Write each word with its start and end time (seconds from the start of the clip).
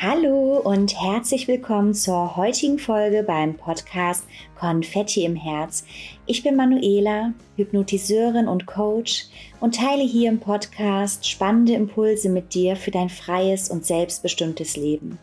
Hallo 0.00 0.60
und 0.62 0.94
herzlich 0.94 1.48
willkommen 1.48 1.92
zur 1.92 2.36
heutigen 2.36 2.78
Folge 2.78 3.24
beim 3.24 3.54
Podcast 3.56 4.24
Konfetti 4.56 5.24
im 5.24 5.34
Herz. 5.34 5.84
Ich 6.24 6.44
bin 6.44 6.54
Manuela, 6.54 7.32
Hypnotiseurin 7.56 8.46
und 8.46 8.64
Coach 8.64 9.26
und 9.58 9.74
teile 9.74 10.04
hier 10.04 10.28
im 10.28 10.38
Podcast 10.38 11.28
spannende 11.28 11.72
Impulse 11.72 12.28
mit 12.28 12.54
dir 12.54 12.76
für 12.76 12.92
dein 12.92 13.08
freies 13.08 13.70
und 13.70 13.84
selbstbestimmtes 13.84 14.76
Leben. 14.76 15.18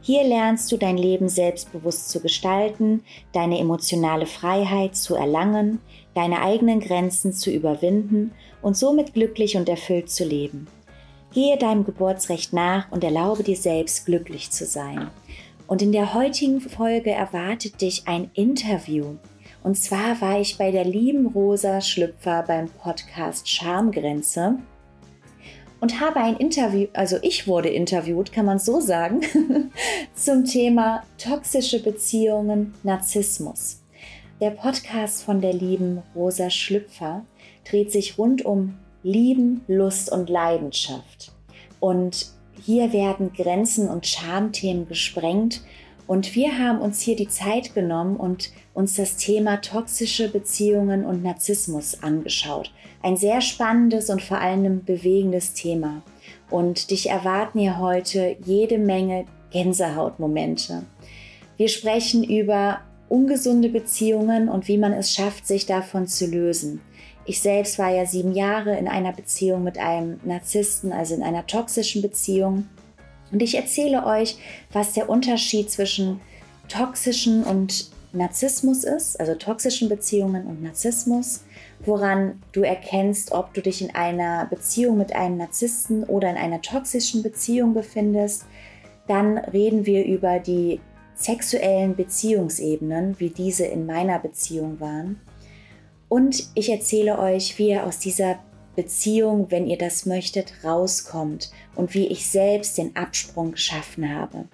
Hier 0.00 0.24
lernst 0.24 0.72
du 0.72 0.78
dein 0.78 0.96
Leben 0.96 1.28
selbstbewusst 1.28 2.10
zu 2.10 2.18
gestalten, 2.18 3.04
deine 3.32 3.60
emotionale 3.60 4.26
Freiheit 4.26 4.96
zu 4.96 5.14
erlangen, 5.14 5.78
deine 6.14 6.42
eigenen 6.42 6.80
Grenzen 6.80 7.32
zu 7.32 7.52
überwinden 7.52 8.32
und 8.62 8.76
somit 8.76 9.14
glücklich 9.14 9.56
und 9.56 9.68
erfüllt 9.68 10.10
zu 10.10 10.24
leben. 10.24 10.66
Gehe 11.32 11.58
deinem 11.58 11.84
Geburtsrecht 11.84 12.52
nach 12.52 12.90
und 12.90 13.04
erlaube 13.04 13.42
dir 13.42 13.56
selbst 13.56 14.06
glücklich 14.06 14.50
zu 14.50 14.64
sein. 14.64 15.10
Und 15.66 15.82
in 15.82 15.92
der 15.92 16.14
heutigen 16.14 16.60
Folge 16.60 17.10
erwartet 17.10 17.80
dich 17.80 18.04
ein 18.06 18.30
Interview. 18.34 19.16
Und 19.62 19.76
zwar 19.76 20.20
war 20.20 20.40
ich 20.40 20.56
bei 20.56 20.70
der 20.70 20.84
lieben 20.84 21.26
Rosa 21.26 21.80
Schlüpfer 21.80 22.42
beim 22.46 22.70
Podcast 22.70 23.48
Schamgrenze 23.48 24.58
und 25.80 26.00
habe 26.00 26.20
ein 26.20 26.36
Interview, 26.36 26.88
also 26.92 27.18
ich 27.22 27.46
wurde 27.46 27.68
interviewt, 27.68 28.32
kann 28.32 28.46
man 28.46 28.58
so 28.58 28.80
sagen, 28.80 29.20
zum 30.14 30.44
Thema 30.44 31.02
toxische 31.18 31.82
Beziehungen, 31.82 32.74
Narzissmus. 32.82 33.82
Der 34.40 34.50
Podcast 34.50 35.22
von 35.22 35.40
der 35.40 35.52
lieben 35.52 36.02
Rosa 36.14 36.48
Schlüpfer 36.50 37.24
dreht 37.68 37.92
sich 37.92 38.18
rund 38.18 38.44
um 38.44 38.74
Lieben, 39.08 39.62
Lust 39.68 40.12
und 40.12 40.28
Leidenschaft. 40.28 41.32
Und 41.80 42.26
hier 42.62 42.92
werden 42.92 43.32
Grenzen 43.32 43.88
und 43.88 44.06
Schamthemen 44.06 44.86
gesprengt. 44.86 45.62
Und 46.06 46.34
wir 46.34 46.58
haben 46.58 46.80
uns 46.80 47.00
hier 47.00 47.16
die 47.16 47.28
Zeit 47.28 47.74
genommen 47.74 48.16
und 48.16 48.50
uns 48.74 48.96
das 48.96 49.16
Thema 49.16 49.62
toxische 49.62 50.28
Beziehungen 50.28 51.06
und 51.06 51.22
Narzissmus 51.22 52.02
angeschaut. 52.02 52.70
Ein 53.02 53.16
sehr 53.16 53.40
spannendes 53.40 54.10
und 54.10 54.20
vor 54.20 54.40
allem 54.40 54.84
bewegendes 54.84 55.54
Thema. 55.54 56.02
Und 56.50 56.90
dich 56.90 57.08
erwarten 57.08 57.60
hier 57.60 57.78
heute 57.78 58.36
jede 58.44 58.76
Menge 58.76 59.24
Gänsehautmomente. 59.52 60.82
Wir 61.56 61.68
sprechen 61.68 62.24
über 62.24 62.80
ungesunde 63.08 63.70
Beziehungen 63.70 64.50
und 64.50 64.68
wie 64.68 64.76
man 64.76 64.92
es 64.92 65.14
schafft, 65.14 65.46
sich 65.46 65.64
davon 65.64 66.06
zu 66.06 66.26
lösen. 66.26 66.82
Ich 67.28 67.42
selbst 67.42 67.78
war 67.78 67.90
ja 67.90 68.06
sieben 68.06 68.32
Jahre 68.32 68.78
in 68.78 68.88
einer 68.88 69.12
Beziehung 69.12 69.62
mit 69.62 69.76
einem 69.76 70.18
Narzissten, 70.24 70.92
also 70.94 71.14
in 71.14 71.22
einer 71.22 71.46
toxischen 71.46 72.00
Beziehung. 72.00 72.66
Und 73.30 73.42
ich 73.42 73.54
erzähle 73.54 74.06
euch, 74.06 74.38
was 74.72 74.94
der 74.94 75.10
Unterschied 75.10 75.70
zwischen 75.70 76.22
toxischen 76.70 77.44
und 77.44 77.90
Narzissmus 78.14 78.82
ist, 78.82 79.20
also 79.20 79.34
toxischen 79.34 79.90
Beziehungen 79.90 80.46
und 80.46 80.62
Narzissmus, 80.62 81.42
woran 81.84 82.42
du 82.52 82.62
erkennst, 82.62 83.30
ob 83.32 83.52
du 83.52 83.60
dich 83.60 83.82
in 83.82 83.94
einer 83.94 84.46
Beziehung 84.46 84.96
mit 84.96 85.14
einem 85.14 85.36
Narzissten 85.36 86.04
oder 86.04 86.30
in 86.30 86.38
einer 86.38 86.62
toxischen 86.62 87.22
Beziehung 87.22 87.74
befindest. 87.74 88.46
Dann 89.06 89.36
reden 89.36 89.84
wir 89.84 90.06
über 90.06 90.38
die 90.38 90.80
sexuellen 91.14 91.94
Beziehungsebenen, 91.94 93.20
wie 93.20 93.28
diese 93.28 93.66
in 93.66 93.84
meiner 93.84 94.18
Beziehung 94.18 94.80
waren. 94.80 95.20
Und 96.08 96.48
ich 96.54 96.70
erzähle 96.70 97.18
euch, 97.18 97.58
wie 97.58 97.70
ihr 97.70 97.84
aus 97.84 97.98
dieser 97.98 98.38
Beziehung, 98.78 99.50
wenn 99.50 99.66
ihr 99.66 99.76
das 99.76 100.06
möchtet, 100.06 100.52
rauskommt 100.62 101.50
und 101.74 101.94
wie 101.94 102.06
ich 102.06 102.28
selbst 102.28 102.78
den 102.78 102.94
Absprung 102.94 103.50
geschaffen 103.50 104.14
habe. 104.14 104.44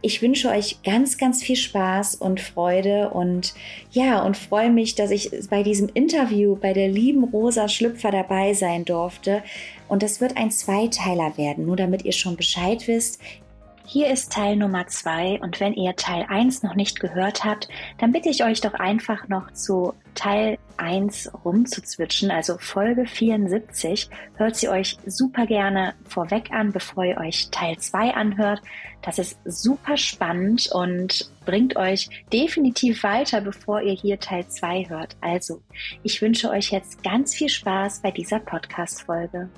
Ich 0.00 0.22
wünsche 0.22 0.48
euch 0.48 0.80
ganz, 0.84 1.18
ganz 1.18 1.42
viel 1.42 1.56
Spaß 1.56 2.14
und 2.14 2.40
Freude 2.40 3.10
und 3.10 3.52
ja, 3.90 4.22
und 4.22 4.36
freue 4.36 4.70
mich, 4.70 4.94
dass 4.94 5.10
ich 5.10 5.28
bei 5.50 5.64
diesem 5.64 5.88
Interview 5.92 6.54
bei 6.54 6.72
der 6.72 6.88
lieben 6.88 7.24
Rosa 7.24 7.68
Schlüpfer 7.68 8.12
dabei 8.12 8.54
sein 8.54 8.84
durfte. 8.84 9.42
Und 9.88 10.04
das 10.04 10.20
wird 10.20 10.36
ein 10.36 10.52
Zweiteiler 10.52 11.36
werden, 11.36 11.66
nur 11.66 11.74
damit 11.76 12.04
ihr 12.04 12.12
schon 12.12 12.36
Bescheid 12.36 12.86
wisst. 12.86 13.18
Hier 13.86 14.10
ist 14.10 14.32
Teil 14.32 14.56
Nummer 14.56 14.86
zwei 14.86 15.38
und 15.42 15.60
wenn 15.60 15.74
ihr 15.74 15.94
Teil 15.94 16.24
1 16.26 16.62
noch 16.62 16.74
nicht 16.74 17.00
gehört 17.00 17.44
habt, 17.44 17.68
dann 17.98 18.12
bitte 18.12 18.30
ich 18.30 18.42
euch 18.42 18.62
doch 18.62 18.72
einfach 18.72 19.28
noch 19.28 19.52
zu 19.52 19.92
Teil 20.14 20.58
1 20.78 21.30
rumzuzwitschen, 21.44 22.30
also 22.30 22.56
Folge 22.58 23.04
74. 23.04 24.08
Hört 24.36 24.56
sie 24.56 24.70
euch 24.70 24.96
super 25.04 25.46
gerne 25.46 25.94
vorweg 26.08 26.50
an, 26.50 26.72
bevor 26.72 27.04
ihr 27.04 27.18
euch 27.18 27.50
Teil 27.50 27.76
2 27.76 28.14
anhört. 28.14 28.62
Das 29.02 29.18
ist 29.18 29.38
super 29.44 29.98
spannend 29.98 30.70
und 30.72 31.30
bringt 31.44 31.76
euch 31.76 32.08
definitiv 32.32 33.02
weiter, 33.02 33.42
bevor 33.42 33.82
ihr 33.82 33.92
hier 33.92 34.18
Teil 34.18 34.48
2 34.48 34.88
hört. 34.88 35.14
Also, 35.20 35.60
ich 36.02 36.22
wünsche 36.22 36.48
euch 36.48 36.70
jetzt 36.70 37.04
ganz 37.04 37.34
viel 37.34 37.50
Spaß 37.50 38.00
bei 38.00 38.10
dieser 38.10 38.40
Podcast-Folge. 38.40 39.50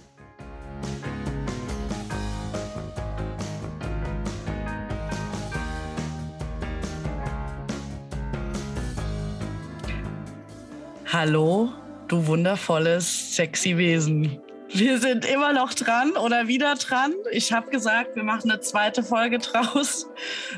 Hallo, 11.18 11.70
du 12.08 12.26
wundervolles, 12.26 13.34
sexy 13.34 13.78
Wesen. 13.78 14.38
Wir 14.68 14.98
sind 14.98 15.24
immer 15.24 15.54
noch 15.54 15.72
dran 15.72 16.12
oder 16.12 16.46
wieder 16.46 16.74
dran. 16.74 17.14
Ich 17.32 17.54
habe 17.54 17.70
gesagt, 17.70 18.16
wir 18.16 18.22
machen 18.22 18.50
eine 18.50 18.60
zweite 18.60 19.02
Folge 19.02 19.38
draus, 19.38 20.08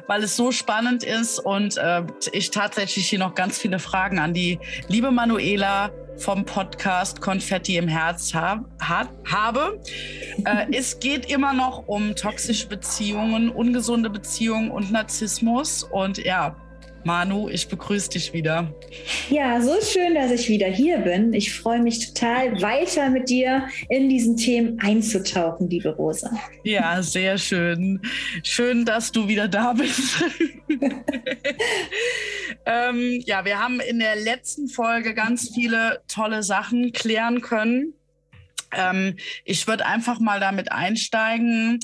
weil 0.08 0.24
es 0.24 0.34
so 0.34 0.50
spannend 0.50 1.04
ist 1.04 1.38
und 1.38 1.76
äh, 1.76 2.02
ich 2.32 2.50
tatsächlich 2.50 3.08
hier 3.08 3.20
noch 3.20 3.36
ganz 3.36 3.56
viele 3.56 3.78
Fragen 3.78 4.18
an 4.18 4.34
die 4.34 4.58
liebe 4.88 5.12
Manuela 5.12 5.92
vom 6.16 6.44
Podcast 6.44 7.20
Konfetti 7.20 7.76
im 7.76 7.86
Herz 7.86 8.34
hab, 8.34 8.64
hat, 8.80 9.10
habe. 9.30 9.80
Äh, 10.44 10.66
es 10.76 10.98
geht 10.98 11.30
immer 11.30 11.52
noch 11.52 11.86
um 11.86 12.16
toxische 12.16 12.66
Beziehungen, 12.66 13.50
ungesunde 13.50 14.10
Beziehungen 14.10 14.72
und 14.72 14.90
Narzissmus. 14.90 15.84
Und 15.84 16.18
ja, 16.18 16.56
Manu, 17.08 17.48
ich 17.48 17.68
begrüße 17.68 18.10
dich 18.10 18.34
wieder. 18.34 18.70
Ja, 19.30 19.62
so 19.62 19.80
schön, 19.80 20.14
dass 20.14 20.30
ich 20.30 20.50
wieder 20.50 20.66
hier 20.66 20.98
bin. 20.98 21.32
Ich 21.32 21.54
freue 21.54 21.80
mich 21.80 22.06
total, 22.06 22.60
weiter 22.60 23.08
mit 23.08 23.30
dir 23.30 23.66
in 23.88 24.10
diesen 24.10 24.36
Themen 24.36 24.78
einzutauchen, 24.78 25.70
liebe 25.70 25.88
Rosa. 25.88 26.30
Ja, 26.64 27.02
sehr 27.02 27.38
schön. 27.38 28.02
Schön, 28.42 28.84
dass 28.84 29.10
du 29.10 29.26
wieder 29.26 29.48
da 29.48 29.72
bist. 29.72 30.22
ähm, 32.66 33.22
ja, 33.24 33.42
wir 33.46 33.58
haben 33.58 33.80
in 33.80 34.00
der 34.00 34.16
letzten 34.16 34.68
Folge 34.68 35.14
ganz 35.14 35.48
viele 35.54 36.02
tolle 36.08 36.42
Sachen 36.42 36.92
klären 36.92 37.40
können. 37.40 37.94
Ähm, 38.70 39.16
ich 39.46 39.66
würde 39.66 39.86
einfach 39.86 40.20
mal 40.20 40.40
damit 40.40 40.72
einsteigen, 40.72 41.78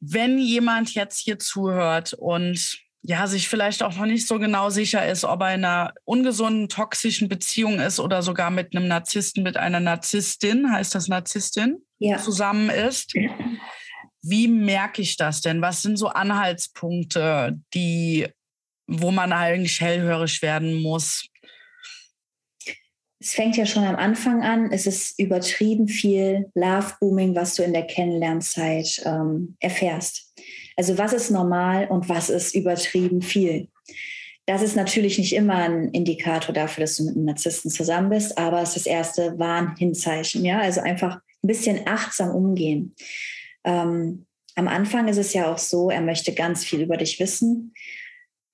wenn 0.00 0.36
jemand 0.36 0.92
jetzt 0.92 1.20
hier 1.20 1.38
zuhört 1.38 2.12
und 2.12 2.85
ja, 3.08 3.28
sich 3.28 3.48
vielleicht 3.48 3.84
auch 3.84 3.94
noch 3.96 4.06
nicht 4.06 4.26
so 4.26 4.40
genau 4.40 4.68
sicher 4.68 5.08
ist, 5.08 5.24
ob 5.24 5.40
er 5.40 5.54
in 5.54 5.64
einer 5.64 5.94
ungesunden, 6.04 6.68
toxischen 6.68 7.28
Beziehung 7.28 7.78
ist 7.78 8.00
oder 8.00 8.20
sogar 8.20 8.50
mit 8.50 8.74
einem 8.74 8.88
Narzissten, 8.88 9.44
mit 9.44 9.56
einer 9.56 9.78
Narzisstin, 9.78 10.72
heißt 10.72 10.92
das 10.92 11.06
Narzisstin, 11.06 11.78
ja. 11.98 12.18
zusammen 12.18 12.68
ist. 12.68 13.14
Wie 14.22 14.48
merke 14.48 15.02
ich 15.02 15.16
das 15.16 15.40
denn? 15.40 15.62
Was 15.62 15.82
sind 15.82 15.98
so 15.98 16.08
Anhaltspunkte, 16.08 17.56
die, 17.74 18.26
wo 18.88 19.12
man 19.12 19.32
eigentlich 19.32 19.80
hellhörig 19.80 20.42
werden 20.42 20.82
muss? 20.82 21.28
Es 23.20 23.34
fängt 23.34 23.56
ja 23.56 23.66
schon 23.66 23.84
am 23.84 23.96
Anfang 23.96 24.42
an. 24.42 24.72
Es 24.72 24.86
ist 24.86 25.16
übertrieben 25.20 25.86
viel 25.86 26.50
Love-Booming, 26.54 27.36
was 27.36 27.54
du 27.54 27.62
in 27.62 27.72
der 27.72 27.86
Kennenlernzeit 27.86 29.00
ähm, 29.04 29.56
erfährst. 29.60 30.25
Also 30.76 30.98
was 30.98 31.12
ist 31.12 31.30
normal 31.30 31.88
und 31.88 32.08
was 32.08 32.30
ist 32.30 32.54
übertrieben 32.54 33.22
viel? 33.22 33.68
Das 34.44 34.62
ist 34.62 34.76
natürlich 34.76 35.18
nicht 35.18 35.34
immer 35.34 35.56
ein 35.56 35.88
Indikator 35.88 36.54
dafür, 36.54 36.82
dass 36.82 36.96
du 36.96 37.04
mit 37.04 37.16
einem 37.16 37.24
Narzissten 37.24 37.70
zusammen 37.70 38.10
bist, 38.10 38.38
aber 38.38 38.62
es 38.62 38.76
ist 38.76 38.86
das 38.86 38.86
erste 38.86 39.38
Warnhinzeichen. 39.38 40.44
Ja, 40.44 40.60
also 40.60 40.80
einfach 40.82 41.16
ein 41.16 41.48
bisschen 41.48 41.80
achtsam 41.86 42.30
umgehen. 42.30 42.94
Ähm, 43.64 44.26
am 44.54 44.68
Anfang 44.68 45.08
ist 45.08 45.18
es 45.18 45.32
ja 45.34 45.52
auch 45.52 45.58
so, 45.58 45.90
er 45.90 46.00
möchte 46.00 46.32
ganz 46.32 46.64
viel 46.64 46.80
über 46.80 46.96
dich 46.96 47.18
wissen 47.18 47.74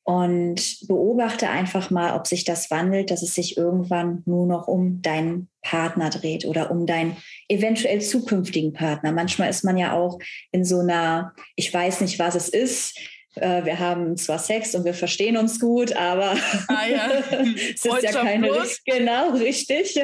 und 0.04 0.88
beobachte 0.88 1.48
einfach 1.48 1.90
mal, 1.90 2.16
ob 2.16 2.26
sich 2.26 2.44
das 2.44 2.70
wandelt, 2.70 3.10
dass 3.10 3.22
es 3.22 3.34
sich 3.34 3.56
irgendwann 3.56 4.22
nur 4.26 4.46
noch 4.46 4.66
um 4.66 5.00
deinen 5.00 5.48
Partner 5.62 6.10
dreht 6.10 6.44
oder 6.44 6.72
um 6.72 6.86
deinen 6.86 7.16
eventuell 7.48 8.00
zukünftigen 8.00 8.72
Partner. 8.72 9.12
Manchmal 9.12 9.48
ist 9.48 9.64
man 9.64 9.76
ja 9.76 9.92
auch 9.92 10.18
in 10.50 10.64
so 10.64 10.80
einer, 10.80 11.32
ich 11.54 11.72
weiß 11.72 12.00
nicht, 12.00 12.18
was 12.18 12.34
es 12.34 12.48
ist. 12.48 12.98
Äh, 13.36 13.64
wir 13.64 13.78
haben 13.78 14.16
zwar 14.16 14.40
Sex 14.40 14.74
und 14.74 14.84
wir 14.84 14.92
verstehen 14.92 15.36
uns 15.36 15.60
gut, 15.60 15.94
aber 15.94 16.36
ah, 16.68 16.86
ja. 16.90 17.08
es 17.30 17.84
ist 17.84 18.02
ja 18.02 18.10
keine 18.10 18.50
genau 18.84 19.30
richtig. 19.30 20.00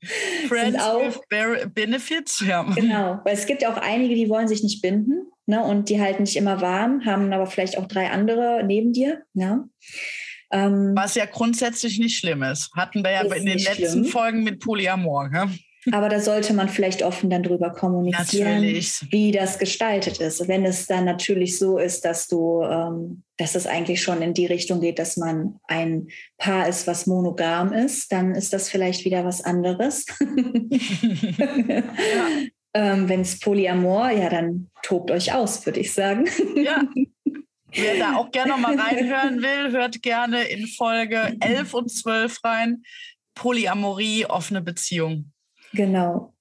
Friends 0.48 0.78
auch, 0.78 1.00
with 1.00 1.72
benefits, 1.74 2.44
ja. 2.46 2.62
Genau, 2.74 3.18
weil 3.24 3.34
es 3.34 3.46
gibt 3.46 3.62
ja 3.62 3.72
auch 3.72 3.78
einige, 3.78 4.14
die 4.14 4.28
wollen 4.28 4.46
sich 4.46 4.62
nicht 4.62 4.82
binden 4.82 5.32
ne, 5.48 5.64
und 5.64 5.88
die 5.88 6.00
halten 6.00 6.24
dich 6.24 6.36
immer 6.36 6.60
warm, 6.60 7.04
haben 7.04 7.32
aber 7.32 7.46
vielleicht 7.46 7.78
auch 7.78 7.86
drei 7.86 8.10
andere 8.10 8.62
neben 8.64 8.92
dir. 8.92 9.22
Ja. 9.34 9.64
Ähm, 10.50 10.92
Was 10.94 11.14
ja 11.14 11.24
grundsätzlich 11.26 11.98
nicht 11.98 12.18
schlimm 12.18 12.42
ist. 12.42 12.70
Hatten 12.74 13.02
wir 13.02 13.10
ja 13.10 13.22
in 13.22 13.46
den 13.46 13.58
letzten 13.58 14.04
schlimm. 14.04 14.04
Folgen 14.04 14.44
mit 14.44 14.60
Polyamor. 14.60 15.28
Ne? 15.28 15.50
Aber 15.92 16.08
da 16.08 16.20
sollte 16.20 16.52
man 16.54 16.68
vielleicht 16.68 17.02
offen 17.02 17.30
dann 17.30 17.42
drüber 17.42 17.70
kommunizieren, 17.70 18.56
natürlich. 18.56 19.00
wie 19.10 19.32
das 19.32 19.58
gestaltet 19.58 20.18
ist. 20.18 20.46
Wenn 20.48 20.64
es 20.64 20.86
dann 20.86 21.04
natürlich 21.04 21.58
so 21.58 21.78
ist, 21.78 22.04
dass 22.04 22.28
du, 22.28 22.62
ähm, 22.62 23.22
dass 23.36 23.54
es 23.54 23.66
eigentlich 23.66 24.02
schon 24.02 24.20
in 24.20 24.34
die 24.34 24.46
Richtung 24.46 24.80
geht, 24.80 24.98
dass 24.98 25.16
man 25.16 25.60
ein 25.66 26.08
Paar 26.36 26.68
ist, 26.68 26.86
was 26.86 27.06
monogam 27.06 27.72
ist, 27.72 28.12
dann 28.12 28.34
ist 28.34 28.52
das 28.52 28.68
vielleicht 28.68 29.04
wieder 29.04 29.24
was 29.24 29.42
anderes. 29.42 30.04
ja. 31.38 31.82
Ähm, 32.74 33.08
Wenn 33.08 33.22
es 33.22 33.38
Polyamor, 33.40 34.10
ja, 34.10 34.28
dann 34.28 34.70
tobt 34.82 35.10
euch 35.10 35.32
aus, 35.32 35.64
würde 35.64 35.80
ich 35.80 35.92
sagen. 35.92 36.28
Ja. 36.54 36.82
Wer 37.72 37.98
da 37.98 38.16
auch 38.16 38.30
gerne 38.30 38.52
noch 38.52 38.58
mal 38.58 38.78
reinhören 38.78 39.42
will, 39.42 39.72
hört 39.72 40.00
gerne 40.02 40.44
in 40.44 40.66
Folge 40.66 41.36
11 41.40 41.74
und 41.74 41.90
12 41.90 42.42
rein. 42.42 42.82
Polyamorie, 43.34 44.24
offene 44.24 44.62
Beziehung. 44.62 45.32
Genau. 45.72 46.34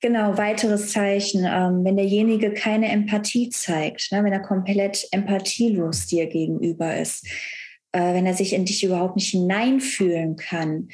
Genau, 0.00 0.38
weiteres 0.38 0.92
Zeichen, 0.92 1.44
ähm, 1.44 1.84
wenn 1.84 1.96
derjenige 1.96 2.54
keine 2.54 2.88
Empathie 2.88 3.50
zeigt, 3.50 4.12
ne, 4.12 4.22
wenn 4.22 4.32
er 4.32 4.40
komplett 4.40 5.08
empathielos 5.10 6.06
dir 6.06 6.26
gegenüber 6.26 6.96
ist, 6.96 7.26
äh, 7.90 8.14
wenn 8.14 8.24
er 8.24 8.34
sich 8.34 8.52
in 8.52 8.64
dich 8.64 8.84
überhaupt 8.84 9.16
nicht 9.16 9.30
hineinfühlen 9.30 10.36
kann, 10.36 10.88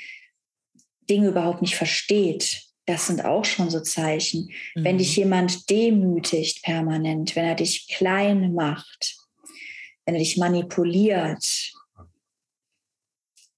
Dinge 1.11 1.29
überhaupt 1.29 1.61
nicht 1.61 1.77
versteht, 1.77 2.64
das 2.87 3.07
sind 3.07 3.25
auch 3.25 3.45
schon 3.45 3.71
so 3.71 3.81
Zeichen. 3.81 4.51
Mhm. 4.75 4.85
Wenn 4.85 4.99
dich 4.99 5.17
jemand 5.17 5.71
demütigt 5.71 6.63
permanent, 6.63 7.35
wenn 7.37 7.45
er 7.45 7.55
dich 7.55 7.89
klein 7.89 8.55
macht, 8.55 9.17
wenn 10.05 10.15
er 10.15 10.21
dich 10.21 10.37
manipuliert, 10.37 11.73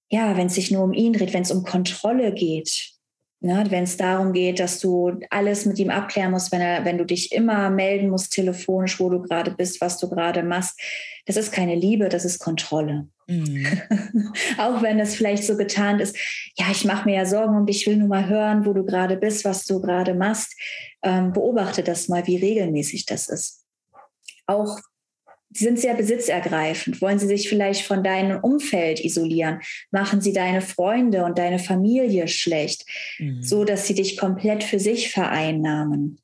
ja, 0.09 0.37
wenn 0.37 0.47
es 0.47 0.55
sich 0.55 0.71
nur 0.71 0.83
um 0.83 0.93
ihn 0.93 1.13
dreht, 1.13 1.33
wenn 1.33 1.41
es 1.41 1.51
um 1.51 1.63
Kontrolle 1.63 2.33
geht, 2.33 2.96
Ne, 3.39 3.65
wenn 3.69 3.83
es 3.83 3.97
darum 3.97 4.33
geht, 4.33 4.59
dass 4.59 4.79
du 4.79 5.19
alles 5.29 5.65
mit 5.67 5.77
ihm 5.77 5.91
abklären 5.91 6.31
musst, 6.31 6.51
wenn, 6.51 6.59
er, 6.59 6.85
wenn 6.85 6.97
du 6.97 7.05
dich 7.05 7.31
immer 7.31 7.69
melden 7.69 8.09
musst 8.09 8.33
telefonisch, 8.33 8.99
wo 8.99 9.09
du 9.09 9.21
gerade 9.21 9.51
bist, 9.51 9.79
was 9.79 9.99
du 9.99 10.09
gerade 10.09 10.41
machst, 10.41 10.79
das 11.27 11.37
ist 11.37 11.51
keine 11.51 11.75
Liebe, 11.75 12.09
das 12.09 12.25
ist 12.25 12.39
Kontrolle. 12.39 13.09
Mhm. 13.27 13.67
Auch 14.57 14.81
wenn 14.81 14.99
es 14.99 15.13
vielleicht 15.13 15.43
so 15.43 15.55
getan 15.55 15.99
ist, 15.99 16.17
ja, 16.57 16.65
ich 16.71 16.83
mache 16.83 17.07
mir 17.07 17.17
ja 17.17 17.25
Sorgen 17.27 17.55
und 17.55 17.69
ich 17.69 17.85
will 17.85 17.97
nur 17.97 18.07
mal 18.07 18.27
hören, 18.27 18.65
wo 18.65 18.73
du 18.73 18.83
gerade 18.83 19.17
bist, 19.17 19.45
was 19.45 19.65
du 19.65 19.81
gerade 19.81 20.15
machst. 20.15 20.55
Ähm, 21.03 21.31
beobachte 21.31 21.83
das 21.83 22.07
mal, 22.07 22.25
wie 22.25 22.37
regelmäßig 22.37 23.05
das 23.05 23.29
ist. 23.29 23.65
Auch 24.47 24.79
Sie 25.57 25.63
sind 25.63 25.79
sehr 25.79 25.95
besitzergreifend. 25.95 27.01
Wollen 27.01 27.17
sie 27.17 27.25
sich 27.25 27.49
vielleicht 27.49 27.81
von 27.81 28.03
deinem 28.03 28.39
Umfeld 28.43 29.03
isolieren? 29.03 29.59
Machen 29.89 30.21
sie 30.21 30.31
deine 30.31 30.61
Freunde 30.61 31.25
und 31.25 31.39
deine 31.39 31.57
Familie 31.57 32.27
schlecht, 32.27 32.85
mhm. 33.17 33.41
so 33.41 33.63
dass 33.63 33.87
sie 33.87 33.95
dich 33.95 34.17
komplett 34.17 34.63
für 34.63 34.77
sich 34.77 35.11
vereinnahmen? 35.11 36.21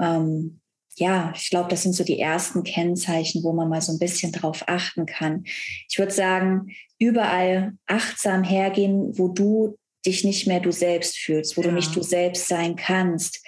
Ähm, 0.00 0.60
ja, 0.94 1.32
ich 1.34 1.50
glaube, 1.50 1.68
das 1.68 1.82
sind 1.82 1.94
so 1.94 2.04
die 2.04 2.20
ersten 2.20 2.62
Kennzeichen, 2.62 3.42
wo 3.42 3.52
man 3.52 3.68
mal 3.68 3.80
so 3.80 3.90
ein 3.90 3.98
bisschen 3.98 4.30
drauf 4.30 4.62
achten 4.68 5.04
kann. 5.04 5.42
Ich 5.88 5.98
würde 5.98 6.12
sagen, 6.12 6.68
überall 7.00 7.72
achtsam 7.86 8.44
hergehen, 8.44 9.18
wo 9.18 9.26
du 9.26 9.76
dich 10.06 10.22
nicht 10.22 10.46
mehr 10.46 10.60
du 10.60 10.70
selbst 10.70 11.18
fühlst, 11.18 11.56
wo 11.56 11.62
ja. 11.62 11.70
du 11.70 11.74
nicht 11.74 11.96
du 11.96 12.02
selbst 12.02 12.46
sein 12.46 12.76
kannst, 12.76 13.44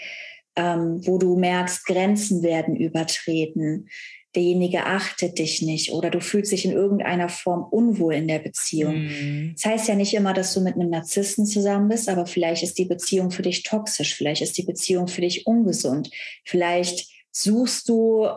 ähm, 0.56 1.00
wo 1.06 1.19
du 1.19 1.38
merkst, 1.38 1.86
Grenzen 1.86 2.42
werden 2.42 2.74
übertreten 2.74 3.88
derjenige 4.34 4.87
achtet 4.87 5.38
dich 5.38 5.62
nicht 5.62 5.93
oder 5.93 6.11
du 6.11 6.20
fühlst 6.20 6.52
dich 6.52 6.64
in 6.64 6.73
irgendeiner 6.73 7.29
Form 7.29 7.64
unwohl 7.64 8.14
in 8.14 8.29
der 8.29 8.38
Beziehung. 8.38 9.05
Mhm. 9.05 9.52
Das 9.55 9.64
heißt 9.67 9.88
ja 9.88 9.94
nicht 9.94 10.14
immer, 10.14 10.32
dass 10.32 10.55
du 10.55 10.61
mit 10.61 10.75
einem 10.75 10.90
Narzissten 10.90 11.44
zusammen 11.46 11.88
bist, 11.88 12.08
aber 12.08 12.26
vielleicht 12.26 12.62
ist 12.62 12.79
die 12.79 12.87
Beziehung 12.87 13.31
für 13.31 13.43
dich 13.43 13.62
toxisch, 13.62 14.14
vielleicht 14.14 14.43
ist 14.43 14.56
die 14.56 14.64
Beziehung 14.64 15.08
für 15.08 15.20
dich 15.20 15.46
ungesund, 15.46 16.11
vielleicht 16.44 17.08
suchst 17.31 17.88
du 17.88 18.29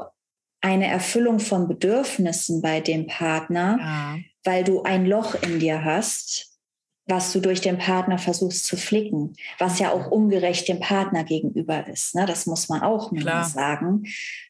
eine 0.62 0.88
Erfüllung 0.88 1.40
von 1.40 1.68
Bedürfnissen 1.68 2.62
bei 2.62 2.82
dem 2.82 3.08
Partner, 3.08 3.78
ja. 3.80 4.18
weil 4.44 4.64
du 4.64 4.84
ein 4.84 5.06
Loch 5.06 5.36
in 5.44 5.60
dir 5.60 5.84
hast, 5.86 6.56
was 7.08 7.32
du 7.32 7.40
durch 7.40 7.62
den 7.62 7.78
Partner 7.78 8.18
versuchst 8.18 8.66
zu 8.66 8.78
flicken, 8.78 9.36
was 9.60 9.80
ja 9.80 9.92
auch 9.92 10.10
ungerecht 10.10 10.68
dem 10.68 10.80
Partner 10.80 11.24
gegenüber 11.24 11.88
ist. 11.88 12.16
Ne? 12.16 12.26
Das 12.26 12.48
muss 12.48 12.68
man 12.68 12.82
auch 12.82 13.12
mal 13.12 13.46
sagen. 13.46 14.06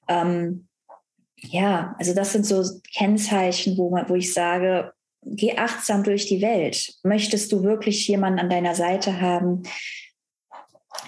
Ähm, 0.07 0.68
ja, 1.50 1.95
also 2.00 2.13
das 2.13 2.31
sind 2.31 2.45
so 2.45 2.63
Kennzeichen, 2.94 3.77
wo, 3.77 3.89
man, 3.89 4.09
wo 4.09 4.15
ich 4.15 4.33
sage, 4.33 4.94
geh 5.24 5.57
achtsam 5.57 6.03
durch 6.03 6.27
die 6.27 6.42
Welt. 6.42 6.94
Möchtest 7.03 7.51
du 7.51 7.63
wirklich 7.63 8.07
jemanden 8.07 8.39
an 8.39 8.50
deiner 8.50 8.75
Seite 8.75 9.21
haben, 9.21 9.63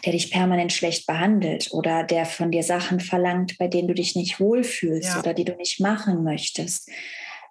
der 0.06 0.14
dich 0.14 0.32
permanent 0.32 0.74
schlecht 0.74 1.08
behandelt 1.08 1.70
oder 1.72 2.04
der 2.04 2.26
von 2.26 2.52
dir 2.52 2.64
Sachen 2.64 3.00
verlangt, 3.00 3.58
bei 3.58 3.68
denen 3.68 3.88
du 3.88 3.94
dich 3.94 4.16
nicht 4.16 4.40
wohlfühlst 4.40 5.10
ja. 5.10 5.20
oder 5.20 5.34
die 5.34 5.46
du 5.46 5.56
nicht 5.56 5.80
machen 5.80 6.24
möchtest, 6.24 6.90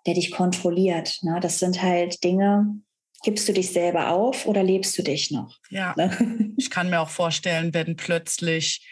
der 0.07 0.15
dich 0.15 0.31
kontrolliert. 0.31 1.19
Ne? 1.23 1.39
Das 1.41 1.59
sind 1.59 1.83
halt 1.83 2.23
Dinge, 2.25 2.81
gibst 3.23 3.49
du 3.49 3.53
dich 3.53 3.73
selber 3.73 4.11
auf 4.11 4.47
oder 4.47 4.63
lebst 4.63 4.97
du 4.99 5.03
dich 5.03 5.31
noch? 5.31 5.59
Ja, 5.71 5.95
ne? 5.97 6.53
ich 6.57 6.71
kann 6.71 6.91
mir 6.91 7.01
auch 7.01 7.09
vorstellen, 7.09 7.73
wenn 7.75 7.97
plötzlich 7.97 8.87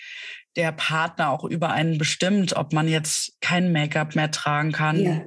der 0.56 0.72
Partner 0.72 1.30
auch 1.30 1.44
über 1.44 1.70
einen 1.70 1.98
bestimmt, 1.98 2.54
ob 2.56 2.72
man 2.72 2.88
jetzt 2.88 3.40
kein 3.40 3.72
Make-up 3.72 4.14
mehr 4.14 4.30
tragen 4.30 4.72
kann. 4.72 5.00
Ja. 5.00 5.24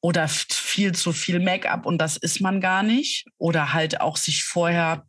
Oder 0.00 0.28
viel 0.28 0.94
zu 0.94 1.12
viel 1.12 1.40
Make-up 1.40 1.84
und 1.84 1.98
das 1.98 2.16
ist 2.16 2.40
man 2.40 2.60
gar 2.60 2.82
nicht. 2.82 3.26
Oder 3.36 3.72
halt 3.72 4.00
auch 4.00 4.16
sich 4.16 4.44
vorher 4.44 5.06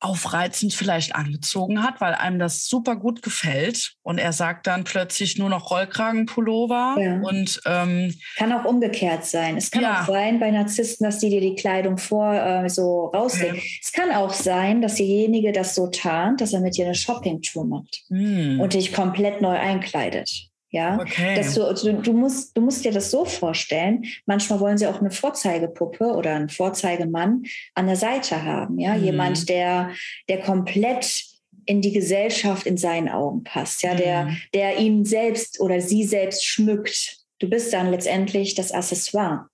aufreizend 0.00 0.72
vielleicht 0.72 1.14
angezogen 1.14 1.82
hat, 1.82 2.00
weil 2.00 2.14
einem 2.14 2.38
das 2.38 2.66
super 2.66 2.96
gut 2.96 3.22
gefällt. 3.22 3.92
Und 4.02 4.18
er 4.18 4.32
sagt 4.32 4.66
dann 4.66 4.84
plötzlich 4.84 5.38
nur 5.38 5.50
noch 5.50 5.70
Rollkragenpullover. 5.70 6.96
Ja. 6.98 7.20
Und 7.20 7.60
ähm, 7.66 8.14
kann 8.36 8.52
auch 8.52 8.64
umgekehrt 8.64 9.26
sein. 9.26 9.58
Es 9.58 9.70
kann 9.70 9.82
ja. 9.82 10.00
auch 10.00 10.06
sein 10.06 10.40
bei 10.40 10.50
Narzissten, 10.50 11.04
dass 11.04 11.18
die 11.18 11.28
dir 11.28 11.42
die 11.42 11.54
Kleidung 11.54 11.98
vor 11.98 12.32
äh, 12.32 12.68
so 12.68 13.06
rauslegen. 13.06 13.56
Ja. 13.56 13.62
Es 13.82 13.92
kann 13.92 14.10
auch 14.10 14.32
sein, 14.32 14.80
dass 14.80 14.94
derjenige 14.94 15.52
das 15.52 15.74
so 15.74 15.88
tarnt, 15.88 16.40
dass 16.40 16.54
er 16.54 16.60
mit 16.60 16.76
dir 16.76 16.86
eine 16.86 16.94
Shoppingtour 16.94 17.66
macht 17.66 18.02
hm. 18.08 18.58
und 18.60 18.74
dich 18.74 18.92
komplett 18.92 19.42
neu 19.42 19.56
einkleidet. 19.56 20.49
Ja, 20.72 21.00
okay. 21.00 21.34
dass 21.34 21.54
du, 21.54 21.74
du, 21.74 22.00
du, 22.00 22.12
musst, 22.12 22.56
du 22.56 22.60
musst 22.60 22.84
dir 22.84 22.92
das 22.92 23.10
so 23.10 23.24
vorstellen. 23.24 24.04
Manchmal 24.26 24.60
wollen 24.60 24.78
sie 24.78 24.86
auch 24.86 25.00
eine 25.00 25.10
Vorzeigepuppe 25.10 26.04
oder 26.04 26.36
einen 26.36 26.48
Vorzeigemann 26.48 27.42
an 27.74 27.86
der 27.86 27.96
Seite 27.96 28.44
haben. 28.44 28.78
Ja, 28.78 28.94
mhm. 28.94 29.04
jemand, 29.04 29.48
der, 29.48 29.90
der 30.28 30.40
komplett 30.40 31.24
in 31.66 31.82
die 31.82 31.92
Gesellschaft 31.92 32.66
in 32.66 32.76
seinen 32.76 33.08
Augen 33.08 33.42
passt. 33.42 33.82
Ja, 33.82 33.94
mhm. 33.94 33.98
der, 33.98 34.36
der 34.54 34.78
ihn 34.78 35.04
selbst 35.04 35.60
oder 35.60 35.80
sie 35.80 36.04
selbst 36.04 36.46
schmückt. 36.46 37.18
Du 37.40 37.48
bist 37.50 37.72
dann 37.72 37.90
letztendlich 37.90 38.54
das 38.54 38.70
Accessoire. 38.72 39.48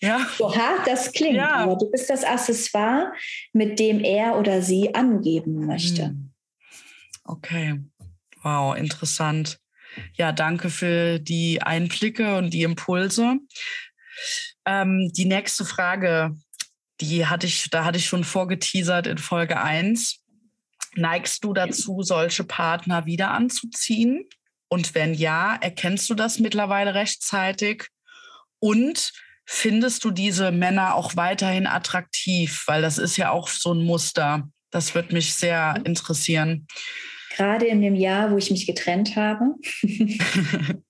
Ja. 0.00 0.26
So 0.36 0.54
hart 0.54 0.86
das 0.86 1.10
klingt, 1.10 1.36
ja. 1.36 1.54
aber 1.54 1.76
du 1.76 1.90
bist 1.90 2.10
das 2.10 2.22
Accessoire, 2.22 3.12
mit 3.54 3.78
dem 3.78 4.04
er 4.04 4.38
oder 4.38 4.60
sie 4.60 4.94
angeben 4.94 5.66
möchte. 5.66 6.08
Mhm. 6.08 6.30
Okay. 7.24 7.80
Wow, 8.42 8.76
interessant. 8.76 9.58
Ja, 10.14 10.32
danke 10.32 10.70
für 10.70 11.18
die 11.18 11.62
Einblicke 11.62 12.36
und 12.36 12.50
die 12.50 12.62
Impulse. 12.62 13.36
Ähm, 14.64 15.10
die 15.14 15.24
nächste 15.24 15.64
Frage, 15.64 16.36
die 17.00 17.26
hatte 17.26 17.46
ich, 17.46 17.68
da 17.70 17.84
hatte 17.84 17.98
ich 17.98 18.06
schon 18.06 18.24
vorgeteasert 18.24 19.06
in 19.06 19.18
Folge 19.18 19.60
1. 19.60 20.22
Neigst 20.94 21.44
du 21.44 21.52
dazu, 21.52 22.02
solche 22.02 22.44
Partner 22.44 23.06
wieder 23.06 23.30
anzuziehen? 23.30 24.24
Und 24.68 24.94
wenn 24.94 25.14
ja, 25.14 25.56
erkennst 25.60 26.08
du 26.10 26.14
das 26.14 26.38
mittlerweile 26.38 26.94
rechtzeitig? 26.94 27.88
Und 28.58 29.12
findest 29.44 30.04
du 30.04 30.10
diese 30.10 30.50
Männer 30.50 30.94
auch 30.94 31.14
weiterhin 31.16 31.66
attraktiv? 31.66 32.64
Weil 32.66 32.82
das 32.82 32.98
ist 32.98 33.16
ja 33.16 33.30
auch 33.30 33.48
so 33.48 33.74
ein 33.74 33.84
Muster. 33.84 34.48
Das 34.70 34.94
würde 34.94 35.14
mich 35.14 35.34
sehr 35.34 35.80
interessieren 35.84 36.66
gerade 37.36 37.66
in 37.66 37.82
dem 37.82 37.94
Jahr, 37.94 38.32
wo 38.32 38.38
ich 38.38 38.50
mich 38.50 38.66
getrennt 38.66 39.16
habe, 39.16 39.54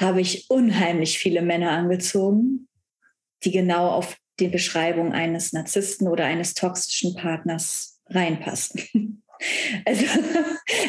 habe 0.00 0.20
ich 0.20 0.50
unheimlich 0.50 1.18
viele 1.18 1.42
Männer 1.42 1.70
angezogen, 1.70 2.68
die 3.44 3.52
genau 3.52 3.88
auf 3.88 4.16
die 4.40 4.48
Beschreibung 4.48 5.12
eines 5.12 5.52
Narzissten 5.52 6.08
oder 6.08 6.24
eines 6.24 6.54
toxischen 6.54 7.14
Partners 7.14 8.00
reinpassen. 8.06 9.22
Also 9.84 10.04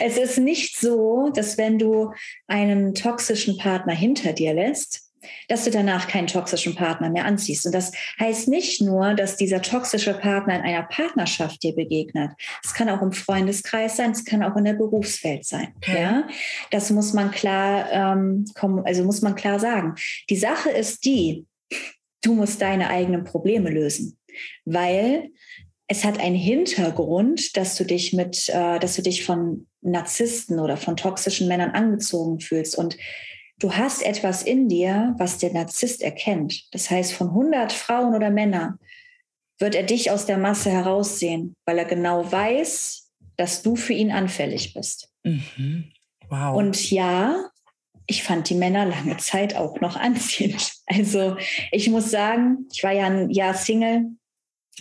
es 0.01 0.17
ist 0.17 0.39
nicht 0.39 0.75
so, 0.75 1.29
dass 1.31 1.59
wenn 1.59 1.77
du 1.77 2.11
einen 2.47 2.95
toxischen 2.95 3.59
Partner 3.59 3.93
hinter 3.93 4.33
dir 4.33 4.55
lässt, 4.55 5.08
dass 5.47 5.65
du 5.65 5.71
danach 5.71 6.07
keinen 6.07 6.27
toxischen 6.27 6.75
Partner 6.75 7.09
mehr 7.09 7.25
anziehst. 7.25 7.65
Und 7.65 7.73
das 7.73 7.91
heißt 8.19 8.47
nicht 8.47 8.81
nur, 8.81 9.13
dass 9.13 9.37
dieser 9.37 9.61
toxische 9.61 10.13
Partner 10.13 10.55
in 10.55 10.61
einer 10.61 10.83
Partnerschaft 10.83 11.63
dir 11.63 11.75
begegnet. 11.75 12.31
Es 12.63 12.73
kann 12.73 12.89
auch 12.89 13.01
im 13.01 13.11
Freundeskreis 13.11 13.97
sein, 13.97 14.11
es 14.11 14.25
kann 14.25 14.43
auch 14.43 14.55
in 14.55 14.65
der 14.65 14.73
Berufswelt 14.73 15.45
sein. 15.45 15.73
Okay. 15.77 16.01
Ja, 16.01 16.27
das 16.71 16.89
muss 16.91 17.13
man 17.13 17.31
klar, 17.31 17.91
ähm, 17.91 18.45
also 18.83 19.03
muss 19.03 19.21
man 19.21 19.35
klar 19.35 19.59
sagen. 19.59 19.95
Die 20.29 20.37
Sache 20.37 20.69
ist 20.69 21.05
die, 21.05 21.45
du 22.21 22.33
musst 22.33 22.61
deine 22.61 22.89
eigenen 22.89 23.23
Probleme 23.23 23.69
lösen, 23.69 24.17
weil 24.65 25.29
es 25.87 26.05
hat 26.05 26.19
einen 26.19 26.35
Hintergrund, 26.35 27.57
dass 27.57 27.75
du 27.75 27.83
dich 27.83 28.13
mit, 28.13 28.47
äh, 28.49 28.79
dass 28.79 28.95
du 28.95 29.01
dich 29.01 29.25
von 29.25 29.67
Narzissten 29.81 30.59
oder 30.59 30.77
von 30.77 30.95
toxischen 30.95 31.47
Männern 31.47 31.71
angezogen 31.71 32.39
fühlst 32.39 32.77
und 32.77 32.95
du 33.59 33.73
hast 33.73 34.01
etwas 34.01 34.43
in 34.43 34.67
dir, 34.67 35.13
was 35.17 35.37
der 35.37 35.53
Narzisst 35.53 36.01
erkennt. 36.01 36.65
Das 36.71 36.89
heißt, 36.89 37.13
von 37.13 37.27
100 37.29 37.71
Frauen 37.71 38.15
oder 38.15 38.29
Männern 38.29 38.79
wird 39.59 39.75
er 39.75 39.83
dich 39.83 40.09
aus 40.09 40.25
der 40.25 40.37
Masse 40.37 40.71
heraussehen, 40.71 41.55
weil 41.65 41.77
er 41.77 41.85
genau 41.85 42.31
weiß, 42.31 43.11
dass 43.35 43.61
du 43.61 43.75
für 43.75 43.93
ihn 43.93 44.11
anfällig 44.11 44.73
bist. 44.73 45.09
Mhm. 45.23 45.91
Wow. 46.29 46.55
Und 46.55 46.89
ja, 46.91 47.49
ich 48.05 48.23
fand 48.23 48.49
die 48.49 48.55
Männer 48.55 48.85
lange 48.85 49.17
Zeit 49.17 49.55
auch 49.55 49.79
noch 49.81 49.95
anziehend. 49.99 50.73
Also 50.87 51.37
ich 51.71 51.89
muss 51.89 52.09
sagen, 52.09 52.67
ich 52.71 52.83
war 52.83 52.91
ja 52.91 53.05
ein 53.05 53.29
Jahr 53.29 53.53
Single 53.53 54.05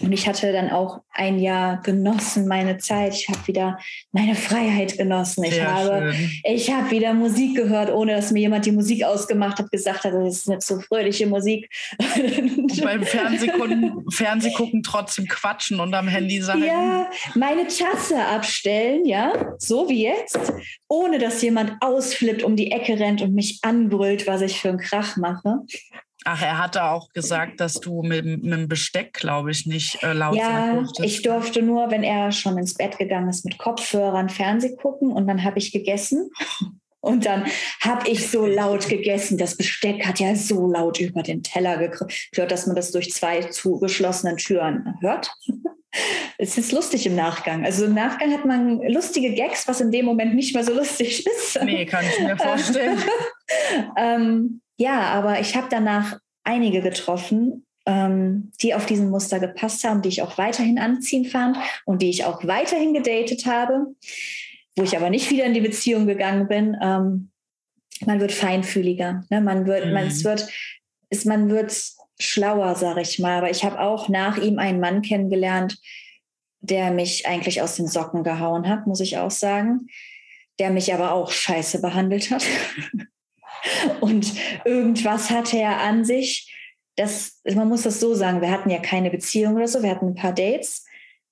und 0.00 0.12
ich 0.12 0.28
hatte 0.28 0.52
dann 0.52 0.70
auch 0.70 1.00
ein 1.10 1.38
Jahr 1.38 1.80
genossen, 1.82 2.46
meine 2.46 2.78
Zeit. 2.78 3.14
Ich 3.14 3.28
habe 3.28 3.46
wieder 3.46 3.78
meine 4.12 4.34
Freiheit 4.34 4.96
genossen. 4.96 5.44
Ich 5.44 5.54
Sehr 5.54 5.72
habe, 5.72 6.14
ich 6.44 6.72
habe 6.72 6.90
wieder 6.90 7.14
Musik 7.14 7.56
gehört, 7.56 7.92
ohne 7.92 8.14
dass 8.14 8.30
mir 8.30 8.40
jemand 8.40 8.66
die 8.66 8.72
Musik 8.72 9.04
ausgemacht 9.04 9.58
hat, 9.58 9.70
gesagt 9.70 10.04
hat, 10.04 10.12
das 10.12 10.38
ist 10.38 10.48
nicht 10.48 10.62
so 10.62 10.80
fröhliche 10.80 11.26
Musik. 11.26 11.68
Und 11.98 12.82
beim 12.82 13.02
Fernsehgucken, 13.02 14.04
Fernsehgucken 14.10 14.82
trotzdem 14.82 15.26
quatschen 15.26 15.80
und 15.80 15.94
am 15.94 16.08
Handy 16.08 16.40
sagen. 16.40 16.64
Ja, 16.64 17.10
meine 17.34 17.66
Tasse 17.66 18.24
abstellen, 18.24 19.04
ja, 19.04 19.54
so 19.58 19.88
wie 19.88 20.04
jetzt, 20.04 20.38
ohne 20.88 21.18
dass 21.18 21.42
jemand 21.42 21.72
ausflippt, 21.80 22.42
um 22.42 22.56
die 22.56 22.72
Ecke 22.72 22.98
rennt 22.98 23.22
und 23.22 23.34
mich 23.34 23.58
anbrüllt, 23.62 24.26
was 24.26 24.42
ich 24.42 24.60
für 24.60 24.68
einen 24.68 24.78
Krach 24.78 25.16
mache. 25.16 25.60
Ach, 26.30 26.42
er 26.42 26.58
hatte 26.58 26.84
auch 26.84 27.10
gesagt, 27.14 27.58
dass 27.58 27.80
du 27.80 28.02
mit, 28.02 28.26
mit 28.26 28.52
dem 28.52 28.68
Besteck, 28.68 29.14
glaube 29.14 29.50
ich, 29.50 29.64
nicht 29.64 30.02
äh, 30.02 30.12
laut 30.12 30.36
ja, 30.36 30.44
sein 30.44 30.74
durftest. 30.74 31.08
ich 31.08 31.22
durfte 31.22 31.62
nur, 31.62 31.90
wenn 31.90 32.02
er 32.02 32.32
schon 32.32 32.58
ins 32.58 32.74
Bett 32.74 32.98
gegangen 32.98 33.30
ist, 33.30 33.46
mit 33.46 33.56
Kopfhörern 33.56 34.28
Fernseh 34.28 34.76
gucken 34.76 35.10
und 35.10 35.26
dann 35.26 35.42
habe 35.42 35.58
ich 35.58 35.72
gegessen. 35.72 36.30
Und 37.00 37.24
dann 37.24 37.46
habe 37.80 38.10
ich 38.10 38.28
so 38.28 38.44
laut 38.44 38.90
gegessen. 38.90 39.38
Das 39.38 39.56
Besteck 39.56 40.04
hat 40.06 40.20
ja 40.20 40.34
so 40.34 40.70
laut 40.70 41.00
über 41.00 41.22
den 41.22 41.42
Teller 41.42 41.78
gehört, 41.78 42.52
dass 42.52 42.66
man 42.66 42.76
das 42.76 42.90
durch 42.90 43.10
zwei 43.14 43.44
zugeschlossenen 43.44 44.36
Türen 44.36 44.96
hört. 45.00 45.32
Es 46.36 46.58
ist 46.58 46.70
lustig 46.70 47.06
im 47.06 47.16
Nachgang. 47.16 47.64
Also 47.64 47.86
im 47.86 47.94
Nachgang 47.94 48.30
hat 48.32 48.44
man 48.44 48.78
lustige 48.82 49.32
Gags, 49.32 49.66
was 49.66 49.80
in 49.80 49.90
dem 49.90 50.04
Moment 50.04 50.34
nicht 50.34 50.54
mehr 50.54 50.62
so 50.62 50.74
lustig 50.74 51.26
ist. 51.26 51.58
Nee, 51.64 51.86
kann 51.86 52.04
ich 52.04 52.22
mir 52.22 52.36
vorstellen. 52.36 53.02
ähm, 53.96 54.60
ja, 54.78 55.00
aber 55.10 55.40
ich 55.40 55.56
habe 55.56 55.66
danach 55.68 56.18
einige 56.44 56.80
getroffen, 56.80 57.66
ähm, 57.84 58.52
die 58.62 58.74
auf 58.74 58.86
diesen 58.86 59.10
Muster 59.10 59.40
gepasst 59.40 59.82
haben, 59.84 60.02
die 60.02 60.08
ich 60.08 60.22
auch 60.22 60.38
weiterhin 60.38 60.78
anziehen 60.78 61.24
fand 61.24 61.56
und 61.84 62.00
die 62.00 62.10
ich 62.10 62.24
auch 62.24 62.46
weiterhin 62.46 62.94
gedatet 62.94 63.44
habe, 63.44 63.94
wo 64.76 64.84
ich 64.84 64.96
aber 64.96 65.10
nicht 65.10 65.30
wieder 65.30 65.44
in 65.44 65.54
die 65.54 65.60
Beziehung 65.60 66.06
gegangen 66.06 66.46
bin. 66.46 66.76
Ähm, 66.80 67.30
man 68.06 68.20
wird 68.20 68.30
feinfühliger, 68.30 69.24
ne? 69.30 69.40
man 69.40 69.66
wird, 69.66 69.86
mhm. 69.86 69.92
man, 69.92 70.06
es 70.06 70.22
wird, 70.22 70.48
ist, 71.10 71.26
man 71.26 71.50
wird 71.50 71.76
schlauer, 72.20 72.76
sage 72.76 73.00
ich 73.00 73.18
mal. 73.18 73.38
Aber 73.38 73.50
ich 73.50 73.64
habe 73.64 73.80
auch 73.80 74.08
nach 74.08 74.38
ihm 74.38 74.60
einen 74.60 74.78
Mann 74.78 75.02
kennengelernt, 75.02 75.76
der 76.60 76.92
mich 76.92 77.26
eigentlich 77.26 77.62
aus 77.62 77.74
den 77.74 77.88
Socken 77.88 78.22
gehauen 78.22 78.68
hat, 78.68 78.86
muss 78.86 79.00
ich 79.00 79.18
auch 79.18 79.30
sagen, 79.30 79.88
der 80.60 80.70
mich 80.70 80.94
aber 80.94 81.12
auch 81.12 81.32
scheiße 81.32 81.80
behandelt 81.80 82.30
hat. 82.30 82.44
Und 84.00 84.32
irgendwas 84.64 85.30
hatte 85.30 85.58
er 85.58 85.80
an 85.80 86.04
sich. 86.04 86.54
Das, 86.96 87.40
man 87.54 87.68
muss 87.68 87.82
das 87.82 88.00
so 88.00 88.14
sagen, 88.14 88.40
wir 88.40 88.50
hatten 88.50 88.70
ja 88.70 88.78
keine 88.78 89.10
Beziehung 89.10 89.54
oder 89.54 89.68
so, 89.68 89.82
wir 89.82 89.90
hatten 89.90 90.08
ein 90.08 90.14
paar 90.14 90.32
Dates. 90.32 90.84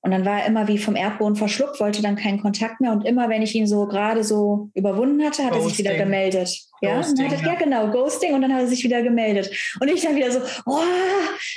Und 0.06 0.12
dann 0.12 0.24
war 0.24 0.40
er 0.40 0.46
immer 0.46 0.68
wie 0.68 0.78
vom 0.78 0.94
Erdboden 0.94 1.34
verschluckt, 1.34 1.80
wollte 1.80 2.00
dann 2.00 2.14
keinen 2.14 2.40
Kontakt 2.40 2.80
mehr. 2.80 2.92
Und 2.92 3.04
immer, 3.04 3.28
wenn 3.28 3.42
ich 3.42 3.56
ihn 3.56 3.66
so 3.66 3.88
gerade 3.88 4.22
so 4.22 4.70
überwunden 4.74 5.24
hatte, 5.24 5.42
hat 5.42 5.50
Ghosting. 5.50 5.64
er 5.64 5.68
sich 5.70 5.78
wieder 5.80 5.94
gemeldet. 5.96 6.60
Ja? 6.80 6.96
Ghosting, 6.98 7.28
hatte, 7.28 7.42
ja. 7.42 7.52
ja, 7.52 7.54
genau, 7.58 7.90
Ghosting. 7.90 8.32
Und 8.32 8.42
dann 8.42 8.54
hat 8.54 8.60
er 8.60 8.66
sich 8.68 8.84
wieder 8.84 9.02
gemeldet. 9.02 9.50
Und 9.80 9.88
ich 9.88 10.02
dann 10.02 10.14
wieder 10.14 10.30
so, 10.30 10.38
oh, 10.66 10.78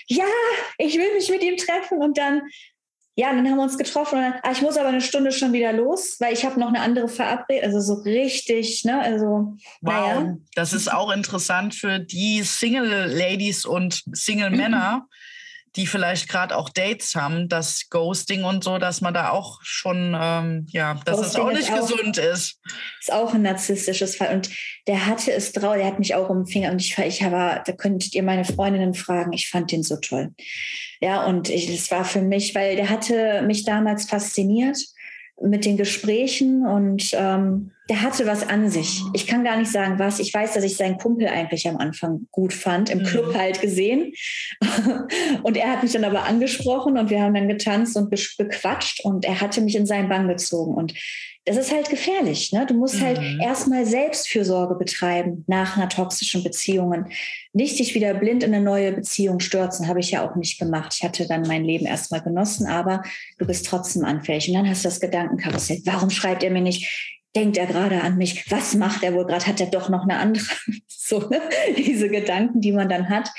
ja, 0.08 0.26
ich 0.80 0.98
will 0.98 1.14
mich 1.14 1.30
mit 1.30 1.44
ihm 1.44 1.58
treffen. 1.58 2.00
Und 2.00 2.18
dann 2.18 2.42
ja, 3.20 3.34
dann 3.34 3.46
haben 3.50 3.58
wir 3.58 3.64
uns 3.64 3.78
getroffen 3.78 4.16
und 4.16 4.22
dann, 4.22 4.34
ah, 4.44 4.52
ich 4.54 4.62
muss 4.62 4.78
aber 4.78 4.88
eine 4.88 5.02
Stunde 5.02 5.34
schon 5.34 5.52
wieder 5.52 5.74
los, 5.74 6.16
weil 6.22 6.32
ich 6.32 6.46
habe 6.46 6.58
noch 6.58 6.70
eine 6.70 6.80
andere 6.80 7.10
Verabredung. 7.10 7.66
Also 7.66 7.82
so 7.82 8.02
richtig, 8.04 8.86
ne? 8.86 8.98
Also, 9.02 9.58
wow, 9.82 9.94
naja. 10.22 10.38
das 10.56 10.72
ist 10.72 10.90
auch 10.90 11.12
interessant 11.12 11.76
für 11.76 12.00
die 12.00 12.44
Single-Ladies 12.44 13.66
und 13.66 14.04
Single-Männer. 14.14 15.06
Die 15.76 15.88
vielleicht 15.88 16.30
gerade 16.30 16.56
auch 16.58 16.70
Dates 16.70 17.16
haben, 17.16 17.48
das 17.48 17.90
Ghosting 17.90 18.44
und 18.44 18.64
so, 18.64 18.78
dass 18.78 19.02
man 19.02 19.14
da 19.14 19.30
auch 19.30 19.60
schon, 19.62 20.18
ähm, 20.20 20.66
ja, 20.70 21.00
dass 21.06 21.18
Ghosting 21.18 21.30
es 21.30 21.36
auch 21.36 21.52
nicht 21.52 21.70
ist 21.70 21.76
gesund 21.76 22.20
auch, 22.20 22.24
ist. 22.24 22.60
Ist 23.00 23.14
auch 23.14 23.34
ein 23.34 23.44
narzisstisches 23.44 24.16
Fall. 24.16 24.34
Und 24.36 24.50
der 24.88 25.06
hatte 25.06 25.32
es 25.32 25.52
drauf, 25.52 25.76
der 25.76 25.86
hat 25.86 26.00
mich 26.00 26.16
auch 26.16 26.30
um 26.30 26.44
den 26.44 26.48
Finger 26.48 26.72
und 26.72 26.82
ich, 26.82 26.98
ich 26.98 27.24
habe, 27.24 27.62
da 27.66 27.72
könntet 27.74 28.16
ihr 28.16 28.24
meine 28.24 28.46
Freundinnen 28.46 28.94
fragen, 28.94 29.34
ich 29.34 29.50
fand 29.50 29.72
den 29.72 29.84
so 29.84 29.98
toll. 29.98 30.34
Ja, 31.02 31.26
und 31.26 31.50
es 31.50 31.92
war 31.92 32.04
für 32.04 32.22
mich, 32.22 32.56
weil 32.56 32.76
der 32.76 32.90
hatte 32.90 33.42
mich 33.44 33.64
damals 33.64 34.06
fasziniert 34.06 34.78
mit 35.42 35.66
den 35.66 35.78
Gesprächen 35.78 36.66
und 36.66 37.12
ähm, 37.14 37.72
der 37.90 38.04
hatte 38.04 38.28
was 38.28 38.48
an 38.48 38.70
sich. 38.70 39.04
Ich 39.14 39.26
kann 39.26 39.44
gar 39.44 39.58
nicht 39.58 39.72
sagen, 39.72 39.98
was. 39.98 40.20
Ich 40.20 40.32
weiß, 40.32 40.54
dass 40.54 40.64
ich 40.64 40.78
seinen 40.78 40.98
Kumpel 40.98 41.28
eigentlich 41.28 41.68
am 41.68 41.78
Anfang 41.78 42.28
gut 42.32 42.54
fand, 42.54 42.92
im 42.92 43.04
Club 43.04 43.30
mhm. 43.30 43.38
halt 43.38 43.62
gesehen. 43.62 44.14
und 45.44 45.58
er 45.58 45.72
hat 45.72 45.82
mich 45.82 45.94
dann 45.94 46.04
aber 46.04 46.24
angesprochen 46.24 46.98
und 46.98 47.10
wir 47.10 47.22
haben 47.22 47.34
dann 47.34 47.48
getanzt 47.48 47.98
und 47.98 48.12
bequatscht 48.12 49.04
und 49.04 49.26
er 49.26 49.42
hatte 49.42 49.62
mich 49.62 49.76
in 49.76 49.88
seinen 49.88 50.08
Bann 50.08 50.28
gezogen. 50.28 50.76
Und 50.76 50.94
das 51.46 51.58
ist 51.58 51.74
halt 51.74 51.90
gefährlich. 51.90 52.52
Ne? 52.52 52.68
Du 52.68 52.76
musst 52.76 53.02
halt 53.02 53.20
mhm. 53.20 53.40
erstmal 53.42 53.84
Selbstfürsorge 53.84 54.76
betreiben 54.76 55.44
nach 55.48 55.76
einer 55.76 55.90
toxischen 55.90 56.44
Beziehung. 56.44 57.06
Nicht 57.54 57.80
dich 57.80 57.96
wieder 57.96 58.14
blind 58.14 58.44
in 58.44 58.54
eine 58.54 58.64
neue 58.64 58.92
Beziehung 58.92 59.40
stürzen, 59.40 59.88
habe 59.88 60.00
ich 60.00 60.12
ja 60.12 60.30
auch 60.30 60.36
nicht 60.36 60.60
gemacht. 60.60 60.94
Ich 60.96 61.04
hatte 61.04 61.28
dann 61.28 61.42
mein 61.42 61.66
Leben 61.66 61.88
erstmal 61.88 62.22
genossen, 62.22 62.68
aber 62.68 63.02
du 63.40 63.48
bist 63.48 63.66
trotzdem 63.66 64.06
anfällig. 64.06 64.48
Und 64.48 64.54
dann 64.54 64.70
hast 64.70 64.86
du 64.86 64.90
das 64.90 65.00
Gedankenkarussell. 65.00 65.82
Warum 65.86 66.12
schreibt 66.12 66.44
er 66.44 66.52
mir 66.52 66.62
nicht? 66.62 67.18
Denkt 67.36 67.58
er 67.58 67.68
gerade 67.68 68.02
an 68.02 68.18
mich? 68.18 68.50
Was 68.52 68.76
macht 68.76 69.04
er 69.04 69.14
wohl 69.14 69.26
gerade? 69.26 69.46
Hat 69.46 69.60
er 69.62 69.68
doch 69.68 69.90
noch 69.90 70.04
eine 70.04 70.18
andere? 70.18 70.46
so, 70.88 71.20
ne? 71.20 71.42
diese 71.78 72.10
Gedanken, 72.10 72.62
die 72.62 72.72
man 72.72 72.90
dann 72.90 73.10
hat. 73.10 73.30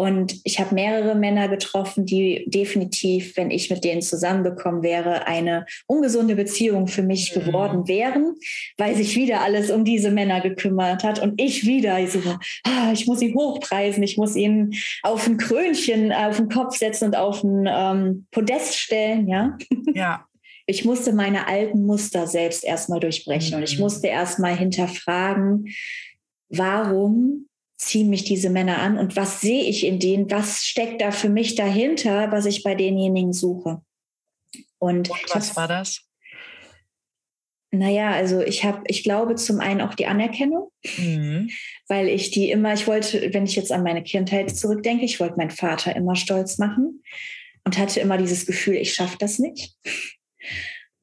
Und 0.00 0.40
ich 0.44 0.58
habe 0.58 0.74
mehrere 0.74 1.14
Männer 1.14 1.48
getroffen, 1.48 2.06
die 2.06 2.46
definitiv, 2.46 3.36
wenn 3.36 3.50
ich 3.50 3.68
mit 3.68 3.84
denen 3.84 4.00
zusammengekommen 4.00 4.82
wäre, 4.82 5.26
eine 5.26 5.66
ungesunde 5.86 6.36
Beziehung 6.36 6.88
für 6.88 7.02
mich 7.02 7.36
mhm. 7.36 7.40
geworden 7.40 7.86
wären, 7.86 8.34
weil 8.78 8.96
sich 8.96 9.14
wieder 9.14 9.42
alles 9.42 9.70
um 9.70 9.84
diese 9.84 10.10
Männer 10.10 10.40
gekümmert 10.40 11.04
hat 11.04 11.18
und 11.18 11.38
ich 11.38 11.66
wieder 11.66 12.06
so, 12.06 12.20
ah, 12.64 12.92
ich 12.94 13.06
muss 13.06 13.18
sie 13.18 13.34
hochpreisen, 13.34 14.02
ich 14.02 14.16
muss 14.16 14.36
ihnen 14.36 14.72
auf 15.02 15.26
ein 15.26 15.36
Krönchen 15.36 16.12
auf 16.12 16.38
den 16.38 16.48
Kopf 16.48 16.78
setzen 16.78 17.08
und 17.08 17.16
auf 17.16 17.44
ein 17.44 17.68
ähm, 17.70 18.26
Podest 18.30 18.78
stellen, 18.78 19.28
ja. 19.28 19.58
Ja. 19.92 20.24
Ich 20.70 20.84
musste 20.84 21.12
meine 21.12 21.48
alten 21.48 21.84
Muster 21.84 22.26
selbst 22.26 22.64
erstmal 22.64 23.00
durchbrechen 23.00 23.56
und 23.56 23.64
ich 23.64 23.76
mhm. 23.76 23.82
musste 23.82 24.06
erstmal 24.06 24.56
hinterfragen, 24.56 25.68
warum 26.48 27.48
ziehen 27.76 28.08
mich 28.08 28.24
diese 28.24 28.50
Männer 28.50 28.78
an 28.78 28.98
und 28.98 29.16
was 29.16 29.40
sehe 29.40 29.64
ich 29.64 29.84
in 29.84 29.98
denen, 29.98 30.30
was 30.30 30.64
steckt 30.64 31.00
da 31.00 31.10
für 31.10 31.28
mich 31.28 31.54
dahinter, 31.56 32.30
was 32.30 32.46
ich 32.46 32.62
bei 32.62 32.74
denjenigen 32.74 33.32
suche. 33.32 33.82
Und, 34.78 35.10
und 35.10 35.34
was 35.34 35.56
war 35.56 35.66
das? 35.66 36.02
Naja, 37.72 38.10
also 38.10 38.40
ich 38.40 38.64
habe, 38.64 38.82
ich 38.86 39.02
glaube 39.02 39.36
zum 39.36 39.60
einen 39.60 39.80
auch 39.80 39.94
die 39.94 40.06
Anerkennung, 40.06 40.70
mhm. 40.98 41.50
weil 41.88 42.08
ich 42.08 42.30
die 42.30 42.50
immer, 42.50 42.74
ich 42.74 42.86
wollte, 42.86 43.32
wenn 43.32 43.44
ich 43.44 43.56
jetzt 43.56 43.72
an 43.72 43.82
meine 43.82 44.02
Kindheit 44.02 44.54
zurückdenke, 44.56 45.04
ich 45.04 45.18
wollte 45.18 45.36
meinen 45.36 45.50
Vater 45.50 45.96
immer 45.96 46.16
stolz 46.16 46.58
machen 46.58 47.02
und 47.64 47.78
hatte 47.78 48.00
immer 48.00 48.18
dieses 48.18 48.46
Gefühl, 48.46 48.76
ich 48.76 48.94
schaffe 48.94 49.16
das 49.18 49.38
nicht. 49.38 49.74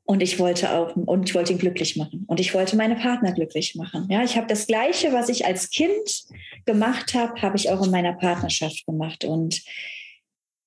Und 0.03 0.21
ich 0.21 0.39
wollte 0.39 0.71
auch, 0.71 0.95
und 0.95 1.27
ich 1.27 1.35
wollte 1.35 1.51
ihn 1.51 1.59
glücklich 1.59 1.97
machen. 1.97 2.23
Und 2.27 2.39
ich 2.39 2.53
wollte 2.53 2.77
meine 2.77 2.95
Partner 2.95 3.33
glücklich 3.33 3.75
machen. 3.75 4.07
Ja, 4.09 4.23
ich 4.23 4.37
habe 4.37 4.47
das 4.47 4.65
Gleiche, 4.65 5.11
was 5.11 5.27
ich 5.27 5.45
als 5.45 5.69
Kind 5.69 6.23
gemacht 6.65 7.13
habe, 7.13 7.41
habe 7.41 7.57
ich 7.57 7.69
auch 7.69 7.83
in 7.83 7.91
meiner 7.91 8.13
Partnerschaft 8.13 8.85
gemacht. 8.85 9.25
Und 9.25 9.61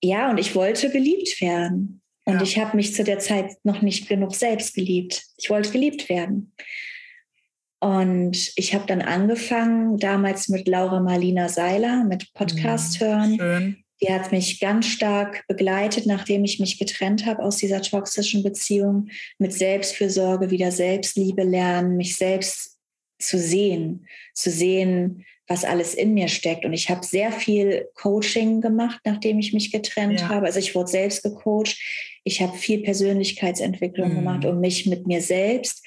ja, 0.03 0.31
und 0.31 0.37
ich 0.37 0.55
wollte 0.55 0.91
geliebt 0.91 1.41
werden. 1.41 2.03
Und 2.27 2.35
ja. 2.35 2.43
ich 2.43 2.59
habe 2.59 2.77
mich 2.77 2.95
zu 2.95 3.03
der 3.03 3.19
Zeit 3.19 3.57
noch 3.65 3.81
nicht 3.81 4.09
genug 4.09 4.35
selbst 4.35 4.75
geliebt. 4.75 5.25
Ich 5.39 5.49
wollte 5.49 5.71
geliebt 5.71 6.11
werden. 6.11 6.53
Und 7.81 8.53
ich 8.57 8.75
habe 8.75 8.85
dann 8.87 9.01
angefangen, 9.01 9.97
damals 9.97 10.49
mit 10.49 10.69
Laura 10.69 11.01
Marlina 11.01 11.49
Seiler, 11.49 12.05
mit 12.05 12.31
Podcast 12.35 13.01
mhm, 13.01 13.05
hören. 13.05 13.37
Schön. 13.37 13.85
Die 14.03 14.13
hat 14.13 14.33
mich 14.33 14.61
ganz 14.61 14.87
stark 14.87 15.45
begleitet, 15.47 16.07
nachdem 16.07 16.45
ich 16.45 16.59
mich 16.59 16.79
getrennt 16.79 17.27
habe 17.27 17.43
aus 17.43 17.59
dieser 17.59 17.83
toxischen 17.83 18.43
Beziehung, 18.43 19.09
mit 19.39 19.53
Selbstfürsorge, 19.53 20.51
wieder 20.51 20.73
Selbstliebe 20.73 21.43
lernen, 21.43 21.97
mich 21.97 22.17
selbst 22.17 22.79
zu 23.19 23.39
sehen, 23.39 24.07
zu 24.35 24.51
sehen, 24.51 25.25
was 25.47 25.65
alles 25.65 25.95
in 25.95 26.15
mir 26.15 26.29
steckt. 26.29 26.65
Und 26.65 26.73
ich 26.73 26.89
habe 26.89 27.05
sehr 27.05 27.33
viel 27.33 27.89
Coaching 27.95 28.61
gemacht, 28.61 29.01
nachdem 29.05 29.39
ich 29.41 29.53
mich 29.53 29.73
getrennt 29.73 30.21
ja. 30.21 30.29
habe. 30.29 30.47
Also 30.47 30.61
ich 30.61 30.75
wurde 30.75 30.91
selbst 30.91 31.23
gecoacht. 31.23 31.77
Ich 32.25 32.41
habe 32.41 32.57
viel 32.57 32.83
Persönlichkeitsentwicklung 32.83 34.13
mhm. 34.13 34.15
gemacht, 34.15 34.45
um 34.45 34.61
mich 34.61 34.87
mit 34.87 35.07
mir 35.07 35.21
selbst 35.21 35.85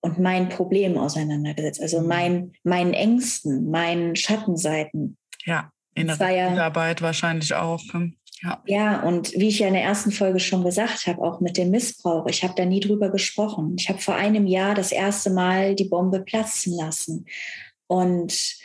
und 0.00 0.18
meinen 0.18 0.48
Problemen 0.48 0.96
auseinandergesetzt. 0.96 1.82
Also 1.82 2.00
mhm. 2.00 2.06
mein, 2.06 2.52
meinen 2.64 2.94
Ängsten, 2.94 3.70
meinen 3.70 4.16
Schattenseiten. 4.16 5.18
Ja, 5.44 5.70
in 5.96 6.06
der 6.06 6.30
ja, 6.30 6.64
Arbeit 6.64 7.02
wahrscheinlich 7.02 7.54
auch. 7.54 7.82
Ne? 7.92 8.12
Ja. 8.42 8.62
ja, 8.66 9.02
und 9.02 9.32
wie 9.32 9.48
ich 9.48 9.60
ja 9.60 9.68
in 9.68 9.74
der 9.74 9.82
ersten 9.82 10.12
Folge 10.12 10.40
schon 10.40 10.62
gesagt 10.62 11.06
habe, 11.06 11.22
auch 11.22 11.40
mit 11.40 11.56
dem 11.56 11.70
Missbrauch, 11.70 12.26
ich 12.26 12.44
habe 12.44 12.52
da 12.54 12.66
nie 12.66 12.80
drüber 12.80 13.10
gesprochen. 13.10 13.76
Ich 13.78 13.88
habe 13.88 13.98
vor 13.98 14.14
einem 14.14 14.46
Jahr 14.46 14.74
das 14.74 14.92
erste 14.92 15.30
Mal 15.30 15.74
die 15.74 15.88
Bombe 15.88 16.20
platzen 16.20 16.76
lassen. 16.76 17.24
Und 17.86 18.58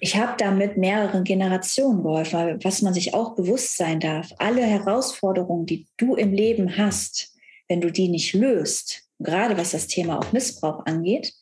ich 0.00 0.16
habe 0.16 0.34
damit 0.36 0.76
mehreren 0.76 1.24
Generationen 1.24 2.02
geholfen, 2.02 2.58
was 2.62 2.82
man 2.82 2.92
sich 2.92 3.14
auch 3.14 3.34
bewusst 3.34 3.78
sein 3.78 4.00
darf. 4.00 4.28
Alle 4.38 4.62
Herausforderungen, 4.62 5.64
die 5.64 5.86
du 5.96 6.14
im 6.14 6.32
Leben 6.32 6.76
hast, 6.76 7.34
wenn 7.68 7.80
du 7.80 7.90
die 7.90 8.08
nicht 8.08 8.34
löst, 8.34 9.04
gerade 9.18 9.56
was 9.56 9.70
das 9.70 9.86
Thema 9.86 10.18
auch 10.18 10.32
Missbrauch 10.32 10.84
angeht, 10.84 11.32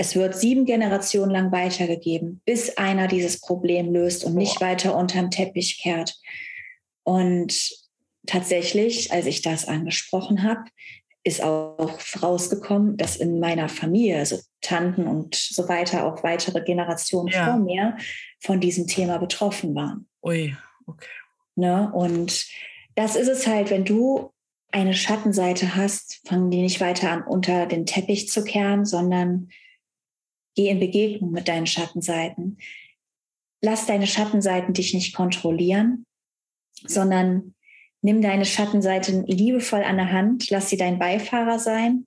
es 0.00 0.16
wird 0.16 0.34
sieben 0.34 0.64
Generationen 0.64 1.30
lang 1.30 1.52
weitergegeben, 1.52 2.40
bis 2.46 2.78
einer 2.78 3.06
dieses 3.06 3.38
Problem 3.38 3.92
löst 3.92 4.24
und 4.24 4.34
nicht 4.34 4.58
weiter 4.62 4.96
unterm 4.96 5.30
Teppich 5.30 5.78
kehrt. 5.82 6.18
Und 7.02 7.70
tatsächlich, 8.26 9.12
als 9.12 9.26
ich 9.26 9.42
das 9.42 9.68
angesprochen 9.68 10.42
habe, 10.42 10.64
ist 11.22 11.42
auch 11.42 11.98
rausgekommen, 12.22 12.96
dass 12.96 13.16
in 13.16 13.40
meiner 13.40 13.68
Familie, 13.68 14.16
also 14.16 14.38
Tanten 14.62 15.06
und 15.06 15.34
so 15.34 15.68
weiter, 15.68 16.06
auch 16.06 16.22
weitere 16.22 16.62
Generationen 16.62 17.28
ja. 17.28 17.44
vor 17.44 17.58
mir 17.58 17.98
von 18.38 18.58
diesem 18.58 18.86
Thema 18.86 19.18
betroffen 19.18 19.74
waren. 19.74 20.08
Ui, 20.22 20.56
okay. 20.86 21.08
Ne? 21.56 21.92
Und 21.92 22.46
das 22.94 23.16
ist 23.16 23.28
es 23.28 23.46
halt, 23.46 23.68
wenn 23.68 23.84
du 23.84 24.32
eine 24.72 24.94
Schattenseite 24.94 25.76
hast, 25.76 26.26
fangen 26.26 26.50
die 26.50 26.62
nicht 26.62 26.80
weiter 26.80 27.10
an, 27.10 27.22
unter 27.22 27.66
den 27.66 27.84
Teppich 27.84 28.30
zu 28.30 28.44
kehren, 28.44 28.86
sondern 28.86 29.50
geh 30.60 30.68
in 30.68 30.80
Begegnung 30.80 31.30
mit 31.32 31.48
deinen 31.48 31.66
Schattenseiten. 31.66 32.58
Lass 33.62 33.86
deine 33.86 34.06
Schattenseiten 34.06 34.74
dich 34.74 34.92
nicht 34.92 35.14
kontrollieren, 35.14 36.04
sondern 36.86 37.54
nimm 38.02 38.20
deine 38.20 38.44
Schattenseiten 38.44 39.26
liebevoll 39.26 39.82
an 39.82 39.96
der 39.96 40.12
Hand, 40.12 40.50
lass 40.50 40.68
sie 40.68 40.76
dein 40.76 40.98
Beifahrer 40.98 41.58
sein, 41.58 42.06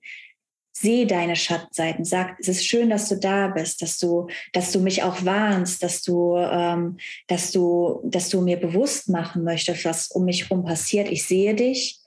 sehe 0.72 1.06
deine 1.06 1.36
Schattenseiten, 1.36 2.04
sag, 2.04 2.36
es 2.40 2.48
ist 2.48 2.66
schön, 2.66 2.90
dass 2.90 3.08
du 3.08 3.16
da 3.16 3.48
bist, 3.48 3.82
dass 3.82 3.98
du, 3.98 4.28
dass 4.52 4.72
du 4.72 4.80
mich 4.80 5.02
auch 5.02 5.24
warnst, 5.24 5.82
dass 5.82 6.02
du, 6.02 6.36
ähm, 6.36 6.98
dass 7.28 7.52
du, 7.52 8.02
dass 8.04 8.28
du 8.28 8.40
mir 8.40 8.56
bewusst 8.56 9.08
machen 9.08 9.44
möchtest, 9.44 9.84
was 9.84 10.08
um 10.08 10.24
mich 10.24 10.48
herum 10.48 10.64
passiert. 10.64 11.08
Ich 11.10 11.24
sehe 11.24 11.54
dich, 11.54 12.00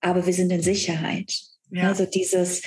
aber 0.00 0.24
wir 0.24 0.32
sind 0.32 0.50
in 0.50 0.62
Sicherheit. 0.62 1.40
Ja. 1.70 1.88
Also 1.88 2.06
dieses 2.06 2.62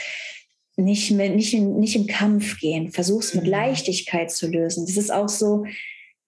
nicht, 0.83 1.11
mit, 1.11 1.35
nicht, 1.35 1.53
in, 1.53 1.79
nicht 1.79 1.95
im 1.95 2.07
Kampf 2.07 2.59
gehen, 2.59 2.91
versuch's 2.91 3.33
mit 3.33 3.45
mhm. 3.45 3.51
Leichtigkeit 3.51 4.31
zu 4.31 4.47
lösen. 4.47 4.85
Das 4.85 4.97
ist 4.97 5.11
auch 5.11 5.29
so, 5.29 5.65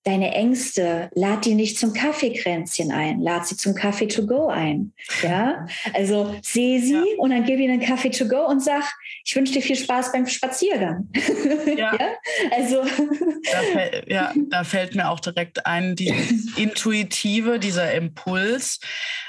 deine 0.03 0.33
Ängste, 0.33 1.11
lad 1.13 1.45
die 1.45 1.53
nicht 1.53 1.77
zum 1.77 1.93
Kaffeekränzchen 1.93 2.91
ein, 2.91 3.21
lad 3.21 3.45
sie 3.45 3.55
zum 3.55 3.75
Kaffee 3.75 4.07
to 4.07 4.25
go 4.25 4.47
ein. 4.47 4.93
Ja, 5.21 5.67
also 5.93 6.35
sehe 6.41 6.81
sie 6.81 6.93
ja. 6.93 7.03
und 7.17 7.29
dann 7.29 7.45
gib 7.45 7.59
ihnen 7.59 7.73
einen 7.73 7.87
Kaffee 7.87 8.09
to 8.09 8.27
go 8.27 8.47
und 8.47 8.63
sag, 8.63 8.83
ich 9.23 9.35
wünsche 9.35 9.53
dir 9.53 9.61
viel 9.61 9.75
Spaß 9.75 10.11
beim 10.11 10.27
Spaziergang. 10.27 11.09
Ja, 11.65 11.95
ja? 11.95 12.07
also. 12.51 12.83
Da 12.83 13.61
fällt, 13.71 14.09
ja, 14.09 14.33
da 14.49 14.63
fällt 14.63 14.95
mir 14.95 15.09
auch 15.09 15.19
direkt 15.19 15.65
ein, 15.65 15.95
dieses 15.95 16.57
Intuitive, 16.57 17.59
dieser 17.59 17.93
Impuls. 17.93 18.79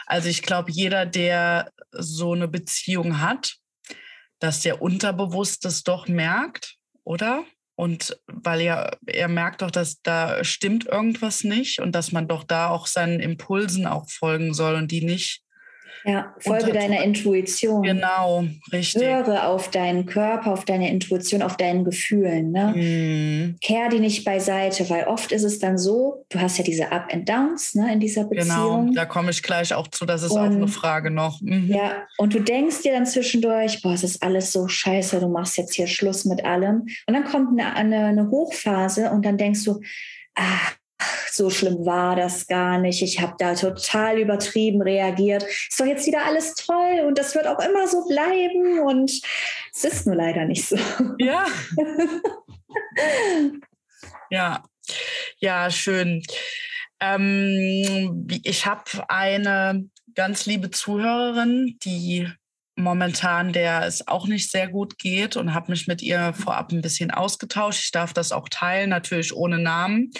Also 0.07 0.29
ich 0.29 0.43
glaube, 0.43 0.71
jeder, 0.71 1.07
der 1.07 1.71
so 1.93 2.33
eine 2.33 2.49
Beziehung 2.49 3.21
hat, 3.21 3.57
dass 4.43 4.61
der 4.61 4.83
unterbewusst 4.83 5.65
das 5.65 5.85
doch 5.85 6.09
merkt, 6.09 6.77
oder? 7.05 7.45
Und 7.77 8.21
weil 8.27 8.61
er, 8.61 8.99
er 9.07 9.29
merkt 9.29 9.63
doch, 9.63 9.71
dass 9.71 10.03
da 10.03 10.43
stimmt 10.45 10.87
irgendwas 10.87 11.45
nicht 11.45 11.79
und 11.79 11.93
dass 11.93 12.13
man 12.13 12.29
doch 12.29 12.45
da 12.45 12.69
auch 12.69 12.87
seinen 12.87 13.21
Impulsen 13.21 13.87
auch 13.87 14.09
folgen 14.11 14.53
soll 14.53 14.75
und 14.75 14.91
die 14.91 15.05
nicht 15.05 15.43
ja, 16.05 16.35
folge 16.39 16.73
deiner 16.73 17.03
Intuition. 17.03 17.83
Genau, 17.83 18.45
richtig. 18.73 19.03
Höre 19.03 19.47
auf 19.49 19.71
deinen 19.71 20.07
Körper, 20.07 20.53
auf 20.53 20.65
deine 20.65 20.91
Intuition, 20.91 21.43
auf 21.43 21.57
deinen 21.57 21.85
Gefühlen. 21.85 22.51
Ne? 22.51 22.75
Mm. 22.75 23.57
Kehr 23.61 23.89
die 23.89 24.01
nicht 24.01 24.25
beiseite, 24.25 24.89
weil 24.91 25.05
oft 25.05 25.33
ist 25.33 25.45
es 25.45 25.59
dann 25.59 25.79
so, 25.79 26.25
du 26.31 26.41
hast 26.41 26.59
ja 26.59 26.65
diese 26.65 26.91
Up 26.91 27.13
and 27.13 27.29
Downs 27.29 27.75
ne, 27.75 27.93
in 27.93 28.01
dieser 28.01 28.25
genau, 28.25 28.43
Beziehung. 28.43 28.87
Genau, 28.87 28.95
da 28.95 29.05
komme 29.07 29.31
ich 29.31 29.43
gleich 29.43 29.75
auch 29.75 29.89
zu, 29.89 30.05
das 30.05 30.23
ist 30.23 30.33
und, 30.33 30.39
auch 30.39 30.45
eine 30.45 30.69
Frage 30.69 31.11
noch. 31.11 31.41
Mhm. 31.41 31.69
Ja, 31.69 32.03
und 32.19 32.35
du 32.35 32.41
denkst 32.41 32.83
dir 32.83 32.93
dann 32.93 33.07
zwischendurch, 33.07 33.81
boah, 33.83 33.93
es 33.93 34.03
ist 34.03 34.23
alles 34.23 34.53
so 34.53 34.67
scheiße, 34.67 35.21
du 35.21 35.29
machst 35.29 35.57
jetzt 35.57 35.75
hier 35.75 35.87
Schluss 35.87 36.25
mit 36.25 36.45
allem. 36.45 36.87
Und 37.07 37.15
dann 37.15 37.25
kommt 37.25 37.59
eine, 37.59 37.75
eine, 37.77 38.07
eine 38.07 38.31
Hochphase 38.31 39.11
und 39.11 39.25
dann 39.25 39.39
denkst 39.39 39.65
du, 39.65 39.81
ah, 40.35 40.73
so 41.31 41.51
schlimm 41.51 41.85
war 41.87 42.17
das 42.17 42.47
gar 42.47 42.79
nicht. 42.79 43.03
Ich 43.03 43.21
habe 43.21 43.35
da 43.39 43.55
total 43.55 44.19
übertrieben 44.19 44.83
reagiert. 44.83 45.43
Ist 45.43 45.81
doch 45.81 45.87
jetzt 45.87 46.07
wieder 46.07 46.25
alles 46.25 46.55
toll 46.55 47.05
und 47.07 47.19
das 47.19 47.35
wird 47.35 47.47
auch 47.47 47.59
immer 47.59 47.87
so 47.89 48.07
bleiben 48.07 48.81
und 48.81 49.11
es 49.75 49.85
ist 49.85 50.07
nur 50.07 50.17
leider 50.17 50.45
nicht 50.45 50.67
so. 50.67 50.77
Ja. 51.19 51.47
ja. 54.31 54.63
Ja, 55.39 55.71
schön. 55.71 56.23
Ähm, 57.01 58.27
ich 58.45 58.67
habe 58.67 58.85
eine 59.09 59.89
ganz 60.15 60.47
liebe 60.47 60.71
Zuhörerin, 60.71 61.79
die 61.85 62.29
momentan 62.77 63.53
der 63.53 63.87
es 63.87 64.07
auch 64.09 64.27
nicht 64.27 64.51
sehr 64.51 64.69
gut 64.69 64.99
geht 64.99 65.37
und 65.37 65.55
habe 65.55 65.71
mich 65.71 65.87
mit 65.87 66.03
ihr 66.03 66.33
vorab 66.35 66.73
ein 66.73 66.81
bisschen 66.81 67.11
ausgetauscht. 67.11 67.85
Ich 67.85 67.91
darf 67.91 68.13
das 68.13 68.33
auch 68.33 68.49
teilen, 68.49 68.91
natürlich 68.91 69.35
ohne 69.35 69.59
Namen. 69.59 70.11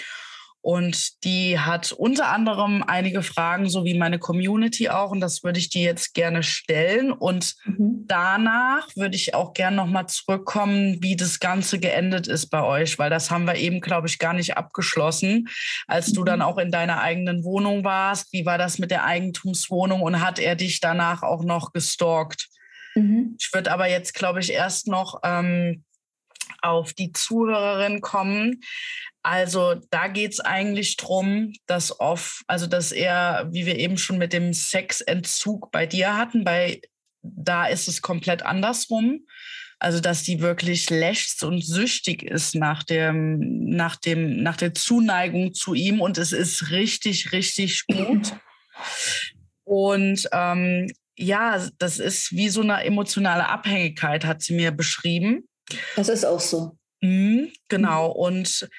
Und 0.63 1.25
die 1.25 1.59
hat 1.59 1.91
unter 1.91 2.29
anderem 2.29 2.83
einige 2.87 3.21
Fragen, 3.21 3.67
so 3.69 3.83
wie 3.83 3.97
meine 3.97 4.17
Community 4.17 4.87
auch. 4.87 5.11
Und 5.11 5.19
das 5.19 5.43
würde 5.43 5.59
ich 5.59 5.69
dir 5.69 5.81
jetzt 5.81 6.13
gerne 6.13 6.41
stellen. 6.41 7.11
Und 7.11 7.55
mhm. 7.65 8.05
danach 8.07 8.87
würde 8.95 9.17
ich 9.17 9.35
auch 9.35 9.53
gerne 9.53 9.75
nochmal 9.75 10.07
zurückkommen, 10.07 11.03
wie 11.03 11.17
das 11.17 11.41
Ganze 11.41 11.79
geendet 11.79 12.27
ist 12.27 12.45
bei 12.47 12.63
euch, 12.63 12.97
weil 12.97 13.09
das 13.09 13.29
haben 13.29 13.43
wir 13.43 13.55
eben, 13.55 13.81
glaube 13.81 14.07
ich, 14.07 14.19
gar 14.19 14.31
nicht 14.31 14.55
abgeschlossen. 14.55 15.49
Als 15.85 16.11
mhm. 16.11 16.13
du 16.13 16.23
dann 16.23 16.39
mhm. 16.39 16.45
auch 16.45 16.57
in 16.57 16.71
deiner 16.71 17.01
eigenen 17.01 17.43
Wohnung 17.43 17.83
warst, 17.83 18.31
wie 18.31 18.45
war 18.45 18.57
das 18.57 18.79
mit 18.79 18.89
der 18.89 19.03
Eigentumswohnung 19.03 20.01
und 20.01 20.21
hat 20.21 20.39
er 20.39 20.55
dich 20.55 20.79
danach 20.79 21.23
auch 21.23 21.43
noch 21.43 21.73
gestalkt? 21.73 22.47
Mhm. 22.95 23.35
Ich 23.37 23.53
würde 23.53 23.69
aber 23.69 23.89
jetzt, 23.89 24.13
glaube 24.13 24.39
ich, 24.39 24.53
erst 24.53 24.87
noch 24.87 25.19
ähm, 25.25 25.83
auf 26.61 26.93
die 26.93 27.11
Zuhörerin 27.11 27.99
kommen. 27.99 28.61
Also 29.23 29.75
da 29.89 30.09
geht 30.09 30.33
es 30.33 30.39
eigentlich 30.41 30.97
darum, 30.97 31.53
dass 31.65 31.97
oft, 31.99 32.43
also 32.47 32.67
dass 32.67 32.91
er, 32.91 33.47
wie 33.51 33.65
wir 33.65 33.79
eben 33.79 33.97
schon 33.97 34.17
mit 34.17 34.33
dem 34.33 34.53
Sexentzug 34.53 35.71
bei 35.71 35.85
dir 35.85 36.17
hatten, 36.17 36.43
bei 36.43 36.81
da 37.21 37.67
ist 37.67 37.87
es 37.87 38.01
komplett 38.01 38.43
andersrum. 38.43 39.25
Also 39.79 39.99
dass 39.99 40.23
die 40.23 40.41
wirklich 40.41 40.89
lächzt 40.89 41.43
und 41.43 41.63
süchtig 41.63 42.23
ist 42.23 42.55
nach 42.55 42.83
dem, 42.83 43.69
nach 43.69 43.95
dem, 43.95 44.41
nach 44.43 44.55
der 44.55 44.73
Zuneigung 44.73 45.53
zu 45.53 45.73
ihm 45.73 45.99
und 45.99 46.17
es 46.17 46.31
ist 46.31 46.69
richtig, 46.71 47.31
richtig 47.31 47.85
gut. 47.87 48.33
Und 49.65 50.27
ähm, 50.31 50.89
ja, 51.17 51.67
das 51.79 51.99
ist 51.99 52.31
wie 52.31 52.49
so 52.49 52.61
eine 52.61 52.83
emotionale 52.83 53.47
Abhängigkeit, 53.47 54.25
hat 54.25 54.41
sie 54.41 54.53
mir 54.53 54.71
beschrieben. 54.71 55.47
Das 55.95 56.09
ist 56.09 56.25
auch 56.25 56.39
so. 56.39 56.77
Mhm, 57.01 57.51
genau. 57.67 58.09
Und 58.09 58.69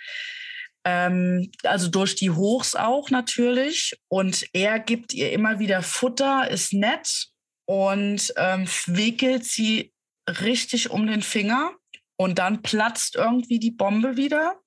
ähm, 0.84 1.50
also 1.62 1.88
durch 1.88 2.14
die 2.14 2.30
Hochs 2.30 2.74
auch 2.74 3.10
natürlich. 3.10 3.94
Und 4.08 4.46
er 4.52 4.78
gibt 4.78 5.14
ihr 5.14 5.32
immer 5.32 5.58
wieder 5.58 5.82
Futter, 5.82 6.50
ist 6.50 6.72
nett 6.72 7.28
und 7.66 8.32
ähm, 8.36 8.66
wickelt 8.86 9.44
sie 9.44 9.92
richtig 10.28 10.90
um 10.90 11.06
den 11.06 11.22
Finger. 11.22 11.72
Und 12.16 12.38
dann 12.38 12.62
platzt 12.62 13.16
irgendwie 13.16 13.58
die 13.58 13.72
Bombe 13.72 14.16
wieder. 14.16 14.60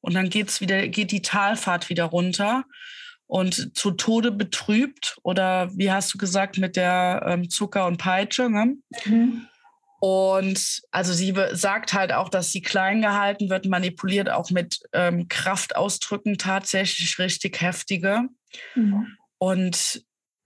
Und 0.00 0.14
dann 0.14 0.30
geht's 0.30 0.60
wieder, 0.60 0.88
geht 0.88 1.12
die 1.12 1.22
Talfahrt 1.22 1.88
wieder 1.88 2.04
runter 2.04 2.64
und 3.26 3.76
zu 3.76 3.92
Tode 3.92 4.32
betrübt. 4.32 5.18
Oder 5.22 5.70
wie 5.76 5.92
hast 5.92 6.12
du 6.12 6.18
gesagt, 6.18 6.58
mit 6.58 6.76
der 6.76 7.22
ähm, 7.26 7.48
Zucker 7.48 7.86
und 7.86 7.98
Peitsche. 7.98 8.50
Ne? 8.50 8.76
Mhm. 9.04 9.46
Und 10.00 10.82
also 10.90 11.12
sie 11.12 11.34
sagt 11.52 11.92
halt 11.92 12.12
auch, 12.12 12.30
dass 12.30 12.52
sie 12.52 12.62
klein 12.62 13.02
gehalten 13.02 13.50
wird, 13.50 13.66
manipuliert 13.66 14.30
auch 14.30 14.50
mit 14.50 14.80
ähm, 14.94 15.28
Kraftausdrücken 15.28 16.38
tatsächlich 16.38 17.18
richtig 17.18 17.60
heftige. 17.60 18.22
Mhm. 18.74 19.16
Und 19.36 20.02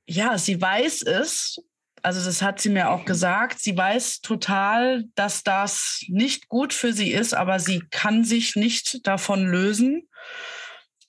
ja, 0.07 0.39
sie 0.39 0.61
weiß 0.61 1.03
es. 1.03 1.63
Also 2.03 2.23
das 2.23 2.43
hat 2.43 2.61
sie 2.61 2.69
mir 2.69 2.91
auch 2.91 3.05
gesagt. 3.05 3.61
Sie 3.61 3.77
weiß 3.77 4.21
total, 4.21 5.05
dass 5.15 5.45
das 5.45 6.05
nicht 6.09 6.49
gut 6.49 6.75
für 6.75 6.93
sie 6.93 7.13
ist, 7.13 7.33
aber 7.33 7.61
sie 7.61 7.83
kann 7.91 8.25
sich 8.25 8.57
nicht 8.57 9.07
davon 9.07 9.47
lösen. 9.47 10.09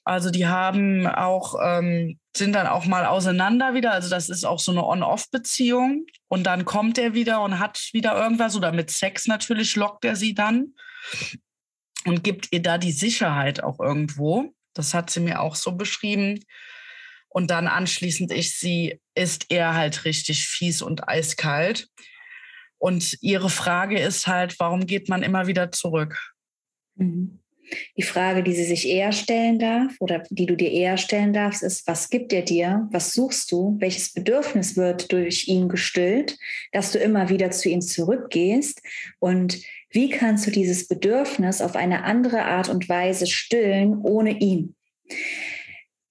Also 0.04 0.30
die 0.30 0.46
haben 0.48 1.08
auch, 1.08 1.56
ähm, 1.62 2.20
sind 2.38 2.54
dann 2.54 2.68
auch 2.68 2.86
mal 2.86 3.06
auseinander 3.06 3.74
wieder. 3.74 3.92
Also 3.92 4.10
das 4.10 4.30
ist 4.30 4.46
auch 4.46 4.60
so 4.60 4.72
eine 4.72 4.86
On-Off-Beziehung. 4.86 6.06
Und 6.28 6.44
dann 6.44 6.66
kommt 6.66 6.98
er 6.98 7.14
wieder 7.14 7.42
und 7.42 7.60
hat 7.60 7.90
wieder 7.94 8.16
irgendwas 8.16 8.56
oder 8.56 8.72
mit 8.72 8.92
Sex 8.92 9.28
natürlich 9.28 9.76
lockt 9.76 10.06
er 10.06 10.16
sie 10.16 10.34
dann 10.34 10.74
und 12.06 12.24
gibt 12.24 12.52
ihr 12.52 12.62
da 12.62 12.78
die 12.78 12.92
Sicherheit 12.92 13.64
auch 13.64 13.80
irgendwo. 13.80 14.54
Das 14.74 14.94
hat 14.94 15.10
sie 15.10 15.22
mir 15.22 15.42
auch 15.42 15.56
so 15.56 15.74
beschrieben. 15.74 16.44
Und 17.30 17.52
dann 17.52 17.68
anschließend 17.68 18.32
ich 18.32 18.58
sie, 18.58 19.02
ist 19.14 19.48
er 19.50 19.74
halt 19.74 20.06
richtig 20.06 20.48
fies 20.48 20.82
und 20.82 21.08
eiskalt. 21.08 21.90
Und 22.78 23.18
ihre 23.22 23.50
Frage 23.50 24.00
ist 24.00 24.28
halt, 24.28 24.60
warum 24.60 24.86
geht 24.86 25.10
man 25.10 25.24
immer 25.24 25.48
wieder 25.48 25.72
zurück? 25.72 26.34
Mhm. 26.96 27.40
Die 27.98 28.04
Frage, 28.04 28.44
die 28.44 28.54
sie 28.54 28.64
sich 28.64 28.88
eher 28.88 29.12
stellen 29.12 29.60
darf 29.60 29.94
oder 30.00 30.24
die 30.30 30.46
du 30.46 30.56
dir 30.56 30.72
eher 30.72 30.98
stellen 30.98 31.34
darfst, 31.34 31.64
ist, 31.64 31.88
was 31.88 32.10
gibt 32.10 32.34
er 32.34 32.44
dir? 32.44 32.88
Was 32.92 33.14
suchst 33.14 33.52
du? 33.52 33.76
Welches 33.80 34.14
Bedürfnis 34.14 34.76
wird 34.78 35.12
durch 35.12 35.48
ihn 35.48 35.70
gestillt, 35.70 36.38
dass 36.72 36.92
du 36.92 37.00
immer 37.00 37.30
wieder 37.30 37.52
zu 37.52 37.70
ihm 37.70 37.82
zurückgehst? 37.82 38.82
Und 39.20 39.62
wie 39.90 40.10
kannst 40.10 40.46
du 40.46 40.52
dieses 40.52 40.88
Bedürfnis 40.88 41.62
auf 41.62 41.76
eine 41.76 42.04
andere 42.04 42.44
Art 42.44 42.70
und 42.70 42.88
Weise 42.90 43.28
stillen 43.28 44.00
ohne 44.02 44.40
ihn? 44.40 44.76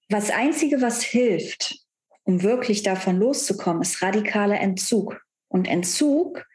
Was 0.09 0.29
einzige, 0.29 0.81
was 0.81 1.03
hilft, 1.03 1.79
um 2.23 2.43
wirklich 2.43 2.83
davon 2.83 3.17
loszukommen, 3.17 3.81
ist 3.81 4.01
radikaler 4.01 4.59
Entzug. 4.59 5.21
Und 5.47 5.67
Entzug 5.67 6.45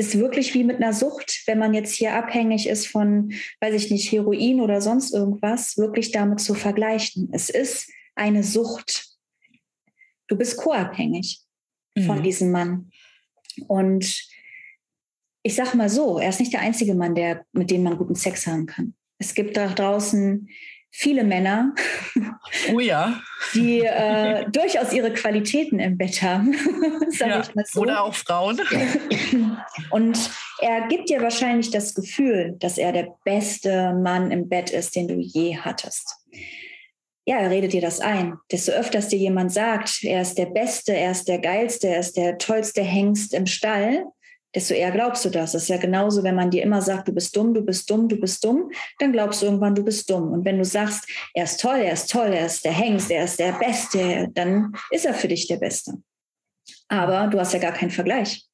ist 0.00 0.18
wirklich 0.18 0.54
wie 0.54 0.64
mit 0.64 0.76
einer 0.76 0.94
Sucht, 0.94 1.42
wenn 1.44 1.58
man 1.58 1.74
jetzt 1.74 1.94
hier 1.94 2.14
abhängig 2.14 2.66
ist 2.66 2.88
von, 2.88 3.34
weiß 3.60 3.74
ich 3.74 3.90
nicht, 3.90 4.10
Heroin 4.10 4.62
oder 4.62 4.80
sonst 4.80 5.12
irgendwas, 5.12 5.76
wirklich 5.76 6.10
damit 6.10 6.40
zu 6.40 6.54
vergleichen. 6.54 7.28
Es 7.32 7.50
ist 7.50 7.90
eine 8.14 8.42
Sucht. 8.42 9.10
Du 10.26 10.38
bist 10.38 10.56
co-abhängig 10.56 11.40
mhm. 11.94 12.04
von 12.04 12.22
diesem 12.22 12.50
Mann. 12.50 12.90
Und 13.68 14.26
ich 15.42 15.54
sag 15.54 15.74
mal 15.74 15.90
so, 15.90 16.18
er 16.18 16.30
ist 16.30 16.40
nicht 16.40 16.54
der 16.54 16.60
einzige 16.60 16.94
Mann, 16.94 17.14
der, 17.14 17.44
mit 17.52 17.70
dem 17.70 17.82
man 17.82 17.98
guten 17.98 18.14
Sex 18.14 18.46
haben 18.46 18.64
kann. 18.64 18.94
Es 19.18 19.34
gibt 19.34 19.58
da 19.58 19.68
draußen 19.68 20.48
viele 20.90 21.24
Männer, 21.24 21.74
oh 22.72 22.80
ja. 22.80 23.20
die 23.54 23.80
äh, 23.80 24.44
durchaus 24.50 24.92
ihre 24.92 25.12
Qualitäten 25.12 25.78
im 25.78 25.96
Bett 25.96 26.22
haben, 26.22 26.52
ja, 27.18 27.40
ich 27.40 27.54
mal 27.54 27.64
so. 27.66 27.80
Oder 27.80 28.02
auch 28.04 28.14
Frauen. 28.14 28.60
Und 29.90 30.30
er 30.60 30.88
gibt 30.88 31.08
dir 31.08 31.22
wahrscheinlich 31.22 31.70
das 31.70 31.94
Gefühl, 31.94 32.56
dass 32.58 32.78
er 32.78 32.92
der 32.92 33.08
beste 33.24 33.94
Mann 33.94 34.30
im 34.30 34.48
Bett 34.48 34.70
ist, 34.70 34.96
den 34.96 35.08
du 35.08 35.14
je 35.14 35.56
hattest. 35.56 36.16
Ja, 37.26 37.38
er 37.38 37.50
redet 37.50 37.72
dir 37.72 37.82
das 37.82 38.00
ein. 38.00 38.38
Desto 38.50 38.72
öfters 38.72 39.08
dir 39.08 39.18
jemand 39.18 39.52
sagt, 39.52 40.02
er 40.02 40.22
ist 40.22 40.36
der 40.36 40.46
Beste, 40.46 40.96
er 40.96 41.12
ist 41.12 41.28
der 41.28 41.38
Geilste, 41.38 41.88
er 41.88 42.00
ist 42.00 42.16
der 42.16 42.38
tollste 42.38 42.82
Hengst 42.82 43.34
im 43.34 43.46
Stall, 43.46 44.04
desto 44.54 44.74
eher 44.74 44.90
glaubst 44.90 45.24
du 45.24 45.30
das. 45.30 45.52
Das 45.52 45.62
ist 45.62 45.68
ja 45.68 45.76
genauso, 45.76 46.22
wenn 46.22 46.34
man 46.34 46.50
dir 46.50 46.62
immer 46.62 46.82
sagt, 46.82 47.08
du 47.08 47.12
bist 47.12 47.36
dumm, 47.36 47.54
du 47.54 47.62
bist 47.62 47.88
dumm, 47.90 48.08
du 48.08 48.16
bist 48.16 48.42
dumm, 48.44 48.70
dann 48.98 49.12
glaubst 49.12 49.42
du 49.42 49.46
irgendwann, 49.46 49.74
du 49.74 49.84
bist 49.84 50.10
dumm. 50.10 50.32
Und 50.32 50.44
wenn 50.44 50.58
du 50.58 50.64
sagst, 50.64 51.08
er 51.34 51.44
ist 51.44 51.60
toll, 51.60 51.78
er 51.78 51.92
ist 51.92 52.10
toll, 52.10 52.32
er 52.32 52.46
ist 52.46 52.64
der 52.64 52.72
Hengst, 52.72 53.10
er 53.10 53.24
ist 53.24 53.38
der 53.38 53.52
Beste, 53.52 54.28
dann 54.34 54.72
ist 54.90 55.06
er 55.06 55.14
für 55.14 55.28
dich 55.28 55.46
der 55.46 55.58
Beste. 55.58 55.94
Aber 56.88 57.28
du 57.28 57.38
hast 57.38 57.52
ja 57.52 57.58
gar 57.58 57.72
keinen 57.72 57.90
Vergleich. 57.90 58.44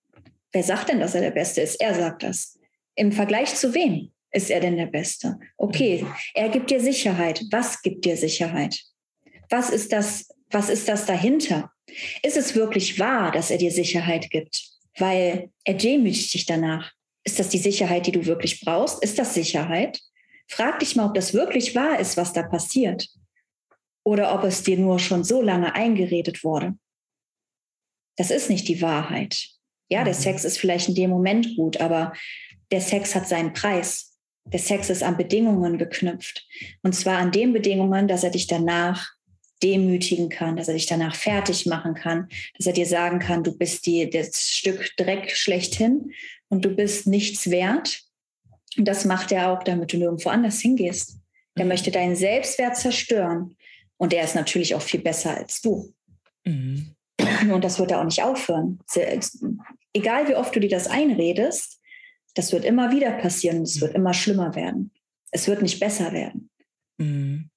Wer 0.52 0.62
sagt 0.62 0.88
denn, 0.88 1.00
dass 1.00 1.14
er 1.14 1.22
der 1.22 1.30
Beste 1.30 1.60
ist? 1.60 1.80
Er 1.80 1.94
sagt 1.94 2.22
das. 2.22 2.58
Im 2.94 3.12
Vergleich 3.12 3.54
zu 3.54 3.74
wem 3.74 4.10
ist 4.30 4.50
er 4.50 4.60
denn 4.60 4.76
der 4.76 4.86
Beste? 4.86 5.38
Okay, 5.56 6.06
er 6.34 6.48
gibt 6.48 6.70
dir 6.70 6.80
Sicherheit. 6.80 7.42
Was 7.50 7.82
gibt 7.82 8.04
dir 8.04 8.16
Sicherheit? 8.16 8.78
Was 9.50 9.70
ist 9.70 9.92
das, 9.92 10.28
was 10.50 10.68
ist 10.68 10.88
das 10.88 11.06
dahinter? 11.06 11.70
Ist 12.22 12.36
es 12.36 12.54
wirklich 12.54 12.98
wahr, 12.98 13.30
dass 13.32 13.50
er 13.50 13.58
dir 13.58 13.70
Sicherheit 13.70 14.30
gibt? 14.30 14.75
Weil 14.98 15.50
er 15.64 15.74
demütigt 15.74 16.32
dich 16.34 16.46
danach. 16.46 16.92
Ist 17.24 17.38
das 17.38 17.48
die 17.48 17.58
Sicherheit, 17.58 18.06
die 18.06 18.12
du 18.12 18.26
wirklich 18.26 18.60
brauchst? 18.60 19.02
Ist 19.02 19.18
das 19.18 19.34
Sicherheit? 19.34 20.00
Frag 20.48 20.78
dich 20.78 20.94
mal, 20.94 21.06
ob 21.06 21.14
das 21.14 21.34
wirklich 21.34 21.74
wahr 21.74 21.98
ist, 21.98 22.16
was 22.16 22.32
da 22.32 22.42
passiert. 22.42 23.08
Oder 24.04 24.34
ob 24.34 24.44
es 24.44 24.62
dir 24.62 24.78
nur 24.78 24.98
schon 24.98 25.24
so 25.24 25.42
lange 25.42 25.74
eingeredet 25.74 26.44
wurde. 26.44 26.78
Das 28.16 28.30
ist 28.30 28.48
nicht 28.48 28.68
die 28.68 28.80
Wahrheit. 28.80 29.48
Ja, 29.88 30.04
der 30.04 30.14
mhm. 30.14 30.18
Sex 30.18 30.44
ist 30.44 30.58
vielleicht 30.58 30.88
in 30.88 30.94
dem 30.94 31.10
Moment 31.10 31.56
gut, 31.56 31.80
aber 31.80 32.12
der 32.70 32.80
Sex 32.80 33.14
hat 33.14 33.28
seinen 33.28 33.52
Preis. 33.52 34.16
Der 34.44 34.60
Sex 34.60 34.90
ist 34.90 35.02
an 35.02 35.16
Bedingungen 35.16 35.78
geknüpft. 35.78 36.46
Und 36.82 36.94
zwar 36.94 37.18
an 37.18 37.32
den 37.32 37.52
Bedingungen, 37.52 38.06
dass 38.06 38.24
er 38.24 38.30
dich 38.30 38.46
danach 38.46 39.15
demütigen 39.62 40.28
kann, 40.28 40.56
dass 40.56 40.68
er 40.68 40.74
dich 40.74 40.86
danach 40.86 41.14
fertig 41.14 41.66
machen 41.66 41.94
kann, 41.94 42.28
dass 42.56 42.66
er 42.66 42.72
dir 42.72 42.86
sagen 42.86 43.18
kann, 43.18 43.42
du 43.42 43.56
bist 43.56 43.86
die, 43.86 44.08
das 44.08 44.48
Stück 44.50 44.94
Dreck 44.96 45.30
schlechthin 45.30 46.12
und 46.48 46.64
du 46.64 46.70
bist 46.70 47.06
nichts 47.06 47.50
wert. 47.50 48.02
Und 48.76 48.86
das 48.86 49.04
macht 49.04 49.32
er 49.32 49.50
auch, 49.50 49.62
damit 49.62 49.92
du 49.92 49.96
nirgendwo 49.96 50.28
anders 50.28 50.60
hingehst. 50.60 51.18
Er 51.54 51.64
mhm. 51.64 51.68
möchte 51.68 51.90
deinen 51.90 52.16
Selbstwert 52.16 52.76
zerstören. 52.76 53.56
Und 53.96 54.12
er 54.12 54.24
ist 54.24 54.34
natürlich 54.34 54.74
auch 54.74 54.82
viel 54.82 55.00
besser 55.00 55.36
als 55.36 55.62
du. 55.62 55.94
Mhm. 56.44 56.94
Und 57.50 57.64
das 57.64 57.78
wird 57.78 57.90
er 57.90 58.00
auch 58.00 58.04
nicht 58.04 58.22
aufhören. 58.22 58.78
Egal 59.94 60.28
wie 60.28 60.34
oft 60.34 60.54
du 60.54 60.60
dir 60.60 60.68
das 60.68 60.86
einredest, 60.86 61.80
das 62.34 62.52
wird 62.52 62.66
immer 62.66 62.92
wieder 62.92 63.12
passieren. 63.12 63.62
Es 63.62 63.80
wird 63.80 63.94
immer 63.94 64.12
schlimmer 64.12 64.54
werden. 64.54 64.92
Es 65.30 65.48
wird 65.48 65.62
nicht 65.62 65.80
besser 65.80 66.12
werden. 66.12 66.50
Mhm. 66.98 67.50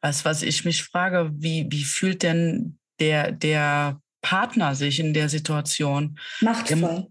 Was, 0.00 0.24
was 0.24 0.42
ich 0.42 0.64
mich 0.64 0.82
frage, 0.82 1.30
wie, 1.34 1.66
wie 1.70 1.84
fühlt 1.84 2.22
denn 2.22 2.78
der, 2.98 3.32
der 3.32 4.00
Partner 4.22 4.74
sich 4.74 5.00
in 5.00 5.14
der 5.14 5.28
Situation? 5.28 6.18
Machtvoll. 6.40 7.08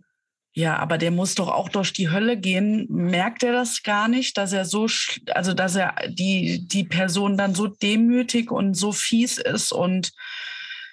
Ja, 0.54 0.78
aber 0.78 0.98
der 0.98 1.12
muss 1.12 1.36
doch 1.36 1.48
auch 1.48 1.70
durch 1.70 1.94
die 1.94 2.10
Hölle 2.10 2.36
gehen. 2.36 2.88
Merkt 2.90 3.44
er 3.44 3.54
das 3.54 3.84
gar 3.84 4.08
nicht, 4.08 4.38
dass 4.38 4.52
er 4.52 4.66
so, 4.66 4.88
also 5.32 5.54
dass 5.54 5.76
er 5.76 5.96
die, 6.10 6.68
die 6.68 6.84
Person 6.84 7.38
dann 7.38 7.56
so 7.56 7.68
demütig 7.68 8.52
und 8.52 8.74
so 8.74 8.92
fies 8.92 9.38
ist 9.38 9.72
und 9.72 10.12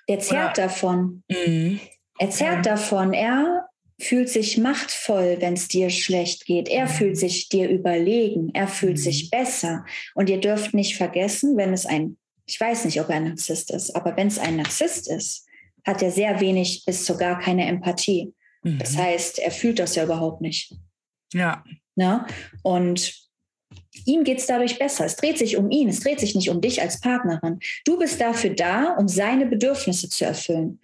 der 0.08 0.20
zerrt 0.20 0.58
oder, 0.58 0.68
davon. 0.68 1.24
Mh. 1.28 1.80
Er 2.18 2.30
zerrt 2.30 2.66
ja. 2.66 2.74
davon. 2.74 3.12
Er 3.12 3.66
fühlt 3.98 4.28
sich 4.28 4.58
machtvoll, 4.58 5.38
wenn 5.40 5.54
es 5.54 5.68
dir 5.68 5.90
schlecht 5.90 6.44
geht. 6.44 6.68
Er 6.68 6.84
mhm. 6.84 6.90
fühlt 6.90 7.16
sich 7.16 7.48
dir 7.48 7.68
überlegen. 7.68 8.50
Er 8.54 8.68
fühlt 8.68 8.98
mhm. 8.98 9.02
sich 9.02 9.30
besser. 9.30 9.84
Und 10.14 10.28
ihr 10.28 10.40
dürft 10.40 10.74
nicht 10.74 10.96
vergessen, 10.96 11.56
wenn 11.56 11.72
es 11.72 11.86
ein, 11.86 12.16
ich 12.44 12.60
weiß 12.60 12.84
nicht, 12.84 13.00
ob 13.00 13.08
er 13.08 13.16
ein 13.16 13.24
Narzisst 13.24 13.70
ist, 13.70 13.94
aber 13.96 14.16
wenn 14.16 14.28
es 14.28 14.38
ein 14.38 14.56
Narzisst 14.56 15.08
ist, 15.08 15.46
hat 15.84 16.02
er 16.02 16.10
sehr 16.10 16.40
wenig 16.40 16.84
bis 16.84 17.06
sogar 17.06 17.38
keine 17.38 17.66
Empathie. 17.66 18.34
Mhm. 18.62 18.78
Das 18.78 18.96
heißt, 18.96 19.38
er 19.38 19.50
fühlt 19.50 19.78
das 19.78 19.94
ja 19.94 20.04
überhaupt 20.04 20.42
nicht. 20.42 20.74
Ja. 21.32 21.64
Na? 21.94 22.18
Ne? 22.18 22.26
Und 22.62 23.14
ihm 24.04 24.24
geht 24.24 24.38
es 24.38 24.46
dadurch 24.46 24.78
besser. 24.78 25.06
Es 25.06 25.16
dreht 25.16 25.38
sich 25.38 25.56
um 25.56 25.70
ihn, 25.70 25.88
es 25.88 26.00
dreht 26.00 26.20
sich 26.20 26.34
nicht 26.34 26.50
um 26.50 26.60
dich 26.60 26.82
als 26.82 27.00
Partnerin. 27.00 27.60
Du 27.86 27.98
bist 27.98 28.20
dafür 28.20 28.50
da, 28.50 28.94
um 28.94 29.08
seine 29.08 29.46
Bedürfnisse 29.46 30.10
zu 30.10 30.26
erfüllen 30.26 30.80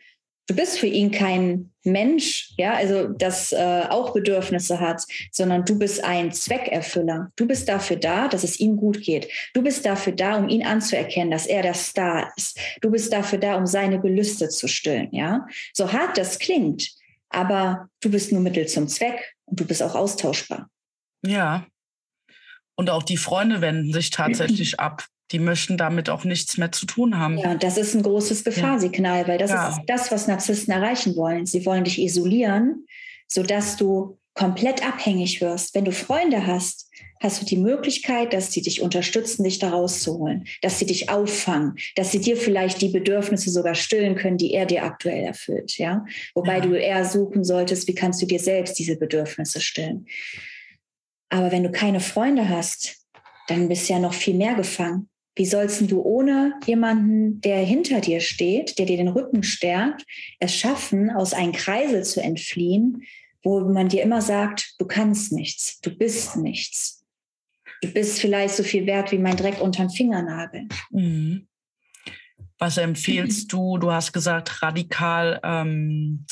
du 0.48 0.56
bist 0.56 0.78
für 0.78 0.86
ihn 0.86 1.10
kein 1.10 1.72
Mensch, 1.84 2.52
ja, 2.56 2.74
also 2.74 3.08
das 3.08 3.52
äh, 3.52 3.84
auch 3.88 4.12
Bedürfnisse 4.12 4.80
hat, 4.80 5.02
sondern 5.30 5.64
du 5.64 5.78
bist 5.78 6.04
ein 6.04 6.32
Zweckerfüller. 6.32 7.30
Du 7.36 7.46
bist 7.46 7.68
dafür 7.68 7.96
da, 7.96 8.28
dass 8.28 8.44
es 8.44 8.60
ihm 8.60 8.76
gut 8.76 9.02
geht. 9.02 9.28
Du 9.54 9.62
bist 9.62 9.84
dafür 9.84 10.12
da, 10.12 10.36
um 10.36 10.48
ihn 10.48 10.64
anzuerkennen, 10.64 11.30
dass 11.30 11.46
er 11.46 11.62
der 11.62 11.74
Star 11.74 12.32
ist. 12.36 12.58
Du 12.80 12.90
bist 12.90 13.12
dafür 13.12 13.38
da, 13.38 13.56
um 13.56 13.66
seine 13.66 14.00
Gelüste 14.00 14.48
zu 14.48 14.68
stillen, 14.68 15.08
ja. 15.12 15.46
So 15.72 15.92
hart 15.92 16.18
das 16.18 16.38
klingt, 16.38 16.88
aber 17.28 17.88
du 18.00 18.10
bist 18.10 18.32
nur 18.32 18.40
Mittel 18.40 18.66
zum 18.66 18.88
Zweck 18.88 19.34
und 19.46 19.58
du 19.58 19.64
bist 19.64 19.82
auch 19.82 19.94
austauschbar. 19.94 20.68
Ja. 21.24 21.66
Und 22.74 22.90
auch 22.90 23.02
die 23.02 23.16
Freunde 23.16 23.60
wenden 23.60 23.92
sich 23.92 24.10
tatsächlich 24.10 24.78
ab 24.80 25.06
die 25.32 25.38
möchten 25.38 25.76
damit 25.76 26.10
auch 26.10 26.24
nichts 26.24 26.58
mehr 26.58 26.70
zu 26.70 26.86
tun 26.86 27.18
haben. 27.18 27.38
Ja, 27.38 27.54
das 27.54 27.78
ist 27.78 27.94
ein 27.94 28.02
großes 28.02 28.44
Gefahrsignal, 28.44 29.26
weil 29.26 29.38
das 29.38 29.50
ja. 29.50 29.70
ist 29.70 29.80
das, 29.86 30.12
was 30.12 30.28
Narzissten 30.28 30.72
erreichen 30.72 31.16
wollen. 31.16 31.46
Sie 31.46 31.64
wollen 31.64 31.84
dich 31.84 31.98
isolieren, 31.98 32.86
sodass 33.26 33.76
du 33.76 34.18
komplett 34.34 34.86
abhängig 34.86 35.40
wirst. 35.40 35.74
Wenn 35.74 35.84
du 35.84 35.92
Freunde 35.92 36.46
hast, 36.46 36.90
hast 37.20 37.40
du 37.40 37.46
die 37.46 37.56
Möglichkeit, 37.56 38.32
dass 38.32 38.52
sie 38.52 38.62
dich 38.62 38.82
unterstützen, 38.82 39.44
dich 39.44 39.58
da 39.58 39.70
rauszuholen, 39.70 40.44
dass 40.60 40.78
sie 40.78 40.86
dich 40.86 41.08
auffangen, 41.08 41.76
dass 41.96 42.10
sie 42.10 42.20
dir 42.20 42.36
vielleicht 42.36 42.82
die 42.82 42.88
Bedürfnisse 42.88 43.50
sogar 43.50 43.74
stillen 43.74 44.16
können, 44.16 44.38
die 44.38 44.52
er 44.52 44.66
dir 44.66 44.84
aktuell 44.84 45.24
erfüllt, 45.24 45.78
ja. 45.78 46.04
Wobei 46.34 46.56
ja. 46.56 46.60
du 46.60 46.74
eher 46.74 47.04
suchen 47.04 47.44
solltest, 47.44 47.86
wie 47.88 47.94
kannst 47.94 48.20
du 48.20 48.26
dir 48.26 48.40
selbst 48.40 48.78
diese 48.78 48.96
Bedürfnisse 48.96 49.60
stillen. 49.60 50.06
Aber 51.28 51.50
wenn 51.52 51.62
du 51.62 51.70
keine 51.70 52.00
Freunde 52.00 52.48
hast, 52.48 52.96
dann 53.48 53.68
bist 53.68 53.88
du 53.88 53.94
ja 53.94 53.98
noch 53.98 54.14
viel 54.14 54.34
mehr 54.34 54.54
gefangen. 54.54 55.08
Wie 55.34 55.46
sollst 55.46 55.90
du 55.90 56.02
ohne 56.02 56.54
jemanden, 56.66 57.40
der 57.40 57.58
hinter 57.58 58.00
dir 58.00 58.20
steht, 58.20 58.78
der 58.78 58.86
dir 58.86 58.98
den 58.98 59.08
Rücken 59.08 59.42
stärkt, 59.42 60.04
es 60.40 60.54
schaffen, 60.54 61.10
aus 61.10 61.32
einem 61.32 61.52
Kreisel 61.52 62.04
zu 62.04 62.22
entfliehen, 62.22 63.02
wo 63.42 63.60
man 63.60 63.88
dir 63.88 64.02
immer 64.02 64.20
sagt, 64.20 64.74
du 64.78 64.86
kannst 64.86 65.32
nichts, 65.32 65.80
du 65.80 65.90
bist 65.90 66.36
nichts. 66.36 67.04
Du 67.80 67.88
bist 67.88 68.20
vielleicht 68.20 68.54
so 68.54 68.62
viel 68.62 68.86
wert 68.86 69.10
wie 69.10 69.18
mein 69.18 69.36
Dreck 69.36 69.60
unter 69.60 69.84
den 69.84 69.90
Fingernagel. 69.90 70.68
Mhm. 70.90 71.48
Was 72.58 72.76
empfiehlst 72.76 73.52
du? 73.52 73.78
Du 73.78 73.90
hast 73.90 74.12
gesagt, 74.12 74.62
radikal, 74.62 75.40
ähm, 75.42 76.26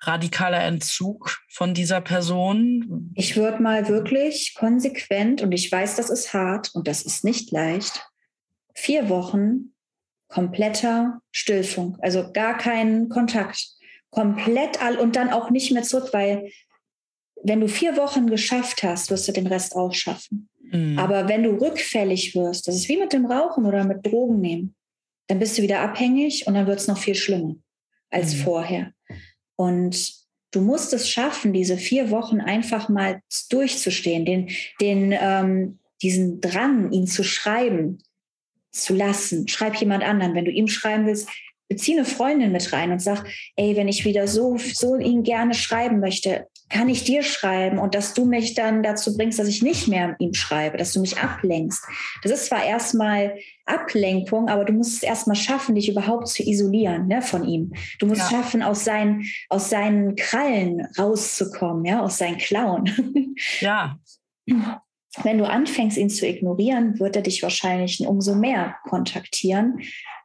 radikaler 0.00 0.64
Entzug 0.64 1.38
von 1.48 1.74
dieser 1.74 2.00
Person. 2.00 3.12
Ich 3.14 3.36
würde 3.36 3.62
mal 3.62 3.88
wirklich 3.88 4.54
konsequent, 4.54 5.42
und 5.42 5.52
ich 5.52 5.70
weiß, 5.70 5.96
das 5.96 6.10
ist 6.10 6.32
hart 6.34 6.74
und 6.74 6.88
das 6.88 7.02
ist 7.02 7.24
nicht 7.24 7.52
leicht, 7.52 8.07
vier 8.78 9.08
Wochen 9.08 9.74
kompletter 10.28 11.20
Stillfunk, 11.32 11.96
also 12.00 12.32
gar 12.32 12.56
keinen 12.58 13.08
Kontakt 13.08 13.66
komplett 14.10 14.82
all 14.82 14.96
und 14.98 15.16
dann 15.16 15.30
auch 15.30 15.50
nicht 15.50 15.70
mehr 15.72 15.82
zurück, 15.82 16.10
weil 16.12 16.50
wenn 17.42 17.60
du 17.60 17.68
vier 17.68 17.96
Wochen 17.96 18.26
geschafft 18.26 18.82
hast, 18.82 19.10
wirst 19.10 19.28
du 19.28 19.32
den 19.32 19.46
Rest 19.46 19.76
auch 19.76 19.94
schaffen. 19.94 20.48
Mhm. 20.60 20.98
Aber 20.98 21.28
wenn 21.28 21.42
du 21.42 21.50
rückfällig 21.50 22.34
wirst, 22.34 22.66
das 22.66 22.76
ist 22.76 22.88
wie 22.88 22.96
mit 22.96 23.12
dem 23.12 23.26
Rauchen 23.26 23.64
oder 23.64 23.84
mit 23.84 24.04
Drogen 24.04 24.40
nehmen, 24.40 24.74
dann 25.28 25.38
bist 25.38 25.56
du 25.58 25.62
wieder 25.62 25.80
abhängig 25.80 26.46
und 26.46 26.54
dann 26.54 26.66
wird 26.66 26.80
es 26.80 26.88
noch 26.88 26.98
viel 26.98 27.14
schlimmer 27.14 27.56
als 28.10 28.34
mhm. 28.34 28.38
vorher. 28.38 28.92
Und 29.56 30.12
du 30.52 30.60
musst 30.60 30.92
es 30.94 31.08
schaffen, 31.08 31.52
diese 31.52 31.76
vier 31.76 32.10
Wochen 32.10 32.40
einfach 32.40 32.88
mal 32.88 33.20
durchzustehen, 33.50 34.24
den, 34.24 34.50
den, 34.80 35.14
ähm, 35.18 35.78
diesen 36.02 36.40
Drang, 36.40 36.90
ihn 36.92 37.06
zu 37.06 37.22
schreiben, 37.22 37.98
zu 38.70 38.94
lassen. 38.94 39.48
Schreib 39.48 39.76
jemand 39.76 40.04
anderen. 40.04 40.34
Wenn 40.34 40.44
du 40.44 40.50
ihm 40.50 40.68
schreiben 40.68 41.06
willst, 41.06 41.28
bezieh 41.68 41.94
eine 41.94 42.04
Freundin 42.04 42.52
mit 42.52 42.72
rein 42.72 42.90
und 42.90 43.00
sag, 43.00 43.24
ey, 43.56 43.76
wenn 43.76 43.88
ich 43.88 44.04
wieder 44.04 44.26
so, 44.26 44.56
so 44.56 44.96
ihn 44.96 45.22
gerne 45.22 45.54
schreiben 45.54 46.00
möchte, 46.00 46.46
kann 46.70 46.88
ich 46.88 47.04
dir 47.04 47.22
schreiben 47.22 47.78
und 47.78 47.94
dass 47.94 48.14
du 48.14 48.24
mich 48.24 48.54
dann 48.54 48.82
dazu 48.82 49.16
bringst, 49.16 49.38
dass 49.38 49.48
ich 49.48 49.62
nicht 49.62 49.88
mehr 49.88 50.16
ihm 50.18 50.34
schreibe, 50.34 50.76
dass 50.76 50.92
du 50.92 51.00
mich 51.00 51.18
ablenkst. 51.18 51.82
Das 52.22 52.32
ist 52.32 52.46
zwar 52.46 52.64
erstmal 52.64 53.38
Ablenkung, 53.64 54.48
aber 54.48 54.64
du 54.64 54.72
musst 54.72 54.96
es 54.96 55.02
erstmal 55.02 55.36
schaffen, 55.36 55.74
dich 55.74 55.88
überhaupt 55.88 56.28
zu 56.28 56.42
isolieren 56.42 57.06
ne, 57.06 57.22
von 57.22 57.46
ihm. 57.46 57.72
Du 57.98 58.06
musst 58.06 58.22
ja. 58.22 58.30
schaffen, 58.30 58.62
aus 58.62 58.84
seinen, 58.84 59.24
aus 59.48 59.70
seinen 59.70 60.16
Krallen 60.16 60.86
rauszukommen, 60.98 61.84
ja, 61.84 62.00
aus 62.00 62.18
seinen 62.18 62.38
Klauen. 62.38 63.34
Ja. 63.60 63.98
Wenn 65.22 65.38
du 65.38 65.48
anfängst, 65.48 65.96
ihn 65.96 66.10
zu 66.10 66.26
ignorieren, 66.26 66.98
wird 67.00 67.16
er 67.16 67.22
dich 67.22 67.42
wahrscheinlich 67.42 68.06
umso 68.06 68.34
mehr 68.34 68.76
kontaktieren, 68.84 69.80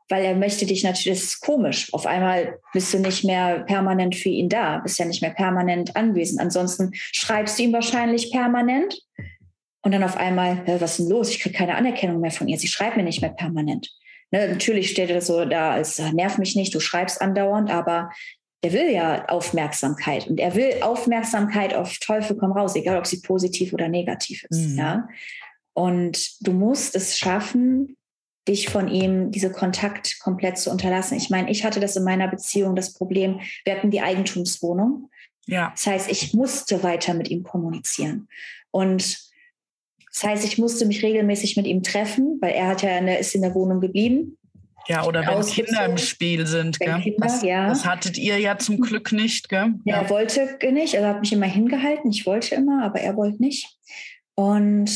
weil 0.09 0.25
er 0.25 0.35
möchte 0.35 0.65
dich 0.65 0.83
natürlich, 0.83 1.19
das 1.19 1.27
ist 1.27 1.41
komisch. 1.41 1.93
Auf 1.93 2.05
einmal 2.05 2.59
bist 2.73 2.93
du 2.93 2.99
nicht 2.99 3.23
mehr 3.23 3.59
permanent 3.61 4.15
für 4.15 4.29
ihn 4.29 4.49
da, 4.49 4.79
bist 4.79 4.99
ja 4.99 5.05
nicht 5.05 5.21
mehr 5.21 5.31
permanent 5.31 5.95
anwesend. 5.95 6.41
Ansonsten 6.41 6.91
schreibst 6.93 7.57
du 7.57 7.63
ihm 7.63 7.73
wahrscheinlich 7.73 8.31
permanent 8.31 9.01
und 9.81 9.93
dann 9.93 10.03
auf 10.03 10.17
einmal, 10.17 10.63
was 10.67 10.99
ist 10.99 10.99
denn 10.99 11.09
los? 11.09 11.29
Ich 11.29 11.39
kriege 11.39 11.57
keine 11.57 11.75
Anerkennung 11.75 12.19
mehr 12.19 12.31
von 12.31 12.47
ihr. 12.47 12.57
Sie 12.57 12.67
schreibt 12.67 12.97
mir 12.97 13.03
nicht 13.03 13.21
mehr 13.21 13.31
permanent. 13.31 13.89
Ne, 14.31 14.47
natürlich 14.47 14.89
steht 14.89 15.09
er 15.09 15.21
so 15.21 15.45
da 15.45 15.71
als 15.71 15.99
nerv 15.99 16.37
mich 16.37 16.55
nicht, 16.55 16.73
du 16.73 16.79
schreibst 16.79 17.21
andauernd, 17.21 17.69
aber 17.69 18.09
der 18.63 18.71
will 18.71 18.91
ja 18.91 19.25
Aufmerksamkeit 19.27 20.27
und 20.27 20.39
er 20.39 20.55
will 20.55 20.81
Aufmerksamkeit 20.81 21.73
auf 21.73 21.97
Teufel 21.97 22.37
komm 22.37 22.53
raus, 22.53 22.75
egal 22.75 22.97
ob 22.97 23.05
sie 23.05 23.21
positiv 23.21 23.73
oder 23.73 23.89
negativ 23.89 24.45
ist. 24.49 24.69
Mhm. 24.69 24.77
Ja? 24.77 25.07
Und 25.73 26.47
du 26.47 26.53
musst 26.53 26.95
es 26.95 27.17
schaffen, 27.17 27.97
dich 28.47 28.69
von 28.69 28.87
ihm 28.87 29.31
diese 29.31 29.51
Kontakt 29.51 30.19
komplett 30.19 30.57
zu 30.57 30.69
unterlassen. 30.69 31.17
Ich 31.17 31.29
meine, 31.29 31.51
ich 31.51 31.65
hatte 31.65 31.79
das 31.79 31.95
in 31.95 32.03
meiner 32.03 32.27
Beziehung 32.27 32.75
das 32.75 32.93
Problem, 32.93 33.41
wir 33.65 33.75
hatten 33.75 33.91
die 33.91 34.01
Eigentumswohnung. 34.01 35.09
Ja. 35.45 35.71
Das 35.71 35.85
heißt, 35.85 36.11
ich 36.11 36.33
musste 36.33 36.83
weiter 36.83 37.13
mit 37.13 37.29
ihm 37.29 37.43
kommunizieren. 37.43 38.29
Und 38.71 39.31
das 40.13 40.23
heißt, 40.23 40.45
ich 40.45 40.57
musste 40.57 40.85
mich 40.85 41.03
regelmäßig 41.03 41.57
mit 41.57 41.67
ihm 41.67 41.83
treffen, 41.83 42.37
weil 42.39 42.53
er 42.53 42.67
hat 42.67 42.81
ja 42.81 42.97
in 42.97 43.07
der, 43.07 43.19
ist 43.19 43.35
in 43.35 43.41
der 43.41 43.55
Wohnung 43.55 43.81
geblieben. 43.81 44.37
Ja, 44.87 45.05
oder 45.05 45.25
wenn 45.25 45.45
Kinder 45.45 45.85
im 45.85 45.97
Spiel 45.97 46.45
sind. 46.45 46.79
Gell? 46.79 46.99
Kinder, 47.01 47.27
das, 47.27 47.41
ja. 47.41 47.67
das 47.67 47.85
hattet 47.85 48.17
ihr 48.17 48.37
ja 48.39 48.57
zum 48.57 48.79
Glück 48.79 49.11
nicht. 49.11 49.49
Gell? 49.49 49.73
Ja, 49.85 50.01
er 50.01 50.09
wollte 50.09 50.57
nicht. 50.71 50.93
Er 50.93 51.07
hat 51.07 51.21
mich 51.21 51.31
immer 51.31 51.45
hingehalten. 51.45 52.11
Ich 52.11 52.25
wollte 52.25 52.55
immer, 52.55 52.83
aber 52.83 52.99
er 52.99 53.15
wollte 53.15 53.41
nicht. 53.41 53.77
Und 54.35 54.89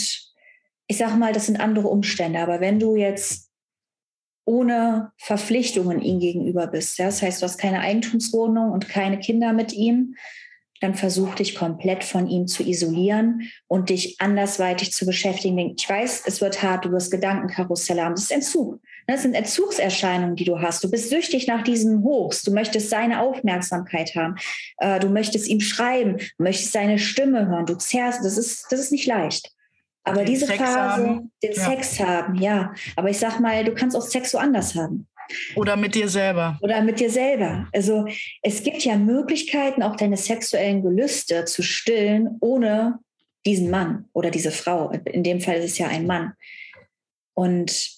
ich 0.88 0.98
sage 0.98 1.16
mal, 1.16 1.34
das 1.34 1.46
sind 1.46 1.60
andere 1.60 1.88
Umstände. 1.88 2.40
Aber 2.40 2.60
wenn 2.60 2.80
du 2.80 2.96
jetzt 2.96 3.50
ohne 4.46 5.12
Verpflichtungen 5.18 6.02
ihm 6.02 6.20
gegenüber 6.20 6.68
bist, 6.68 6.98
ja, 6.98 7.06
das 7.06 7.22
heißt, 7.22 7.42
du 7.42 7.46
hast 7.46 7.58
keine 7.58 7.82
Eigentumswohnung 7.82 8.72
und 8.72 8.88
keine 8.88 9.20
Kinder 9.20 9.54
mit 9.54 9.74
ihm, 9.74 10.16
dann 10.80 10.96
versuch 10.96 11.36
dich 11.36 11.56
komplett 11.56 12.04
von 12.04 12.28
ihm 12.28 12.48
zu 12.48 12.64
isolieren 12.64 13.50
und 13.68 13.90
dich 13.90 14.22
andersweitig 14.22 14.92
zu 14.92 15.06
beschäftigen. 15.06 15.74
Ich 15.76 15.90
weiß, 15.90 16.24
es 16.26 16.40
wird 16.40 16.62
hart, 16.62 16.86
du 16.86 16.92
wirst 16.92 17.12
Gedankenkarussell 17.12 18.00
haben. 18.00 18.16
Das 18.16 18.26
ist 18.26 18.32
Entzug. 18.32 18.80
Das 19.08 19.22
sind 19.22 19.34
Entzugserscheinungen, 19.34 20.36
die 20.36 20.44
du 20.44 20.60
hast. 20.60 20.84
Du 20.84 20.92
bist 20.92 21.10
süchtig 21.10 21.48
nach 21.48 21.64
diesem 21.64 22.04
Hochs. 22.04 22.44
Du 22.44 22.52
möchtest 22.52 22.90
seine 22.90 23.22
Aufmerksamkeit 23.22 24.14
haben. 24.16 24.36
Äh, 24.78 25.00
du 25.00 25.08
möchtest 25.08 25.48
ihm 25.48 25.62
schreiben. 25.62 26.18
Du 26.18 26.44
möchtest 26.44 26.74
seine 26.74 27.00
Stimme 27.00 27.48
hören. 27.48 27.66
Du 27.66 27.76
zerrst. 27.76 28.24
Das 28.24 28.38
ist, 28.38 28.66
das 28.70 28.82
ist 28.82 28.92
nicht 28.92 29.08
leicht. 29.08 29.52
Aber 30.04 30.24
den 30.24 30.26
diese 30.28 30.46
Sex 30.46 30.60
Phase, 30.60 31.08
haben. 31.08 31.32
den 31.42 31.54
ja. 31.54 31.64
Sex 31.64 32.00
haben, 32.00 32.36
ja. 32.36 32.74
Aber 32.96 33.10
ich 33.10 33.18
sag 33.18 33.40
mal, 33.40 33.64
du 33.64 33.74
kannst 33.74 33.96
auch 33.96 34.02
Sex 34.02 34.32
so 34.32 34.38
anders 34.38 34.76
haben. 34.76 35.08
Oder 35.56 35.76
mit 35.76 35.96
dir 35.96 36.08
selber. 36.08 36.58
Oder 36.62 36.82
mit 36.82 37.00
dir 37.00 37.10
selber. 37.10 37.68
Also 37.74 38.06
es 38.42 38.64
gibt 38.64 38.84
ja 38.84 38.96
Möglichkeiten, 38.96 39.84
auch 39.84 39.96
deine 39.96 40.18
sexuellen 40.18 40.82
Gelüste 40.82 41.46
zu 41.46 41.64
stillen, 41.64 42.38
ohne 42.40 43.00
diesen 43.46 43.70
Mann 43.70 44.06
oder 44.14 44.32
diese 44.32 44.52
Frau. 44.52 44.92
In 45.06 45.24
dem 45.24 45.42
Fall 45.42 45.56
ist 45.56 45.72
es 45.72 45.78
ja 45.78 45.88
ein 45.88 46.08
Mann. 46.08 46.34
Und 47.34 47.97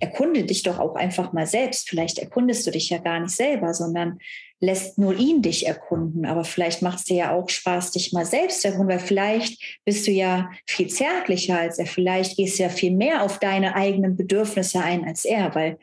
erkunde 0.00 0.44
dich 0.44 0.62
doch 0.62 0.78
auch 0.78 0.94
einfach 0.94 1.32
mal 1.32 1.46
selbst. 1.46 1.88
Vielleicht 1.88 2.18
erkundest 2.18 2.66
du 2.66 2.70
dich 2.70 2.90
ja 2.90 2.98
gar 2.98 3.20
nicht 3.20 3.34
selber, 3.34 3.74
sondern 3.74 4.18
lässt 4.60 4.98
nur 4.98 5.14
ihn 5.14 5.42
dich 5.42 5.66
erkunden. 5.66 6.26
Aber 6.26 6.44
vielleicht 6.44 6.82
macht 6.82 6.98
es 6.98 7.04
dir 7.04 7.16
ja 7.16 7.34
auch 7.34 7.48
Spaß, 7.48 7.92
dich 7.92 8.12
mal 8.12 8.24
selbst 8.24 8.62
zu 8.62 8.68
erkunden, 8.68 8.88
weil 8.88 9.04
vielleicht 9.04 9.80
bist 9.84 10.06
du 10.06 10.10
ja 10.10 10.50
viel 10.66 10.88
zärtlicher 10.88 11.58
als 11.58 11.78
er. 11.78 11.86
Vielleicht 11.86 12.36
gehst 12.36 12.58
du 12.58 12.64
ja 12.64 12.68
viel 12.68 12.92
mehr 12.92 13.22
auf 13.22 13.38
deine 13.38 13.74
eigenen 13.74 14.16
Bedürfnisse 14.16 14.80
ein 14.80 15.04
als 15.04 15.24
er, 15.24 15.54
weil 15.54 15.78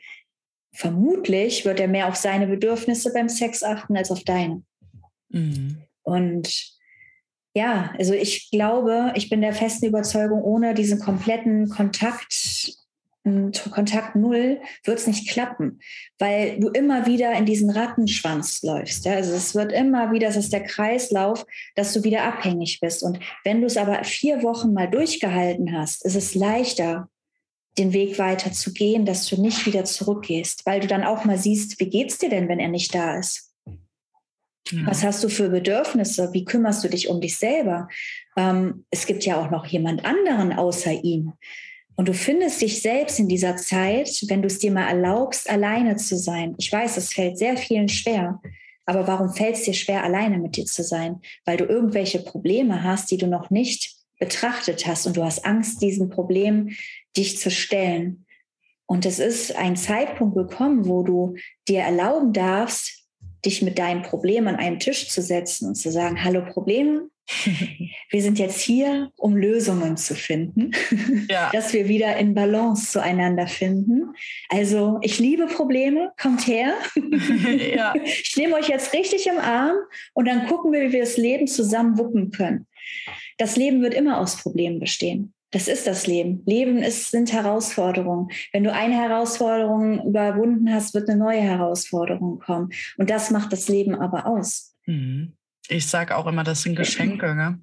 vermutlich 0.72 1.64
wird 1.64 1.78
er 1.78 1.88
mehr 1.88 2.08
auf 2.08 2.16
seine 2.16 2.46
Bedürfnisse 2.46 3.12
beim 3.12 3.28
Sex 3.28 3.62
achten 3.62 3.96
als 3.96 4.10
auf 4.10 4.24
deine. 4.24 4.62
Mhm. 5.28 5.82
Und 6.02 6.74
ja, 7.54 7.94
also 7.96 8.12
ich 8.12 8.50
glaube, 8.50 9.12
ich 9.14 9.30
bin 9.30 9.40
der 9.40 9.52
festen 9.52 9.86
Überzeugung, 9.86 10.42
ohne 10.42 10.74
diesen 10.74 10.98
kompletten 10.98 11.68
Kontakt 11.68 12.76
Kontakt 13.70 14.16
null 14.16 14.60
wird 14.84 14.98
es 14.98 15.06
nicht 15.06 15.30
klappen, 15.30 15.80
weil 16.18 16.60
du 16.60 16.68
immer 16.68 17.06
wieder 17.06 17.32
in 17.32 17.46
diesen 17.46 17.70
Rattenschwanz 17.70 18.62
läufst. 18.62 19.06
Ja? 19.06 19.14
Also 19.14 19.32
es 19.32 19.54
wird 19.54 19.72
immer 19.72 20.12
wieder, 20.12 20.26
das 20.26 20.36
ist 20.36 20.52
der 20.52 20.64
Kreislauf, 20.64 21.46
dass 21.74 21.94
du 21.94 22.04
wieder 22.04 22.24
abhängig 22.24 22.80
bist. 22.80 23.02
Und 23.02 23.18
wenn 23.42 23.62
du 23.62 23.66
es 23.66 23.78
aber 23.78 24.04
vier 24.04 24.42
Wochen 24.42 24.74
mal 24.74 24.90
durchgehalten 24.90 25.72
hast, 25.76 26.04
ist 26.04 26.16
es 26.16 26.34
leichter, 26.34 27.08
den 27.78 27.94
Weg 27.94 28.18
weiter 28.18 28.52
zu 28.52 28.72
gehen, 28.72 29.06
dass 29.06 29.26
du 29.26 29.40
nicht 29.40 29.64
wieder 29.66 29.84
zurückgehst, 29.84 30.66
weil 30.66 30.80
du 30.80 30.86
dann 30.86 31.02
auch 31.02 31.24
mal 31.24 31.38
siehst, 31.38 31.80
wie 31.80 31.88
geht's 31.88 32.18
dir 32.18 32.28
denn, 32.28 32.48
wenn 32.48 32.60
er 32.60 32.68
nicht 32.68 32.94
da 32.94 33.18
ist? 33.18 33.52
Ja. 34.70 34.86
Was 34.86 35.02
hast 35.02 35.24
du 35.24 35.28
für 35.28 35.48
Bedürfnisse? 35.48 36.30
Wie 36.32 36.44
kümmerst 36.44 36.84
du 36.84 36.88
dich 36.88 37.08
um 37.08 37.20
dich 37.20 37.36
selber? 37.36 37.88
Ähm, 38.36 38.84
es 38.90 39.06
gibt 39.06 39.24
ja 39.24 39.40
auch 39.40 39.50
noch 39.50 39.66
jemand 39.66 40.04
anderen 40.04 40.52
außer 40.52 40.92
ihm. 40.92 41.32
Und 41.96 42.08
du 42.08 42.14
findest 42.14 42.60
dich 42.60 42.82
selbst 42.82 43.20
in 43.20 43.28
dieser 43.28 43.56
Zeit, 43.56 44.10
wenn 44.26 44.42
du 44.42 44.46
es 44.46 44.58
dir 44.58 44.72
mal 44.72 44.88
erlaubst, 44.88 45.48
alleine 45.48 45.96
zu 45.96 46.16
sein. 46.16 46.54
Ich 46.58 46.72
weiß, 46.72 46.96
es 46.96 47.12
fällt 47.12 47.38
sehr 47.38 47.56
vielen 47.56 47.88
schwer. 47.88 48.40
Aber 48.86 49.06
warum 49.06 49.32
fällt 49.32 49.56
es 49.56 49.62
dir 49.62 49.74
schwer, 49.74 50.02
alleine 50.02 50.38
mit 50.38 50.56
dir 50.56 50.66
zu 50.66 50.82
sein? 50.82 51.20
Weil 51.44 51.56
du 51.56 51.64
irgendwelche 51.64 52.18
Probleme 52.18 52.82
hast, 52.82 53.10
die 53.10 53.16
du 53.16 53.26
noch 53.26 53.50
nicht 53.50 53.94
betrachtet 54.18 54.86
hast 54.86 55.06
und 55.06 55.16
du 55.16 55.24
hast 55.24 55.44
Angst, 55.44 55.80
diesen 55.82 56.08
Problemen 56.08 56.76
dich 57.16 57.38
zu 57.38 57.50
stellen. 57.50 58.26
Und 58.86 59.06
es 59.06 59.18
ist 59.18 59.56
ein 59.56 59.76
Zeitpunkt 59.76 60.36
gekommen, 60.36 60.86
wo 60.86 61.02
du 61.02 61.36
dir 61.68 61.80
erlauben 61.80 62.32
darfst, 62.32 63.04
dich 63.44 63.62
mit 63.62 63.78
deinem 63.78 64.02
Problem 64.02 64.46
an 64.48 64.56
einen 64.56 64.78
Tisch 64.78 65.08
zu 65.08 65.22
setzen 65.22 65.68
und 65.68 65.74
zu 65.74 65.90
sagen, 65.90 66.22
hallo 66.22 66.44
Problem, 66.44 67.10
Wir 68.10 68.22
sind 68.22 68.38
jetzt 68.38 68.60
hier, 68.60 69.10
um 69.16 69.36
Lösungen 69.36 69.96
zu 69.96 70.14
finden, 70.14 70.72
ja. 71.30 71.50
dass 71.52 71.72
wir 71.72 71.88
wieder 71.88 72.16
in 72.16 72.34
Balance 72.34 72.92
zueinander 72.92 73.46
finden. 73.46 74.14
Also 74.48 74.98
ich 75.02 75.18
liebe 75.18 75.46
Probleme, 75.46 76.12
kommt 76.20 76.46
her. 76.46 76.74
Ja. 77.74 77.94
Ich 78.04 78.34
nehme 78.36 78.54
euch 78.56 78.68
jetzt 78.68 78.92
richtig 78.92 79.26
im 79.26 79.38
Arm 79.38 79.76
und 80.12 80.26
dann 80.26 80.46
gucken 80.46 80.72
wir, 80.72 80.82
wie 80.82 80.92
wir 80.92 81.00
das 81.00 81.16
Leben 81.16 81.46
zusammen 81.46 81.98
wuppen 81.98 82.30
können. 82.30 82.66
Das 83.38 83.56
Leben 83.56 83.82
wird 83.82 83.94
immer 83.94 84.18
aus 84.18 84.36
Problemen 84.36 84.78
bestehen. 84.80 85.32
Das 85.50 85.68
ist 85.68 85.86
das 85.86 86.06
Leben. 86.06 86.42
Leben 86.46 86.78
ist, 86.78 87.10
sind 87.10 87.32
Herausforderungen. 87.32 88.28
Wenn 88.52 88.64
du 88.64 88.72
eine 88.72 88.94
Herausforderung 88.94 90.04
überwunden 90.04 90.72
hast, 90.72 90.94
wird 90.94 91.08
eine 91.08 91.18
neue 91.18 91.40
Herausforderung 91.40 92.40
kommen. 92.40 92.70
Und 92.98 93.10
das 93.10 93.30
macht 93.30 93.52
das 93.52 93.68
Leben 93.68 93.94
aber 93.94 94.26
aus. 94.26 94.74
Mhm. 94.86 95.34
Ich 95.68 95.86
sage 95.86 96.16
auch 96.16 96.26
immer, 96.26 96.44
das 96.44 96.62
sind 96.62 96.76
Geschenke. 96.76 97.34
Ne? 97.34 97.60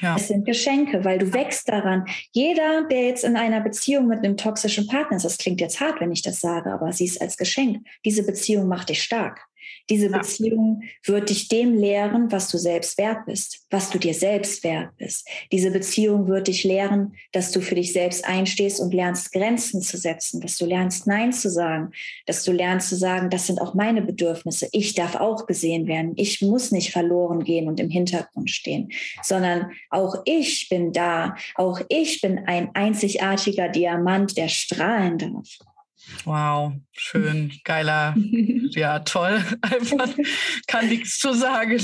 Ja. 0.00 0.16
Es 0.16 0.28
sind 0.28 0.46
Geschenke, 0.46 1.04
weil 1.04 1.18
du 1.18 1.32
wächst 1.32 1.68
daran. 1.68 2.06
Jeder, 2.32 2.84
der 2.84 3.02
jetzt 3.08 3.24
in 3.24 3.36
einer 3.36 3.60
Beziehung 3.60 4.06
mit 4.06 4.20
einem 4.20 4.36
toxischen 4.36 4.86
Partner 4.86 5.16
ist, 5.16 5.24
das 5.24 5.38
klingt 5.38 5.60
jetzt 5.60 5.80
hart, 5.80 6.00
wenn 6.00 6.12
ich 6.12 6.22
das 6.22 6.40
sage, 6.40 6.72
aber 6.72 6.92
sieh 6.92 7.06
es 7.06 7.20
als 7.20 7.36
Geschenk. 7.36 7.86
Diese 8.04 8.24
Beziehung 8.24 8.68
macht 8.68 8.88
dich 8.88 9.02
stark. 9.02 9.40
Diese 9.90 10.10
ja. 10.10 10.18
Beziehung 10.18 10.82
wird 11.04 11.30
dich 11.30 11.48
dem 11.48 11.74
lehren, 11.74 12.30
was 12.30 12.48
du 12.48 12.58
selbst 12.58 12.98
wert 12.98 13.26
bist, 13.26 13.66
was 13.70 13.90
du 13.90 13.98
dir 13.98 14.14
selbst 14.14 14.62
wert 14.64 14.96
bist. 14.96 15.28
Diese 15.50 15.70
Beziehung 15.70 16.28
wird 16.28 16.48
dich 16.48 16.64
lehren, 16.64 17.14
dass 17.32 17.52
du 17.52 17.60
für 17.60 17.74
dich 17.74 17.92
selbst 17.92 18.24
einstehst 18.24 18.80
und 18.80 18.94
lernst, 18.94 19.32
Grenzen 19.32 19.82
zu 19.82 19.96
setzen, 19.96 20.40
dass 20.40 20.56
du 20.56 20.66
lernst, 20.66 21.06
Nein 21.06 21.32
zu 21.32 21.50
sagen, 21.50 21.90
dass 22.26 22.44
du 22.44 22.52
lernst 22.52 22.88
zu 22.88 22.96
sagen, 22.96 23.30
das 23.30 23.46
sind 23.46 23.60
auch 23.60 23.74
meine 23.74 24.02
Bedürfnisse. 24.02 24.68
Ich 24.72 24.94
darf 24.94 25.16
auch 25.16 25.46
gesehen 25.46 25.86
werden. 25.86 26.12
Ich 26.16 26.42
muss 26.42 26.72
nicht 26.72 26.92
verloren 26.92 27.44
gehen 27.44 27.68
und 27.68 27.80
im 27.80 27.90
Hintergrund 27.90 28.50
stehen, 28.50 28.90
sondern 29.22 29.70
auch 29.90 30.16
ich 30.24 30.68
bin 30.68 30.92
da. 30.92 31.36
Auch 31.54 31.80
ich 31.88 32.20
bin 32.20 32.40
ein 32.46 32.70
einzigartiger 32.74 33.68
Diamant, 33.68 34.36
der 34.36 34.48
strahlen 34.48 35.18
darf. 35.18 35.71
Wow, 36.24 36.72
schön, 36.92 37.52
geiler, 37.64 38.14
ja, 38.70 39.00
toll. 39.00 39.42
Einfach 39.62 40.08
kann 40.66 40.88
nichts 40.88 41.18
zu 41.18 41.32
sagen. 41.32 41.78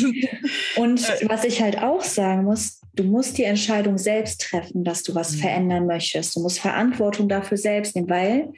Und 0.76 1.08
äh, 1.08 1.28
was 1.28 1.44
ich 1.44 1.60
halt 1.62 1.78
auch 1.78 2.02
sagen 2.02 2.44
muss, 2.44 2.80
du 2.94 3.04
musst 3.04 3.38
die 3.38 3.44
Entscheidung 3.44 3.98
selbst 3.98 4.40
treffen, 4.40 4.84
dass 4.84 5.02
du 5.02 5.14
was 5.14 5.32
mhm. 5.32 5.38
verändern 5.38 5.86
möchtest. 5.86 6.36
Du 6.36 6.40
musst 6.40 6.60
Verantwortung 6.60 7.28
dafür 7.28 7.56
selbst 7.56 7.94
nehmen, 7.94 8.10
weil 8.10 8.52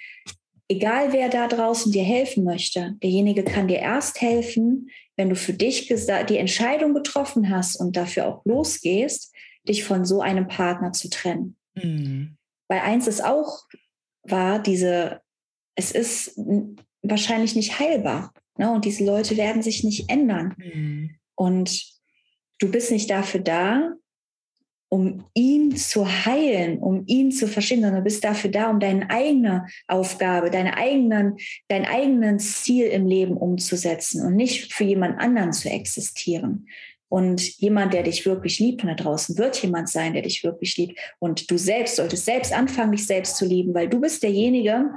egal 0.68 1.12
wer 1.12 1.28
da 1.28 1.48
draußen 1.48 1.92
dir 1.92 2.04
helfen 2.04 2.44
möchte, 2.44 2.94
derjenige 3.02 3.44
kann 3.44 3.68
dir 3.68 3.78
erst 3.78 4.20
helfen, 4.20 4.88
wenn 5.16 5.28
du 5.28 5.36
für 5.36 5.52
dich 5.52 5.88
die 5.88 6.38
Entscheidung 6.38 6.94
getroffen 6.94 7.50
hast 7.50 7.76
und 7.76 7.96
dafür 7.96 8.26
auch 8.26 8.44
losgehst, 8.44 9.34
dich 9.68 9.84
von 9.84 10.04
so 10.04 10.22
einem 10.22 10.48
Partner 10.48 10.92
zu 10.92 11.10
trennen. 11.10 11.56
Mhm. 11.74 12.36
Weil 12.68 12.80
eins 12.80 13.06
ist 13.06 13.22
auch 13.22 13.64
war 14.22 14.58
diese 14.58 15.20
es 15.74 15.92
ist 15.92 16.38
wahrscheinlich 17.02 17.54
nicht 17.54 17.78
heilbar. 17.78 18.32
Ne? 18.58 18.70
Und 18.70 18.84
diese 18.84 19.04
Leute 19.04 19.36
werden 19.36 19.62
sich 19.62 19.84
nicht 19.84 20.10
ändern. 20.10 20.54
Mhm. 20.58 21.10
Und 21.34 21.84
du 22.58 22.70
bist 22.70 22.90
nicht 22.90 23.10
dafür 23.10 23.40
da, 23.40 23.94
um 24.90 25.24
ihn 25.34 25.76
zu 25.76 26.04
heilen, 26.04 26.78
um 26.78 27.04
ihn 27.06 27.30
zu 27.30 27.46
verstehen, 27.46 27.80
sondern 27.80 28.00
du 28.00 28.04
bist 28.04 28.24
dafür 28.24 28.50
da, 28.50 28.70
um 28.70 28.80
deine 28.80 29.08
eigene 29.08 29.66
Aufgabe, 29.86 30.50
deine 30.50 30.76
eigenen, 30.76 31.36
dein 31.68 31.86
eigenen 31.86 32.40
Ziel 32.40 32.86
im 32.86 33.06
Leben 33.06 33.36
umzusetzen 33.36 34.26
und 34.26 34.34
nicht 34.34 34.72
für 34.72 34.84
jemand 34.84 35.20
anderen 35.20 35.52
zu 35.52 35.70
existieren. 35.70 36.66
Und 37.08 37.58
jemand, 37.58 37.92
der 37.92 38.04
dich 38.04 38.26
wirklich 38.26 38.60
liebt, 38.60 38.82
und 38.82 38.88
da 38.88 38.94
draußen 38.94 39.36
wird 39.38 39.60
jemand 39.62 39.88
sein, 39.88 40.12
der 40.12 40.22
dich 40.22 40.44
wirklich 40.44 40.76
liebt. 40.76 40.98
Und 41.18 41.50
du 41.50 41.56
selbst 41.56 41.96
solltest 41.96 42.24
selbst 42.24 42.52
anfangen, 42.52 42.92
dich 42.92 43.06
selbst 43.06 43.36
zu 43.36 43.44
lieben, 43.44 43.74
weil 43.74 43.88
du 43.88 44.00
bist 44.00 44.22
derjenige, 44.22 44.90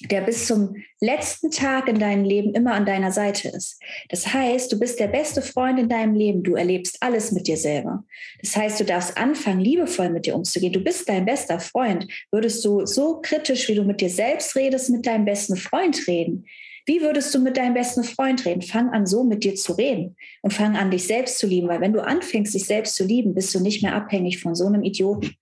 der 0.00 0.22
bis 0.22 0.46
zum 0.46 0.74
letzten 1.00 1.50
Tag 1.50 1.88
in 1.88 1.98
deinem 1.98 2.24
Leben 2.24 2.54
immer 2.54 2.74
an 2.74 2.86
deiner 2.86 3.12
Seite 3.12 3.48
ist. 3.48 3.80
Das 4.08 4.32
heißt, 4.32 4.72
du 4.72 4.78
bist 4.78 4.98
der 4.98 5.08
beste 5.08 5.42
Freund 5.42 5.78
in 5.78 5.88
deinem 5.88 6.14
Leben. 6.14 6.42
Du 6.42 6.54
erlebst 6.54 6.98
alles 7.00 7.32
mit 7.32 7.46
dir 7.46 7.56
selber. 7.56 8.04
Das 8.40 8.56
heißt, 8.56 8.80
du 8.80 8.84
darfst 8.84 9.16
anfangen, 9.16 9.60
liebevoll 9.60 10.10
mit 10.10 10.26
dir 10.26 10.34
umzugehen. 10.34 10.72
Du 10.72 10.80
bist 10.80 11.08
dein 11.08 11.24
bester 11.24 11.60
Freund. 11.60 12.06
Würdest 12.30 12.64
du 12.64 12.84
so 12.86 13.20
kritisch, 13.20 13.68
wie 13.68 13.74
du 13.74 13.84
mit 13.84 14.00
dir 14.00 14.10
selbst 14.10 14.56
redest, 14.56 14.90
mit 14.90 15.06
deinem 15.06 15.24
besten 15.24 15.56
Freund 15.56 16.06
reden? 16.06 16.46
Wie 16.84 17.00
würdest 17.00 17.32
du 17.34 17.38
mit 17.38 17.56
deinem 17.56 17.74
besten 17.74 18.02
Freund 18.02 18.44
reden? 18.44 18.62
Fang 18.62 18.90
an, 18.90 19.06
so 19.06 19.22
mit 19.22 19.44
dir 19.44 19.54
zu 19.54 19.74
reden 19.74 20.16
und 20.42 20.52
fang 20.52 20.76
an, 20.76 20.90
dich 20.90 21.06
selbst 21.06 21.38
zu 21.38 21.46
lieben, 21.46 21.68
weil 21.68 21.80
wenn 21.80 21.92
du 21.92 22.04
anfängst, 22.04 22.54
dich 22.54 22.64
selbst 22.64 22.96
zu 22.96 23.04
lieben, 23.04 23.34
bist 23.34 23.54
du 23.54 23.60
nicht 23.60 23.82
mehr 23.82 23.94
abhängig 23.94 24.40
von 24.40 24.56
so 24.56 24.66
einem 24.66 24.82
Idioten. 24.82 25.36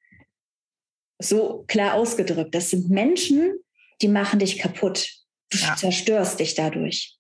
So 1.19 1.65
klar 1.67 1.95
ausgedrückt. 1.95 2.55
Das 2.55 2.71
sind 2.71 2.91
Menschen, 2.91 3.59
die 4.03 4.09
machen 4.09 4.39
dich 4.39 4.59
kaputt. 4.59 5.11
Du 5.51 5.59
ja. 5.59 5.77
zerstörst 5.77 6.41
dich 6.41 6.55
dadurch. 6.55 7.17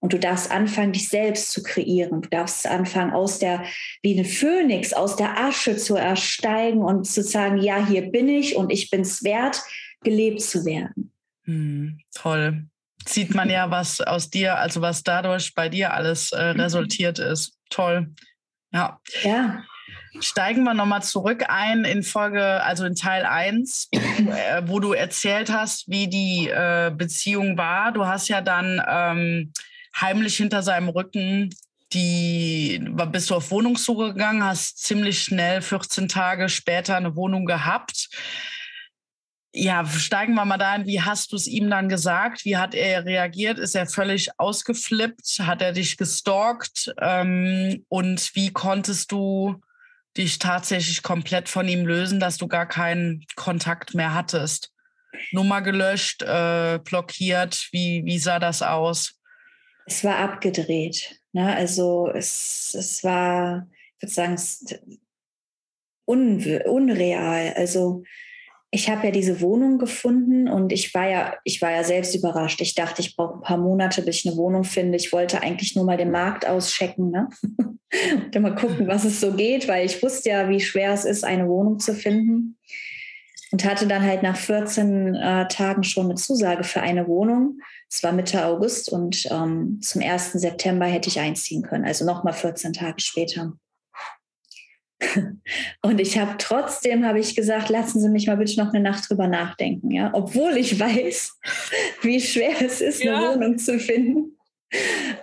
Und 0.00 0.12
du 0.12 0.18
darfst 0.18 0.50
anfangen, 0.50 0.92
dich 0.92 1.08
selbst 1.08 1.50
zu 1.50 1.62
kreieren. 1.62 2.20
Du 2.20 2.28
darfst 2.28 2.66
anfangen, 2.66 3.14
aus 3.14 3.38
der, 3.38 3.64
wie 4.02 4.12
eine 4.12 4.26
Phönix, 4.26 4.92
aus 4.92 5.16
der 5.16 5.38
Asche 5.38 5.78
zu 5.78 5.96
ersteigen 5.96 6.82
und 6.82 7.04
zu 7.04 7.22
sagen, 7.22 7.56
ja, 7.56 7.86
hier 7.86 8.10
bin 8.10 8.28
ich 8.28 8.54
und 8.54 8.70
ich 8.70 8.90
bin 8.90 9.00
es 9.00 9.24
wert, 9.24 9.62
gelebt 10.02 10.42
zu 10.42 10.66
werden. 10.66 11.10
Hm, 11.44 12.00
toll. 12.14 12.66
Sieht 13.06 13.34
man 13.34 13.48
ja, 13.48 13.70
was 13.70 14.02
aus 14.02 14.28
dir, 14.28 14.58
also 14.58 14.82
was 14.82 15.02
dadurch 15.02 15.54
bei 15.54 15.70
dir 15.70 15.94
alles 15.94 16.32
äh, 16.32 16.52
mhm. 16.52 16.60
resultiert 16.60 17.18
ist. 17.18 17.58
Toll. 17.70 18.14
Ja. 18.72 19.00
Ja. 19.22 19.64
Steigen 20.20 20.64
wir 20.64 20.74
nochmal 20.74 21.02
zurück 21.02 21.44
ein 21.48 21.84
in 21.84 22.02
Folge, 22.02 22.62
also 22.62 22.84
in 22.84 22.94
Teil 22.94 23.24
1, 23.24 23.88
äh, 23.92 24.62
wo 24.66 24.80
du 24.80 24.92
erzählt 24.92 25.50
hast, 25.50 25.88
wie 25.88 26.08
die 26.08 26.48
äh, 26.48 26.92
Beziehung 26.94 27.58
war. 27.58 27.92
Du 27.92 28.06
hast 28.06 28.28
ja 28.28 28.40
dann 28.40 28.82
ähm, 28.86 29.52
heimlich 30.00 30.36
hinter 30.36 30.62
seinem 30.62 30.88
Rücken 30.88 31.50
die, 31.94 32.84
bist 33.12 33.30
du 33.30 33.36
auf 33.36 33.50
Wohnungssuche 33.50 34.12
gegangen, 34.12 34.44
hast 34.44 34.78
ziemlich 34.78 35.22
schnell 35.22 35.62
14 35.62 36.08
Tage 36.08 36.48
später 36.48 36.96
eine 36.96 37.14
Wohnung 37.14 37.46
gehabt. 37.46 38.08
Ja, 39.56 39.86
steigen 39.86 40.34
wir 40.34 40.44
mal 40.44 40.58
da 40.58 40.72
ein. 40.72 40.86
Wie 40.86 41.00
hast 41.00 41.30
du 41.30 41.36
es 41.36 41.46
ihm 41.46 41.70
dann 41.70 41.88
gesagt? 41.88 42.44
Wie 42.44 42.56
hat 42.56 42.74
er 42.74 43.04
reagiert? 43.04 43.60
Ist 43.60 43.76
er 43.76 43.86
völlig 43.86 44.30
ausgeflippt? 44.38 45.38
Hat 45.42 45.62
er 45.62 45.70
dich 45.70 45.96
gestalkt? 45.96 46.92
Ähm, 47.00 47.84
und 47.88 48.34
wie 48.34 48.52
konntest 48.52 49.12
du 49.12 49.60
dich 50.16 50.38
tatsächlich 50.38 51.02
komplett 51.02 51.48
von 51.48 51.68
ihm 51.68 51.86
lösen, 51.86 52.20
dass 52.20 52.36
du 52.36 52.48
gar 52.48 52.66
keinen 52.66 53.24
Kontakt 53.36 53.94
mehr 53.94 54.14
hattest? 54.14 54.72
Nummer 55.32 55.62
gelöscht, 55.62 56.22
äh, 56.22 56.78
blockiert, 56.82 57.68
wie, 57.72 58.02
wie 58.04 58.18
sah 58.18 58.38
das 58.38 58.62
aus? 58.62 59.20
Es 59.86 60.02
war 60.04 60.18
abgedreht. 60.18 61.20
Ne? 61.32 61.54
Also 61.54 62.10
es, 62.12 62.74
es 62.78 63.04
war, 63.04 63.68
ich 63.96 64.02
würde 64.02 64.12
sagen, 64.12 64.36
unreal. 66.06 67.54
Also 67.56 68.02
ich 68.70 68.90
habe 68.90 69.06
ja 69.06 69.10
diese 69.12 69.40
Wohnung 69.40 69.78
gefunden 69.78 70.48
und 70.48 70.72
ich 70.72 70.92
war 70.94 71.08
ja, 71.08 71.36
ich 71.44 71.62
war 71.62 71.70
ja 71.70 71.84
selbst 71.84 72.14
überrascht. 72.14 72.60
Ich 72.60 72.74
dachte, 72.74 73.02
ich 73.02 73.14
brauche 73.14 73.34
ein 73.34 73.42
paar 73.42 73.58
Monate, 73.58 74.02
bis 74.02 74.18
ich 74.18 74.26
eine 74.26 74.36
Wohnung 74.36 74.64
finde. 74.64 74.96
Ich 74.96 75.12
wollte 75.12 75.42
eigentlich 75.42 75.76
nur 75.76 75.84
mal 75.84 75.96
den 75.96 76.10
Markt 76.10 76.46
auschecken, 76.46 77.10
ne? 77.10 77.28
Und 78.34 78.40
mal 78.40 78.54
gucken, 78.54 78.86
was 78.86 79.04
es 79.04 79.20
so 79.20 79.32
geht, 79.32 79.68
weil 79.68 79.86
ich 79.86 80.02
wusste 80.02 80.30
ja, 80.30 80.48
wie 80.48 80.60
schwer 80.60 80.92
es 80.92 81.04
ist, 81.04 81.24
eine 81.24 81.48
Wohnung 81.48 81.78
zu 81.78 81.94
finden. 81.94 82.58
Und 83.50 83.64
hatte 83.64 83.86
dann 83.86 84.02
halt 84.02 84.24
nach 84.24 84.36
14 84.36 85.14
äh, 85.14 85.46
Tagen 85.46 85.84
schon 85.84 86.06
eine 86.06 86.16
Zusage 86.16 86.64
für 86.64 86.80
eine 86.80 87.06
Wohnung. 87.06 87.60
Es 87.88 88.02
war 88.02 88.10
Mitte 88.10 88.44
August 88.44 88.90
und 88.90 89.26
ähm, 89.30 89.78
zum 89.80 90.02
1. 90.02 90.32
September 90.32 90.86
hätte 90.86 91.08
ich 91.08 91.20
einziehen 91.20 91.62
können, 91.62 91.84
also 91.84 92.04
nochmal 92.04 92.32
14 92.32 92.72
Tage 92.72 93.00
später. 93.00 93.52
Und 95.82 96.00
ich 96.00 96.18
habe 96.18 96.34
trotzdem, 96.38 97.04
habe 97.04 97.20
ich 97.20 97.36
gesagt, 97.36 97.68
lassen 97.68 98.00
Sie 98.00 98.08
mich 98.08 98.26
mal 98.26 98.36
bitte 98.36 98.58
noch 98.58 98.72
eine 98.72 98.82
Nacht 98.82 99.08
drüber 99.08 99.28
nachdenken, 99.28 99.90
ja, 99.90 100.10
obwohl 100.14 100.56
ich 100.56 100.80
weiß, 100.80 101.38
wie 102.02 102.20
schwer 102.20 102.60
es 102.60 102.80
ist, 102.80 103.02
ja. 103.02 103.16
eine 103.16 103.34
Wohnung 103.34 103.58
zu 103.58 103.78
finden. 103.78 104.36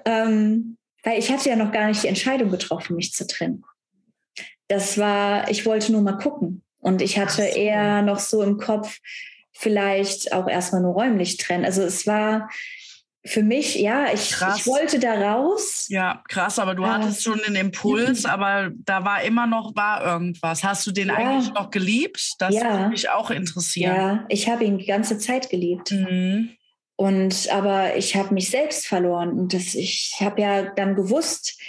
Ähm, 0.06 0.78
weil 1.04 1.20
ich 1.20 1.32
hatte 1.32 1.50
ja 1.50 1.56
noch 1.56 1.72
gar 1.72 1.88
nicht 1.88 2.04
die 2.04 2.08
Entscheidung 2.08 2.52
getroffen, 2.52 2.96
mich 2.96 3.14
zu 3.14 3.28
trennen. 3.28 3.64
Das 4.68 4.98
war, 4.98 5.50
ich 5.50 5.66
wollte 5.66 5.92
nur 5.92 6.02
mal 6.02 6.18
gucken. 6.18 6.64
Und 6.80 7.02
ich 7.02 7.20
hatte 7.20 7.44
so. 7.44 7.58
eher 7.58 8.02
noch 8.02 8.20
so 8.20 8.42
im 8.42 8.58
Kopf, 8.58 9.00
vielleicht 9.52 10.34
auch 10.34 10.48
erstmal 10.48 10.82
nur 10.82 10.94
räumlich 10.94 11.38
trennen. 11.38 11.66
Also 11.66 11.84
es 11.84 12.08
war, 12.08 12.50
für 13.24 13.44
mich, 13.44 13.76
ja, 13.76 14.08
ich, 14.12 14.32
ich, 14.32 14.66
wollte 14.66 14.98
da 14.98 15.14
raus. 15.14 15.86
Ja, 15.90 16.24
krass, 16.28 16.58
aber 16.58 16.74
du 16.74 16.84
äh, 16.84 16.88
hattest 16.88 17.24
schon 17.24 17.40
den 17.46 17.56
Impuls, 17.56 18.26
aber 18.26 18.72
da 18.74 19.06
war 19.06 19.22
immer 19.22 19.46
noch 19.46 19.76
war 19.76 20.04
irgendwas. 20.04 20.64
Hast 20.64 20.88
du 20.88 20.92
den 20.92 21.10
ja. 21.10 21.16
eigentlich 21.16 21.54
noch 21.54 21.70
geliebt? 21.70 22.34
Das 22.40 22.56
ja. 22.56 22.72
würde 22.72 22.90
mich 22.90 23.10
auch 23.10 23.30
interessieren. 23.30 23.96
Ja, 23.96 24.26
ich 24.28 24.50
habe 24.50 24.64
ihn 24.64 24.80
die 24.80 24.88
ganze 24.88 25.20
Zeit 25.20 25.50
geliebt. 25.52 25.92
Mhm. 25.92 26.50
Und 27.02 27.52
aber 27.52 27.96
ich 27.96 28.16
habe 28.16 28.32
mich 28.32 28.52
selbst 28.52 28.86
verloren 28.86 29.32
und 29.32 29.56
das, 29.56 29.74
ich 29.74 30.18
habe 30.20 30.40
ja 30.40 30.62
dann 30.76 30.94
gewusst, 30.94 31.60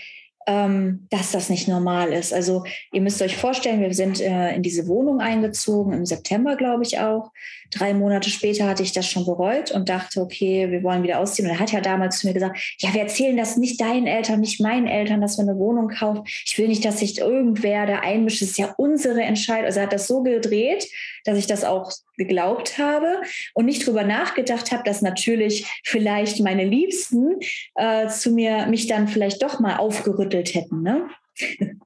ähm, 0.46 1.06
dass 1.08 1.32
das 1.32 1.48
nicht 1.48 1.68
normal 1.68 2.12
ist. 2.12 2.34
Also 2.34 2.64
ihr 2.92 3.00
müsst 3.00 3.22
euch 3.22 3.38
vorstellen, 3.38 3.80
wir 3.80 3.94
sind 3.94 4.20
äh, 4.20 4.54
in 4.54 4.62
diese 4.62 4.86
Wohnung 4.88 5.20
eingezogen, 5.20 5.94
im 5.94 6.04
September 6.04 6.56
glaube 6.56 6.82
ich 6.82 6.98
auch. 6.98 7.30
Drei 7.70 7.94
Monate 7.94 8.28
später 8.28 8.66
hatte 8.66 8.82
ich 8.82 8.92
das 8.92 9.08
schon 9.08 9.24
bereut 9.24 9.70
und 9.70 9.88
dachte, 9.88 10.20
okay, 10.20 10.70
wir 10.70 10.82
wollen 10.82 11.02
wieder 11.02 11.18
ausziehen. 11.18 11.48
Und 11.48 11.54
er 11.54 11.60
hat 11.60 11.72
ja 11.72 11.80
damals 11.80 12.18
zu 12.18 12.26
mir 12.26 12.34
gesagt, 12.34 12.76
ja, 12.80 12.92
wir 12.92 13.00
erzählen 13.00 13.38
das 13.38 13.56
nicht 13.56 13.80
deinen 13.80 14.06
Eltern, 14.06 14.40
nicht 14.40 14.60
meinen 14.60 14.86
Eltern, 14.86 15.22
dass 15.22 15.38
wir 15.38 15.44
eine 15.44 15.56
Wohnung 15.56 15.88
kaufen. 15.88 16.24
Ich 16.26 16.58
will 16.58 16.68
nicht, 16.68 16.84
dass 16.84 16.98
sich 16.98 17.18
irgendwer 17.18 17.86
da 17.86 18.00
einmischt. 18.00 18.42
Das 18.42 18.50
ist 18.50 18.58
ja 18.58 18.74
unsere 18.76 19.22
Entscheidung. 19.22 19.64
Also 19.64 19.80
er 19.80 19.86
hat 19.86 19.94
das 19.94 20.06
so 20.06 20.22
gedreht, 20.22 20.86
dass 21.24 21.38
ich 21.38 21.46
das 21.46 21.64
auch 21.64 21.90
geglaubt 22.24 22.78
habe 22.78 23.22
und 23.54 23.66
nicht 23.66 23.86
drüber 23.86 24.04
nachgedacht 24.04 24.72
habe, 24.72 24.82
dass 24.84 25.02
natürlich 25.02 25.66
vielleicht 25.84 26.40
meine 26.40 26.64
Liebsten 26.64 27.38
äh, 27.74 28.08
zu 28.08 28.30
mir 28.30 28.66
mich 28.66 28.86
dann 28.86 29.08
vielleicht 29.08 29.42
doch 29.42 29.60
mal 29.60 29.76
aufgerüttelt 29.76 30.54
hätten. 30.54 30.82
Ne? 30.82 31.08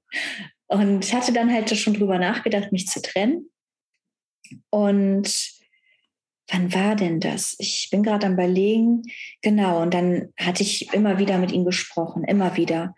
und 0.68 1.12
hatte 1.12 1.32
dann 1.32 1.52
halt 1.52 1.76
schon 1.76 1.94
drüber 1.94 2.18
nachgedacht, 2.18 2.72
mich 2.72 2.86
zu 2.86 3.00
trennen. 3.00 3.50
Und 4.70 5.52
wann 6.48 6.74
war 6.74 6.96
denn 6.96 7.20
das? 7.20 7.56
Ich 7.58 7.88
bin 7.90 8.02
gerade 8.02 8.26
am 8.26 8.34
Überlegen. 8.34 9.02
Genau, 9.42 9.82
und 9.82 9.94
dann 9.94 10.32
hatte 10.36 10.62
ich 10.62 10.92
immer 10.92 11.18
wieder 11.18 11.38
mit 11.38 11.52
ihm 11.52 11.64
gesprochen, 11.64 12.24
immer 12.24 12.56
wieder. 12.56 12.94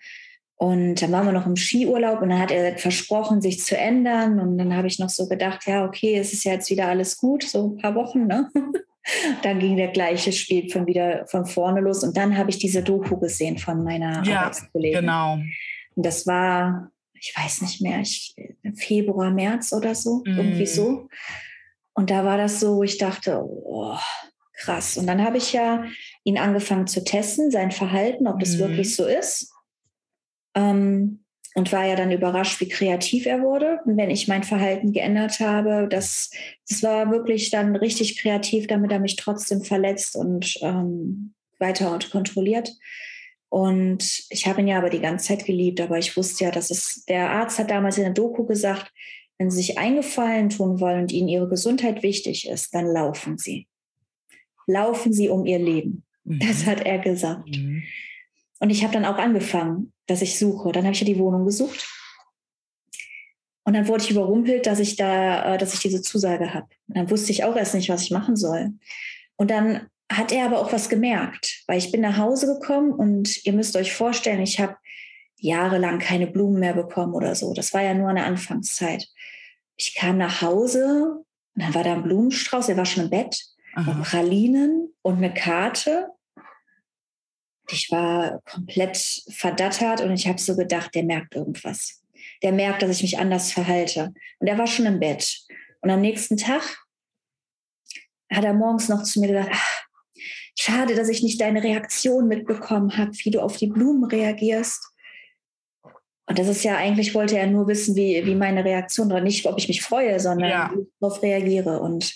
Und 0.60 1.00
dann 1.00 1.12
waren 1.12 1.24
wir 1.24 1.32
noch 1.32 1.46
im 1.46 1.54
Skiurlaub 1.54 2.20
und 2.20 2.30
dann 2.30 2.40
hat 2.40 2.50
er 2.50 2.76
versprochen, 2.76 3.40
sich 3.40 3.62
zu 3.62 3.76
ändern. 3.76 4.40
Und 4.40 4.58
dann 4.58 4.76
habe 4.76 4.88
ich 4.88 4.98
noch 4.98 5.08
so 5.08 5.28
gedacht, 5.28 5.66
ja, 5.66 5.84
okay, 5.84 6.16
es 6.16 6.32
ist 6.32 6.42
ja 6.42 6.54
jetzt 6.54 6.68
wieder 6.68 6.88
alles 6.88 7.16
gut, 7.16 7.44
so 7.44 7.68
ein 7.68 7.76
paar 7.76 7.94
Wochen, 7.94 8.26
ne? 8.26 8.50
dann 9.42 9.60
ging 9.60 9.76
der 9.76 9.88
gleiche 9.88 10.32
Spiel 10.32 10.68
von 10.68 10.88
wieder 10.88 11.26
von 11.28 11.46
vorne 11.46 11.80
los. 11.80 12.02
Und 12.02 12.16
dann 12.16 12.36
habe 12.36 12.50
ich 12.50 12.58
diese 12.58 12.82
Doku 12.82 13.18
gesehen 13.18 13.56
von 13.56 13.84
meiner 13.84 14.24
ja, 14.24 14.40
Arbeitskollegin. 14.40 15.02
Genau. 15.02 15.34
Und 15.94 16.06
das 16.06 16.26
war, 16.26 16.90
ich 17.14 17.32
weiß 17.36 17.62
nicht 17.62 17.80
mehr, 17.80 18.00
ich, 18.00 18.34
Februar, 18.74 19.30
März 19.30 19.72
oder 19.72 19.94
so, 19.94 20.22
mm. 20.24 20.38
irgendwie 20.38 20.66
so. 20.66 21.08
Und 21.94 22.10
da 22.10 22.24
war 22.24 22.36
das 22.36 22.58
so, 22.58 22.76
wo 22.76 22.82
ich 22.82 22.98
dachte, 22.98 23.40
oh, 23.44 23.96
krass. 24.54 24.96
Und 24.96 25.06
dann 25.06 25.24
habe 25.24 25.38
ich 25.38 25.52
ja 25.52 25.84
ihn 26.24 26.36
angefangen 26.36 26.88
zu 26.88 27.04
testen, 27.04 27.52
sein 27.52 27.70
Verhalten, 27.70 28.26
ob 28.26 28.40
das 28.40 28.56
mm. 28.56 28.58
wirklich 28.58 28.96
so 28.96 29.06
ist. 29.06 29.52
Ähm, 30.54 31.24
und 31.54 31.72
war 31.72 31.86
ja 31.86 31.96
dann 31.96 32.12
überrascht, 32.12 32.60
wie 32.60 32.68
kreativ 32.68 33.26
er 33.26 33.42
wurde. 33.42 33.80
Und 33.84 33.96
wenn 33.96 34.10
ich 34.10 34.28
mein 34.28 34.44
Verhalten 34.44 34.92
geändert 34.92 35.40
habe, 35.40 35.88
das, 35.90 36.30
das 36.68 36.82
war 36.82 37.10
wirklich 37.10 37.50
dann 37.50 37.74
richtig 37.74 38.20
kreativ, 38.20 38.66
damit 38.68 38.92
er 38.92 39.00
mich 39.00 39.16
trotzdem 39.16 39.62
verletzt 39.62 40.14
und 40.14 40.56
ähm, 40.62 41.34
weiter 41.58 41.98
kontrolliert. 42.10 42.76
Und 43.48 44.24
ich 44.28 44.46
habe 44.46 44.60
ihn 44.60 44.68
ja 44.68 44.78
aber 44.78 44.90
die 44.90 45.00
ganze 45.00 45.28
Zeit 45.28 45.46
geliebt, 45.46 45.80
aber 45.80 45.98
ich 45.98 46.16
wusste 46.16 46.44
ja, 46.44 46.50
dass 46.50 46.70
es, 46.70 47.04
der 47.06 47.30
Arzt 47.30 47.58
hat 47.58 47.70
damals 47.70 47.96
in 47.96 48.04
der 48.04 48.12
Doku 48.12 48.44
gesagt, 48.44 48.92
wenn 49.38 49.50
Sie 49.50 49.58
sich 49.58 49.78
eingefallen 49.78 50.50
tun 50.50 50.80
wollen 50.80 51.02
und 51.02 51.12
Ihnen 51.12 51.28
Ihre 51.28 51.48
Gesundheit 51.48 52.02
wichtig 52.02 52.48
ist, 52.48 52.74
dann 52.74 52.86
laufen 52.86 53.38
Sie. 53.38 53.66
Laufen 54.66 55.12
Sie 55.12 55.28
um 55.28 55.46
Ihr 55.46 55.58
Leben. 55.58 56.04
Mhm. 56.24 56.40
Das 56.40 56.66
hat 56.66 56.84
er 56.84 56.98
gesagt. 56.98 57.48
Mhm. 57.48 57.84
Und 58.60 58.70
ich 58.70 58.82
habe 58.82 58.92
dann 58.92 59.04
auch 59.04 59.18
angefangen, 59.18 59.92
dass 60.08 60.22
ich 60.22 60.38
suche. 60.38 60.72
Dann 60.72 60.84
habe 60.84 60.94
ich 60.94 61.00
ja 61.00 61.06
die 61.06 61.18
Wohnung 61.18 61.44
gesucht. 61.44 61.86
Und 63.64 63.74
dann 63.74 63.86
wurde 63.86 64.02
ich 64.02 64.10
überrumpelt, 64.10 64.66
dass 64.66 64.80
ich 64.80 64.96
da, 64.96 65.54
äh, 65.54 65.58
dass 65.58 65.74
ich 65.74 65.80
diese 65.80 66.02
Zusage 66.02 66.54
habe. 66.54 66.66
Dann 66.88 67.10
wusste 67.10 67.30
ich 67.30 67.44
auch 67.44 67.54
erst 67.54 67.74
nicht, 67.74 67.90
was 67.90 68.02
ich 68.02 68.10
machen 68.10 68.34
soll. 68.34 68.72
Und 69.36 69.50
dann 69.50 69.88
hat 70.10 70.32
er 70.32 70.46
aber 70.46 70.58
auch 70.58 70.72
was 70.72 70.88
gemerkt, 70.88 71.64
weil 71.66 71.78
ich 71.78 71.92
bin 71.92 72.00
nach 72.00 72.16
Hause 72.16 72.46
gekommen 72.46 72.92
und 72.92 73.44
ihr 73.44 73.52
müsst 73.52 73.76
euch 73.76 73.92
vorstellen, 73.92 74.40
ich 74.40 74.58
habe 74.58 74.76
jahrelang 75.36 75.98
keine 75.98 76.26
Blumen 76.26 76.58
mehr 76.58 76.72
bekommen 76.72 77.12
oder 77.12 77.34
so. 77.34 77.52
Das 77.52 77.74
war 77.74 77.82
ja 77.82 77.92
nur 77.92 78.08
eine 78.08 78.24
Anfangszeit. 78.24 79.06
Ich 79.76 79.94
kam 79.94 80.16
nach 80.16 80.40
Hause 80.40 81.18
und 81.54 81.62
dann 81.62 81.74
war 81.74 81.84
da 81.84 81.92
ein 81.92 82.02
Blumenstrauß, 82.02 82.70
er 82.70 82.78
war 82.78 82.86
schon 82.86 83.04
im 83.04 83.10
Bett, 83.10 83.38
Pralinen 84.02 84.94
und 85.02 85.18
eine 85.18 85.32
Karte 85.32 86.08
ich 87.70 87.90
war 87.90 88.40
komplett 88.44 89.22
verdattert 89.30 90.00
und 90.00 90.12
ich 90.12 90.26
habe 90.26 90.40
so 90.40 90.56
gedacht, 90.56 90.94
der 90.94 91.04
merkt 91.04 91.34
irgendwas. 91.34 92.02
Der 92.42 92.52
merkt, 92.52 92.82
dass 92.82 92.90
ich 92.90 93.02
mich 93.02 93.18
anders 93.18 93.52
verhalte. 93.52 94.12
Und 94.38 94.46
er 94.46 94.58
war 94.58 94.66
schon 94.66 94.86
im 94.86 95.00
Bett. 95.00 95.40
Und 95.80 95.90
am 95.90 96.00
nächsten 96.00 96.36
Tag 96.36 96.84
hat 98.30 98.44
er 98.44 98.54
morgens 98.54 98.88
noch 98.88 99.02
zu 99.02 99.20
mir 99.20 99.28
gesagt, 99.28 99.50
ach, 99.52 99.82
schade, 100.58 100.94
dass 100.94 101.08
ich 101.08 101.22
nicht 101.22 101.40
deine 101.40 101.62
Reaktion 101.62 102.28
mitbekommen 102.28 102.96
habe, 102.96 103.12
wie 103.22 103.30
du 103.30 103.40
auf 103.40 103.56
die 103.56 103.68
Blumen 103.68 104.04
reagierst. 104.04 104.84
Und 106.26 106.38
das 106.38 106.48
ist 106.48 106.62
ja 106.62 106.76
eigentlich, 106.76 107.14
wollte 107.14 107.38
er 107.38 107.46
nur 107.46 107.68
wissen, 107.68 107.96
wie, 107.96 108.24
wie 108.26 108.34
meine 108.34 108.64
Reaktion 108.64 109.08
war. 109.10 109.20
Nicht, 109.20 109.46
ob 109.46 109.58
ich 109.58 109.68
mich 109.68 109.82
freue, 109.82 110.20
sondern 110.20 110.50
ja. 110.50 110.70
wie 110.74 110.82
ich 110.82 110.88
darauf 111.00 111.22
reagiere. 111.22 111.80
Und 111.80 112.14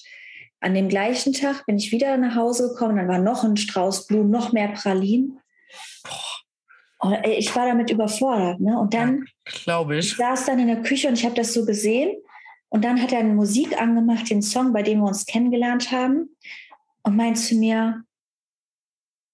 an 0.61 0.75
dem 0.75 0.89
gleichen 0.89 1.33
Tag 1.33 1.65
bin 1.67 1.77
ich 1.77 1.93
wieder 1.93 2.17
nach 2.19 2.37
Hause 2.37 2.69
gekommen, 2.69 2.97
dann 2.97 3.09
war 3.09 3.19
noch 3.19 3.43
ein 3.43 3.57
Strauß 3.57 4.07
Blumen, 4.07 4.31
noch 4.31 4.53
mehr 4.53 4.69
Pralinen. 4.69 5.39
Und 7.03 7.27
ich 7.27 7.55
war 7.57 7.67
damit 7.67 7.91
überfordert. 7.91 8.61
Ne? 8.61 8.79
Und 8.79 8.95
dann 8.95 9.25
ja, 9.67 9.91
ich. 9.91 9.99
ich 9.99 10.17
saß 10.17 10.47
dann 10.47 10.61
in 10.61 10.69
der 10.69 10.83
Küche 10.83 11.09
und 11.09 11.15
ich 11.15 11.25
habe 11.25 11.35
das 11.35 11.53
so 11.53 11.67
gesehen. 11.67 12.17
Und 12.69 12.85
dann 12.85 13.03
hat 13.03 13.13
er 13.13 13.19
eine 13.19 13.35
Musik 13.35 13.79
angemacht, 13.79 14.31
den 14.31 14.41
Song, 14.41 14.73
bei 14.73 14.83
dem 14.83 15.01
wir 15.01 15.09
uns 15.09 15.27
kennengelernt 15.27 15.91
haben, 15.91 16.31
und 17.03 17.17
meint 17.17 17.37
zu 17.37 17.57
mir, 17.57 18.05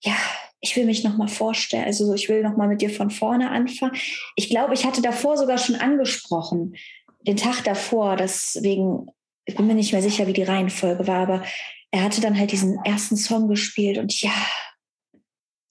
ja, 0.03 0.17
ich 0.61 0.75
will 0.77 0.87
mich 0.87 1.05
noch 1.05 1.17
mal 1.17 1.29
vorstellen, 1.29 1.85
also 1.85 2.13
ich 2.15 2.29
will 2.29 2.43
noch 2.43 2.57
mal 2.57 2.69
mit 2.69 2.81
dir 2.81 2.91
von 2.91 3.11
vorne 3.11 3.51
anfangen. 3.51 3.97
Ich 4.35 4.49
glaube, 4.49 4.75
ich 4.75 4.85
hatte 4.85 5.03
davor 5.03 5.37
sogar 5.37 5.59
schon 5.59 5.77
angesprochen, 5.77 6.75
den 7.21 7.37
Tag 7.37 7.63
davor, 7.65 8.17
deswegen, 8.17 9.11
ich 9.45 9.55
bin 9.57 9.67
mir 9.67 9.75
nicht 9.75 9.93
mehr 9.93 10.03
sicher, 10.03 10.27
wie 10.27 10.33
die 10.33 10.43
Reihenfolge 10.43 11.07
war, 11.07 11.21
aber 11.21 11.45
er 11.91 12.03
hatte 12.03 12.21
dann 12.23 12.39
halt 12.39 12.51
diesen 12.51 12.83
ersten 12.85 13.17
Song 13.17 13.47
gespielt 13.47 13.99
und 13.99 14.21
ja, 14.21 14.33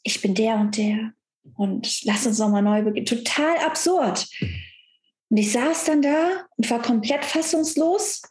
ich 0.04 0.22
bin 0.22 0.36
der 0.36 0.56
und 0.56 0.78
der 0.78 1.14
und 1.56 2.04
lass 2.04 2.26
uns 2.26 2.40
nochmal 2.40 2.62
neu 2.62 2.84
beginnen. 2.84 3.06
Total 3.06 3.58
absurd. 3.66 4.28
Und 5.30 5.38
ich 5.38 5.52
saß 5.52 5.86
dann 5.86 6.02
da 6.02 6.46
und 6.56 6.70
war 6.70 6.82
komplett 6.82 7.26
fassungslos. 7.26 8.22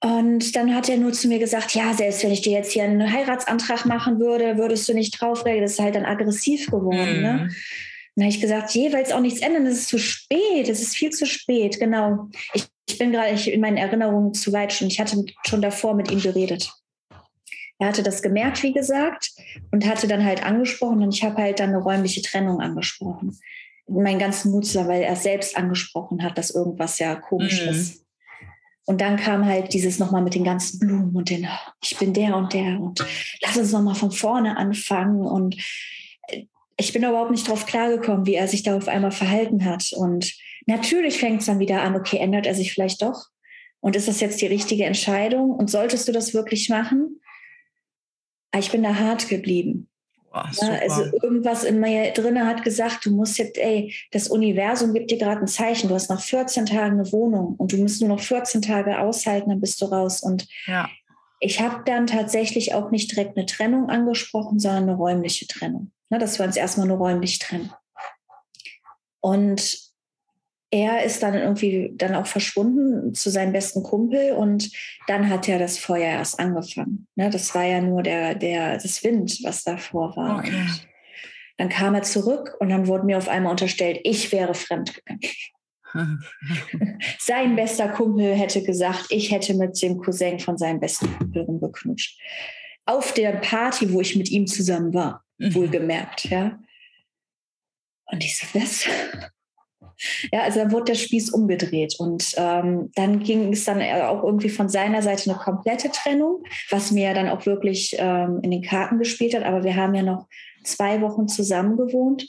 Und 0.00 0.54
dann 0.54 0.74
hat 0.74 0.88
er 0.88 0.96
nur 0.96 1.12
zu 1.12 1.26
mir 1.26 1.40
gesagt, 1.40 1.74
ja, 1.74 1.92
selbst 1.92 2.22
wenn 2.22 2.30
ich 2.30 2.42
dir 2.42 2.52
jetzt 2.52 2.72
hier 2.72 2.84
einen 2.84 3.12
Heiratsantrag 3.12 3.84
machen 3.84 4.20
würde, 4.20 4.56
würdest 4.56 4.88
du 4.88 4.94
nicht 4.94 5.20
drauf 5.20 5.44
reagieren. 5.44 5.64
Das 5.64 5.72
ist 5.72 5.80
halt 5.80 5.96
dann 5.96 6.04
aggressiv 6.04 6.66
geworden. 6.66 7.22
Ne? 7.22 7.32
Mhm. 7.32 7.46
Ne? 7.46 7.54
Dann 8.14 8.24
habe 8.24 8.34
ich 8.34 8.40
gesagt, 8.40 8.70
jeweils 8.72 9.12
auch 9.12 9.20
nichts 9.20 9.40
ändern, 9.40 9.66
es 9.66 9.78
ist 9.78 9.88
zu 9.88 9.98
spät, 9.98 10.68
es 10.68 10.82
ist 10.82 10.96
viel 10.96 11.10
zu 11.10 11.24
spät, 11.24 11.78
genau. 11.78 12.28
Ich, 12.52 12.64
ich 12.88 12.98
bin 12.98 13.12
gerade 13.12 13.30
in 13.48 13.60
meinen 13.60 13.76
Erinnerungen 13.76 14.34
zu 14.34 14.52
weit 14.52 14.72
schon. 14.72 14.88
Ich 14.88 14.98
hatte 14.98 15.24
schon 15.46 15.62
davor 15.62 15.94
mit 15.94 16.10
ihm 16.10 16.20
geredet. 16.20 16.72
Er 17.78 17.88
hatte 17.88 18.02
das 18.02 18.22
gemerkt, 18.22 18.62
wie 18.62 18.72
gesagt, 18.72 19.32
und 19.70 19.86
hatte 19.86 20.08
dann 20.08 20.24
halt 20.24 20.44
angesprochen 20.44 21.02
und 21.02 21.14
ich 21.14 21.22
habe 21.22 21.36
halt 21.36 21.60
dann 21.60 21.70
eine 21.70 21.78
räumliche 21.78 22.22
Trennung 22.22 22.60
angesprochen. 22.60 23.38
Meinen 23.86 24.18
ganzen 24.18 24.50
Mut, 24.50 24.74
weil 24.74 25.02
er 25.02 25.16
selbst 25.16 25.56
angesprochen 25.56 26.22
hat, 26.22 26.36
dass 26.36 26.50
irgendwas 26.50 26.98
ja 26.98 27.14
komisch 27.14 27.62
mhm. 27.62 27.68
ist. 27.70 28.04
Und 28.88 29.02
dann 29.02 29.16
kam 29.16 29.44
halt 29.44 29.74
dieses 29.74 29.98
nochmal 29.98 30.22
mit 30.22 30.34
den 30.34 30.44
ganzen 30.44 30.78
Blumen 30.78 31.14
und 31.14 31.28
den, 31.28 31.46
ich 31.82 31.98
bin 31.98 32.14
der 32.14 32.34
und 32.36 32.54
der 32.54 32.80
und 32.80 33.04
lass 33.42 33.56
uns 33.58 33.70
nochmal 33.70 33.94
von 33.94 34.10
vorne 34.10 34.56
anfangen. 34.56 35.20
Und 35.20 35.56
ich 36.78 36.92
bin 36.92 37.02
überhaupt 37.04 37.30
nicht 37.30 37.46
drauf 37.46 37.66
klargekommen, 37.66 38.24
wie 38.24 38.34
er 38.34 38.48
sich 38.48 38.62
da 38.62 38.76
auf 38.76 38.88
einmal 38.88 39.10
verhalten 39.10 39.64
hat. 39.66 39.92
Und 39.92 40.34
natürlich 40.66 41.18
fängt 41.18 41.40
es 41.40 41.46
dann 41.46 41.58
wieder 41.58 41.82
an, 41.82 41.96
okay, 41.96 42.16
ändert 42.16 42.46
er 42.46 42.54
sich 42.54 42.72
vielleicht 42.72 43.02
doch? 43.02 43.26
Und 43.80 43.94
ist 43.94 44.08
das 44.08 44.20
jetzt 44.20 44.40
die 44.40 44.46
richtige 44.46 44.86
Entscheidung? 44.86 45.50
Und 45.50 45.70
solltest 45.70 46.08
du 46.08 46.12
das 46.12 46.32
wirklich 46.32 46.70
machen? 46.70 47.20
Ah, 48.52 48.58
ich 48.58 48.70
bin 48.70 48.82
da 48.82 48.94
hart 48.94 49.28
geblieben. 49.28 49.88
Boah, 50.30 50.50
ja, 50.60 50.68
also 50.80 51.04
irgendwas 51.22 51.64
in 51.64 51.80
mir 51.80 52.12
drinne 52.12 52.46
hat 52.46 52.62
gesagt, 52.62 53.06
du 53.06 53.10
musst 53.10 53.38
jetzt, 53.38 53.56
ey, 53.56 53.94
das 54.10 54.28
Universum 54.28 54.92
gibt 54.92 55.10
dir 55.10 55.18
gerade 55.18 55.40
ein 55.40 55.46
Zeichen. 55.46 55.88
Du 55.88 55.94
hast 55.94 56.10
nach 56.10 56.20
14 56.20 56.66
Tagen 56.66 57.00
eine 57.00 57.12
Wohnung 57.12 57.54
und 57.56 57.72
du 57.72 57.78
musst 57.78 58.00
nur 58.00 58.10
noch 58.10 58.20
14 58.20 58.62
Tage 58.62 58.98
aushalten, 58.98 59.50
dann 59.50 59.60
bist 59.60 59.80
du 59.80 59.86
raus. 59.86 60.22
Und 60.22 60.46
ja. 60.66 60.88
ich 61.40 61.60
habe 61.60 61.82
dann 61.86 62.06
tatsächlich 62.06 62.74
auch 62.74 62.90
nicht 62.90 63.10
direkt 63.10 63.36
eine 63.36 63.46
Trennung 63.46 63.88
angesprochen, 63.88 64.58
sondern 64.58 64.84
eine 64.84 64.96
räumliche 64.96 65.46
Trennung. 65.46 65.92
Ne, 66.10 66.18
dass 66.18 66.38
wir 66.38 66.46
uns 66.46 66.56
erstmal 66.56 66.86
nur 66.86 66.98
räumlich 66.98 67.38
trennen. 67.38 67.70
Und 69.20 69.87
er 70.70 71.02
ist 71.04 71.22
dann 71.22 71.34
irgendwie 71.34 71.92
dann 71.94 72.14
auch 72.14 72.26
verschwunden 72.26 73.14
zu 73.14 73.30
seinem 73.30 73.52
besten 73.52 73.82
Kumpel 73.82 74.32
und 74.32 74.70
dann 75.06 75.30
hat 75.30 75.46
ja 75.46 75.58
das 75.58 75.78
Feuer 75.78 76.10
erst 76.10 76.38
angefangen. 76.38 77.06
Ne, 77.16 77.30
das 77.30 77.54
war 77.54 77.64
ja 77.64 77.80
nur 77.80 78.02
der, 78.02 78.34
der, 78.34 78.74
das 78.74 79.02
Wind, 79.02 79.38
was 79.44 79.64
davor 79.64 80.14
war. 80.16 80.38
Okay. 80.38 80.66
dann 81.56 81.70
kam 81.70 81.94
er 81.94 82.02
zurück 82.02 82.54
und 82.60 82.68
dann 82.68 82.86
wurde 82.86 83.06
mir 83.06 83.16
auf 83.16 83.28
einmal 83.28 83.50
unterstellt, 83.50 84.00
ich 84.04 84.30
wäre 84.30 84.54
fremdgegangen. 84.54 85.20
Sein 87.18 87.56
bester 87.56 87.88
Kumpel 87.88 88.34
hätte 88.34 88.62
gesagt, 88.62 89.06
ich 89.08 89.30
hätte 89.30 89.54
mit 89.54 89.80
dem 89.80 89.98
Cousin 89.98 90.38
von 90.38 90.58
seinem 90.58 90.80
besten 90.80 91.10
Kumpel 91.16 91.42
rumgeknutscht. 91.42 92.20
Auf 92.84 93.14
der 93.14 93.32
Party, 93.32 93.90
wo 93.92 94.02
ich 94.02 94.16
mit 94.16 94.30
ihm 94.30 94.46
zusammen 94.46 94.92
war, 94.92 95.24
mhm. 95.38 95.54
wohlgemerkt, 95.54 96.24
ja. 96.24 96.58
Und 98.10 98.24
ich 98.24 98.38
so, 98.38 98.46
was? 98.58 98.86
Ja, 100.32 100.42
also 100.42 100.60
dann 100.60 100.72
wurde 100.72 100.86
der 100.86 100.94
Spieß 100.94 101.30
umgedreht 101.30 101.96
und 101.98 102.32
ähm, 102.36 102.90
dann 102.94 103.20
ging 103.20 103.52
es 103.52 103.64
dann 103.64 103.80
auch 103.82 104.22
irgendwie 104.22 104.48
von 104.48 104.68
seiner 104.68 105.02
Seite 105.02 105.30
eine 105.30 105.38
komplette 105.38 105.90
Trennung, 105.90 106.42
was 106.70 106.90
mir 106.90 107.14
dann 107.14 107.28
auch 107.28 107.46
wirklich 107.46 107.96
ähm, 107.98 108.40
in 108.42 108.50
den 108.50 108.62
Karten 108.62 108.98
gespielt 108.98 109.34
hat. 109.34 109.44
Aber 109.44 109.64
wir 109.64 109.76
haben 109.76 109.94
ja 109.94 110.02
noch 110.02 110.26
zwei 110.64 111.00
Wochen 111.00 111.28
zusammen 111.28 111.76
gewohnt 111.76 112.28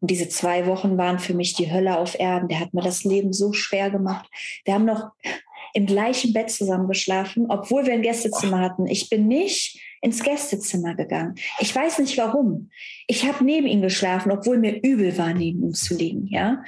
und 0.00 0.10
diese 0.10 0.28
zwei 0.28 0.66
Wochen 0.66 0.96
waren 0.96 1.18
für 1.18 1.34
mich 1.34 1.54
die 1.54 1.70
Hölle 1.70 1.98
auf 1.98 2.18
Erden. 2.18 2.48
Der 2.48 2.60
hat 2.60 2.74
mir 2.74 2.82
das 2.82 3.04
Leben 3.04 3.32
so 3.32 3.52
schwer 3.52 3.90
gemacht. 3.90 4.28
Wir 4.64 4.74
haben 4.74 4.86
noch 4.86 5.10
im 5.74 5.86
gleichen 5.86 6.32
Bett 6.32 6.50
zusammen 6.50 6.88
geschlafen, 6.88 7.46
obwohl 7.48 7.86
wir 7.86 7.92
ein 7.92 8.02
Gästezimmer 8.02 8.60
hatten. 8.60 8.86
Ich 8.86 9.08
bin 9.08 9.28
nicht 9.28 9.78
ins 10.00 10.22
Gästezimmer 10.22 10.94
gegangen. 10.94 11.34
Ich 11.58 11.74
weiß 11.74 11.98
nicht 11.98 12.16
warum. 12.18 12.70
Ich 13.06 13.26
habe 13.26 13.44
neben 13.44 13.66
ihm 13.66 13.82
geschlafen, 13.82 14.32
obwohl 14.32 14.58
mir 14.58 14.82
übel 14.82 15.16
war, 15.18 15.34
neben 15.34 15.62
ihm 15.62 15.74
zu 15.74 15.94
liegen. 15.96 16.26
Ja? 16.28 16.64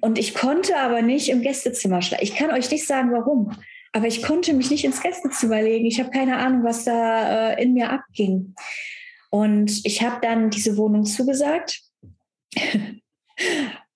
Und 0.00 0.18
ich 0.18 0.34
konnte 0.34 0.78
aber 0.78 1.02
nicht 1.02 1.28
im 1.28 1.42
Gästezimmer 1.42 2.02
schlafen. 2.02 2.24
Ich 2.24 2.34
kann 2.34 2.50
euch 2.50 2.70
nicht 2.70 2.86
sagen, 2.86 3.12
warum. 3.12 3.52
Aber 3.92 4.06
ich 4.06 4.22
konnte 4.22 4.54
mich 4.54 4.70
nicht 4.70 4.84
ins 4.84 5.02
Gästezimmer 5.02 5.60
legen. 5.60 5.86
Ich 5.86 6.00
habe 6.00 6.10
keine 6.10 6.38
Ahnung, 6.38 6.64
was 6.64 6.84
da 6.84 7.50
äh, 7.50 7.62
in 7.62 7.74
mir 7.74 7.90
abging. 7.90 8.54
Und 9.30 9.84
ich 9.84 10.02
habe 10.02 10.18
dann 10.22 10.50
diese 10.50 10.76
Wohnung 10.76 11.04
zugesagt. 11.04 11.82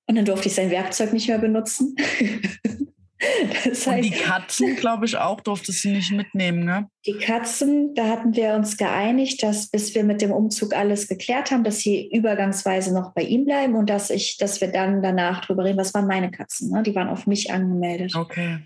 Und 0.08 0.14
dann 0.14 0.24
durfte 0.24 0.48
ich 0.48 0.54
sein 0.54 0.70
Werkzeug 0.70 1.12
nicht 1.12 1.28
mehr 1.28 1.38
benutzen. 1.38 1.96
Das 3.64 3.86
heißt, 3.86 3.88
und 3.88 4.02
die 4.02 4.10
Katzen, 4.10 4.76
glaube 4.80 5.06
ich, 5.06 5.16
auch 5.16 5.40
durftest 5.40 5.84
du 5.84 5.88
nicht 5.88 6.12
mitnehmen, 6.12 6.64
ne? 6.64 6.88
Die 7.06 7.16
Katzen, 7.16 7.94
da 7.94 8.08
hatten 8.08 8.34
wir 8.34 8.54
uns 8.54 8.76
geeinigt, 8.76 9.42
dass 9.42 9.68
bis 9.68 9.94
wir 9.94 10.04
mit 10.04 10.20
dem 10.20 10.32
Umzug 10.32 10.74
alles 10.74 11.08
geklärt 11.08 11.50
haben, 11.50 11.64
dass 11.64 11.78
sie 11.80 12.10
übergangsweise 12.12 12.92
noch 12.92 13.14
bei 13.14 13.22
ihm 13.22 13.44
bleiben 13.44 13.74
und 13.74 13.88
dass 13.88 14.10
ich, 14.10 14.36
dass 14.36 14.60
wir 14.60 14.68
dann 14.68 15.02
danach 15.02 15.44
drüber 15.44 15.64
reden. 15.64 15.78
Was 15.78 15.94
waren 15.94 16.06
meine 16.06 16.30
Katzen? 16.30 16.70
Ne? 16.70 16.82
Die 16.82 16.94
waren 16.94 17.08
auf 17.08 17.26
mich 17.26 17.52
angemeldet. 17.52 18.14
Okay. 18.14 18.58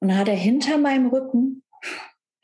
Und 0.00 0.08
dann 0.08 0.18
hat 0.18 0.28
er 0.28 0.36
hinter 0.36 0.78
meinem 0.78 1.08
Rücken 1.08 1.62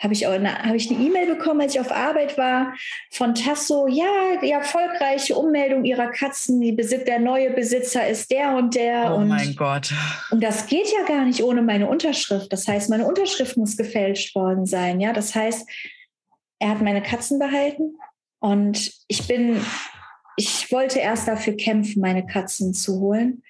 habe 0.04 0.12
ich, 0.12 0.26
hab 0.26 0.74
ich 0.74 0.90
eine 0.90 1.04
E-Mail 1.04 1.34
bekommen, 1.34 1.62
als 1.62 1.74
ich 1.74 1.80
auf 1.80 1.90
Arbeit 1.90 2.36
war, 2.36 2.74
von 3.10 3.34
Tasso. 3.34 3.88
Ja, 3.88 4.36
die 4.42 4.50
erfolgreiche 4.50 5.34
Ummeldung 5.34 5.84
ihrer 5.84 6.08
Katzen. 6.08 6.60
Die 6.60 6.72
Besitz, 6.72 7.04
der 7.04 7.18
neue 7.18 7.50
Besitzer 7.50 8.06
ist 8.06 8.30
der 8.30 8.54
und 8.54 8.74
der. 8.74 9.12
Oh 9.12 9.16
und, 9.16 9.28
mein 9.28 9.56
Gott. 9.56 9.92
Und 10.30 10.44
das 10.44 10.66
geht 10.66 10.92
ja 10.92 11.06
gar 11.06 11.24
nicht 11.24 11.42
ohne 11.42 11.62
meine 11.62 11.88
Unterschrift. 11.88 12.52
Das 12.52 12.68
heißt, 12.68 12.90
meine 12.90 13.06
Unterschrift 13.06 13.56
muss 13.56 13.76
gefälscht 13.76 14.34
worden 14.34 14.66
sein. 14.66 15.00
Ja, 15.00 15.14
das 15.14 15.34
heißt, 15.34 15.66
er 16.58 16.68
hat 16.68 16.82
meine 16.82 17.02
Katzen 17.02 17.38
behalten 17.38 17.96
und 18.40 18.92
ich 19.08 19.26
bin, 19.26 19.60
ich 20.36 20.70
wollte 20.70 20.98
erst 20.98 21.26
dafür 21.26 21.56
kämpfen, 21.56 22.00
meine 22.00 22.26
Katzen 22.26 22.74
zu 22.74 23.00
holen. 23.00 23.42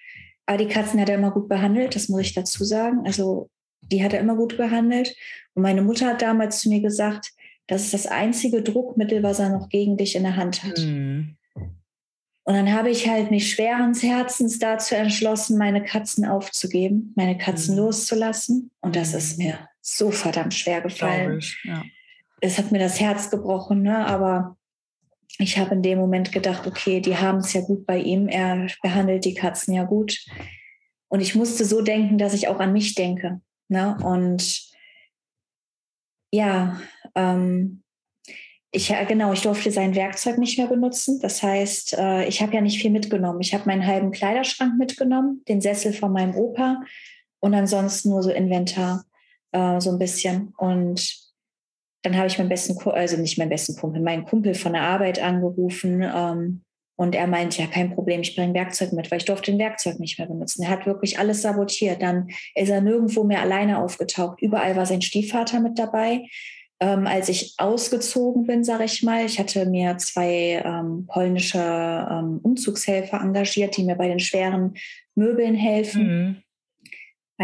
Aber 0.46 0.58
die 0.58 0.68
Katzen 0.68 1.00
hat 1.00 1.08
er 1.08 1.16
immer 1.16 1.32
gut 1.32 1.48
behandelt, 1.48 1.96
das 1.96 2.08
muss 2.08 2.20
ich 2.20 2.34
dazu 2.34 2.64
sagen. 2.64 3.02
Also 3.04 3.50
die 3.82 4.04
hat 4.04 4.12
er 4.12 4.20
immer 4.20 4.36
gut 4.36 4.56
behandelt. 4.56 5.14
Und 5.54 5.62
meine 5.62 5.82
Mutter 5.82 6.08
hat 6.08 6.22
damals 6.22 6.60
zu 6.60 6.68
mir 6.68 6.80
gesagt, 6.80 7.32
das 7.66 7.84
ist 7.84 7.94
das 7.94 8.06
einzige 8.06 8.62
Druckmittel, 8.62 9.22
was 9.22 9.38
er 9.38 9.50
noch 9.50 9.68
gegen 9.68 9.96
dich 9.96 10.16
in 10.16 10.24
der 10.24 10.36
Hand 10.36 10.62
hat. 10.64 10.78
Mhm. 10.78 11.36
Und 12.46 12.54
dann 12.54 12.72
habe 12.74 12.90
ich 12.90 13.08
halt 13.08 13.30
mich 13.30 13.50
schweren 13.50 13.94
Herzens 13.94 14.58
dazu 14.58 14.94
entschlossen, 14.94 15.56
meine 15.56 15.82
Katzen 15.82 16.26
aufzugeben, 16.26 17.14
meine 17.16 17.38
Katzen 17.38 17.74
mhm. 17.74 17.82
loszulassen. 17.82 18.70
Und 18.82 18.96
das 18.96 19.14
ist 19.14 19.38
mir 19.38 19.68
so 19.80 20.10
verdammt 20.10 20.52
schwer 20.52 20.82
gefallen. 20.82 21.38
Ich, 21.38 21.58
ja. 21.64 21.82
Es 22.40 22.58
hat 22.58 22.70
mir 22.70 22.78
das 22.78 23.00
Herz 23.00 23.30
gebrochen, 23.30 23.80
ne? 23.80 24.06
aber 24.06 24.58
ich 25.38 25.58
habe 25.58 25.74
in 25.74 25.82
dem 25.82 25.98
Moment 25.98 26.32
gedacht, 26.32 26.66
okay, 26.66 27.00
die 27.00 27.16
haben 27.16 27.38
es 27.38 27.54
ja 27.54 27.62
gut 27.62 27.86
bei 27.86 27.98
ihm, 27.98 28.28
er 28.28 28.66
behandelt 28.82 29.24
die 29.24 29.34
Katzen 29.34 29.72
ja 29.72 29.84
gut. 29.84 30.18
Und 31.08 31.20
ich 31.20 31.34
musste 31.34 31.64
so 31.64 31.80
denken, 31.80 32.18
dass 32.18 32.34
ich 32.34 32.48
auch 32.48 32.60
an 32.60 32.74
mich 32.74 32.94
denke. 32.94 33.40
Ne? 33.68 33.96
Und 34.02 34.73
ja, 36.34 36.80
ähm, 37.14 37.82
ich, 38.72 38.92
genau, 39.06 39.32
ich 39.32 39.42
durfte 39.42 39.70
sein 39.70 39.94
Werkzeug 39.94 40.36
nicht 40.36 40.58
mehr 40.58 40.66
benutzen. 40.66 41.20
Das 41.20 41.44
heißt, 41.44 41.96
äh, 41.96 42.26
ich 42.26 42.42
habe 42.42 42.52
ja 42.54 42.60
nicht 42.60 42.82
viel 42.82 42.90
mitgenommen. 42.90 43.40
Ich 43.40 43.54
habe 43.54 43.66
meinen 43.66 43.86
halben 43.86 44.10
Kleiderschrank 44.10 44.76
mitgenommen, 44.76 45.42
den 45.46 45.60
Sessel 45.60 45.92
von 45.92 46.12
meinem 46.12 46.34
Opa 46.34 46.80
und 47.38 47.54
ansonsten 47.54 48.10
nur 48.10 48.24
so 48.24 48.30
Inventar, 48.30 49.04
äh, 49.52 49.80
so 49.80 49.92
ein 49.92 49.98
bisschen. 50.00 50.52
Und 50.56 51.16
dann 52.02 52.16
habe 52.16 52.26
ich 52.26 52.36
meinen 52.36 52.48
besten, 52.48 52.76
also 52.90 53.16
nicht 53.16 53.38
meinen 53.38 53.50
besten 53.50 53.76
Kumpel, 53.76 54.02
meinen 54.02 54.24
Kumpel 54.24 54.54
von 54.54 54.72
der 54.72 54.82
Arbeit 54.82 55.22
angerufen, 55.22 56.02
ähm, 56.02 56.63
und 56.96 57.14
er 57.14 57.26
meinte, 57.26 57.60
ja, 57.60 57.66
kein 57.66 57.92
Problem, 57.94 58.20
ich 58.20 58.36
bringe 58.36 58.54
Werkzeug 58.54 58.92
mit, 58.92 59.10
weil 59.10 59.18
ich 59.18 59.24
durfte 59.24 59.50
den 59.50 59.58
Werkzeug 59.58 59.98
nicht 59.98 60.18
mehr 60.18 60.28
benutzen. 60.28 60.62
Er 60.62 60.70
hat 60.70 60.86
wirklich 60.86 61.18
alles 61.18 61.42
sabotiert. 61.42 62.02
Dann 62.02 62.28
ist 62.54 62.70
er 62.70 62.80
nirgendwo 62.80 63.24
mehr 63.24 63.40
alleine 63.40 63.78
aufgetaucht. 63.78 64.40
Überall 64.40 64.76
war 64.76 64.86
sein 64.86 65.02
Stiefvater 65.02 65.60
mit 65.60 65.78
dabei. 65.78 66.26
Ähm, 66.80 67.06
als 67.06 67.28
ich 67.28 67.54
ausgezogen 67.58 68.46
bin, 68.46 68.62
sage 68.62 68.84
ich 68.84 69.02
mal, 69.02 69.24
ich 69.24 69.38
hatte 69.38 69.66
mir 69.66 69.96
zwei 69.98 70.62
ähm, 70.64 71.06
polnische 71.06 71.58
ähm, 71.58 72.40
Umzugshelfer 72.42 73.20
engagiert, 73.20 73.76
die 73.76 73.84
mir 73.84 73.96
bei 73.96 74.08
den 74.08 74.20
schweren 74.20 74.74
Möbeln 75.14 75.54
helfen. 75.54 76.06
Mhm 76.06 76.43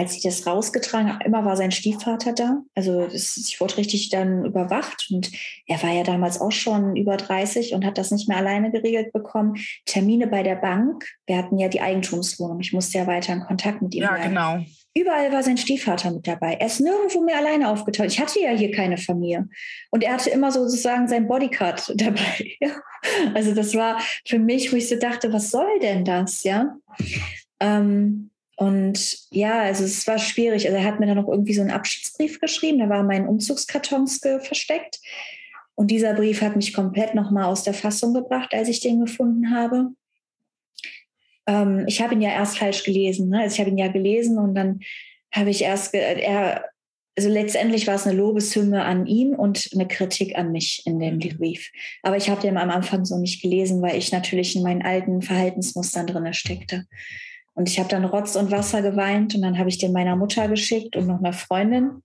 als 0.01 0.17
ich 0.17 0.23
das 0.23 0.47
rausgetragen 0.47 1.13
habe, 1.13 1.25
immer 1.25 1.45
war 1.45 1.59
sein 1.59 1.73
Stiefvater 1.73 2.33
da. 2.33 2.63
Also 2.75 3.07
das, 3.07 3.37
ich 3.37 3.61
wurde 3.61 3.77
richtig 3.77 4.09
dann 4.09 4.47
überwacht 4.47 5.09
und 5.11 5.31
er 5.67 5.83
war 5.83 5.91
ja 5.91 6.05
damals 6.05 6.41
auch 6.41 6.53
schon 6.53 6.97
über 6.97 7.19
30 7.19 7.75
und 7.75 7.85
hat 7.85 7.99
das 7.99 8.11
nicht 8.11 8.27
mehr 8.27 8.39
alleine 8.39 8.71
geregelt 8.71 9.13
bekommen. 9.13 9.57
Termine 9.85 10.27
bei 10.27 10.43
der 10.43 10.57
Bank, 10.57 11.07
wir 11.27 11.37
hatten 11.37 11.59
ja 11.59 11.69
die 11.69 11.83
Eigentumswohnung, 11.83 12.61
ich 12.61 12.73
musste 12.73 12.97
ja 12.97 13.07
weiter 13.07 13.35
in 13.35 13.41
Kontakt 13.41 13.83
mit 13.83 13.95
ihm 13.95 14.05
ja, 14.05 14.15
bleiben. 14.15 14.35
Ja, 14.35 14.55
genau. 14.55 14.67
Überall 14.95 15.31
war 15.33 15.43
sein 15.43 15.59
Stiefvater 15.59 16.11
mit 16.11 16.27
dabei. 16.27 16.55
Er 16.55 16.67
ist 16.67 16.81
nirgendwo 16.81 17.21
mehr 17.21 17.37
alleine 17.37 17.69
aufgetaucht. 17.69 18.09
Ich 18.09 18.21
hatte 18.21 18.41
ja 18.41 18.53
hier 18.53 18.71
keine 18.71 18.97
Familie. 18.97 19.51
Und 19.91 20.03
er 20.03 20.15
hatte 20.15 20.31
immer 20.31 20.51
sozusagen 20.51 21.09
sein 21.09 21.29
Bodyguard 21.29 21.93
dabei. 21.95 22.57
Also 23.35 23.55
das 23.55 23.75
war 23.75 24.01
für 24.27 24.39
mich, 24.39 24.73
wo 24.73 24.77
ich 24.77 24.89
so 24.89 24.97
dachte, 24.97 25.31
was 25.31 25.51
soll 25.51 25.79
denn 25.81 26.07
das, 26.07 26.43
ja? 26.43 26.75
Ähm, 27.61 28.30
und 28.61 29.17
ja, 29.31 29.63
also 29.63 29.85
es 29.85 30.07
war 30.07 30.19
schwierig. 30.19 30.67
Also 30.67 30.77
er 30.77 30.85
hat 30.85 31.01
mir 31.01 31.07
dann 31.07 31.17
noch 31.17 31.29
irgendwie 31.29 31.55
so 31.55 31.63
einen 31.63 31.71
Abschiedsbrief 31.71 32.41
geschrieben, 32.41 32.79
da 32.79 32.91
waren 32.91 33.07
meine 33.07 33.27
Umzugskartons 33.27 34.21
versteckt. 34.43 35.01
Und 35.75 35.91
dieser 35.91 36.13
Brief 36.13 36.43
hat 36.43 36.57
mich 36.57 36.75
komplett 36.75 37.15
nochmal 37.15 37.45
aus 37.45 37.63
der 37.63 37.73
Fassung 37.73 38.13
gebracht, 38.13 38.53
als 38.53 38.69
ich 38.69 38.81
den 38.81 39.01
gefunden 39.01 39.51
habe. 39.51 39.93
Ähm, 41.47 41.87
ich 41.87 42.03
habe 42.03 42.13
ihn 42.13 42.21
ja 42.21 42.33
erst 42.33 42.59
falsch 42.59 42.85
gelesen. 42.85 43.31
Ne? 43.31 43.41
Also 43.41 43.55
ich 43.55 43.61
habe 43.61 43.71
ihn 43.71 43.79
ja 43.79 43.89
gelesen 43.89 44.37
und 44.37 44.55
dann 44.55 44.81
habe 45.33 45.49
ich 45.49 45.63
erst, 45.63 45.95
er, 45.95 46.67
also 47.17 47.31
letztendlich 47.31 47.87
war 47.87 47.95
es 47.95 48.07
eine 48.07 48.19
Lobeshymne 48.19 48.85
an 48.85 49.07
ihn 49.07 49.35
und 49.35 49.71
eine 49.73 49.89
Kritik 49.89 50.37
an 50.37 50.53
mich 50.53 50.83
in 50.85 50.99
dem 50.99 51.15
mhm. 51.15 51.39
Brief. 51.39 51.71
Aber 52.03 52.19
ich 52.19 52.29
habe 52.29 52.43
den 52.43 52.59
am 52.59 52.69
Anfang 52.69 53.07
so 53.07 53.17
nicht 53.17 53.41
gelesen, 53.41 53.81
weil 53.81 53.97
ich 53.97 54.13
natürlich 54.13 54.55
in 54.55 54.63
meinen 54.63 54.83
alten 54.83 55.23
Verhaltensmustern 55.23 56.07
drin 56.07 56.31
steckte. 56.35 56.85
Und 57.61 57.69
ich 57.69 57.79
habe 57.79 57.91
dann 57.91 58.07
Rotz 58.07 58.37
und 58.37 58.51
Wasser 58.51 58.81
geweint 58.81 59.35
und 59.35 59.43
dann 59.43 59.59
habe 59.59 59.69
ich 59.69 59.77
den 59.77 59.93
meiner 59.93 60.17
Mutter 60.17 60.49
geschickt 60.49 60.97
und 60.97 61.07
noch 61.07 61.19
einer 61.19 61.35
Freundin. 61.35 62.03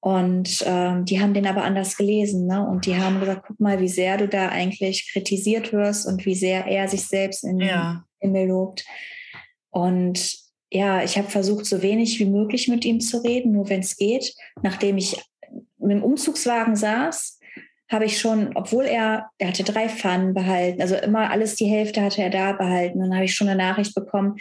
Und 0.00 0.64
ähm, 0.66 1.04
die 1.04 1.20
haben 1.20 1.32
den 1.32 1.46
aber 1.46 1.62
anders 1.62 1.96
gelesen. 1.96 2.48
Ne? 2.48 2.66
Und 2.66 2.84
die 2.84 2.96
haben 2.96 3.20
gesagt, 3.20 3.44
guck 3.46 3.60
mal, 3.60 3.80
wie 3.80 3.88
sehr 3.88 4.18
du 4.18 4.26
da 4.26 4.48
eigentlich 4.48 5.12
kritisiert 5.12 5.72
wirst 5.72 6.08
und 6.08 6.26
wie 6.26 6.34
sehr 6.34 6.66
er 6.66 6.88
sich 6.88 7.06
selbst 7.06 7.44
in 7.44 7.60
ja. 7.60 8.04
den 8.20 8.32
Himmel 8.32 8.48
lobt. 8.48 8.84
Und 9.70 10.38
ja, 10.72 11.04
ich 11.04 11.16
habe 11.18 11.30
versucht, 11.30 11.66
so 11.66 11.80
wenig 11.80 12.18
wie 12.18 12.26
möglich 12.26 12.66
mit 12.66 12.84
ihm 12.84 12.98
zu 12.98 13.18
reden, 13.18 13.52
nur 13.52 13.68
wenn 13.68 13.78
es 13.78 13.96
geht. 13.96 14.34
Nachdem 14.60 14.96
ich 14.96 15.16
mit 15.78 15.92
dem 15.92 16.02
Umzugswagen 16.02 16.74
saß, 16.74 17.38
habe 17.94 18.04
ich 18.04 18.18
schon, 18.18 18.50
obwohl 18.56 18.84
er, 18.84 19.30
er 19.38 19.48
hatte 19.48 19.62
drei 19.62 19.88
Pfannen 19.88 20.34
behalten, 20.34 20.82
also 20.82 20.96
immer 20.96 21.30
alles 21.30 21.54
die 21.54 21.66
Hälfte 21.66 22.02
hatte 22.02 22.22
er 22.22 22.30
da 22.30 22.52
behalten. 22.52 22.98
Und 22.98 23.08
dann 23.08 23.14
habe 23.14 23.24
ich 23.24 23.34
schon 23.34 23.48
eine 23.48 23.56
Nachricht 23.56 23.94
bekommen 23.94 24.36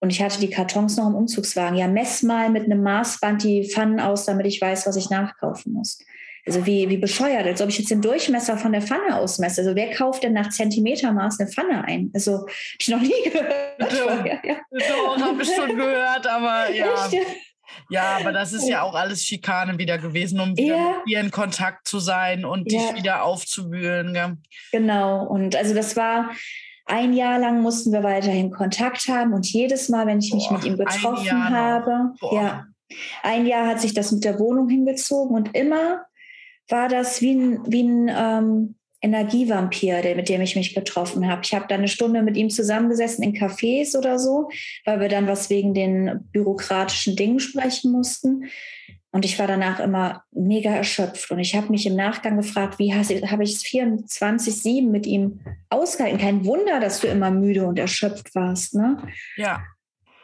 und 0.00 0.10
ich 0.10 0.22
hatte 0.22 0.40
die 0.40 0.50
Kartons 0.50 0.96
noch 0.96 1.06
im 1.06 1.14
Umzugswagen. 1.14 1.76
Ja, 1.76 1.86
mess 1.86 2.22
mal 2.22 2.50
mit 2.50 2.64
einem 2.64 2.82
Maßband 2.82 3.42
die 3.42 3.68
Pfannen 3.68 4.00
aus, 4.00 4.24
damit 4.24 4.46
ich 4.46 4.60
weiß, 4.60 4.86
was 4.86 4.96
ich 4.96 5.10
nachkaufen 5.10 5.72
muss. 5.72 5.98
Also 6.46 6.64
wie, 6.64 6.88
wie 6.88 6.96
bescheuert, 6.96 7.46
als 7.46 7.60
ob 7.60 7.68
ich 7.68 7.78
jetzt 7.78 7.90
den 7.90 8.00
Durchmesser 8.00 8.56
von 8.56 8.72
der 8.72 8.80
Pfanne 8.80 9.16
ausmesse. 9.16 9.60
Also 9.60 9.74
wer 9.74 9.90
kauft 9.90 10.22
denn 10.22 10.32
nach 10.32 10.48
Zentimetermaß 10.48 11.40
eine 11.40 11.50
Pfanne 11.50 11.84
ein? 11.84 12.10
Also 12.14 12.38
hab 12.38 12.48
ich 12.80 12.88
noch 12.88 13.02
nie 13.02 13.22
gehört. 13.24 13.52
Doch, 13.80 14.24
ja. 14.44 14.56
Doch 14.70 15.20
habe 15.20 15.42
ich 15.42 15.54
schon 15.54 15.76
gehört, 15.76 16.26
aber 16.26 16.70
ja. 16.70 17.06
Echt? 17.06 17.26
Ja, 17.90 18.18
aber 18.18 18.32
das 18.32 18.52
ist 18.52 18.68
ja 18.68 18.82
auch 18.82 18.94
alles 18.94 19.24
Schikane 19.24 19.78
wieder 19.78 19.98
gewesen, 19.98 20.40
um 20.40 20.56
wieder 20.56 20.76
ja. 20.76 20.88
mit 20.98 21.08
ihr 21.08 21.20
in 21.20 21.30
Kontakt 21.30 21.88
zu 21.88 21.98
sein 21.98 22.44
und 22.44 22.70
ja. 22.70 22.80
dich 22.80 22.94
wieder 22.96 23.24
aufzuwühlen. 23.24 24.14
Gell? 24.14 24.36
Genau, 24.72 25.24
und 25.24 25.56
also 25.56 25.74
das 25.74 25.96
war 25.96 26.30
ein 26.86 27.12
Jahr 27.12 27.38
lang 27.38 27.60
mussten 27.60 27.92
wir 27.92 28.02
weiterhin 28.02 28.50
Kontakt 28.50 29.08
haben 29.08 29.34
und 29.34 29.46
jedes 29.46 29.88
Mal, 29.88 30.06
wenn 30.06 30.20
ich 30.20 30.32
mich 30.32 30.48
Boah, 30.48 30.54
mit 30.54 30.64
ihm 30.64 30.76
getroffen 30.78 31.50
habe, 31.50 32.14
ja, 32.32 32.64
ein 33.22 33.46
Jahr 33.46 33.66
hat 33.66 33.80
sich 33.80 33.92
das 33.92 34.10
mit 34.10 34.24
der 34.24 34.38
Wohnung 34.38 34.68
hingezogen 34.68 35.36
und 35.36 35.54
immer 35.54 36.02
war 36.68 36.88
das 36.88 37.20
wie 37.20 37.34
ein, 37.34 37.60
wie 37.70 37.82
ein 37.82 38.10
ähm, 38.10 38.77
Energievampir, 39.00 40.02
der, 40.02 40.16
mit 40.16 40.28
dem 40.28 40.40
ich 40.40 40.56
mich 40.56 40.74
getroffen 40.74 41.28
habe. 41.28 41.42
Ich 41.44 41.54
habe 41.54 41.66
da 41.68 41.76
eine 41.76 41.88
Stunde 41.88 42.22
mit 42.22 42.36
ihm 42.36 42.50
zusammengesessen 42.50 43.22
in 43.22 43.34
Cafés 43.34 43.96
oder 43.96 44.18
so, 44.18 44.48
weil 44.84 45.00
wir 45.00 45.08
dann 45.08 45.28
was 45.28 45.50
wegen 45.50 45.72
den 45.72 46.28
bürokratischen 46.32 47.14
Dingen 47.14 47.38
sprechen 47.38 47.92
mussten. 47.92 48.46
Und 49.10 49.24
ich 49.24 49.38
war 49.38 49.46
danach 49.46 49.80
immer 49.80 50.24
mega 50.32 50.70
erschöpft. 50.70 51.30
Und 51.30 51.38
ich 51.38 51.54
habe 51.54 51.70
mich 51.70 51.86
im 51.86 51.96
Nachgang 51.96 52.36
gefragt, 52.36 52.78
wie 52.78 52.92
habe 52.92 53.42
ich 53.44 53.54
es 53.54 53.64
24-7 53.64 54.88
mit 54.88 55.06
ihm 55.06 55.40
ausgehalten? 55.70 56.18
Kein 56.18 56.44
Wunder, 56.44 56.78
dass 56.78 57.00
du 57.00 57.06
immer 57.06 57.30
müde 57.30 57.66
und 57.66 57.78
erschöpft 57.78 58.34
warst. 58.34 58.74
Ne? 58.74 58.98
Ja. 59.36 59.62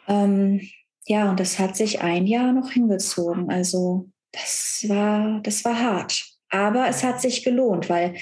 Ähm, 0.06 0.60
ja, 1.06 1.30
und 1.30 1.40
das 1.40 1.58
hat 1.58 1.76
sich 1.76 2.02
ein 2.02 2.26
Jahr 2.26 2.52
noch 2.52 2.72
hingezogen. 2.72 3.50
Also 3.50 4.08
das 4.32 4.84
war, 4.88 5.40
das 5.42 5.64
war 5.64 5.80
hart. 5.80 6.24
Aber 6.50 6.88
es 6.88 7.02
hat 7.02 7.20
sich 7.20 7.42
gelohnt, 7.42 7.88
weil 7.88 8.14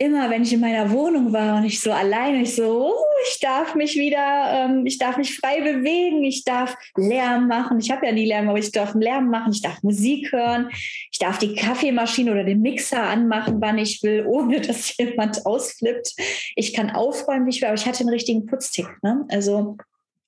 immer, 0.00 0.30
wenn 0.30 0.42
ich 0.42 0.52
in 0.54 0.60
meiner 0.60 0.90
Wohnung 0.90 1.30
war 1.30 1.58
und 1.58 1.64
ich 1.64 1.78
so 1.78 1.92
alleine, 1.92 2.40
ich 2.40 2.56
so, 2.56 2.88
oh, 2.88 3.04
ich 3.28 3.38
darf 3.38 3.74
mich 3.74 3.96
wieder, 3.96 4.50
ähm, 4.50 4.86
ich 4.86 4.96
darf 4.96 5.18
mich 5.18 5.36
frei 5.36 5.60
bewegen, 5.60 6.24
ich 6.24 6.42
darf 6.42 6.74
Lärm 6.96 7.48
machen. 7.48 7.78
Ich 7.80 7.90
habe 7.90 8.06
ja 8.06 8.12
nie 8.12 8.24
Lärm, 8.24 8.48
aber 8.48 8.58
ich 8.58 8.72
darf 8.72 8.94
Lärm 8.94 9.28
machen, 9.28 9.52
ich 9.52 9.60
darf 9.60 9.82
Musik 9.82 10.32
hören, 10.32 10.70
ich 11.12 11.18
darf 11.18 11.38
die 11.38 11.54
Kaffeemaschine 11.54 12.32
oder 12.32 12.44
den 12.44 12.62
Mixer 12.62 13.02
anmachen, 13.02 13.60
wann 13.60 13.76
ich 13.76 14.02
will, 14.02 14.24
ohne 14.26 14.60
dass 14.62 14.96
jemand 14.96 15.44
ausflippt. 15.44 16.14
Ich 16.56 16.72
kann 16.72 16.88
aufräumen, 16.90 17.44
wie 17.44 17.50
ich 17.50 17.60
will, 17.60 17.68
aber 17.68 17.76
ich 17.76 17.84
hatte 17.84 18.00
einen 18.00 18.08
richtigen 18.08 18.46
Putztick. 18.46 18.88
Ne? 19.02 19.26
Also 19.28 19.76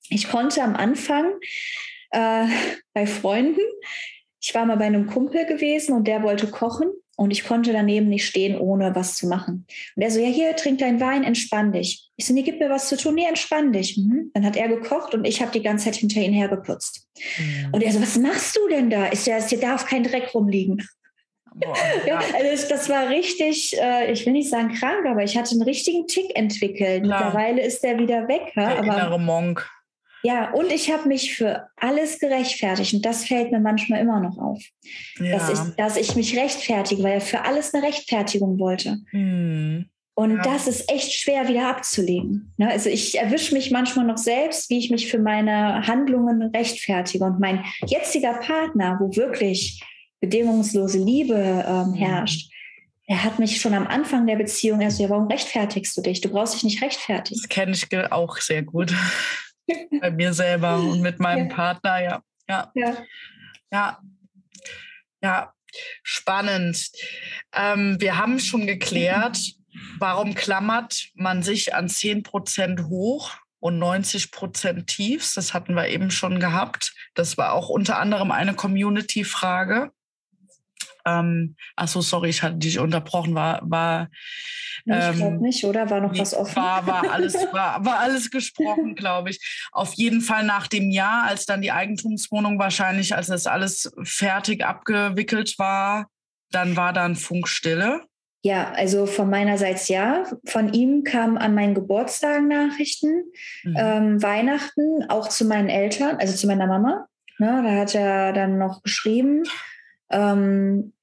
ich 0.09 0.29
konnte 0.29 0.61
am 0.61 0.75
Anfang 0.75 1.31
äh, 2.11 2.45
bei 2.93 3.07
Freunden, 3.07 3.61
ich 4.39 4.53
war 4.53 4.67
mal 4.67 4.77
bei 4.77 4.85
einem 4.85 5.07
Kumpel 5.07 5.47
gewesen 5.47 5.95
und 5.95 6.07
der 6.07 6.21
wollte 6.21 6.45
kochen 6.47 6.91
und 7.15 7.31
ich 7.31 7.43
konnte 7.43 7.73
daneben 7.73 8.09
nicht 8.09 8.25
stehen, 8.25 8.57
ohne 8.57 8.95
was 8.95 9.15
zu 9.15 9.27
machen. 9.27 9.65
Und 9.95 10.01
er 10.01 10.09
so, 10.09 10.19
ja, 10.19 10.27
hier, 10.27 10.55
trink 10.55 10.79
deinen 10.79 10.99
Wein, 10.99 11.23
entspann 11.23 11.71
dich. 11.71 12.09
Ich 12.15 12.25
so, 12.25 12.33
nee, 12.33 12.41
gib 12.41 12.59
mir 12.59 12.69
was 12.69 12.89
zu 12.89 12.97
tun, 12.97 13.15
nee, 13.15 13.25
entspann 13.25 13.71
dich. 13.71 13.97
Mhm. 13.97 14.31
Dann 14.33 14.45
hat 14.45 14.55
er 14.55 14.67
gekocht 14.67 15.13
und 15.13 15.25
ich 15.25 15.41
habe 15.41 15.51
die 15.51 15.61
ganze 15.61 15.85
Zeit 15.85 15.95
hinter 15.95 16.21
ihn 16.21 16.33
hergeputzt. 16.33 17.07
Mhm. 17.37 17.69
Und 17.71 17.83
er 17.83 17.91
so, 17.91 18.01
was 18.01 18.17
machst 18.17 18.55
du 18.55 18.67
denn 18.67 18.89
da? 18.89 19.07
Ist 19.07 19.27
ja, 19.27 19.37
hier 19.41 19.59
darf 19.59 19.85
kein 19.85 20.03
Dreck 20.03 20.33
rumliegen. 20.33 20.81
Boah, 21.55 21.75
ja. 22.07 22.19
also 22.35 22.67
das 22.67 22.89
war 22.89 23.09
richtig, 23.09 23.77
äh, 23.79 24.11
ich 24.11 24.25
will 24.25 24.33
nicht 24.33 24.49
sagen 24.49 24.73
krank, 24.73 25.05
aber 25.05 25.23
ich 25.23 25.37
hatte 25.37 25.51
einen 25.51 25.61
richtigen 25.61 26.07
Tick 26.07 26.35
entwickelt. 26.35 27.03
Klar. 27.03 27.25
Mittlerweile 27.25 27.61
ist 27.61 27.83
der 27.83 27.99
wieder 27.99 28.27
weg. 28.27 28.51
Ja, 28.55 28.69
der 28.69 28.79
aber, 28.79 28.87
innere 28.87 29.19
Monk. 29.19 29.69
Ja, 30.25 30.51
und 30.51 30.71
ich 30.71 30.89
habe 30.89 31.07
mich 31.09 31.35
für 31.35 31.67
alles 31.75 32.19
gerechtfertigt 32.19 32.93
und 32.93 33.05
das 33.05 33.25
fällt 33.25 33.51
mir 33.51 33.59
manchmal 33.59 33.99
immer 33.99 34.21
noch 34.21 34.37
auf, 34.37 34.63
ja. 35.19 35.37
dass, 35.37 35.49
ich, 35.49 35.75
dass 35.75 35.97
ich 35.97 36.15
mich 36.15 36.37
rechtfertige, 36.37 37.03
weil 37.03 37.13
er 37.13 37.21
für 37.21 37.43
alles 37.43 37.73
eine 37.73 37.85
Rechtfertigung 37.85 38.57
wollte. 38.57 38.99
Hm. 39.11 39.85
Und 40.15 40.37
ja. 40.37 40.41
das 40.43 40.67
ist 40.67 40.89
echt 40.89 41.11
schwer 41.11 41.49
wieder 41.49 41.67
abzulegen. 41.67 42.53
Ne? 42.57 42.69
Also 42.69 42.89
ich 42.89 43.19
erwische 43.19 43.53
mich 43.53 43.71
manchmal 43.71 44.05
noch 44.05 44.17
selbst, 44.17 44.69
wie 44.69 44.77
ich 44.77 44.91
mich 44.91 45.11
für 45.11 45.19
meine 45.19 45.85
Handlungen 45.87 46.41
rechtfertige. 46.55 47.25
Und 47.25 47.39
mein 47.39 47.65
jetziger 47.87 48.35
Partner, 48.35 48.97
wo 49.01 49.13
wirklich 49.15 49.83
bedingungslose 50.21 50.99
Liebe 50.99 51.35
ähm, 51.67 51.85
hm. 51.85 51.93
herrscht, 51.95 52.49
er 53.07 53.25
hat 53.25 53.39
mich 53.39 53.59
schon 53.59 53.73
am 53.73 53.87
Anfang 53.87 54.25
der 54.25 54.37
Beziehung 54.37 54.79
erst, 54.79 55.01
ja, 55.01 55.09
warum 55.09 55.27
rechtfertigst 55.27 55.97
du 55.97 56.01
dich? 56.01 56.21
Du 56.21 56.29
brauchst 56.29 56.53
dich 56.53 56.63
nicht 56.63 56.81
rechtfertigen. 56.81 57.41
Das 57.41 57.49
kenne 57.49 57.73
ich 57.73 58.11
auch 58.11 58.37
sehr 58.37 58.63
gut 58.63 58.93
bei 60.01 60.11
mir 60.11 60.33
selber 60.33 60.77
und 60.77 61.01
mit 61.01 61.19
meinem 61.19 61.49
ja. 61.49 61.55
Partner, 61.55 62.01
ja. 62.01 62.23
Ja. 62.47 62.71
ja. 62.75 62.97
Ja. 63.71 63.99
Ja. 65.21 65.53
Spannend. 66.03 66.91
Ähm, 67.53 67.99
wir 67.99 68.17
haben 68.17 68.39
schon 68.39 68.67
geklärt, 68.67 69.39
warum 69.97 70.35
klammert 70.35 71.09
man 71.15 71.41
sich 71.41 71.73
an 71.73 71.89
10 71.89 72.21
Prozent 72.21 72.83
hoch 72.89 73.31
und 73.59 73.79
90 73.79 74.31
Prozent 74.31 74.87
tiefs? 74.87 75.33
Das 75.33 75.53
hatten 75.53 75.73
wir 75.73 75.87
eben 75.87 76.11
schon 76.11 76.39
gehabt. 76.39 76.93
Das 77.15 77.37
war 77.37 77.53
auch 77.53 77.69
unter 77.69 77.97
anderem 77.97 78.31
eine 78.31 78.53
Community-Frage. 78.53 79.91
Ähm, 81.05 81.55
achso, 81.75 82.01
sorry, 82.01 82.29
ich 82.29 82.43
hatte 82.43 82.57
dich 82.57 82.79
unterbrochen. 82.79 83.35
War, 83.35 83.61
war 83.63 84.09
ich 84.85 84.93
ähm, 84.93 85.15
glaube 85.15 85.41
nicht, 85.41 85.63
oder? 85.63 85.89
War 85.89 86.01
noch 86.01 86.17
was 86.17 86.33
offen? 86.33 86.55
War, 86.55 86.85
war, 86.85 87.11
alles, 87.11 87.33
war, 87.53 87.85
war 87.85 87.99
alles 87.99 88.31
gesprochen, 88.31 88.95
glaube 88.95 89.29
ich. 89.29 89.67
Auf 89.71 89.93
jeden 89.93 90.21
Fall 90.21 90.43
nach 90.43 90.67
dem 90.67 90.91
Jahr, 90.91 91.23
als 91.23 91.45
dann 91.45 91.61
die 91.61 91.71
Eigentumswohnung 91.71 92.59
wahrscheinlich, 92.59 93.15
als 93.15 93.27
das 93.27 93.47
alles 93.47 93.91
fertig 94.03 94.65
abgewickelt 94.65 95.57
war, 95.57 96.07
dann 96.51 96.75
war 96.75 96.93
dann 96.93 97.15
Funkstille. 97.15 98.01
Ja, 98.45 98.71
also 98.73 99.05
von 99.05 99.29
meinerseits 99.29 99.87
ja. 99.87 100.25
Von 100.45 100.73
ihm 100.73 101.03
kamen 101.05 101.37
an 101.37 101.55
meinen 101.55 101.73
Geburtstagen 101.73 102.49
Nachrichten, 102.49 103.23
mhm. 103.63 103.75
ähm, 103.77 104.21
Weihnachten, 104.21 105.09
auch 105.09 105.29
zu 105.29 105.45
meinen 105.45 105.69
Eltern, 105.69 106.17
also 106.17 106.35
zu 106.35 106.47
meiner 106.47 106.67
Mama. 106.67 107.07
Ne, 107.39 107.61
da 107.65 107.71
hat 107.71 107.95
er 107.95 108.33
dann 108.33 108.57
noch 108.57 108.83
geschrieben. 108.83 109.43
Ähm, 110.09 110.93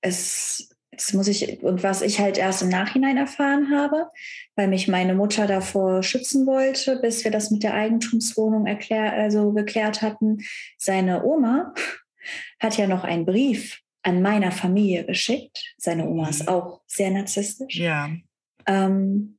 es, 0.00 0.70
es 0.90 1.12
muss 1.12 1.28
ich, 1.28 1.62
und 1.62 1.82
was 1.82 2.02
ich 2.02 2.20
halt 2.20 2.38
erst 2.38 2.62
im 2.62 2.68
Nachhinein 2.68 3.16
erfahren 3.16 3.70
habe, 3.70 4.08
weil 4.56 4.68
mich 4.68 4.88
meine 4.88 5.14
Mutter 5.14 5.46
davor 5.46 6.02
schützen 6.02 6.46
wollte, 6.46 6.96
bis 6.96 7.24
wir 7.24 7.30
das 7.30 7.50
mit 7.50 7.62
der 7.62 7.74
Eigentumswohnung 7.74 8.66
erklär, 8.66 9.12
also 9.12 9.52
geklärt 9.52 10.02
hatten. 10.02 10.38
Seine 10.76 11.24
Oma 11.24 11.74
hat 12.60 12.76
ja 12.76 12.86
noch 12.86 13.04
einen 13.04 13.24
Brief 13.24 13.80
an 14.02 14.20
meiner 14.20 14.50
Familie 14.50 15.04
geschickt. 15.06 15.74
Seine 15.78 16.08
Oma 16.08 16.28
ist 16.28 16.42
mhm. 16.42 16.48
auch 16.48 16.82
sehr 16.86 17.10
narzisstisch. 17.10 17.76
Ja. 17.76 18.10
Ähm, 18.66 19.38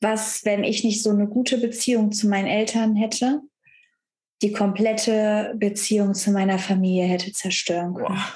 was, 0.00 0.44
wenn 0.44 0.64
ich 0.64 0.82
nicht 0.82 1.02
so 1.02 1.10
eine 1.10 1.28
gute 1.28 1.58
Beziehung 1.58 2.12
zu 2.12 2.28
meinen 2.28 2.48
Eltern 2.48 2.96
hätte, 2.96 3.42
die 4.42 4.52
komplette 4.52 5.54
Beziehung 5.56 6.14
zu 6.14 6.32
meiner 6.32 6.58
Familie 6.58 7.04
hätte 7.04 7.32
zerstören 7.32 7.94
können. 7.94 8.08
Boah. 8.08 8.32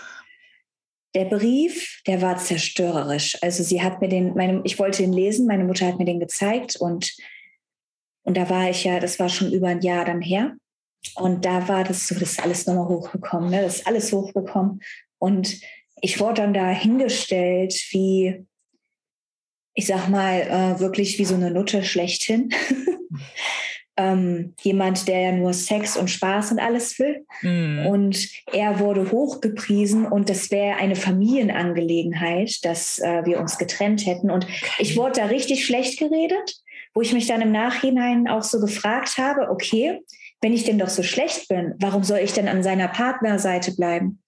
Der 1.14 1.24
Brief, 1.24 2.02
der 2.06 2.20
war 2.20 2.36
zerstörerisch. 2.36 3.38
Also 3.42 3.62
sie 3.62 3.82
hat 3.82 4.00
mir 4.00 4.08
den, 4.08 4.34
meine, 4.34 4.60
ich 4.64 4.78
wollte 4.78 5.02
ihn 5.02 5.12
lesen, 5.12 5.46
meine 5.46 5.64
Mutter 5.64 5.86
hat 5.86 5.98
mir 5.98 6.04
den 6.04 6.20
gezeigt 6.20 6.76
und, 6.76 7.16
und 8.22 8.36
da 8.36 8.50
war 8.50 8.68
ich 8.68 8.84
ja, 8.84 9.00
das 9.00 9.18
war 9.18 9.28
schon 9.28 9.50
über 9.50 9.68
ein 9.68 9.80
Jahr 9.80 10.04
dann 10.04 10.20
her. 10.20 10.54
Und 11.14 11.44
da 11.44 11.68
war 11.68 11.84
das 11.84 12.06
so, 12.06 12.14
das 12.14 12.32
ist 12.32 12.42
alles 12.42 12.66
nochmal 12.66 12.88
hochgekommen, 12.88 13.50
ne? 13.50 13.62
das 13.62 13.76
ist 13.76 13.86
alles 13.86 14.12
hochgekommen. 14.12 14.82
Und 15.18 15.58
ich 16.02 16.20
wurde 16.20 16.42
dann 16.42 16.52
da 16.52 16.68
hingestellt 16.68 17.74
wie, 17.90 18.44
ich 19.72 19.86
sag 19.86 20.08
mal, 20.08 20.42
äh, 20.42 20.80
wirklich 20.80 21.18
wie 21.18 21.24
so 21.24 21.34
eine 21.34 21.50
Nutte 21.50 21.82
schlechthin. 21.82 22.50
ähm, 23.96 24.54
jemand, 24.60 25.08
der 25.08 25.20
ja 25.20 25.32
nur 25.32 25.52
Sex 25.52 25.96
und 25.96 26.10
Spaß 26.10 26.52
und 26.52 26.58
alles 26.58 26.98
will. 26.98 27.24
Mhm. 27.42 27.86
Und 27.86 28.28
er 28.52 28.78
wurde 28.78 29.10
hochgepriesen 29.10 30.06
und 30.06 30.28
das 30.28 30.50
wäre 30.50 30.76
eine 30.76 30.96
Familienangelegenheit, 30.96 32.64
dass 32.64 32.98
äh, 32.98 33.24
wir 33.24 33.40
uns 33.40 33.58
getrennt 33.58 34.06
hätten. 34.06 34.30
Und 34.30 34.46
ich 34.78 34.96
wurde 34.96 35.20
da 35.20 35.26
richtig 35.26 35.64
schlecht 35.64 35.98
geredet, 35.98 36.56
wo 36.94 37.00
ich 37.00 37.12
mich 37.12 37.26
dann 37.26 37.40
im 37.40 37.52
Nachhinein 37.52 38.28
auch 38.28 38.42
so 38.42 38.60
gefragt 38.60 39.18
habe, 39.18 39.50
okay, 39.50 40.00
wenn 40.42 40.52
ich 40.52 40.64
denn 40.64 40.78
doch 40.78 40.88
so 40.88 41.02
schlecht 41.02 41.48
bin, 41.48 41.74
warum 41.78 42.04
soll 42.04 42.18
ich 42.18 42.32
denn 42.32 42.48
an 42.48 42.62
seiner 42.62 42.88
Partnerseite 42.88 43.74
bleiben? 43.74 44.22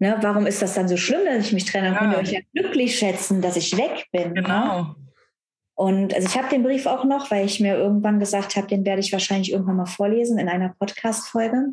Ne, 0.00 0.18
warum 0.20 0.46
ist 0.46 0.60
das 0.60 0.74
dann 0.74 0.88
so 0.88 0.96
schlimm, 0.96 1.20
dass 1.24 1.46
ich 1.46 1.52
mich 1.52 1.64
trenne? 1.64 1.88
Ja. 1.88 1.98
Könnt 1.98 2.12
ihr 2.14 2.18
euch 2.18 2.32
ja 2.32 2.40
glücklich 2.52 2.98
schätzen, 2.98 3.40
dass 3.40 3.56
ich 3.56 3.76
weg 3.76 4.06
bin. 4.10 4.32
Ne? 4.32 4.42
Genau. 4.42 4.96
Und 5.74 6.14
also 6.14 6.28
ich 6.28 6.36
habe 6.36 6.48
den 6.48 6.62
Brief 6.62 6.86
auch 6.86 7.04
noch, 7.04 7.30
weil 7.30 7.46
ich 7.46 7.60
mir 7.60 7.76
irgendwann 7.76 8.20
gesagt 8.20 8.56
habe, 8.56 8.66
den 8.66 8.84
werde 8.84 9.00
ich 9.00 9.12
wahrscheinlich 9.12 9.52
irgendwann 9.52 9.76
mal 9.76 9.86
vorlesen 9.86 10.38
in 10.38 10.48
einer 10.48 10.74
Podcast-Folge. 10.78 11.70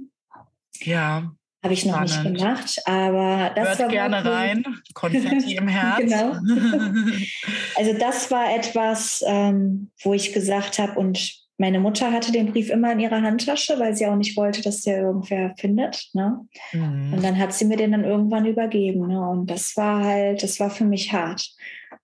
Ja. 0.82 1.32
Habe 1.62 1.74
ich 1.74 1.86
noch 1.86 2.08
spannend. 2.08 2.32
nicht 2.32 2.42
gemacht, 2.42 2.82
aber 2.86 3.52
das 3.54 3.68
Hört 3.68 3.80
war 3.80 3.88
gerne 3.90 4.24
rein. 4.24 4.66
Konfetti 4.94 5.56
im 5.56 5.68
Herz. 5.68 6.00
genau. 6.00 6.32
also 7.76 7.94
das 8.00 8.32
war 8.32 8.56
etwas, 8.56 9.22
ähm, 9.28 9.92
wo 10.02 10.14
ich 10.14 10.32
gesagt 10.32 10.80
habe, 10.80 10.98
und 10.98 11.38
meine 11.60 11.82
Mutter 11.82 12.14
hatte 12.14 12.32
den 12.32 12.54
Brief 12.54 12.70
immer 12.70 12.94
in 12.94 13.02
ihrer 13.02 13.22
Handtasche, 13.22 13.78
weil 13.78 13.94
sie 13.94 14.08
auch 14.08 14.16
nicht 14.16 14.38
wollte, 14.38 14.62
dass 14.62 14.82
der 14.82 15.02
irgendwer 15.02 15.54
findet. 15.58 16.10
Ne? 16.14 16.48
Mhm. 16.72 17.14
Und 17.14 17.22
dann 17.22 17.38
hat 17.38 17.54
sie 17.54 17.66
mir 17.66 17.76
den 17.76 17.92
dann 17.92 18.06
irgendwann 18.06 18.46
übergeben. 18.46 19.08
Ne? 19.08 19.20
Und 19.20 19.52
das 19.52 19.76
war 19.76 20.02
halt, 20.02 20.42
das 20.42 20.62
war 20.62 20.70
für 20.70 20.86
mich 20.86 21.12
hart. 21.12 21.46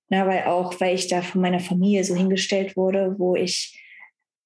Na, 0.09 0.27
weil 0.27 0.43
auch, 0.43 0.79
weil 0.79 0.95
ich 0.95 1.07
da 1.07 1.21
von 1.21 1.41
meiner 1.41 1.59
Familie 1.59 2.03
so 2.03 2.15
hingestellt 2.15 2.77
wurde, 2.77 3.15
wo 3.17 3.35
ich, 3.35 3.81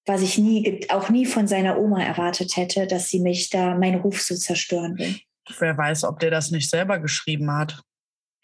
was 0.05 0.21
ich 0.21 0.37
nie, 0.37 0.85
auch 0.89 1.09
nie 1.09 1.25
von 1.25 1.47
seiner 1.47 1.77
Oma 1.77 2.01
erwartet 2.01 2.55
hätte, 2.55 2.87
dass 2.87 3.09
sie 3.09 3.19
mich 3.19 3.49
da, 3.49 3.75
meinen 3.75 4.01
Ruf 4.01 4.21
so 4.21 4.35
zerstören 4.35 4.97
will. 4.97 5.15
Wer 5.59 5.77
weiß, 5.77 6.05
ob 6.05 6.19
der 6.19 6.31
das 6.31 6.51
nicht 6.51 6.69
selber 6.69 6.99
geschrieben 6.99 7.51
hat. 7.51 7.81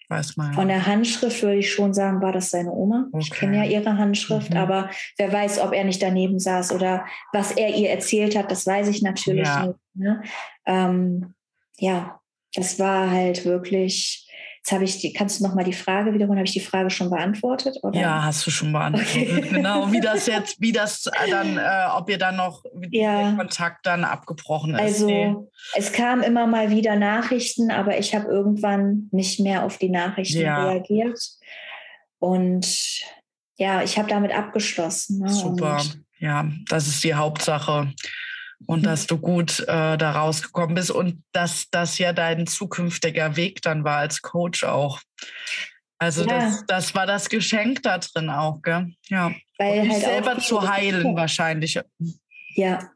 Weiß 0.08 0.38
man. 0.38 0.54
Von 0.54 0.68
der 0.68 0.86
Handschrift 0.86 1.42
würde 1.42 1.58
ich 1.58 1.72
schon 1.72 1.94
sagen, 1.94 2.22
war 2.22 2.32
das 2.32 2.52
seine 2.52 2.72
Oma. 2.72 3.08
Okay. 3.12 3.24
Ich 3.24 3.32
kenne 3.32 3.58
ja 3.58 3.64
ihre 3.64 3.98
Handschrift, 3.98 4.52
mhm. 4.52 4.58
aber 4.58 4.90
wer 5.18 5.32
weiß, 5.32 5.60
ob 5.60 5.74
er 5.74 5.84
nicht 5.84 6.02
daneben 6.02 6.38
saß 6.38 6.74
oder 6.74 7.06
was 7.34 7.52
er 7.52 7.76
ihr 7.76 7.90
erzählt 7.90 8.36
hat, 8.36 8.52
das 8.52 8.68
weiß 8.68 8.88
ich 8.90 9.02
natürlich 9.02 9.48
ja. 9.48 9.66
nicht. 9.66 9.80
Ne? 9.96 10.22
Ähm, 10.68 11.34
ja, 11.78 12.20
das 12.54 12.78
war 12.78 13.10
halt 13.10 13.46
wirklich 13.46 14.25
Jetzt 14.66 14.72
habe 14.72 14.84
ich 14.84 14.98
die, 14.98 15.14
kannst 15.14 15.40
du 15.40 15.44
noch 15.44 15.54
mal 15.54 15.64
die 15.64 15.74
Frage 15.74 16.12
wiederholen? 16.12 16.40
Habe 16.40 16.48
ich 16.48 16.54
die 16.54 16.60
Frage 16.60 16.90
schon 16.90 17.12
beantwortet? 17.12 17.78
Oder? 17.84 18.00
Ja, 18.00 18.24
hast 18.24 18.48
du 18.48 18.50
schon 18.50 18.72
beantwortet. 18.72 19.12
Okay. 19.16 19.42
Genau, 19.52 19.92
wie 19.92 20.02
das 20.02 20.26
jetzt, 20.26 20.60
wie 20.60 20.72
das 20.72 21.04
dann, 21.04 21.60
äh, 21.60 21.86
ob 21.96 22.10
ihr 22.10 22.18
dann 22.18 22.38
noch 22.38 22.64
ja. 22.90 23.30
der 23.30 23.38
Kontakt 23.38 23.86
dann 23.86 24.04
abgebrochen 24.04 24.74
ist. 24.74 24.82
Also 24.82 25.06
nee. 25.06 25.36
es 25.76 25.92
kamen 25.92 26.24
immer 26.24 26.48
mal 26.48 26.72
wieder 26.72 26.96
Nachrichten, 26.96 27.70
aber 27.70 28.00
ich 28.00 28.16
habe 28.16 28.26
irgendwann 28.26 29.08
nicht 29.12 29.40
mehr 29.40 29.66
auf 29.66 29.78
die 29.78 29.90
Nachrichten 29.90 30.42
ja. 30.42 30.68
reagiert. 30.68 31.20
Und 32.18 32.66
ja, 33.58 33.84
ich 33.84 34.00
habe 34.00 34.10
damit 34.10 34.34
abgeschlossen. 34.34 35.20
Ne? 35.20 35.30
Super. 35.30 35.78
Und 35.78 36.02
ja, 36.18 36.50
das 36.70 36.88
ist 36.88 37.04
die 37.04 37.14
Hauptsache 37.14 37.94
und 38.66 38.82
mhm. 38.82 38.84
dass 38.84 39.08
du 39.08 39.18
gut 39.18 39.60
äh, 39.62 39.98
da 39.98 40.12
rausgekommen 40.12 40.76
bist 40.76 40.92
und 40.92 41.24
dass 41.32 41.70
das 41.72 41.98
ja 41.98 42.14
dein 42.14 42.48
zukünftiger 42.48 43.36
Weg 43.36 43.62
dann 43.62 43.84
war 43.84 43.98
als 43.98 44.22
Coach 44.22 44.64
auch. 44.64 45.02
Also 45.98 46.26
ja. 46.26 46.40
das, 46.40 46.66
das 46.68 46.96
war 46.96 47.06
das 47.06 47.30
Geschenk 47.30 47.84
da 47.84 47.98
drin 47.98 48.30
auch, 48.30 48.62
gell? 48.62 48.94
Ja. 49.08 49.34
Weil 49.58 49.82
und 49.82 49.92
halt 49.92 50.04
selber 50.04 50.40
zu 50.40 50.68
heilen 50.68 51.16
wahrscheinlich. 51.16 51.80
Ja, 52.56 52.92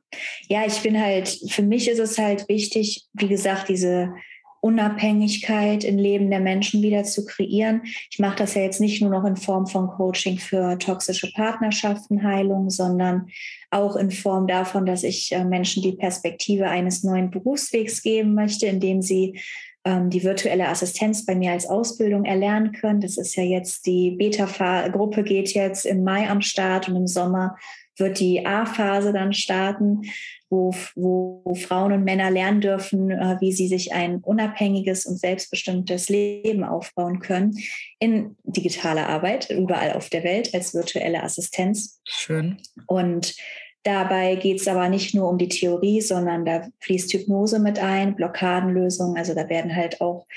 ja, 0.48 0.66
ich 0.66 0.82
bin 0.82 1.00
halt, 1.00 1.30
für 1.50 1.62
mich 1.62 1.88
ist 1.88 2.00
es 2.00 2.18
halt 2.18 2.48
wichtig, 2.50 3.06
wie 3.14 3.28
gesagt, 3.28 3.70
diese 3.70 4.14
Unabhängigkeit 4.62 5.84
im 5.84 5.98
Leben 5.98 6.30
der 6.30 6.40
Menschen 6.40 6.82
wieder 6.82 7.04
zu 7.04 7.26
kreieren. 7.26 7.82
Ich 8.12 8.20
mache 8.20 8.38
das 8.38 8.56
ja 8.56 8.62
jetzt 8.62 8.82
nicht 8.82 9.02
nur 9.02 9.12
noch 9.12 9.26
in 9.26 9.38
Form 9.38 9.68
von 9.68 9.88
Coaching 9.88 10.38
für 10.38 10.78
toxische 10.78 11.32
Partnerschaften, 11.32 12.24
Heilung, 12.24 12.70
sondern 12.70 13.28
auch 13.72 13.96
in 13.96 14.12
Form 14.12 14.48
davon, 14.48 14.86
dass 14.86 15.04
ich 15.04 15.32
äh, 15.32 15.44
Menschen 15.44 15.84
die 15.84 15.94
Perspektive 15.94 16.68
eines 16.68 17.04
neuen 17.04 17.30
Berufswegs 17.30 18.02
geben 18.02 18.34
möchte, 18.34 18.66
indem 18.66 19.02
sie 19.02 19.40
ähm, 19.86 20.10
die 20.10 20.24
virtuelle 20.24 20.68
Assistenz 20.68 21.26
bei 21.26 21.36
mir 21.36 21.52
als 21.52 21.68
Ausbildung 21.68 22.26
erlernen 22.26 22.74
können. 22.74 23.02
Das 23.02 23.18
ist 23.18 23.36
ja 23.36 23.44
jetzt 23.44 23.86
die 23.86 24.12
Beta-Gruppe 24.12 25.24
geht 25.24 25.54
jetzt 25.54 25.86
im 25.86 26.04
Mai 26.04 26.30
am 26.30 26.42
Start 26.42 26.90
und 26.90 26.96
im 26.96 27.08
Sommer 27.08 27.56
wird 28.00 28.20
die 28.20 28.46
A-Phase 28.46 29.14
dann 29.14 29.34
starten 29.34 30.02
wo, 30.50 30.74
wo 30.96 31.54
Frauen 31.54 31.92
und 31.92 32.04
Männer 32.04 32.32
lernen 32.32 32.62
dürfen, 32.62 33.12
äh, 33.12 33.38
wie 33.40 33.52
sie 33.52 33.68
sich 33.68 33.94
ein 33.94 34.18
unabhängiges 34.18 35.06
und 35.06 35.20
selbstbestimmtes 35.20 36.10
Leben 36.10 36.64
aufbauen 36.64 37.20
können 37.20 37.56
in 38.00 38.36
digitaler 38.44 39.08
Arbeit, 39.08 39.50
überall 39.50 39.94
auf 39.94 40.10
der 40.10 40.24
Welt 40.24 40.54
als 40.54 40.74
virtuelle 40.74 41.24
Assistenz. 41.24 42.02
Schön. 42.06 42.58
Und 42.88 43.36
Dabei 43.84 44.36
geht 44.36 44.60
es 44.60 44.68
aber 44.68 44.90
nicht 44.90 45.16
nur 45.16 45.30
um 45.30 45.38
die 45.38 45.48
Theorie, 45.48 46.02
sondern 46.02 46.44
da 46.44 46.68
fließt 46.82 47.14
Hypnose 47.14 47.60
mit 47.60 47.80
ein, 47.80 48.14
Blockadenlösungen. 48.14 49.18
Also 49.18 49.34
da 49.34 49.48
werden 49.48 49.74
halt 49.74 50.02
auch 50.02 50.28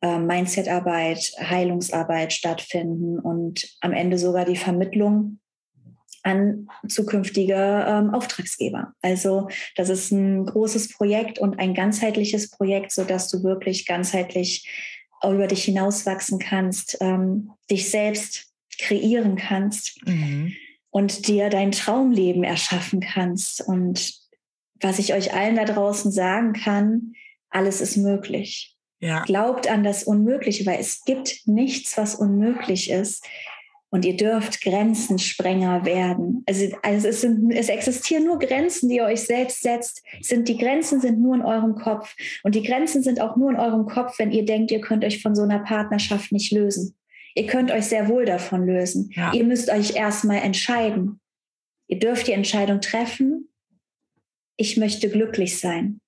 äh, 0.00 0.18
Mindsetarbeit, 0.18 1.30
Heilungsarbeit 1.38 2.32
stattfinden 2.32 3.18
und 3.18 3.68
am 3.82 3.92
Ende 3.92 4.16
sogar 4.16 4.46
die 4.46 4.56
Vermittlung 4.56 5.40
an 6.26 6.68
zukünftige 6.88 7.54
ähm, 7.86 8.12
Auftragsgeber. 8.12 8.92
Also 9.00 9.48
das 9.76 9.88
ist 9.88 10.10
ein 10.10 10.44
großes 10.44 10.92
Projekt 10.92 11.38
und 11.38 11.60
ein 11.60 11.72
ganzheitliches 11.72 12.50
Projekt, 12.50 12.90
sodass 12.90 13.28
du 13.28 13.44
wirklich 13.44 13.86
ganzheitlich 13.86 14.68
über 15.24 15.46
dich 15.46 15.64
hinauswachsen 15.64 16.38
kannst, 16.38 16.98
ähm, 17.00 17.52
dich 17.70 17.90
selbst 17.90 18.52
kreieren 18.78 19.36
kannst 19.36 20.04
mhm. 20.06 20.52
und 20.90 21.28
dir 21.28 21.48
dein 21.48 21.72
Traumleben 21.72 22.44
erschaffen 22.44 23.00
kannst. 23.00 23.60
Und 23.66 24.14
was 24.80 24.98
ich 24.98 25.14
euch 25.14 25.32
allen 25.32 25.56
da 25.56 25.64
draußen 25.64 26.10
sagen 26.10 26.52
kann, 26.52 27.14
alles 27.50 27.80
ist 27.80 27.96
möglich. 27.96 28.76
Ja. 28.98 29.22
Glaubt 29.22 29.68
an 29.68 29.84
das 29.84 30.04
Unmögliche, 30.04 30.66
weil 30.66 30.80
es 30.80 31.04
gibt 31.04 31.42
nichts, 31.46 31.96
was 31.96 32.14
unmöglich 32.14 32.90
ist. 32.90 33.24
Und 33.90 34.04
ihr 34.04 34.16
dürft 34.16 34.62
Grenzensprenger 34.62 35.84
werden. 35.84 36.42
Also, 36.46 36.66
also 36.82 37.08
es, 37.08 37.20
sind, 37.20 37.52
es 37.52 37.68
existieren 37.68 38.24
nur 38.24 38.38
Grenzen, 38.38 38.88
die 38.88 38.96
ihr 38.96 39.04
euch 39.04 39.22
selbst 39.22 39.62
setzt. 39.62 40.02
Sind, 40.20 40.48
die 40.48 40.58
Grenzen 40.58 41.00
sind 41.00 41.20
nur 41.20 41.36
in 41.36 41.42
eurem 41.42 41.76
Kopf. 41.76 42.14
Und 42.42 42.54
die 42.54 42.62
Grenzen 42.62 43.02
sind 43.02 43.20
auch 43.20 43.36
nur 43.36 43.50
in 43.50 43.56
eurem 43.56 43.86
Kopf, 43.86 44.18
wenn 44.18 44.32
ihr 44.32 44.44
denkt, 44.44 44.70
ihr 44.72 44.80
könnt 44.80 45.04
euch 45.04 45.22
von 45.22 45.34
so 45.36 45.42
einer 45.42 45.60
Partnerschaft 45.60 46.32
nicht 46.32 46.52
lösen. 46.52 46.96
Ihr 47.36 47.46
könnt 47.46 47.70
euch 47.70 47.86
sehr 47.86 48.08
wohl 48.08 48.24
davon 48.24 48.66
lösen. 48.66 49.10
Ja. 49.14 49.32
Ihr 49.32 49.44
müsst 49.44 49.70
euch 49.70 49.94
erstmal 49.94 50.38
entscheiden. 50.38 51.20
Ihr 51.86 51.98
dürft 51.98 52.26
die 52.26 52.32
Entscheidung 52.32 52.80
treffen, 52.80 53.48
ich 54.56 54.76
möchte 54.76 55.08
glücklich 55.10 55.60
sein. 55.60 56.00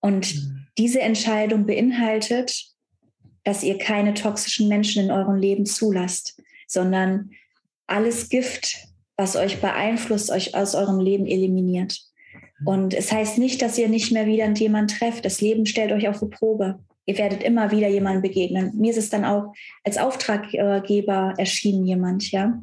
Und 0.00 0.34
mhm. 0.34 0.66
diese 0.76 1.00
Entscheidung 1.00 1.66
beinhaltet, 1.66 2.74
dass 3.48 3.62
ihr 3.62 3.78
keine 3.78 4.12
toxischen 4.12 4.68
Menschen 4.68 5.04
in 5.04 5.10
eurem 5.10 5.36
Leben 5.36 5.64
zulasst, 5.64 6.38
sondern 6.66 7.30
alles 7.86 8.28
Gift, 8.28 8.76
was 9.16 9.36
euch 9.36 9.62
beeinflusst, 9.62 10.30
euch 10.30 10.54
aus 10.54 10.74
eurem 10.74 11.00
Leben 11.00 11.24
eliminiert. 11.24 11.98
Und 12.66 12.92
es 12.92 13.10
heißt 13.10 13.38
nicht, 13.38 13.62
dass 13.62 13.78
ihr 13.78 13.88
nicht 13.88 14.12
mehr 14.12 14.26
wieder 14.26 14.46
jemanden 14.50 14.94
trefft. 14.94 15.24
Das 15.24 15.40
Leben 15.40 15.64
stellt 15.64 15.92
euch 15.92 16.08
auf 16.08 16.20
die 16.20 16.26
Probe. 16.26 16.78
Ihr 17.06 17.16
werdet 17.16 17.42
immer 17.42 17.70
wieder 17.70 17.88
jemandem 17.88 18.20
begegnen. 18.20 18.72
Mir 18.76 18.90
ist 18.90 18.98
es 18.98 19.08
dann 19.08 19.24
auch 19.24 19.54
als 19.82 19.96
Auftraggeber 19.96 21.32
erschienen, 21.38 21.86
jemand, 21.86 22.30
ja, 22.30 22.62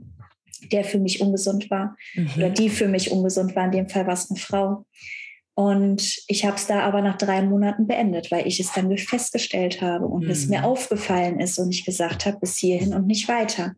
der 0.71 0.83
für 0.83 0.99
mich 0.99 1.19
ungesund 1.19 1.71
war 1.71 1.97
mhm. 2.13 2.29
oder 2.38 2.51
die 2.51 2.69
für 2.69 2.88
mich 2.88 3.09
ungesund 3.09 3.55
war. 3.55 3.65
In 3.65 3.71
dem 3.71 3.89
Fall 3.89 4.05
war 4.05 4.13
es 4.13 4.29
eine 4.29 4.39
Frau. 4.39 4.86
Und 5.55 6.19
ich 6.27 6.45
habe 6.45 6.57
es 6.57 6.67
da 6.67 6.81
aber 6.81 7.01
nach 7.01 7.17
drei 7.17 7.41
Monaten 7.41 7.87
beendet, 7.87 8.29
weil 8.29 8.45
ich 8.45 8.59
es 8.59 8.73
dann 8.73 8.95
festgestellt 8.97 9.81
habe 9.81 10.05
und 10.05 10.25
mhm. 10.25 10.29
es 10.29 10.47
mir 10.47 10.59
mhm. 10.59 10.65
aufgefallen 10.65 11.39
ist 11.39 11.57
und 11.57 11.71
ich 11.71 11.85
gesagt 11.85 12.25
habe, 12.25 12.39
bis 12.39 12.57
hierhin 12.57 12.93
und 12.93 13.07
nicht 13.07 13.29
weiter. 13.29 13.73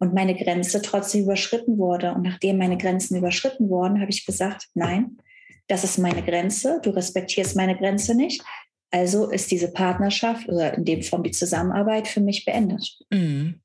Und 0.00 0.12
meine 0.12 0.34
Grenze 0.34 0.82
trotzdem 0.82 1.22
überschritten 1.22 1.78
wurde. 1.78 2.14
Und 2.14 2.22
nachdem 2.22 2.58
meine 2.58 2.76
Grenzen 2.76 3.16
überschritten 3.16 3.68
wurden, 3.68 4.00
habe 4.00 4.10
ich 4.10 4.26
gesagt, 4.26 4.68
nein, 4.74 5.18
das 5.68 5.84
ist 5.84 5.98
meine 5.98 6.24
Grenze, 6.24 6.80
du 6.82 6.90
respektierst 6.90 7.54
meine 7.54 7.76
Grenze 7.76 8.16
nicht. 8.16 8.42
Also 8.90 9.30
ist 9.30 9.52
diese 9.52 9.70
Partnerschaft 9.70 10.48
oder 10.48 10.74
in 10.74 10.84
dem 10.84 11.02
Form 11.02 11.22
die 11.22 11.30
Zusammenarbeit 11.30 12.08
für 12.08 12.20
mich 12.20 12.44
beendet. 12.44 12.98
Mhm. 13.10 13.60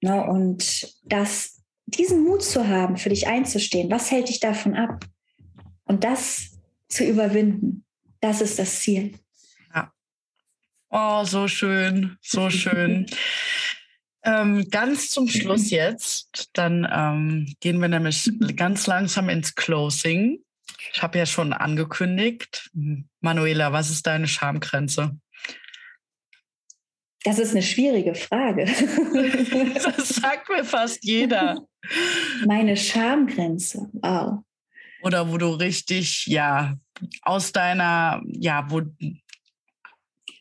Na, 0.00 0.22
und 0.22 0.96
das, 1.04 1.60
diesen 1.84 2.24
Mut 2.24 2.42
zu 2.42 2.68
haben, 2.68 2.96
für 2.96 3.10
dich 3.10 3.26
einzustehen, 3.26 3.90
was 3.90 4.10
hält 4.10 4.30
dich 4.30 4.40
davon 4.40 4.74
ab? 4.74 5.04
Und 5.84 6.04
das 6.04 6.51
zu 6.92 7.04
überwinden. 7.04 7.84
Das 8.20 8.40
ist 8.40 8.58
das 8.58 8.80
Ziel. 8.80 9.12
Ja. 9.74 9.92
Oh, 10.90 11.24
so 11.24 11.48
schön, 11.48 12.16
so 12.20 12.50
schön. 12.50 13.06
ähm, 14.24 14.68
ganz 14.70 15.10
zum 15.10 15.28
Schluss 15.28 15.70
jetzt, 15.70 16.50
dann 16.52 16.86
ähm, 16.90 17.54
gehen 17.60 17.80
wir 17.80 17.88
nämlich 17.88 18.30
ganz 18.56 18.86
langsam 18.86 19.28
ins 19.28 19.54
Closing. 19.54 20.38
Ich 20.92 21.02
habe 21.02 21.18
ja 21.18 21.26
schon 21.26 21.52
angekündigt. 21.52 22.70
Manuela, 23.20 23.72
was 23.72 23.90
ist 23.90 24.06
deine 24.06 24.28
Schamgrenze? 24.28 25.16
Das 27.24 27.38
ist 27.38 27.52
eine 27.52 27.62
schwierige 27.62 28.14
Frage. 28.14 28.64
das 29.74 30.08
sagt 30.08 30.48
mir 30.48 30.64
fast 30.64 31.04
jeder. 31.04 31.64
Meine 32.46 32.76
Schamgrenze, 32.76 33.88
wow. 33.92 34.42
Oder 35.02 35.30
wo 35.30 35.38
du 35.38 35.48
richtig, 35.48 36.26
ja, 36.26 36.76
aus 37.22 37.52
deiner, 37.52 38.22
ja, 38.26 38.66
wo 38.70 38.82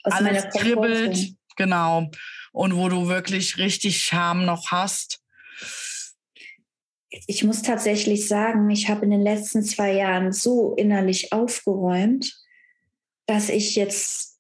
aus 0.04 0.14
alles 0.14 0.50
kribbelt, 0.54 1.34
genau. 1.56 2.10
Und 2.52 2.76
wo 2.76 2.90
du 2.90 3.08
wirklich 3.08 3.58
richtig 3.58 4.04
Scham 4.04 4.46
noch 4.46 4.72
hast. 4.72 5.20
Ich 7.28 7.44
muss 7.44 7.62
tatsächlich 7.62 8.28
sagen, 8.28 8.70
ich 8.70 8.90
habe 8.90 9.06
in 9.06 9.12
den 9.12 9.22
letzten 9.22 9.64
zwei 9.64 9.94
Jahren 9.94 10.32
so 10.32 10.76
innerlich 10.76 11.34
aufgeräumt, 11.34 12.38
dass 13.26 13.50
ich 13.50 13.76
jetzt, 13.76 14.40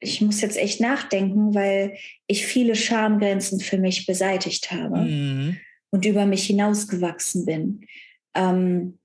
ich 0.00 0.20
muss 0.20 0.40
jetzt 0.40 0.56
echt 0.56 0.80
nachdenken, 0.80 1.54
weil 1.54 1.96
ich 2.26 2.46
viele 2.46 2.74
Schamgrenzen 2.74 3.60
für 3.60 3.78
mich 3.78 4.06
beseitigt 4.06 4.70
habe 4.70 4.98
mhm. 4.98 5.58
und 5.90 6.04
über 6.04 6.26
mich 6.26 6.46
hinausgewachsen 6.46 7.44
bin. 7.44 7.86
Ähm, 8.34 8.98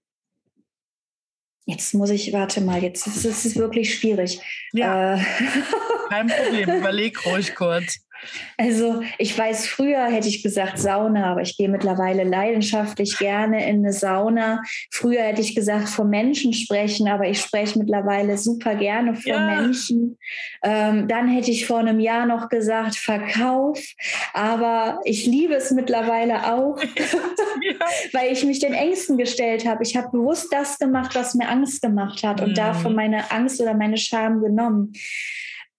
Jetzt 1.69 1.93
muss 1.93 2.09
ich, 2.11 2.31
warte 2.31 2.61
mal, 2.61 2.81
jetzt 2.81 3.05
ist 3.07 3.25
es 3.25 3.55
wirklich 3.57 3.93
schwierig. 3.93 4.39
Ja. 4.71 5.15
Äh. 5.15 5.21
Kein 6.07 6.27
Problem, 6.27 6.69
überleg 6.79 7.25
ruhig 7.25 7.55
kurz. 7.55 7.99
Also 8.57 9.03
ich 9.17 9.37
weiß, 9.37 9.67
früher 9.67 10.05
hätte 10.05 10.27
ich 10.27 10.43
gesagt 10.43 10.79
Sauna, 10.79 11.31
aber 11.31 11.41
ich 11.41 11.57
gehe 11.57 11.69
mittlerweile 11.69 12.23
leidenschaftlich 12.23 13.17
gerne 13.17 13.67
in 13.69 13.77
eine 13.77 13.93
Sauna. 13.93 14.61
Früher 14.91 15.21
hätte 15.21 15.41
ich 15.41 15.55
gesagt 15.55 15.89
vor 15.89 16.05
Menschen 16.05 16.53
sprechen, 16.53 17.07
aber 17.07 17.27
ich 17.27 17.39
spreche 17.39 17.77
mittlerweile 17.79 18.37
super 18.37 18.75
gerne 18.75 19.15
vor 19.15 19.33
ja. 19.33 19.61
Menschen. 19.61 20.17
Ähm, 20.63 21.07
dann 21.07 21.27
hätte 21.27 21.51
ich 21.51 21.65
vor 21.65 21.79
einem 21.79 21.99
Jahr 21.99 22.25
noch 22.25 22.49
gesagt 22.49 22.95
Verkauf, 22.95 23.79
aber 24.33 24.99
ich 25.03 25.25
liebe 25.25 25.55
es 25.55 25.71
mittlerweile 25.71 26.53
auch, 26.53 26.77
weil 28.13 28.31
ich 28.31 28.43
mich 28.43 28.59
den 28.59 28.73
Ängsten 28.73 29.17
gestellt 29.17 29.65
habe. 29.65 29.83
Ich 29.83 29.95
habe 29.95 30.09
bewusst 30.11 30.47
das 30.51 30.79
gemacht, 30.79 31.15
was 31.15 31.35
mir 31.35 31.49
Angst 31.49 31.81
gemacht 31.81 32.23
hat 32.23 32.41
und 32.41 32.51
mhm. 32.51 32.55
davon 32.55 32.95
meine 32.95 33.31
Angst 33.31 33.61
oder 33.61 33.73
meine 33.73 33.97
Scham 33.97 34.41
genommen. 34.41 34.93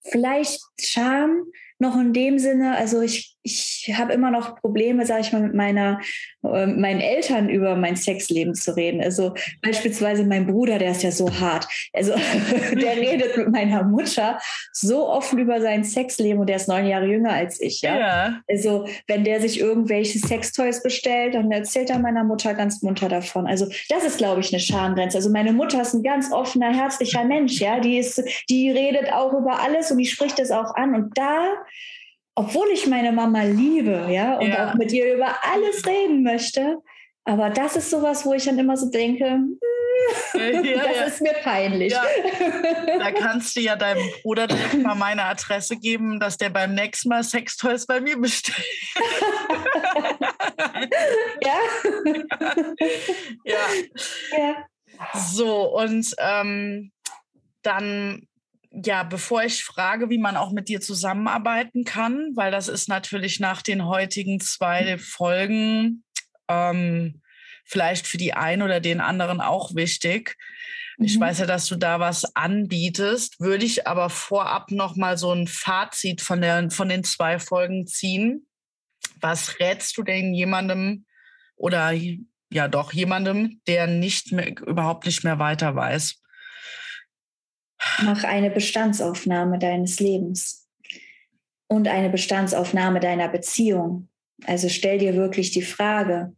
Vielleicht 0.01 0.61
Scham 0.79 1.43
noch 1.79 1.95
in 1.99 2.13
dem 2.13 2.39
Sinne, 2.39 2.75
also 2.75 3.01
ich, 3.01 3.37
ich 3.41 3.93
habe 3.97 4.13
immer 4.13 4.31
noch 4.31 4.55
Probleme, 4.59 5.05
sage 5.05 5.21
ich 5.21 5.31
mal, 5.31 5.41
mit 5.41 5.53
meiner, 5.53 5.99
äh, 6.43 6.65
meinen 6.67 6.99
Eltern 6.99 7.49
über 7.49 7.75
mein 7.75 7.95
Sexleben 7.95 8.53
zu 8.53 8.75
reden. 8.75 9.01
Also 9.01 9.33
beispielsweise 9.61 10.25
mein 10.25 10.47
Bruder, 10.47 10.77
der 10.77 10.91
ist 10.91 11.03
ja 11.03 11.11
so 11.11 11.31
hart. 11.39 11.67
Also 11.93 12.13
der 12.73 12.97
redet 12.97 13.37
mit 13.37 13.49
meiner 13.49 13.83
Mutter 13.83 14.39
so 14.73 15.07
offen 15.07 15.39
über 15.39 15.61
sein 15.61 15.83
Sexleben 15.83 16.39
und 16.39 16.47
der 16.47 16.57
ist 16.57 16.67
neun 16.67 16.85
Jahre 16.85 17.07
jünger 17.07 17.31
als 17.31 17.61
ich. 17.61 17.81
Ja? 17.81 17.97
ja. 17.97 18.41
Also 18.49 18.87
wenn 19.07 19.23
der 19.23 19.39
sich 19.39 19.59
irgendwelche 19.59 20.19
Sextoys 20.19 20.83
bestellt, 20.83 21.35
dann 21.35 21.51
erzählt 21.51 21.89
er 21.89 21.99
meiner 21.99 22.23
Mutter 22.23 22.53
ganz 22.53 22.81
munter 22.81 23.09
davon. 23.09 23.47
Also 23.47 23.67
das 23.87 24.03
ist, 24.03 24.17
glaube 24.17 24.41
ich, 24.41 24.51
eine 24.51 24.59
Schamgrenze. 24.59 25.17
Also 25.17 25.29
meine 25.29 25.53
Mutter 25.53 25.81
ist 25.81 25.93
ein 25.93 26.03
ganz 26.03 26.31
offener, 26.31 26.73
herzlicher 26.73 27.23
Mensch. 27.23 27.59
Ja, 27.59 27.79
die 27.79 27.97
ist, 27.97 28.21
die 28.49 28.69
redet 28.69 29.11
auch 29.13 29.33
über 29.33 29.59
alles 29.61 29.91
und 29.91 29.97
die 29.97 30.05
spricht 30.05 30.39
es 30.39 30.51
auch 30.51 30.75
an. 30.75 30.93
Und 30.93 31.17
da 31.17 31.55
obwohl 32.39 32.69
ich 32.71 32.87
meine 32.87 33.11
Mama 33.11 33.43
liebe, 33.43 34.07
ja, 34.09 34.37
und 34.37 34.47
ja. 34.47 34.69
auch 34.69 34.73
mit 34.75 34.93
ihr 34.93 35.13
über 35.13 35.35
alles 35.43 35.85
reden 35.85 36.23
möchte. 36.23 36.77
Aber 37.25 37.49
das 37.49 37.75
ist 37.75 37.89
sowas, 37.89 38.25
wo 38.25 38.33
ich 38.33 38.45
dann 38.45 38.57
immer 38.57 38.77
so 38.77 38.89
denke, 38.89 39.25
ja, 40.33 40.61
das 40.61 40.95
ja. 40.95 41.03
ist 41.03 41.21
mir 41.21 41.33
peinlich. 41.43 41.93
Da 42.99 43.11
kannst 43.11 43.57
du 43.57 43.59
ja 43.59 43.75
deinem 43.75 44.09
Bruder 44.21 44.47
direkt 44.47 44.81
mal 44.81 44.95
meine 44.95 45.25
Adresse 45.25 45.75
geben, 45.77 46.19
dass 46.21 46.37
der 46.37 46.49
beim 46.49 46.75
nächsten 46.75 47.09
Mal 47.09 47.23
Sextoys 47.23 47.85
bei 47.85 47.99
mir 47.99 48.17
bestellt. 48.17 48.65
ja. 51.43 51.59
ja. 53.43 53.57
ja. 54.37 54.65
So, 55.13 55.77
und 55.77 56.15
ähm, 56.19 56.91
dann 57.63 58.27
ja, 58.71 59.03
bevor 59.03 59.43
ich 59.43 59.63
frage, 59.63 60.09
wie 60.09 60.19
man 60.19 60.37
auch 60.37 60.51
mit 60.51 60.69
dir 60.69 60.79
zusammenarbeiten 60.79 61.85
kann, 61.85 62.31
weil 62.35 62.51
das 62.51 62.67
ist 62.67 62.87
natürlich 62.87 63.39
nach 63.39 63.61
den 63.61 63.85
heutigen 63.85 64.39
zwei 64.39 64.97
Folgen 64.97 66.03
ähm, 66.47 67.21
vielleicht 67.65 68.07
für 68.07 68.17
die 68.17 68.33
einen 68.33 68.61
oder 68.61 68.79
den 68.79 69.01
anderen 69.01 69.41
auch 69.41 69.75
wichtig. 69.75 70.35
Mhm. 70.97 71.05
Ich 71.05 71.19
weiß 71.19 71.39
ja, 71.39 71.45
dass 71.45 71.65
du 71.65 71.75
da 71.75 71.99
was 71.99 72.35
anbietest, 72.35 73.39
würde 73.39 73.65
ich 73.65 73.87
aber 73.87 74.09
vorab 74.09 74.71
noch 74.71 74.95
mal 74.95 75.17
so 75.17 75.31
ein 75.31 75.47
Fazit 75.47 76.21
von, 76.21 76.41
der, 76.41 76.69
von 76.69 76.89
den 76.89 77.03
zwei 77.03 77.39
Folgen 77.39 77.87
ziehen. 77.87 78.47
Was 79.19 79.59
rätst 79.59 79.97
du 79.97 80.03
denn 80.03 80.33
jemandem 80.33 81.05
oder 81.55 81.91
ja 82.51 82.67
doch 82.67 82.93
jemandem, 82.93 83.61
der 83.67 83.87
nicht 83.87 84.31
mehr, 84.31 84.47
überhaupt 84.61 85.05
nicht 85.05 85.23
mehr 85.23 85.39
weiter 85.39 85.75
weiß? 85.75 86.21
Mach 88.03 88.23
eine 88.23 88.49
Bestandsaufnahme 88.49 89.59
deines 89.59 89.99
Lebens 89.99 90.67
und 91.67 91.87
eine 91.87 92.09
Bestandsaufnahme 92.09 92.99
deiner 92.99 93.29
Beziehung. 93.29 94.09
Also 94.45 94.69
stell 94.69 94.97
dir 94.97 95.15
wirklich 95.15 95.51
die 95.51 95.61
Frage, 95.61 96.35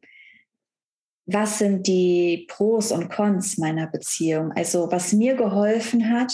was 1.26 1.60
sind 1.60 1.88
die 1.88 2.46
Pros 2.50 2.92
und 2.92 3.10
Cons 3.10 3.58
meiner 3.58 3.88
Beziehung? 3.88 4.52
Also 4.52 4.92
was 4.92 5.14
mir 5.14 5.36
geholfen 5.36 6.12
hat, 6.12 6.34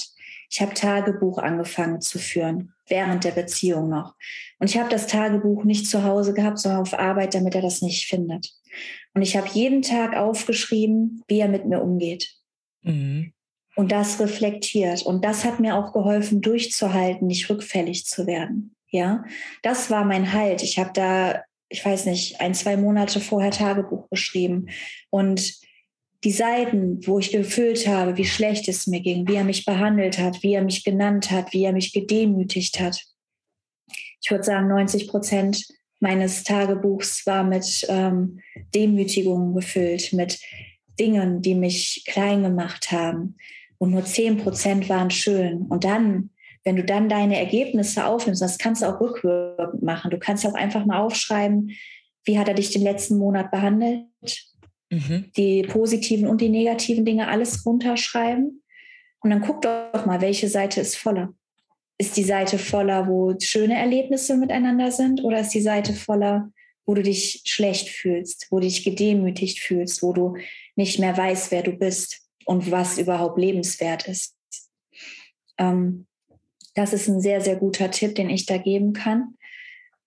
ich 0.50 0.62
habe 0.62 0.74
Tagebuch 0.74 1.40
angefangen 1.40 2.00
zu 2.00 2.20
führen, 2.20 2.74
während 2.88 3.26
der 3.26 3.32
Beziehung 3.32 3.90
noch. 3.90 4.16
Und 4.60 4.70
ich 4.70 4.78
habe 4.78 4.90
das 4.90 5.08
Tagebuch 5.08 5.66
nicht 5.66 5.88
zu 5.88 6.04
Hause 6.04 6.34
gehabt, 6.34 6.58
sondern 6.58 6.82
auf 6.82 6.94
Arbeit, 6.94 7.34
damit 7.34 7.54
er 7.54 7.62
das 7.62 7.82
nicht 7.82 8.08
findet. 8.08 8.54
Und 9.14 9.22
ich 9.22 9.36
habe 9.36 9.50
jeden 9.50 9.82
Tag 9.82 10.16
aufgeschrieben, 10.16 11.22
wie 11.28 11.40
er 11.40 11.50
mit 11.50 11.66
mir 11.66 11.82
umgeht. 11.82 12.34
Mhm 12.82 13.34
und 13.78 13.92
das 13.92 14.20
reflektiert. 14.20 15.04
Und 15.04 15.24
das 15.24 15.46
hat 15.46 15.60
mir 15.60 15.76
auch 15.76 15.94
geholfen, 15.94 16.42
durchzuhalten, 16.42 17.28
nicht 17.28 17.48
rückfällig 17.50 18.06
zu 18.06 18.26
werden. 18.26 18.76
Ja, 18.90 19.24
das 19.62 19.92
war 19.92 20.04
mein 20.04 20.34
Halt. 20.34 20.64
Ich 20.64 20.80
habe 20.80 20.90
da, 20.94 21.44
ich 21.70 21.86
weiß 21.86 22.08
nicht, 22.08 22.42
ein, 22.42 22.56
zwei 22.56 22.76
Monate 22.76 23.20
vorher 23.20 23.52
Tagebuch 23.52 24.10
geschrieben 24.10 24.70
und 25.12 25.54
die 26.24 26.32
Seiten, 26.32 27.06
wo 27.06 27.20
ich 27.20 27.32
gefüllt 27.32 27.88
habe, 27.88 28.18
wie 28.18 28.26
schlecht 28.26 28.68
es 28.68 28.88
mir 28.88 29.02
ging, 29.02 29.28
wie 29.28 29.36
er 29.36 29.44
mich 29.44 29.64
behandelt 29.64 30.18
hat, 30.18 30.42
wie 30.42 30.56
er 30.56 30.64
mich 30.64 30.84
genannt 30.84 31.30
hat, 31.30 31.54
wie 31.54 31.64
er 31.64 31.74
mich 31.74 31.94
gedemütigt 31.94 32.80
hat. 32.80 33.00
Ich 34.24 34.32
würde 34.32 34.44
sagen, 34.44 34.68
90 34.70 35.08
Prozent 35.08 35.68
meines 36.00 36.44
Tagebuchs 36.44 37.28
war 37.28 37.44
mit 37.44 37.86
ähm, 37.90 38.40
Demütigungen 38.74 39.54
gefüllt, 39.54 40.14
mit 40.14 40.40
Dingen, 41.00 41.44
die 41.44 41.54
mich 41.54 42.04
klein 42.08 42.42
gemacht 42.42 42.92
haben, 42.92 43.36
und 43.78 43.92
nur 43.92 44.04
10 44.04 44.38
Prozent 44.38 44.90
waren 44.90 45.10
schön. 45.10 45.64
Und 45.64 45.84
dann, 45.84 46.32
wenn 46.64 46.76
du 46.76 46.84
dann 46.84 47.10
deine 47.10 47.38
Ergebnisse 47.38 48.06
aufnimmst, 48.06 48.42
das 48.42 48.58
kannst 48.58 48.82
du 48.82 48.88
auch 48.88 49.00
rückwirkend 49.00 49.84
machen. 49.84 50.12
Du 50.12 50.18
kannst 50.18 50.46
auch 50.46 50.54
einfach 50.54 50.86
mal 50.86 51.00
aufschreiben, 51.00 51.72
wie 52.26 52.38
hat 52.38 52.48
er 52.48 52.56
dich 52.56 52.72
den 52.72 52.82
letzten 52.82 53.18
Monat 53.18 53.52
behandelt? 53.52 54.06
Mhm. 54.90 55.32
Die 55.36 55.64
positiven 55.64 56.28
und 56.28 56.42
die 56.42 56.50
negativen 56.50 57.06
Dinge 57.06 57.28
alles 57.28 57.66
runterschreiben. 57.66 58.64
Und 59.22 59.30
dann 59.30 59.42
guck 59.42 59.62
doch 59.62 60.06
mal, 60.06 60.22
welche 60.22 60.48
Seite 60.48 60.82
ist 60.82 60.96
voller. 60.96 61.34
Ist 61.98 62.18
die 62.18 62.24
Seite 62.24 62.60
voller, 62.60 63.08
wo 63.08 63.36
schöne 63.40 63.76
Erlebnisse 63.76 64.38
miteinander 64.38 64.92
sind? 64.92 65.24
Oder 65.24 65.40
ist 65.40 65.54
die 65.54 65.62
Seite 65.62 65.94
voller, 65.94 66.52
wo 66.86 66.94
du 66.94 67.02
dich 67.02 67.42
schlecht 67.46 67.90
fühlst, 67.90 68.48
wo 68.52 68.60
du 68.60 68.68
dich 68.68 68.84
gedemütigt 68.84 69.60
fühlst, 69.60 70.04
wo 70.04 70.14
du 70.14 70.36
nicht 70.76 71.00
mehr 71.00 71.18
weißt, 71.18 71.52
wer 71.52 71.64
du 71.64 71.72
bist? 71.72 72.27
Und 72.48 72.72
was 72.72 72.98
überhaupt 72.98 73.38
lebenswert 73.38 74.08
ist. 74.08 74.34
Ähm, 75.58 76.08
das 76.76 76.94
ist 76.94 77.08
ein 77.08 77.22
sehr, 77.22 77.42
sehr 77.42 77.58
guter 77.58 77.92
Tipp, 77.92 78.16
den 78.16 78.30
ich 78.30 78.46
da 78.46 78.58
geben 78.58 78.94
kann. 78.94 79.36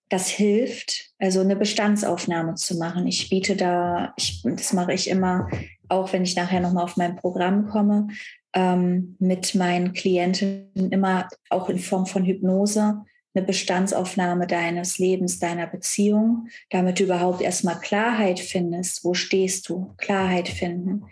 Das 0.09 0.27
hilft, 0.27 1.11
also 1.19 1.41
eine 1.41 1.55
Bestandsaufnahme 1.55 2.55
zu 2.55 2.77
machen. 2.77 3.07
Ich 3.07 3.29
biete 3.29 3.55
da, 3.55 4.13
ich, 4.17 4.41
das 4.43 4.73
mache 4.73 4.93
ich 4.93 5.07
immer, 5.07 5.49
auch 5.87 6.11
wenn 6.13 6.23
ich 6.23 6.35
nachher 6.35 6.59
nochmal 6.59 6.83
auf 6.83 6.97
mein 6.97 7.15
Programm 7.15 7.67
komme, 7.69 8.07
ähm, 8.53 9.15
mit 9.19 9.53
meinen 9.53 9.93
Klienten 9.93 10.71
immer 10.91 11.27
auch 11.49 11.69
in 11.69 11.79
Form 11.79 12.07
von 12.07 12.25
Hypnose 12.25 13.01
eine 13.33 13.45
Bestandsaufnahme 13.45 14.47
deines 14.47 14.97
Lebens, 14.97 15.39
deiner 15.39 15.67
Beziehung, 15.67 16.47
damit 16.69 16.99
du 16.99 17.03
überhaupt 17.03 17.41
erstmal 17.41 17.79
Klarheit 17.79 18.39
findest. 18.39 19.05
Wo 19.05 19.13
stehst 19.13 19.69
du? 19.69 19.93
Klarheit 19.97 20.49
finden 20.49 21.05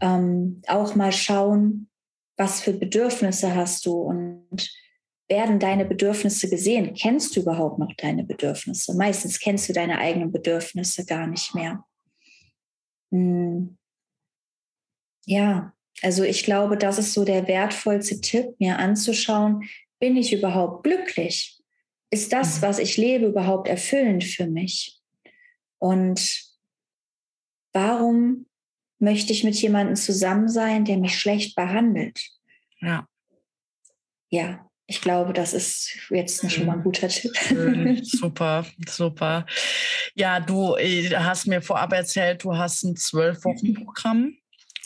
ähm, 0.00 0.62
auch 0.66 0.94
mal 0.94 1.12
schauen, 1.12 1.88
was 2.36 2.60
für 2.60 2.72
Bedürfnisse 2.72 3.54
hast 3.54 3.84
du 3.86 3.92
und 3.92 4.70
werden 5.28 5.58
deine 5.58 5.84
Bedürfnisse 5.84 6.48
gesehen? 6.48 6.94
Kennst 6.94 7.36
du 7.36 7.40
überhaupt 7.40 7.78
noch 7.78 7.92
deine 7.96 8.24
Bedürfnisse? 8.24 8.94
Meistens 8.96 9.38
kennst 9.38 9.68
du 9.68 9.72
deine 9.72 9.98
eigenen 9.98 10.32
Bedürfnisse 10.32 11.04
gar 11.04 11.26
nicht 11.26 11.54
mehr. 11.54 11.84
Hm. 13.12 13.76
Ja, 15.26 15.74
also 16.02 16.24
ich 16.24 16.44
glaube, 16.44 16.76
das 16.76 16.98
ist 16.98 17.12
so 17.12 17.24
der 17.24 17.46
wertvollste 17.46 18.20
Tipp, 18.20 18.58
mir 18.58 18.78
anzuschauen, 18.78 19.68
bin 19.98 20.16
ich 20.16 20.32
überhaupt 20.32 20.82
glücklich? 20.82 21.60
Ist 22.10 22.32
das, 22.32 22.58
mhm. 22.58 22.62
was 22.62 22.78
ich 22.78 22.96
lebe, 22.96 23.26
überhaupt 23.26 23.68
erfüllend 23.68 24.24
für 24.24 24.46
mich? 24.46 24.98
Und 25.78 26.42
warum 27.72 28.46
möchte 29.00 29.32
ich 29.32 29.44
mit 29.44 29.54
jemandem 29.60 29.96
zusammen 29.96 30.48
sein, 30.48 30.84
der 30.84 30.98
mich 30.98 31.18
schlecht 31.18 31.56
behandelt? 31.56 32.22
Ja. 32.80 33.06
Ja, 34.28 34.70
ich 34.86 35.00
glaube, 35.00 35.32
das 35.32 35.54
ist 35.54 35.96
jetzt 36.10 36.50
schon 36.50 36.66
mal 36.66 36.74
ein 36.74 36.82
guter 36.82 37.08
Tipp. 37.08 37.32
super, 38.04 38.64
super. 38.88 39.46
Ja, 40.14 40.40
du 40.40 40.76
äh, 40.76 41.10
hast 41.14 41.46
mir 41.46 41.62
vorab 41.62 41.92
erzählt, 41.92 42.44
du 42.44 42.56
hast 42.56 42.82
ein 42.84 42.96
Zwölf-Wochen-Programm, 42.96 44.34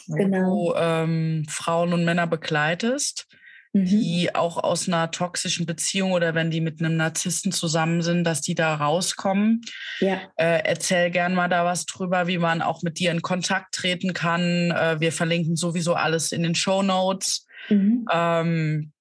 wo 0.06 0.14
genau. 0.14 0.72
du 0.72 0.74
ähm, 0.78 1.46
Frauen 1.48 1.92
und 1.92 2.04
Männer 2.04 2.26
begleitest 2.26 3.26
mhm. 3.74 3.86
die 3.86 4.34
auch 4.34 4.56
aus 4.56 4.88
einer 4.88 5.10
toxischen 5.10 5.66
Beziehung 5.66 6.12
oder 6.12 6.34
wenn 6.34 6.50
die 6.50 6.60
mit 6.60 6.80
einem 6.80 6.96
Narzissten 6.96 7.52
zusammen 7.52 8.00
sind, 8.00 8.24
dass 8.24 8.40
die 8.40 8.54
da 8.54 8.74
rauskommen. 8.76 9.60
Ja. 10.00 10.22
Äh, 10.36 10.62
erzähl 10.64 11.10
gern 11.10 11.34
mal 11.34 11.48
da 11.48 11.64
was 11.64 11.84
drüber, 11.84 12.26
wie 12.26 12.38
man 12.38 12.62
auch 12.62 12.82
mit 12.82 12.98
dir 12.98 13.10
in 13.10 13.20
Kontakt 13.20 13.74
treten 13.74 14.14
kann. 14.14 14.70
Äh, 14.70 15.00
wir 15.00 15.12
verlinken 15.12 15.56
sowieso 15.56 15.94
alles 15.94 16.32
in 16.32 16.42
den 16.42 16.54
Show 16.54 16.82
Notes. 16.82 17.46
Mhm. 17.68 18.06
Ähm, 18.10 18.92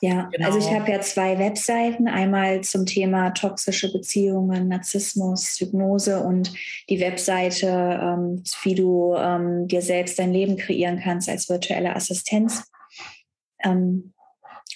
ja, 0.00 0.28
genau. 0.30 0.46
also 0.46 0.58
ich 0.60 0.72
habe 0.72 0.88
ja 0.92 1.00
zwei 1.00 1.38
Webseiten, 1.40 2.06
einmal 2.06 2.60
zum 2.60 2.86
Thema 2.86 3.30
toxische 3.30 3.90
Beziehungen, 3.92 4.68
Narzissmus, 4.68 5.58
Hypnose 5.58 6.20
und 6.20 6.52
die 6.88 7.00
Webseite, 7.00 7.66
ähm, 8.00 8.44
wie 8.62 8.76
du 8.76 9.16
ähm, 9.16 9.66
dir 9.66 9.82
selbst 9.82 10.18
dein 10.20 10.32
Leben 10.32 10.56
kreieren 10.56 11.00
kannst 11.02 11.28
als 11.28 11.48
virtuelle 11.48 11.96
Assistenz. 11.96 12.62
Ähm, 13.64 14.12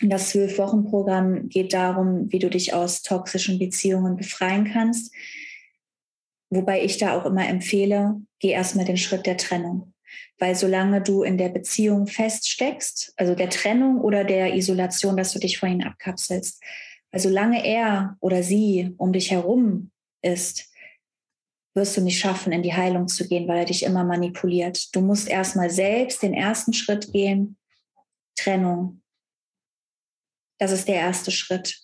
das 0.00 0.30
Zwölf-Wochen-Programm 0.30 1.48
geht 1.48 1.72
darum, 1.72 2.30
wie 2.32 2.38
du 2.38 2.48
dich 2.48 2.74
aus 2.74 3.02
toxischen 3.02 3.58
Beziehungen 3.58 4.16
befreien 4.16 4.64
kannst. 4.72 5.14
Wobei 6.50 6.82
ich 6.82 6.98
da 6.98 7.18
auch 7.18 7.26
immer 7.26 7.48
empfehle, 7.48 8.20
geh 8.38 8.50
erstmal 8.50 8.84
den 8.84 8.96
Schritt 8.96 9.26
der 9.26 9.36
Trennung. 9.36 9.92
Weil 10.38 10.54
solange 10.54 11.02
du 11.02 11.22
in 11.22 11.38
der 11.38 11.48
Beziehung 11.48 12.06
feststeckst, 12.06 13.14
also 13.16 13.34
der 13.34 13.50
Trennung 13.50 14.00
oder 14.00 14.24
der 14.24 14.54
Isolation, 14.54 15.16
dass 15.16 15.32
du 15.32 15.38
dich 15.38 15.58
von 15.58 15.70
ihnen 15.70 15.84
abkapselst, 15.84 16.62
Weil 17.10 17.20
solange 17.20 17.64
er 17.64 18.16
oder 18.20 18.42
sie 18.42 18.94
um 18.96 19.12
dich 19.12 19.30
herum 19.30 19.90
ist, 20.22 20.72
wirst 21.74 21.96
du 21.96 22.00
nicht 22.00 22.18
schaffen, 22.18 22.52
in 22.52 22.62
die 22.62 22.74
Heilung 22.74 23.08
zu 23.08 23.28
gehen, 23.28 23.48
weil 23.48 23.58
er 23.58 23.64
dich 23.64 23.82
immer 23.82 24.04
manipuliert. 24.04 24.94
Du 24.94 25.00
musst 25.00 25.28
erstmal 25.28 25.70
selbst 25.70 26.22
den 26.22 26.34
ersten 26.34 26.72
Schritt 26.72 27.12
gehen. 27.12 27.56
Trennung. 28.36 29.01
Das 30.62 30.70
ist 30.70 30.86
der 30.86 30.94
erste 30.94 31.32
Schritt, 31.32 31.76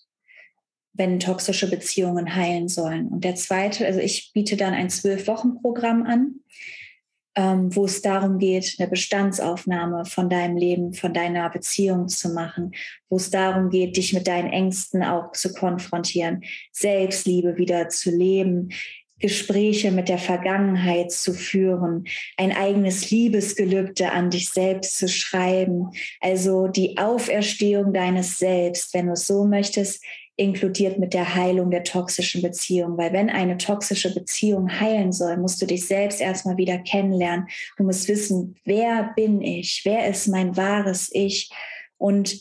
wenn 0.93 1.19
toxische 1.19 1.69
Beziehungen 1.69 2.37
heilen 2.37 2.69
sollen. 2.69 3.09
Und 3.09 3.25
der 3.25 3.35
zweite, 3.35 3.85
also 3.85 3.99
ich 3.99 4.31
biete 4.33 4.57
dann 4.57 4.73
ein 4.73 4.89
Zwölf-Wochen-Programm 4.89 6.05
an 6.05 6.37
ähm, 7.39 7.75
wo 7.77 7.85
es 7.85 8.03
darum 8.03 8.39
geht, 8.39 8.75
eine 8.81 8.89
Bestandsaufnahme 8.89 10.05
von 10.07 10.29
deinem 10.29 10.57
Leben, 10.57 10.93
von 10.93 11.15
deiner 11.15 11.49
Beziehung 11.49 12.09
zu 12.09 12.31
machen, 12.31 12.73
wo 13.09 13.17
es 13.17 13.31
darum 13.31 13.71
geht, 13.71 13.97
dich 13.97 14.13
mit 14.13 14.27
deinen 14.27 14.51
Ängsten 14.51 15.05
auch 15.05 15.31
zu 15.31 15.53
konfrontieren, 15.53 16.43
Selbstliebe 16.73 17.57
wieder 17.57 17.91
zu 17.91 18.11
leben, 18.11 18.71
Gespräche 19.19 19.91
mit 19.91 20.09
der 20.09 20.19
Vergangenheit 20.19 21.11
zu 21.11 21.33
führen, 21.33 22.05
ein 22.37 22.53
eigenes 22.53 23.11
Liebesgelübde 23.11 24.13
an 24.13 24.31
dich 24.31 24.51
selbst 24.51 24.99
zu 24.99 25.09
schreiben, 25.09 25.91
also 26.21 26.69
die 26.69 26.99
Auferstehung 26.99 27.93
deines 27.93 28.39
Selbst, 28.39 28.95
wenn 28.95 29.07
du 29.07 29.13
es 29.13 29.27
so 29.27 29.45
möchtest, 29.45 30.03
inkludiert 30.39 30.99
mit 30.99 31.15
der 31.15 31.35
Heilung 31.35 31.71
der 31.71 31.83
toxischen 31.83 32.43
Beziehung. 32.43 32.97
Weil 32.97 33.13
wenn 33.13 33.29
eine 33.29 33.59
toxische 33.59 34.15
Beziehung 34.15 34.71
heilen 34.81 35.13
soll, 35.13 35.37
musst 35.37 35.61
du 35.61 35.67
dich 35.67 35.87
selbst 35.87 36.21
erstmal 36.21 36.57
wieder 36.57 36.79
kennenlernen. 36.79 37.49
Du 37.77 37.83
musst 37.83 38.09
wissen, 38.09 38.55
wer 38.65 39.13
bin 39.17 39.43
ich? 39.43 39.83
Wer 39.85 40.09
ist 40.09 40.29
mein 40.29 40.57
wahres 40.57 41.11
Ich? 41.13 41.51
Und 41.97 42.41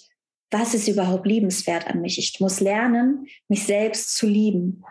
was 0.52 0.76
ist 0.76 0.88
überhaupt 0.88 1.26
liebenswert 1.26 1.88
an 1.88 2.02
mich? 2.02 2.20
Ich 2.20 2.40
muss 2.40 2.60
lernen, 2.60 3.28
mich 3.48 3.64
selbst 3.64 4.16
zu 4.16 4.28
lieben. 4.28 4.84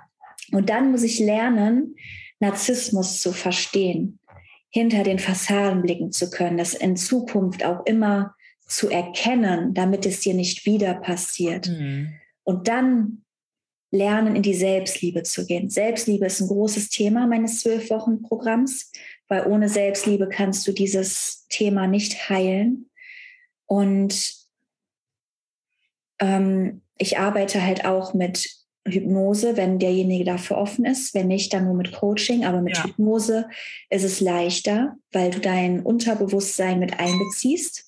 Und 0.52 0.70
dann 0.70 0.90
muss 0.90 1.02
ich 1.02 1.18
lernen, 1.18 1.96
Narzissmus 2.40 3.20
zu 3.20 3.32
verstehen, 3.32 4.18
hinter 4.68 5.02
den 5.02 5.18
Fassaden 5.18 5.82
blicken 5.82 6.12
zu 6.12 6.30
können, 6.30 6.58
das 6.58 6.74
in 6.74 6.96
Zukunft 6.96 7.64
auch 7.64 7.84
immer 7.86 8.34
zu 8.66 8.90
erkennen, 8.90 9.74
damit 9.74 10.06
es 10.06 10.20
dir 10.20 10.34
nicht 10.34 10.66
wieder 10.66 10.94
passiert. 10.94 11.68
Mhm 11.68 12.12
und 12.46 12.68
dann 12.68 13.24
lernen, 13.90 14.36
in 14.36 14.42
die 14.42 14.54
Selbstliebe 14.54 15.24
zu 15.24 15.46
gehen. 15.46 15.68
Selbstliebe 15.68 16.26
ist 16.26 16.40
ein 16.40 16.48
großes 16.48 16.90
Thema 16.90 17.26
meines 17.26 17.60
zwölf 17.60 17.90
Wochen 17.90 18.22
Programms, 18.22 18.92
weil 19.28 19.46
ohne 19.46 19.68
Selbstliebe 19.68 20.28
kannst 20.28 20.66
du 20.66 20.72
dieses 20.72 21.46
Thema 21.48 21.88
nicht 21.88 22.28
heilen. 22.28 22.88
Und 23.66 24.32
ähm, 26.20 26.82
ich 26.98 27.18
arbeite 27.18 27.64
halt 27.64 27.84
auch 27.84 28.14
mit 28.14 28.48
Hypnose, 28.92 29.56
wenn 29.56 29.78
derjenige 29.78 30.24
dafür 30.24 30.58
offen 30.58 30.84
ist. 30.84 31.14
Wenn 31.14 31.28
nicht, 31.28 31.52
dann 31.52 31.64
nur 31.64 31.74
mit 31.74 31.92
Coaching. 31.92 32.44
Aber 32.44 32.60
mit 32.62 32.76
ja. 32.76 32.84
Hypnose 32.84 33.48
ist 33.90 34.04
es 34.04 34.20
leichter, 34.20 34.96
weil 35.12 35.30
du 35.30 35.40
dein 35.40 35.80
Unterbewusstsein 35.80 36.78
mit 36.78 36.98
einbeziehst. 36.98 37.86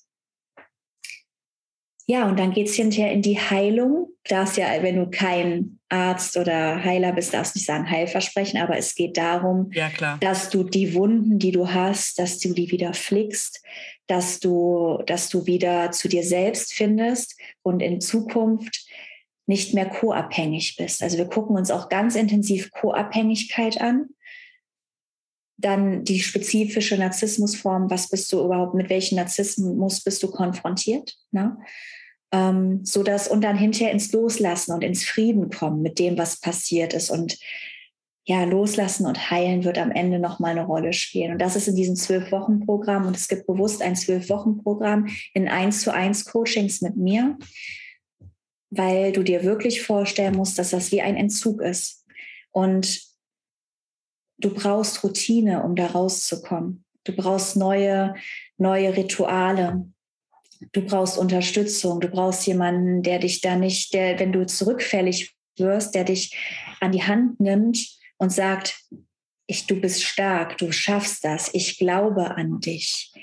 Ja, 2.09 2.27
und 2.27 2.39
dann 2.39 2.53
geht 2.53 2.67
es 2.67 2.73
hinterher 2.73 3.11
in 3.11 3.21
die 3.21 3.39
Heilung. 3.39 4.07
Darfst 4.27 4.57
ja, 4.57 4.67
wenn 4.81 4.95
du 4.95 5.11
kein 5.11 5.79
Arzt 5.89 6.37
oder 6.37 6.83
Heiler 6.83 7.11
bist, 7.11 7.35
darfst 7.35 7.55
nicht 7.55 7.65
sagen 7.65 7.89
Heilversprechen, 7.89 8.59
aber 8.59 8.77
es 8.77 8.95
geht 8.95 9.15
darum, 9.15 9.69
ja, 9.73 9.89
dass 10.19 10.49
du 10.49 10.63
die 10.63 10.95
Wunden, 10.95 11.37
die 11.37 11.51
du 11.51 11.71
hast, 11.71 12.17
dass 12.17 12.39
du 12.39 12.53
die 12.53 12.71
wieder 12.71 12.95
flickst, 12.95 13.63
dass 14.07 14.39
du, 14.39 15.03
dass 15.05 15.29
du 15.29 15.45
wieder 15.45 15.91
zu 15.91 16.07
dir 16.07 16.23
selbst 16.23 16.73
findest 16.73 17.39
und 17.61 17.79
in 17.81 18.01
Zukunft 18.01 18.87
nicht 19.49 19.73
mehr 19.73 19.89
co-abhängig 19.89 20.75
bist. 20.77 21.03
Also 21.03 21.17
wir 21.17 21.25
gucken 21.25 21.57
uns 21.57 21.71
auch 21.71 21.89
ganz 21.89 22.15
intensiv 22.15 22.71
Co-Abhängigkeit 22.71 23.81
an. 23.81 24.09
Dann 25.57 26.05
die 26.05 26.21
spezifische 26.21 26.97
Narzissmusform, 26.97 27.89
was 27.89 28.09
bist 28.09 28.31
du 28.31 28.45
überhaupt, 28.45 28.75
mit 28.75 28.89
welchem 28.89 29.15
Narzissmus 29.15 30.01
bist 30.01 30.23
du 30.23 30.31
konfrontiert? 30.31 31.17
Ne? 31.31 31.57
ähm, 32.31 32.81
so 32.83 33.03
dass 33.03 33.27
und 33.27 33.43
dann 33.43 33.57
hinterher 33.57 33.91
ins 33.91 34.11
Loslassen 34.11 34.73
und 34.73 34.83
ins 34.83 35.03
Frieden 35.03 35.49
kommen 35.49 35.81
mit 35.81 35.99
dem, 35.99 36.17
was 36.17 36.39
passiert 36.39 36.93
ist 36.93 37.09
und 37.09 37.37
ja, 38.25 38.43
loslassen 38.43 39.07
und 39.07 39.31
heilen 39.31 39.63
wird 39.63 39.79
am 39.79 39.89
Ende 39.89 40.19
noch 40.19 40.37
mal 40.37 40.51
eine 40.51 40.65
Rolle 40.65 40.93
spielen. 40.93 41.31
Und 41.31 41.41
das 41.41 41.55
ist 41.55 41.67
in 41.67 41.75
diesem 41.75 41.95
zwölf 41.95 42.31
Wochen 42.31 42.59
Programm 42.59 43.07
und 43.07 43.15
es 43.15 43.27
gibt 43.27 43.47
bewusst 43.47 43.81
ein 43.81 43.95
zwölf 43.95 44.29
Wochen 44.29 44.61
Programm 44.61 45.07
in 45.33 45.47
eins 45.47 45.81
zu 45.81 45.91
eins 45.91 46.25
Coachings 46.25 46.81
mit 46.81 46.95
mir, 46.95 47.37
weil 48.69 49.11
du 49.11 49.23
dir 49.23 49.43
wirklich 49.43 49.81
vorstellen 49.81 50.35
musst, 50.35 50.59
dass 50.59 50.71
das 50.71 50.91
wie 50.91 51.01
ein 51.01 51.15
Entzug 51.15 51.61
ist 51.61 52.05
und 52.51 53.01
du 54.37 54.53
brauchst 54.53 55.03
Routine, 55.03 55.63
um 55.63 55.75
da 55.75 55.87
rauszukommen. 55.87 56.85
Du 57.03 57.15
brauchst 57.15 57.55
neue 57.55 58.15
neue 58.57 58.95
Rituale 58.95 59.85
du 60.71 60.81
brauchst 60.81 61.17
Unterstützung, 61.17 61.99
du 61.99 62.07
brauchst 62.07 62.45
jemanden, 62.47 63.03
der 63.03 63.19
dich 63.19 63.41
da 63.41 63.55
nicht, 63.55 63.93
der, 63.93 64.19
wenn 64.19 64.31
du 64.31 64.45
zurückfällig 64.45 65.35
wirst, 65.57 65.95
der 65.95 66.03
dich 66.03 66.35
an 66.79 66.91
die 66.91 67.03
Hand 67.03 67.39
nimmt 67.39 67.79
und 68.17 68.31
sagt, 68.31 68.81
ich, 69.47 69.65
du 69.67 69.79
bist 69.79 70.03
stark, 70.03 70.57
du 70.57 70.71
schaffst 70.71 71.23
das, 71.23 71.49
ich 71.53 71.77
glaube 71.77 72.35
an 72.35 72.59
dich. 72.59 73.13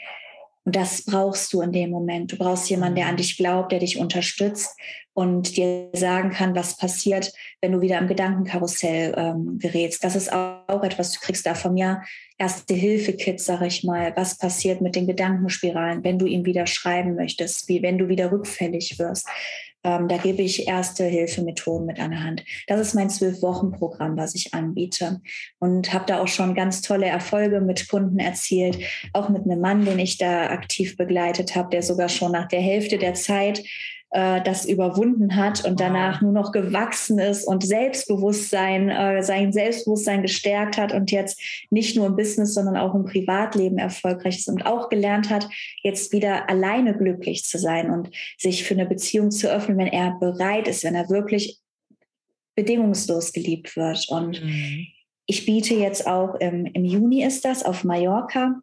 Und 0.66 0.74
das 0.74 1.04
brauchst 1.04 1.52
du 1.52 1.62
in 1.62 1.70
dem 1.70 1.90
Moment. 1.90 2.32
Du 2.32 2.36
brauchst 2.36 2.68
jemanden, 2.68 2.96
der 2.96 3.06
an 3.06 3.12
mhm. 3.12 3.18
dich 3.18 3.36
glaubt, 3.36 3.70
der 3.70 3.78
dich 3.78 3.98
unterstützt 3.98 4.76
und 5.14 5.56
dir 5.56 5.90
sagen 5.94 6.30
kann, 6.30 6.56
was 6.56 6.76
passiert, 6.76 7.32
wenn 7.62 7.70
du 7.70 7.80
wieder 7.80 7.98
im 7.98 8.08
Gedankenkarussell 8.08 9.14
ähm, 9.16 9.58
gerätst. 9.60 10.02
Das 10.02 10.16
ist 10.16 10.32
auch 10.32 10.82
etwas, 10.82 11.12
du 11.12 11.20
kriegst 11.20 11.46
da 11.46 11.54
von 11.54 11.72
mir 11.72 12.02
erste 12.36 12.74
Hilfe-Kits, 12.74 13.46
sag 13.46 13.62
ich 13.62 13.84
mal. 13.84 14.12
Was 14.16 14.38
passiert 14.38 14.80
mit 14.80 14.96
den 14.96 15.06
Gedankenspiralen, 15.06 16.02
wenn 16.02 16.18
du 16.18 16.26
ihm 16.26 16.44
wieder 16.44 16.66
schreiben 16.66 17.14
möchtest, 17.14 17.68
wie 17.68 17.80
wenn 17.82 17.96
du 17.96 18.08
wieder 18.08 18.32
rückfällig 18.32 18.98
wirst. 18.98 19.28
Ähm, 19.86 20.08
da 20.08 20.16
gebe 20.16 20.42
ich 20.42 20.66
erste 20.66 21.04
Hilfemethoden 21.04 21.86
mit 21.86 22.00
an 22.00 22.10
der 22.10 22.24
Hand. 22.24 22.44
Das 22.66 22.80
ist 22.80 22.94
mein 22.94 23.08
Zwölf-Wochen-Programm, 23.08 24.16
was 24.16 24.34
ich 24.34 24.52
anbiete. 24.52 25.20
Und 25.60 25.92
habe 25.92 26.06
da 26.08 26.20
auch 26.20 26.26
schon 26.26 26.56
ganz 26.56 26.82
tolle 26.82 27.06
Erfolge 27.06 27.60
mit 27.60 27.88
Kunden 27.88 28.18
erzielt. 28.18 28.78
Auch 29.12 29.28
mit 29.28 29.44
einem 29.44 29.60
Mann, 29.60 29.84
den 29.84 30.00
ich 30.00 30.18
da 30.18 30.50
aktiv 30.50 30.96
begleitet 30.96 31.54
habe, 31.54 31.70
der 31.70 31.84
sogar 31.84 32.08
schon 32.08 32.32
nach 32.32 32.48
der 32.48 32.60
Hälfte 32.60 32.98
der 32.98 33.14
Zeit 33.14 33.62
äh, 34.10 34.40
das 34.42 34.64
überwunden 34.64 35.36
hat 35.36 35.64
und 35.64 35.80
danach 35.80 36.22
nur 36.22 36.32
noch 36.32 36.52
gewachsen 36.52 37.18
ist 37.18 37.44
und 37.44 37.64
Selbstbewusstsein, 37.64 38.88
äh, 38.88 39.22
sein 39.22 39.52
Selbstbewusstsein 39.52 40.22
gestärkt 40.22 40.76
hat 40.76 40.92
und 40.92 41.10
jetzt 41.10 41.40
nicht 41.70 41.96
nur 41.96 42.06
im 42.06 42.16
Business, 42.16 42.54
sondern 42.54 42.76
auch 42.76 42.94
im 42.94 43.04
Privatleben 43.04 43.78
erfolgreich 43.78 44.38
ist 44.38 44.48
und 44.48 44.64
auch 44.64 44.88
gelernt 44.90 45.28
hat, 45.28 45.48
jetzt 45.82 46.12
wieder 46.12 46.48
alleine 46.48 46.96
glücklich 46.96 47.44
zu 47.44 47.58
sein 47.58 47.90
und 47.90 48.10
sich 48.38 48.64
für 48.64 48.74
eine 48.74 48.86
Beziehung 48.86 49.30
zu 49.30 49.50
öffnen, 49.50 49.78
wenn 49.78 49.88
er 49.88 50.16
bereit 50.20 50.68
ist, 50.68 50.84
wenn 50.84 50.94
er 50.94 51.10
wirklich 51.10 51.58
bedingungslos 52.54 53.32
geliebt 53.32 53.76
wird. 53.76 54.06
Und 54.08 54.42
mhm. 54.42 54.86
ich 55.26 55.46
biete 55.46 55.74
jetzt 55.74 56.06
auch 56.06 56.36
im, 56.36 56.64
im 56.66 56.84
Juni 56.84 57.24
ist 57.24 57.44
das 57.44 57.64
auf 57.64 57.84
Mallorca 57.84 58.60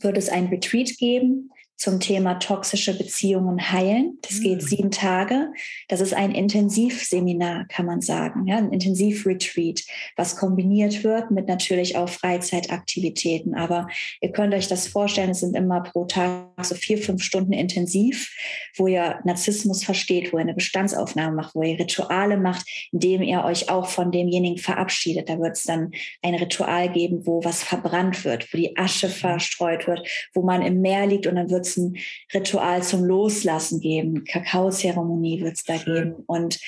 wird 0.00 0.16
es 0.16 0.28
ein 0.28 0.46
Retreat 0.46 0.96
geben 0.96 1.50
zum 1.82 1.98
Thema 1.98 2.34
toxische 2.34 2.96
Beziehungen 2.96 3.72
heilen. 3.72 4.16
Das 4.22 4.38
geht 4.38 4.62
sieben 4.62 4.92
Tage. 4.92 5.52
Das 5.88 6.00
ist 6.00 6.14
ein 6.14 6.30
Intensivseminar, 6.30 7.66
kann 7.66 7.86
man 7.86 8.00
sagen, 8.00 8.46
ja, 8.46 8.56
ein 8.56 8.70
Intensivretreat, 8.70 9.82
was 10.14 10.36
kombiniert 10.36 11.02
wird 11.02 11.32
mit 11.32 11.48
natürlich 11.48 11.96
auch 11.96 12.08
Freizeitaktivitäten. 12.08 13.56
Aber 13.56 13.88
ihr 14.20 14.30
könnt 14.30 14.54
euch 14.54 14.68
das 14.68 14.86
vorstellen, 14.86 15.30
es 15.30 15.40
sind 15.40 15.56
immer 15.56 15.80
pro 15.82 16.04
Tag 16.04 16.50
so 16.62 16.76
vier, 16.76 16.98
fünf 16.98 17.24
Stunden 17.24 17.52
intensiv, 17.52 18.32
wo 18.76 18.86
ihr 18.86 19.18
Narzissmus 19.24 19.82
versteht, 19.82 20.32
wo 20.32 20.36
ihr 20.36 20.42
eine 20.42 20.54
Bestandsaufnahme 20.54 21.34
macht, 21.34 21.56
wo 21.56 21.62
ihr 21.64 21.80
Rituale 21.80 22.36
macht, 22.36 22.64
indem 22.92 23.22
ihr 23.22 23.42
euch 23.42 23.70
auch 23.70 23.88
von 23.88 24.12
demjenigen 24.12 24.58
verabschiedet. 24.58 25.28
Da 25.28 25.40
wird 25.40 25.56
es 25.56 25.64
dann 25.64 25.90
ein 26.22 26.36
Ritual 26.36 26.92
geben, 26.92 27.26
wo 27.26 27.42
was 27.42 27.64
verbrannt 27.64 28.24
wird, 28.24 28.54
wo 28.54 28.56
die 28.56 28.76
Asche 28.76 29.08
mhm. 29.08 29.12
verstreut 29.12 29.88
wird, 29.88 30.06
wo 30.32 30.42
man 30.42 30.62
im 30.62 30.80
Meer 30.80 31.08
liegt 31.08 31.26
und 31.26 31.34
dann 31.34 31.50
wird 31.50 31.66
es 31.66 31.71
ein 31.76 31.96
Ritual 32.32 32.82
zum 32.82 33.04
Loslassen 33.04 33.80
geben. 33.80 34.24
Kakaozeremonie 34.24 35.42
wird 35.42 35.54
es 35.54 35.64
da 35.64 35.76
geben. 35.76 36.14
Und 36.26 36.60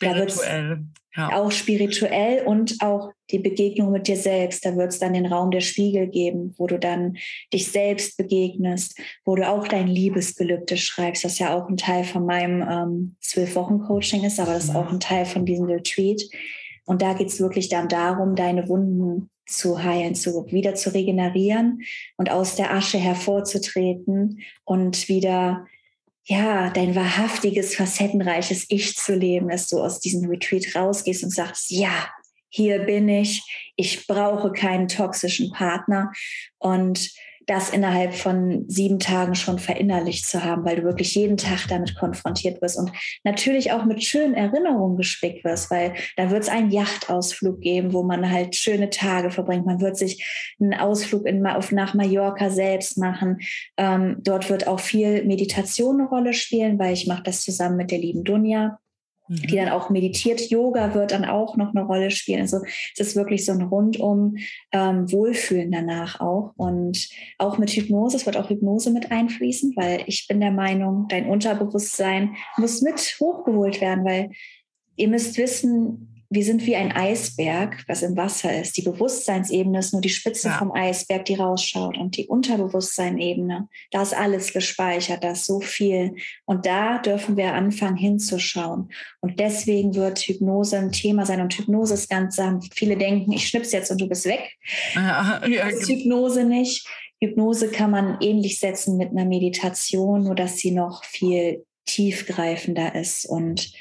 da 0.00 0.16
wird 0.16 0.34
ja. 1.16 1.34
auch 1.34 1.50
spirituell 1.50 2.44
und 2.44 2.76
auch 2.80 3.10
die 3.30 3.38
Begegnung 3.38 3.92
mit 3.92 4.08
dir 4.08 4.16
selbst. 4.16 4.64
Da 4.64 4.76
wird 4.76 4.92
es 4.92 4.98
dann 4.98 5.14
den 5.14 5.26
Raum 5.26 5.50
der 5.50 5.60
Spiegel 5.60 6.06
geben, 6.08 6.54
wo 6.56 6.66
du 6.66 6.78
dann 6.78 7.16
dich 7.52 7.70
selbst 7.70 8.16
begegnest, 8.16 8.98
wo 9.24 9.34
du 9.34 9.48
auch 9.48 9.68
dein 9.68 9.88
Liebesgelübde 9.88 10.76
schreibst, 10.76 11.24
das 11.24 11.38
ja 11.38 11.54
auch 11.54 11.68
ein 11.68 11.76
Teil 11.76 12.04
von 12.04 12.24
meinem 12.24 12.62
ähm, 12.62 13.16
Zwölf-Wochen-Coaching 13.20 14.24
ist, 14.24 14.40
aber 14.40 14.54
das 14.54 14.64
ist 14.64 14.74
auch 14.74 14.90
ein 14.90 15.00
Teil 15.00 15.24
von 15.24 15.44
diesem 15.44 15.66
Retreat. 15.66 16.22
Und 16.84 17.02
da 17.02 17.12
geht 17.12 17.28
es 17.28 17.40
wirklich 17.40 17.68
dann 17.68 17.88
darum, 17.88 18.34
deine 18.34 18.68
Wunden 18.68 19.30
zu 19.46 19.82
heilen, 19.82 20.14
zu, 20.14 20.46
wieder 20.50 20.74
zu 20.74 20.94
regenerieren 20.94 21.82
und 22.16 22.30
aus 22.30 22.56
der 22.56 22.72
Asche 22.72 22.98
hervorzutreten 22.98 24.40
und 24.64 25.08
wieder 25.08 25.66
ja, 26.24 26.70
dein 26.70 26.94
wahrhaftiges, 26.94 27.74
facettenreiches 27.74 28.66
Ich 28.68 28.94
zu 28.96 29.14
leben, 29.14 29.48
dass 29.48 29.68
du 29.68 29.80
aus 29.80 29.98
diesem 29.98 30.28
Retreat 30.28 30.76
rausgehst 30.76 31.24
und 31.24 31.30
sagst, 31.30 31.70
ja, 31.70 32.08
hier 32.48 32.80
bin 32.80 33.08
ich, 33.08 33.72
ich 33.76 34.06
brauche 34.06 34.52
keinen 34.52 34.86
toxischen 34.86 35.50
Partner. 35.50 36.12
Und 36.58 37.10
das 37.52 37.68
innerhalb 37.68 38.14
von 38.14 38.64
sieben 38.66 38.98
Tagen 38.98 39.34
schon 39.34 39.58
verinnerlicht 39.58 40.26
zu 40.26 40.42
haben, 40.42 40.64
weil 40.64 40.76
du 40.76 40.84
wirklich 40.84 41.14
jeden 41.14 41.36
Tag 41.36 41.66
damit 41.68 41.94
konfrontiert 41.94 42.62
wirst 42.62 42.78
und 42.78 42.90
natürlich 43.24 43.72
auch 43.72 43.84
mit 43.84 44.02
schönen 44.02 44.34
Erinnerungen 44.34 44.96
gespickt 44.96 45.44
wirst, 45.44 45.70
weil 45.70 45.92
da 46.16 46.30
wird 46.30 46.44
es 46.44 46.48
einen 46.48 46.70
Yachtausflug 46.70 47.60
geben, 47.60 47.92
wo 47.92 48.02
man 48.04 48.30
halt 48.30 48.56
schöne 48.56 48.88
Tage 48.88 49.30
verbringt. 49.30 49.66
Man 49.66 49.82
wird 49.82 49.98
sich 49.98 50.54
einen 50.60 50.72
Ausflug 50.72 51.26
in, 51.26 51.46
auf, 51.46 51.72
nach 51.72 51.92
Mallorca 51.92 52.48
selbst 52.48 52.96
machen. 52.96 53.40
Ähm, 53.76 54.16
dort 54.20 54.48
wird 54.48 54.66
auch 54.66 54.80
viel 54.80 55.24
Meditation 55.24 56.00
eine 56.00 56.08
Rolle 56.08 56.32
spielen, 56.32 56.78
weil 56.78 56.94
ich 56.94 57.06
mache 57.06 57.22
das 57.22 57.42
zusammen 57.42 57.76
mit 57.76 57.90
der 57.90 57.98
lieben 57.98 58.24
Dunja 58.24 58.78
die 59.28 59.56
dann 59.56 59.68
auch 59.68 59.90
meditiert. 59.90 60.50
Yoga 60.50 60.94
wird 60.94 61.12
dann 61.12 61.24
auch 61.24 61.56
noch 61.56 61.74
eine 61.74 61.84
Rolle 61.84 62.10
spielen. 62.10 62.40
Also 62.42 62.58
es 62.94 63.08
ist 63.08 63.16
wirklich 63.16 63.44
so 63.44 63.52
ein 63.52 63.62
rundum 63.62 64.36
ähm, 64.72 65.10
Wohlfühlen 65.10 65.70
danach 65.70 66.20
auch. 66.20 66.52
Und 66.56 67.08
auch 67.38 67.58
mit 67.58 67.70
Hypnose, 67.70 68.16
es 68.16 68.26
wird 68.26 68.36
auch 68.36 68.50
Hypnose 68.50 68.90
mit 68.90 69.10
einfließen, 69.10 69.74
weil 69.76 70.02
ich 70.06 70.26
bin 70.28 70.40
der 70.40 70.50
Meinung, 70.50 71.06
dein 71.08 71.26
Unterbewusstsein 71.26 72.36
muss 72.56 72.82
mit 72.82 73.16
hochgeholt 73.20 73.80
werden, 73.80 74.04
weil 74.04 74.30
ihr 74.96 75.08
müsst 75.08 75.38
wissen, 75.38 76.11
wir 76.34 76.44
sind 76.44 76.64
wie 76.64 76.76
ein 76.76 76.92
Eisberg, 76.92 77.84
was 77.88 78.02
im 78.02 78.16
Wasser 78.16 78.58
ist. 78.58 78.78
Die 78.78 78.82
Bewusstseinsebene 78.82 79.78
ist 79.78 79.92
nur 79.92 80.00
die 80.00 80.08
Spitze 80.08 80.48
ja. 80.48 80.56
vom 80.56 80.72
Eisberg, 80.72 81.26
die 81.26 81.34
rausschaut. 81.34 81.98
Und 81.98 82.16
die 82.16 82.26
Unterbewusstseinsebene, 82.26 83.68
da 83.90 84.02
ist 84.02 84.16
alles 84.16 84.54
gespeichert, 84.54 85.22
da 85.22 85.32
ist 85.32 85.44
so 85.44 85.60
viel. 85.60 86.14
Und 86.46 86.64
da 86.64 86.98
dürfen 86.98 87.36
wir 87.36 87.52
anfangen 87.52 87.98
hinzuschauen. 87.98 88.90
Und 89.20 89.40
deswegen 89.40 89.94
wird 89.94 90.20
Hypnose 90.20 90.78
ein 90.78 90.92
Thema 90.92 91.26
sein. 91.26 91.42
Und 91.42 91.52
Hypnose 91.52 91.94
ist 91.94 92.08
ganz 92.08 92.36
sanft. 92.36 92.72
Viele 92.74 92.96
denken, 92.96 93.32
ich 93.32 93.48
schnips 93.48 93.72
jetzt 93.72 93.90
und 93.90 94.00
du 94.00 94.08
bist 94.08 94.24
weg. 94.24 94.56
Ja, 94.94 95.42
ja, 95.46 95.66
das 95.66 95.82
ist. 95.82 95.88
Hypnose 95.90 96.44
nicht. 96.44 96.86
Hypnose 97.20 97.68
kann 97.70 97.90
man 97.90 98.16
ähnlich 98.22 98.58
setzen 98.58 98.96
mit 98.96 99.10
einer 99.10 99.26
Meditation, 99.26 100.24
nur 100.24 100.34
dass 100.34 100.56
sie 100.56 100.70
noch 100.70 101.04
viel 101.04 101.66
tiefgreifender 101.84 102.94
ist 102.94 103.26
und 103.26 103.72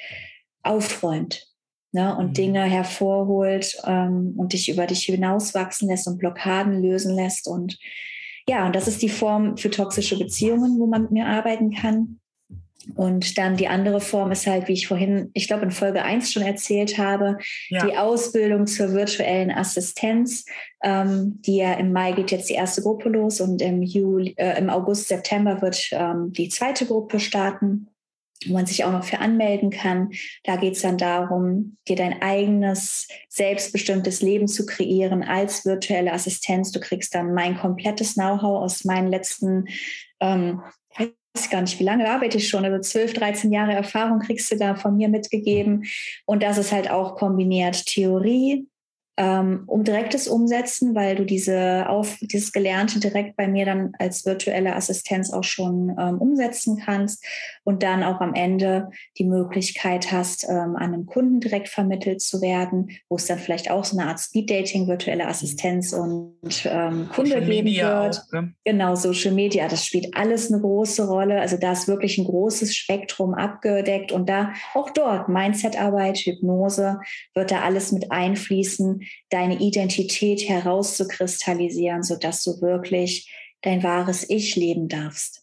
aufräumt 0.63 1.50
ne, 1.91 2.15
und 2.17 2.29
mhm. 2.29 2.33
Dinge 2.33 2.63
hervorholt 2.63 3.77
ähm, 3.85 4.33
und 4.37 4.53
dich 4.53 4.69
über 4.69 4.87
dich 4.87 5.03
hinauswachsen 5.03 5.89
lässt 5.89 6.07
und 6.07 6.17
Blockaden 6.17 6.81
lösen 6.81 7.15
lässt. 7.15 7.47
Und 7.47 7.77
ja, 8.47 8.65
und 8.65 8.75
das 8.75 8.87
ist 8.87 9.01
die 9.01 9.09
Form 9.09 9.57
für 9.57 9.69
toxische 9.69 10.17
Beziehungen, 10.17 10.79
wo 10.79 10.87
man 10.87 11.03
mit 11.03 11.11
mir 11.11 11.27
arbeiten 11.27 11.71
kann. 11.71 12.19
Und 12.95 13.37
dann 13.37 13.57
die 13.57 13.67
andere 13.67 14.01
Form 14.01 14.31
ist 14.31 14.47
halt, 14.47 14.67
wie 14.67 14.73
ich 14.73 14.87
vorhin, 14.87 15.29
ich 15.33 15.47
glaube 15.47 15.63
in 15.63 15.71
Folge 15.71 16.01
1 16.01 16.31
schon 16.31 16.41
erzählt 16.41 16.97
habe, 16.97 17.37
ja. 17.69 17.85
die 17.85 17.95
Ausbildung 17.95 18.65
zur 18.65 18.93
virtuellen 18.93 19.51
Assistenz. 19.51 20.45
Ähm, 20.83 21.39
die 21.45 21.57
ja 21.57 21.73
im 21.73 21.93
Mai 21.93 22.13
geht 22.13 22.31
jetzt 22.31 22.49
die 22.49 22.55
erste 22.55 22.81
Gruppe 22.81 23.09
los 23.09 23.39
und 23.39 23.61
im, 23.61 23.83
Juli, 23.83 24.33
äh, 24.37 24.57
im 24.57 24.71
August, 24.71 25.09
September 25.09 25.61
wird 25.61 25.89
ähm, 25.91 26.33
die 26.33 26.49
zweite 26.49 26.87
Gruppe 26.87 27.19
starten 27.19 27.90
wo 28.47 28.53
man 28.53 28.65
sich 28.65 28.83
auch 28.83 28.91
noch 28.91 29.03
für 29.03 29.19
anmelden 29.19 29.69
kann. 29.69 30.11
Da 30.43 30.55
geht 30.55 30.75
es 30.75 30.81
dann 30.81 30.97
darum, 30.97 31.77
dir 31.87 31.95
dein 31.95 32.21
eigenes, 32.21 33.07
selbstbestimmtes 33.29 34.21
Leben 34.21 34.47
zu 34.47 34.65
kreieren 34.65 35.23
als 35.23 35.65
virtuelle 35.65 36.13
Assistenz. 36.13 36.71
Du 36.71 36.79
kriegst 36.79 37.13
dann 37.13 37.33
mein 37.33 37.57
komplettes 37.57 38.15
Know-how 38.15 38.63
aus 38.63 38.83
meinen 38.83 39.09
letzten, 39.09 39.65
ähm, 40.19 40.61
ich 40.97 41.43
weiß 41.43 41.49
gar 41.49 41.61
nicht, 41.61 41.79
wie 41.79 41.85
lange 41.85 42.09
arbeite 42.09 42.37
ich 42.37 42.49
schon, 42.49 42.65
also 42.65 42.79
12, 42.79 43.13
13 43.13 43.51
Jahre 43.53 43.73
Erfahrung 43.73 44.19
kriegst 44.19 44.51
du 44.51 44.57
da 44.57 44.75
von 44.75 44.97
mir 44.97 45.07
mitgegeben. 45.07 45.85
Und 46.25 46.43
das 46.43 46.57
ist 46.57 46.71
halt 46.71 46.89
auch 46.89 47.15
kombiniert 47.15 47.85
Theorie, 47.85 48.67
ähm, 49.17 49.63
um 49.67 49.83
direktes 49.83 50.27
Umsetzen, 50.27 50.95
weil 50.95 51.15
du 51.15 51.25
diese 51.25 51.89
auf, 51.89 52.17
dieses 52.21 52.53
Gelernte 52.53 52.99
direkt 52.99 53.35
bei 53.35 53.47
mir 53.47 53.65
dann 53.65 53.91
als 53.99 54.25
virtuelle 54.25 54.75
Assistenz 54.75 55.33
auch 55.33 55.43
schon 55.43 55.95
ähm, 55.99 56.17
umsetzen 56.17 56.81
kannst 56.83 57.25
und 57.63 57.83
dann 57.83 58.03
auch 58.03 58.21
am 58.21 58.33
Ende 58.33 58.89
die 59.17 59.25
Möglichkeit 59.25 60.11
hast, 60.11 60.47
ähm, 60.49 60.75
an 60.77 60.93
einen 60.93 61.05
Kunden 61.05 61.41
direkt 61.41 61.67
vermittelt 61.67 62.21
zu 62.21 62.41
werden, 62.41 62.89
wo 63.09 63.17
es 63.17 63.25
dann 63.25 63.37
vielleicht 63.37 63.69
auch 63.69 63.83
so 63.83 63.97
eine 63.97 64.07
Art 64.07 64.19
Speed-Dating, 64.19 64.87
virtuelle 64.87 65.27
Assistenz 65.27 65.91
und 65.91 66.37
ähm, 66.65 67.09
Kunde 67.13 67.31
Social 67.31 67.41
geben 67.41 67.65
Media 67.65 68.03
wird. 68.03 68.23
Auch, 68.27 68.31
ne? 68.31 68.53
Genau, 68.63 68.95
Social 68.95 69.33
Media, 69.33 69.67
das 69.67 69.85
spielt 69.85 70.15
alles 70.15 70.51
eine 70.51 70.61
große 70.61 71.05
Rolle. 71.05 71.41
Also 71.41 71.57
da 71.57 71.73
ist 71.73 71.89
wirklich 71.89 72.17
ein 72.17 72.25
großes 72.25 72.73
Spektrum 72.73 73.33
abgedeckt 73.33 74.13
und 74.13 74.29
da 74.29 74.53
auch 74.73 74.89
dort 74.91 75.27
Mindset-Arbeit, 75.27 76.17
Hypnose 76.19 76.99
wird 77.33 77.51
da 77.51 77.61
alles 77.61 77.91
mit 77.91 78.09
einfließen 78.11 79.00
deine 79.29 79.59
Identität 79.59 80.47
herauszukristallisieren, 80.47 82.03
sodass 82.03 82.43
du 82.43 82.61
wirklich 82.61 83.31
dein 83.61 83.83
wahres 83.83 84.29
Ich 84.29 84.55
leben 84.55 84.87
darfst. 84.87 85.41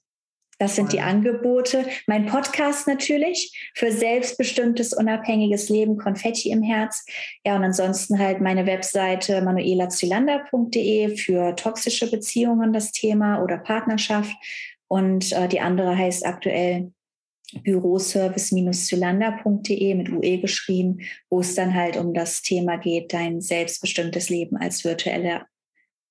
Das 0.60 0.74
sind 0.74 0.92
die 0.92 1.00
Angebote. 1.00 1.86
Mein 2.08 2.26
Podcast 2.26 2.88
natürlich 2.88 3.70
für 3.74 3.92
selbstbestimmtes, 3.92 4.92
unabhängiges 4.92 5.68
Leben, 5.68 5.98
Konfetti 5.98 6.50
im 6.50 6.62
Herz. 6.62 7.06
Ja, 7.44 7.54
und 7.54 7.62
ansonsten 7.62 8.18
halt 8.18 8.40
meine 8.40 8.66
Webseite 8.66 9.40
manuelazylander.de 9.40 11.16
für 11.16 11.54
toxische 11.54 12.10
Beziehungen 12.10 12.72
das 12.72 12.90
Thema 12.90 13.40
oder 13.40 13.56
Partnerschaft. 13.56 14.34
Und 14.88 15.30
äh, 15.32 15.46
die 15.46 15.60
andere 15.60 15.96
heißt 15.96 16.26
aktuell 16.26 16.92
büroservice-zylander.de 17.54 19.94
mit 19.94 20.10
UE 20.10 20.38
geschrieben, 20.38 21.00
wo 21.30 21.40
es 21.40 21.54
dann 21.54 21.74
halt 21.74 21.96
um 21.96 22.14
das 22.14 22.42
Thema 22.42 22.76
geht, 22.76 23.12
dein 23.12 23.40
selbstbestimmtes 23.40 24.28
Leben 24.28 24.56
als 24.56 24.84
virtuelle 24.84 25.46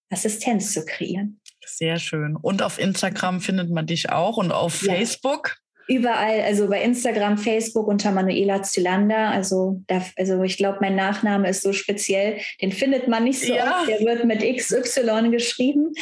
Assistenz 0.10 0.74
zu 0.74 0.86
kreieren. 0.86 1.40
Sehr 1.66 2.00
schön. 2.00 2.36
Und 2.36 2.62
auf 2.62 2.80
Instagram 2.80 3.42
findet 3.42 3.70
man 3.70 3.86
dich 3.86 4.10
auch 4.10 4.38
und 4.38 4.52
auf 4.52 4.84
ja. 4.84 4.94
Facebook? 4.94 5.58
Überall, 5.88 6.42
also 6.42 6.68
bei 6.68 6.82
Instagram, 6.82 7.38
Facebook 7.38 7.88
unter 7.88 8.12
Manuela 8.12 8.62
Zylander. 8.62 9.30
Also, 9.30 9.82
da, 9.88 10.02
also 10.18 10.44
ich 10.44 10.58
glaube, 10.58 10.80
mein 10.82 10.96
Nachname 10.96 11.50
ist 11.50 11.64
so 11.64 11.72
speziell, 11.72 12.40
den 12.62 12.72
findet 12.72 13.08
man 13.08 13.24
nicht 13.24 13.40
so 13.40 13.54
ja. 13.54 13.80
oft. 13.80 13.90
Der 13.90 14.00
wird 14.02 14.26
mit 14.26 14.42
XY 14.42 15.30
geschrieben. 15.32 15.94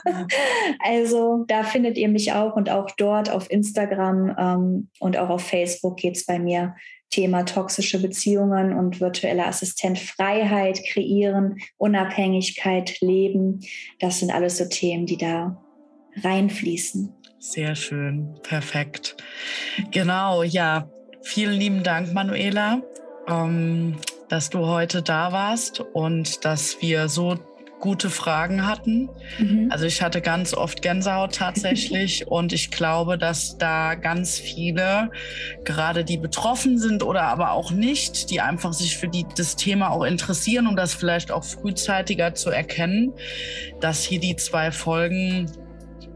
also 0.78 1.44
da 1.48 1.64
findet 1.64 1.98
ihr 1.98 2.08
mich 2.08 2.32
auch 2.32 2.54
und 2.54 2.70
auch 2.70 2.90
dort 2.96 3.30
auf 3.30 3.50
Instagram 3.50 4.36
ähm, 4.38 4.88
und 5.00 5.16
auch 5.16 5.28
auf 5.28 5.42
Facebook 5.42 5.96
geht 5.96 6.16
es 6.16 6.26
bei 6.26 6.38
mir. 6.38 6.74
Thema 7.10 7.44
toxische 7.44 8.00
Beziehungen 8.00 8.72
und 8.72 9.00
virtuelle 9.00 9.46
Assistent 9.46 9.98
Freiheit 9.98 10.80
kreieren, 10.92 11.58
Unabhängigkeit 11.76 13.00
leben. 13.00 13.60
Das 13.98 14.20
sind 14.20 14.32
alles 14.32 14.58
so 14.58 14.66
Themen, 14.66 15.06
die 15.06 15.18
da 15.18 15.60
reinfließen. 16.22 17.12
Sehr 17.42 17.74
schön, 17.74 18.34
perfekt. 18.42 19.16
Genau, 19.92 20.42
ja, 20.42 20.90
vielen 21.22 21.58
lieben 21.58 21.82
Dank, 21.82 22.12
Manuela, 22.12 22.82
ähm, 23.26 23.96
dass 24.28 24.50
du 24.50 24.66
heute 24.66 25.00
da 25.00 25.32
warst 25.32 25.80
und 25.80 26.44
dass 26.44 26.82
wir 26.82 27.08
so 27.08 27.38
gute 27.80 28.10
Fragen 28.10 28.66
hatten. 28.66 29.08
Mhm. 29.38 29.68
Also 29.70 29.86
ich 29.86 30.02
hatte 30.02 30.20
ganz 30.20 30.52
oft 30.52 30.82
Gänsehaut 30.82 31.34
tatsächlich 31.34 32.26
und 32.28 32.52
ich 32.52 32.70
glaube, 32.70 33.16
dass 33.16 33.56
da 33.56 33.94
ganz 33.94 34.38
viele, 34.38 35.10
gerade 35.64 36.04
die 36.04 36.18
betroffen 36.18 36.78
sind 36.78 37.02
oder 37.02 37.22
aber 37.22 37.52
auch 37.52 37.70
nicht, 37.70 38.30
die 38.30 38.42
einfach 38.42 38.74
sich 38.74 38.98
für 38.98 39.08
die, 39.08 39.24
das 39.34 39.56
Thema 39.56 39.92
auch 39.92 40.04
interessieren, 40.04 40.66
um 40.66 40.76
das 40.76 40.92
vielleicht 40.92 41.32
auch 41.32 41.42
frühzeitiger 41.42 42.34
zu 42.34 42.50
erkennen, 42.50 43.14
dass 43.80 44.04
hier 44.04 44.20
die 44.20 44.36
zwei 44.36 44.70
Folgen 44.72 45.50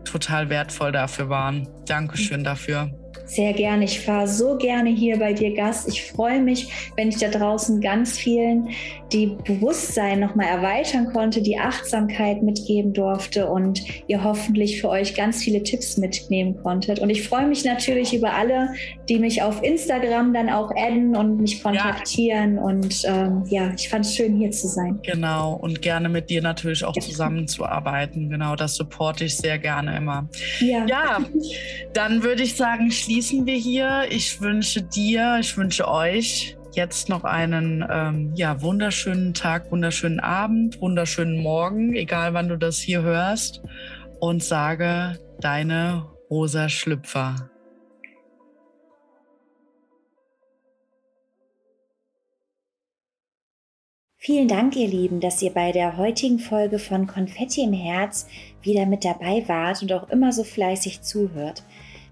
total 0.05 0.49
wertvoll 0.49 0.93
dafür 0.93 1.29
waren. 1.29 1.69
Dankeschön 1.87 2.45
dafür. 2.45 3.04
Sehr 3.27 3.55
gerne. 3.55 3.85
Ich 3.85 4.01
fahre 4.01 4.29
so 4.29 4.57
gerne 4.57 4.91
hier 4.91 5.19
bei 5.19 5.33
dir 5.33 5.55
Gast. 5.55 5.89
Ich 5.89 6.05
freue 6.05 6.41
mich, 6.41 6.93
wenn 6.97 7.09
ich 7.09 7.17
da 7.17 7.29
draußen 7.29 7.81
ganz 7.81 8.19
vielen 8.19 8.69
die 9.13 9.37
Bewusstsein 9.45 10.19
nochmal 10.19 10.47
erweitern 10.47 11.13
konnte, 11.13 11.41
die 11.41 11.59
Achtsamkeit 11.59 12.43
mitgeben 12.43 12.93
durfte 12.93 13.49
und 13.49 13.83
ihr 14.09 14.25
hoffentlich 14.25 14.81
für 14.81 14.89
euch 14.89 15.15
ganz 15.15 15.43
viele 15.43 15.63
Tipps 15.63 15.97
mitnehmen 15.97 16.57
konntet. 16.63 16.99
Und 16.99 17.11
ich 17.11 17.27
freue 17.27 17.47
mich 17.47 17.65
natürlich 17.65 18.13
über 18.13 18.35
alle, 18.35 18.71
die 19.09 19.19
mich 19.19 19.43
auf 19.43 19.63
Instagram 19.63 20.35
dann 20.35 20.51
auch 20.51 20.71
adden 20.77 21.15
und 21.17 21.41
mich 21.41 21.63
kontaktieren. 21.63 22.57
Ja. 22.57 22.63
Und 22.63 23.03
ähm, 23.05 23.45
ja, 23.49 23.73
ich 23.77 23.89
fand 23.89 24.05
es 24.05 24.17
schön, 24.17 24.37
hier 24.37 24.51
zu 24.51 24.67
sein. 24.67 24.99
Genau. 25.05 25.55
Und 25.55 25.81
gerne 25.81 26.09
mit 26.09 26.29
dir 26.29 26.43
natürlich 26.43 26.85
auch 26.85 26.97
ja. 26.97 27.03
zusammenzuarbeiten. 27.03 28.29
Genau, 28.31 28.57
das 28.57 28.75
supporte 28.75 29.25
ich 29.25 29.37
sehr 29.37 29.59
gerne 29.59 29.97
immer. 29.97 30.29
Ja, 30.61 30.87
ja 30.87 31.19
dann 31.93 32.23
würde 32.25 32.43
ich 32.43 32.57
sagen, 32.57 32.91
schließen 32.91 33.14
schließen 33.15 33.47
wir 33.47 33.55
hier. 33.55 34.09
Ich 34.11 34.41
wünsche 34.41 34.83
dir, 34.83 35.37
ich 35.39 35.57
wünsche 35.57 35.87
euch 35.87 36.57
jetzt 36.73 37.09
noch 37.09 37.23
einen 37.23 37.87
ähm, 37.89 38.33
ja, 38.35 38.61
wunderschönen 38.61 39.35
Tag, 39.35 39.71
wunderschönen 39.71 40.19
Abend, 40.19 40.81
wunderschönen 40.81 41.41
Morgen, 41.41 41.95
egal 41.95 42.35
wann 42.35 42.49
du 42.49 42.59
das 42.59 42.79
hier 42.79 43.03
hörst. 43.03 43.63
Und 44.19 44.43
sage 44.43 45.21
deine 45.39 46.11
Rosa 46.29 46.69
Schlüpfer. 46.69 47.51
Vielen 54.17 54.49
Dank, 54.49 54.75
ihr 54.75 54.89
Lieben, 54.89 55.21
dass 55.21 55.41
ihr 55.41 55.53
bei 55.53 55.71
der 55.71 55.99
heutigen 55.99 56.41
Folge 56.41 56.81
von 56.81 57.07
Konfetti 57.07 57.63
im 57.63 57.75
Herz 57.75 58.27
wieder 58.61 58.87
mit 58.87 59.05
dabei 59.05 59.45
wart 59.47 59.83
und 59.83 59.93
auch 59.93 60.09
immer 60.09 60.33
so 60.33 60.43
fleißig 60.43 61.03
zuhört. 61.03 61.63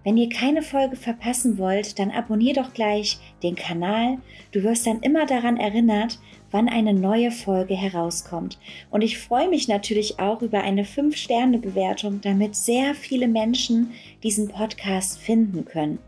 Wenn 0.04 0.16
ihr 0.16 0.28
keine 0.28 0.62
Folge 0.62 0.96
verpassen 0.96 1.58
wollt, 1.58 1.98
dann 1.98 2.10
abonniert 2.10 2.56
doch 2.56 2.74
gleich 2.74 3.18
den 3.42 3.54
Kanal. 3.54 4.18
Du 4.50 4.62
wirst 4.62 4.86
dann 4.86 5.00
immer 5.00 5.26
daran 5.26 5.56
erinnert, 5.56 6.18
wann 6.50 6.68
eine 6.68 6.92
neue 6.92 7.30
Folge 7.30 7.74
herauskommt. 7.74 8.58
Und 8.90 9.02
ich 9.02 9.18
freue 9.18 9.48
mich 9.48 9.68
natürlich 9.68 10.18
auch 10.18 10.42
über 10.42 10.62
eine 10.62 10.84
5-Sterne-Bewertung, 10.84 12.20
damit 12.20 12.56
sehr 12.56 12.94
viele 12.94 13.28
Menschen 13.28 13.92
diesen 14.22 14.48
Podcast 14.48 15.18
finden 15.18 15.64
können. 15.64 15.98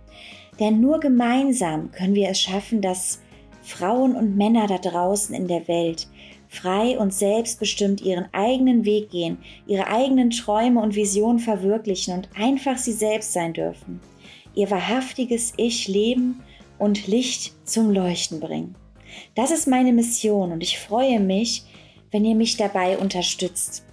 Denn 0.60 0.80
nur 0.80 1.00
gemeinsam 1.00 1.90
können 1.90 2.14
wir 2.14 2.28
es 2.28 2.40
schaffen, 2.40 2.80
dass 2.80 3.20
Frauen 3.62 4.14
und 4.14 4.36
Männer 4.36 4.66
da 4.66 4.78
draußen 4.78 5.34
in 5.34 5.48
der 5.48 5.66
Welt 5.68 6.06
frei 6.54 6.98
und 6.98 7.12
selbstbestimmt 7.12 8.00
ihren 8.00 8.26
eigenen 8.32 8.84
Weg 8.84 9.10
gehen, 9.10 9.38
ihre 9.66 9.86
eigenen 9.88 10.30
Träume 10.30 10.80
und 10.80 10.94
Visionen 10.94 11.38
verwirklichen 11.38 12.14
und 12.14 12.28
einfach 12.34 12.78
sie 12.78 12.92
selbst 12.92 13.32
sein 13.32 13.52
dürfen, 13.52 14.00
ihr 14.54 14.70
wahrhaftiges 14.70 15.52
Ich 15.56 15.88
leben 15.88 16.40
und 16.78 17.06
Licht 17.06 17.52
zum 17.66 17.90
Leuchten 17.90 18.40
bringen. 18.40 18.74
Das 19.34 19.50
ist 19.50 19.66
meine 19.66 19.92
Mission 19.92 20.52
und 20.52 20.62
ich 20.62 20.78
freue 20.78 21.20
mich, 21.20 21.64
wenn 22.10 22.24
ihr 22.24 22.34
mich 22.34 22.56
dabei 22.56 22.98
unterstützt. 22.98 23.84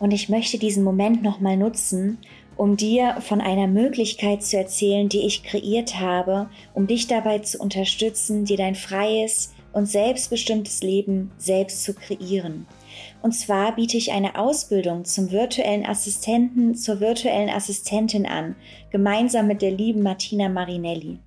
Und 0.00 0.12
ich 0.12 0.28
möchte 0.28 0.58
diesen 0.58 0.84
Moment 0.84 1.22
nochmal 1.22 1.56
nutzen, 1.56 2.18
um 2.56 2.76
dir 2.76 3.20
von 3.20 3.40
einer 3.40 3.66
Möglichkeit 3.66 4.42
zu 4.42 4.56
erzählen, 4.56 5.08
die 5.08 5.26
ich 5.26 5.42
kreiert 5.42 5.98
habe, 5.98 6.48
um 6.72 6.86
dich 6.86 7.06
dabei 7.06 7.40
zu 7.40 7.58
unterstützen, 7.58 8.44
dir 8.44 8.56
dein 8.56 8.74
freies 8.74 9.53
und 9.74 9.86
selbstbestimmtes 9.86 10.82
Leben 10.82 11.30
selbst 11.36 11.82
zu 11.82 11.94
kreieren. 11.94 12.66
Und 13.22 13.32
zwar 13.32 13.74
biete 13.74 13.96
ich 13.96 14.12
eine 14.12 14.38
Ausbildung 14.38 15.04
zum 15.04 15.30
virtuellen 15.30 15.84
Assistenten, 15.84 16.74
zur 16.74 17.00
virtuellen 17.00 17.50
Assistentin 17.50 18.24
an, 18.24 18.54
gemeinsam 18.90 19.46
mit 19.48 19.62
der 19.62 19.72
lieben 19.72 20.02
Martina 20.02 20.48
Marinelli. 20.48 21.18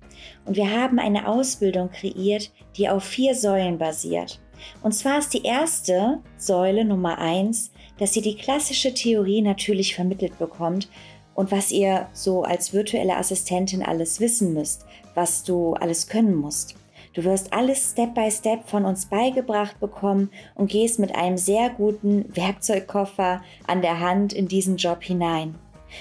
Und 0.46 0.56
wir 0.56 0.70
haben 0.70 0.98
eine 0.98 1.28
Ausbildung 1.28 1.90
kreiert, 1.90 2.50
die 2.76 2.88
auf 2.88 3.04
vier 3.04 3.34
Säulen 3.34 3.78
basiert. 3.78 4.40
Und 4.82 4.92
zwar 4.92 5.18
ist 5.18 5.34
die 5.34 5.44
erste 5.44 6.20
Säule 6.36 6.84
Nummer 6.84 7.18
eins, 7.18 7.70
dass 7.98 8.16
ihr 8.16 8.22
die 8.22 8.36
klassische 8.36 8.94
Theorie 8.94 9.42
natürlich 9.42 9.94
vermittelt 9.94 10.38
bekommt 10.38 10.88
und 11.34 11.52
was 11.52 11.70
ihr 11.70 12.08
so 12.12 12.42
als 12.42 12.72
virtuelle 12.72 13.16
Assistentin 13.16 13.82
alles 13.82 14.20
wissen 14.20 14.54
müsst, 14.54 14.86
was 15.14 15.44
du 15.44 15.74
alles 15.74 16.08
können 16.08 16.34
musst. 16.34 16.74
Du 17.18 17.24
wirst 17.24 17.52
alles 17.52 17.90
Step 17.90 18.14
by 18.14 18.30
Step 18.30 18.68
von 18.68 18.84
uns 18.84 19.06
beigebracht 19.06 19.80
bekommen 19.80 20.30
und 20.54 20.70
gehst 20.70 21.00
mit 21.00 21.16
einem 21.16 21.36
sehr 21.36 21.68
guten 21.68 22.24
Werkzeugkoffer 22.36 23.42
an 23.66 23.82
der 23.82 23.98
Hand 23.98 24.32
in 24.32 24.46
diesen 24.46 24.76
Job 24.76 25.02
hinein. 25.02 25.56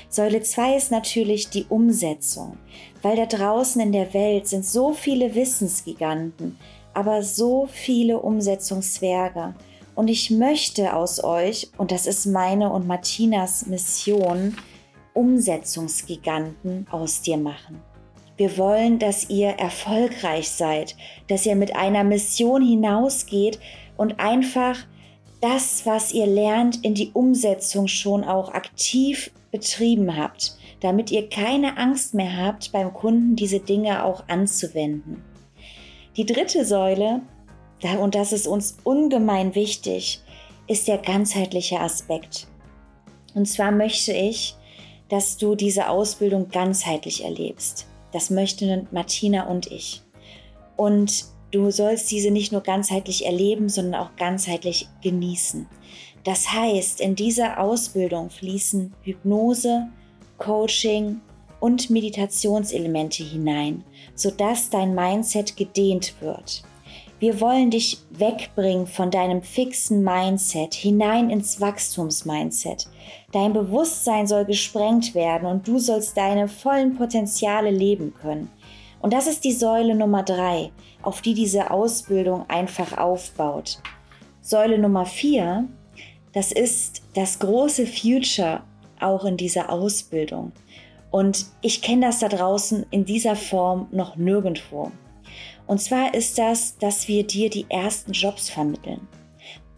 Säule 0.09 0.43
2 0.43 0.77
ist 0.77 0.91
natürlich 0.91 1.49
die 1.49 1.65
Umsetzung, 1.69 2.59
weil 3.01 3.15
da 3.15 3.25
draußen 3.25 3.81
in 3.81 3.93
der 3.93 4.13
Welt 4.13 4.47
sind 4.47 4.63
so 4.63 4.93
viele 4.93 5.33
Wissensgiganten, 5.33 6.59
aber 6.93 7.23
so 7.23 7.65
viele 7.65 8.19
Umsetzungszwerge. 8.19 9.55
Und 9.95 10.09
ich 10.09 10.29
möchte 10.29 10.95
aus 10.95 11.23
euch, 11.23 11.71
und 11.79 11.91
das 11.91 12.05
ist 12.05 12.27
meine 12.27 12.71
und 12.71 12.85
Martinas 12.85 13.65
Mission, 13.65 14.55
Umsetzungsgiganten 15.15 16.85
aus 16.91 17.23
dir 17.23 17.37
machen. 17.37 17.81
Wir 18.37 18.57
wollen, 18.57 18.99
dass 18.99 19.29
ihr 19.29 19.49
erfolgreich 19.49 20.49
seid, 20.49 20.95
dass 21.27 21.45
ihr 21.45 21.55
mit 21.55 21.75
einer 21.75 22.03
Mission 22.03 22.61
hinausgeht 22.61 23.59
und 23.97 24.19
einfach 24.19 24.77
das, 25.41 25.85
was 25.85 26.13
ihr 26.13 26.27
lernt, 26.27 26.83
in 26.83 26.93
die 26.93 27.11
Umsetzung 27.13 27.87
schon 27.87 28.23
auch 28.23 28.53
aktiv 28.53 29.31
betrieben 29.51 30.15
habt, 30.15 30.55
damit 30.79 31.11
ihr 31.11 31.29
keine 31.29 31.77
Angst 31.77 32.13
mehr 32.13 32.37
habt, 32.37 32.71
beim 32.71 32.93
Kunden 32.93 33.35
diese 33.35 33.59
Dinge 33.59 34.03
auch 34.03 34.23
anzuwenden. 34.27 35.23
Die 36.15 36.25
dritte 36.25 36.63
Säule, 36.63 37.21
und 37.99 38.15
das 38.15 38.33
ist 38.33 38.47
uns 38.47 38.77
ungemein 38.83 39.55
wichtig, 39.55 40.21
ist 40.67 40.87
der 40.87 40.97
ganzheitliche 40.99 41.79
Aspekt. 41.79 42.47
Und 43.33 43.47
zwar 43.47 43.71
möchte 43.71 44.13
ich, 44.13 44.55
dass 45.09 45.37
du 45.37 45.55
diese 45.55 45.89
Ausbildung 45.89 46.49
ganzheitlich 46.49 47.23
erlebst. 47.23 47.87
Das 48.17 48.31
möchten 48.31 48.87
Martina 48.89 49.43
und 49.43 49.71
ich. 49.71 50.01
Und 50.75 51.25
du 51.51 51.69
sollst 51.69 52.09
diese 52.09 52.31
nicht 52.31 52.51
nur 52.51 52.61
ganzheitlich 52.61 53.27
erleben, 53.27 53.69
sondern 53.69 54.01
auch 54.01 54.15
ganzheitlich 54.15 54.87
genießen. 55.03 55.67
Das 56.23 56.51
heißt, 56.51 56.99
in 56.99 57.13
dieser 57.13 57.59
Ausbildung 57.59 58.31
fließen 58.31 58.91
Hypnose, 59.03 59.89
Coaching 60.39 61.21
und 61.59 61.91
Meditationselemente 61.91 63.23
hinein, 63.23 63.83
sodass 64.15 64.71
dein 64.71 64.95
Mindset 64.95 65.55
gedehnt 65.55 66.15
wird. 66.19 66.63
Wir 67.19 67.41
wollen 67.41 67.71
dich 67.71 67.97
wegbringen 68.11 68.85
von 68.85 69.09
deinem 69.09 69.41
fixen 69.41 70.03
Mindset 70.03 70.75
hinein 70.75 71.31
ins 71.31 71.59
Wachstumsmindset. 71.59 72.87
Dein 73.31 73.53
Bewusstsein 73.53 74.27
soll 74.27 74.45
gesprengt 74.45 75.15
werden 75.15 75.47
und 75.47 75.67
du 75.67 75.79
sollst 75.79 76.15
deine 76.15 76.47
vollen 76.47 76.95
Potenziale 76.95 77.71
leben 77.71 78.13
können. 78.21 78.51
Und 78.99 79.13
das 79.13 79.25
ist 79.25 79.43
die 79.43 79.51
Säule 79.51 79.95
Nummer 79.95 80.21
drei, 80.21 80.71
auf 81.01 81.21
die 81.21 81.33
diese 81.33 81.71
Ausbildung 81.71 82.47
einfach 82.49 82.95
aufbaut. 82.97 83.79
Säule 84.41 84.77
Nummer 84.77 85.05
vier, 85.05 85.67
das 86.33 86.51
ist 86.51 87.01
das 87.15 87.39
große 87.39 87.87
Future 87.87 88.61
auch 88.99 89.25
in 89.25 89.37
dieser 89.37 89.71
Ausbildung. 89.71 90.51
Und 91.09 91.47
ich 91.61 91.81
kenne 91.81 92.05
das 92.07 92.19
da 92.19 92.27
draußen 92.27 92.85
in 92.91 93.05
dieser 93.05 93.35
Form 93.35 93.87
noch 93.91 94.17
nirgendwo. 94.17 94.91
Und 95.67 95.81
zwar 95.81 96.13
ist 96.13 96.37
das, 96.37 96.77
dass 96.77 97.07
wir 97.07 97.27
dir 97.27 97.49
die 97.49 97.65
ersten 97.69 98.13
Jobs 98.13 98.49
vermitteln. 98.49 99.07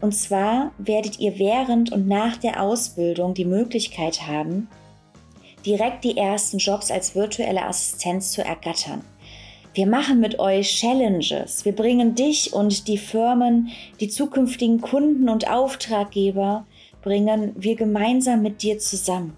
Und 0.00 0.14
zwar 0.14 0.72
werdet 0.78 1.18
ihr 1.20 1.38
während 1.38 1.92
und 1.92 2.08
nach 2.08 2.36
der 2.36 2.62
Ausbildung 2.62 3.34
die 3.34 3.44
Möglichkeit 3.44 4.26
haben, 4.26 4.68
direkt 5.66 6.04
die 6.04 6.16
ersten 6.16 6.58
Jobs 6.58 6.90
als 6.90 7.14
virtuelle 7.14 7.64
Assistenz 7.64 8.32
zu 8.32 8.42
ergattern. 8.42 9.04
Wir 9.74 9.86
machen 9.86 10.18
mit 10.20 10.38
euch 10.38 10.80
Challenges. 10.80 11.64
Wir 11.64 11.72
bringen 11.72 12.14
dich 12.14 12.52
und 12.52 12.88
die 12.88 12.98
Firmen, 12.98 13.68
die 14.00 14.08
zukünftigen 14.08 14.80
Kunden 14.80 15.28
und 15.28 15.48
Auftraggeber, 15.48 16.66
bringen 17.02 17.54
wir 17.56 17.76
gemeinsam 17.76 18.42
mit 18.42 18.62
dir 18.62 18.78
zusammen. 18.78 19.36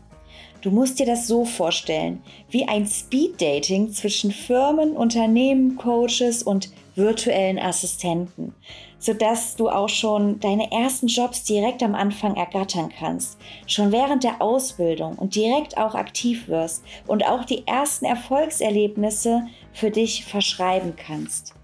Du 0.63 0.71
musst 0.71 1.01
dir 1.01 1.07
das 1.07 1.27
so 1.27 1.45
vorstellen, 1.45 2.23
wie 2.49 2.69
ein 2.69 2.87
Speed-Dating 2.87 3.91
zwischen 3.91 4.31
Firmen, 4.31 4.93
Unternehmen, 4.93 5.77
Coaches 5.77 6.45
und 6.45 6.71
virtuellen 6.95 7.59
Assistenten, 7.59 8.55
sodass 9.01 9.57
du 9.57 9.69
auch 9.69 9.89
schon 9.89 10.39
deine 10.39 10.71
ersten 10.71 11.09
Jobs 11.09 11.43
direkt 11.43 11.83
am 11.83 11.97
Anfang 11.97 12.37
ergattern 12.37 12.93
kannst, 12.97 13.39
schon 13.67 13.91
während 13.91 14.23
der 14.23 14.41
Ausbildung 14.41 15.17
und 15.17 15.35
direkt 15.35 15.77
auch 15.79 15.97
aktiv 15.97 16.47
wirst 16.47 16.85
und 17.09 17.27
auch 17.27 17.45
die 17.45 17.67
ersten 17.67 18.05
Erfolgserlebnisse 18.05 19.49
für 19.73 19.91
dich 19.91 20.25
verschreiben 20.25 20.95
kannst. 20.97 21.55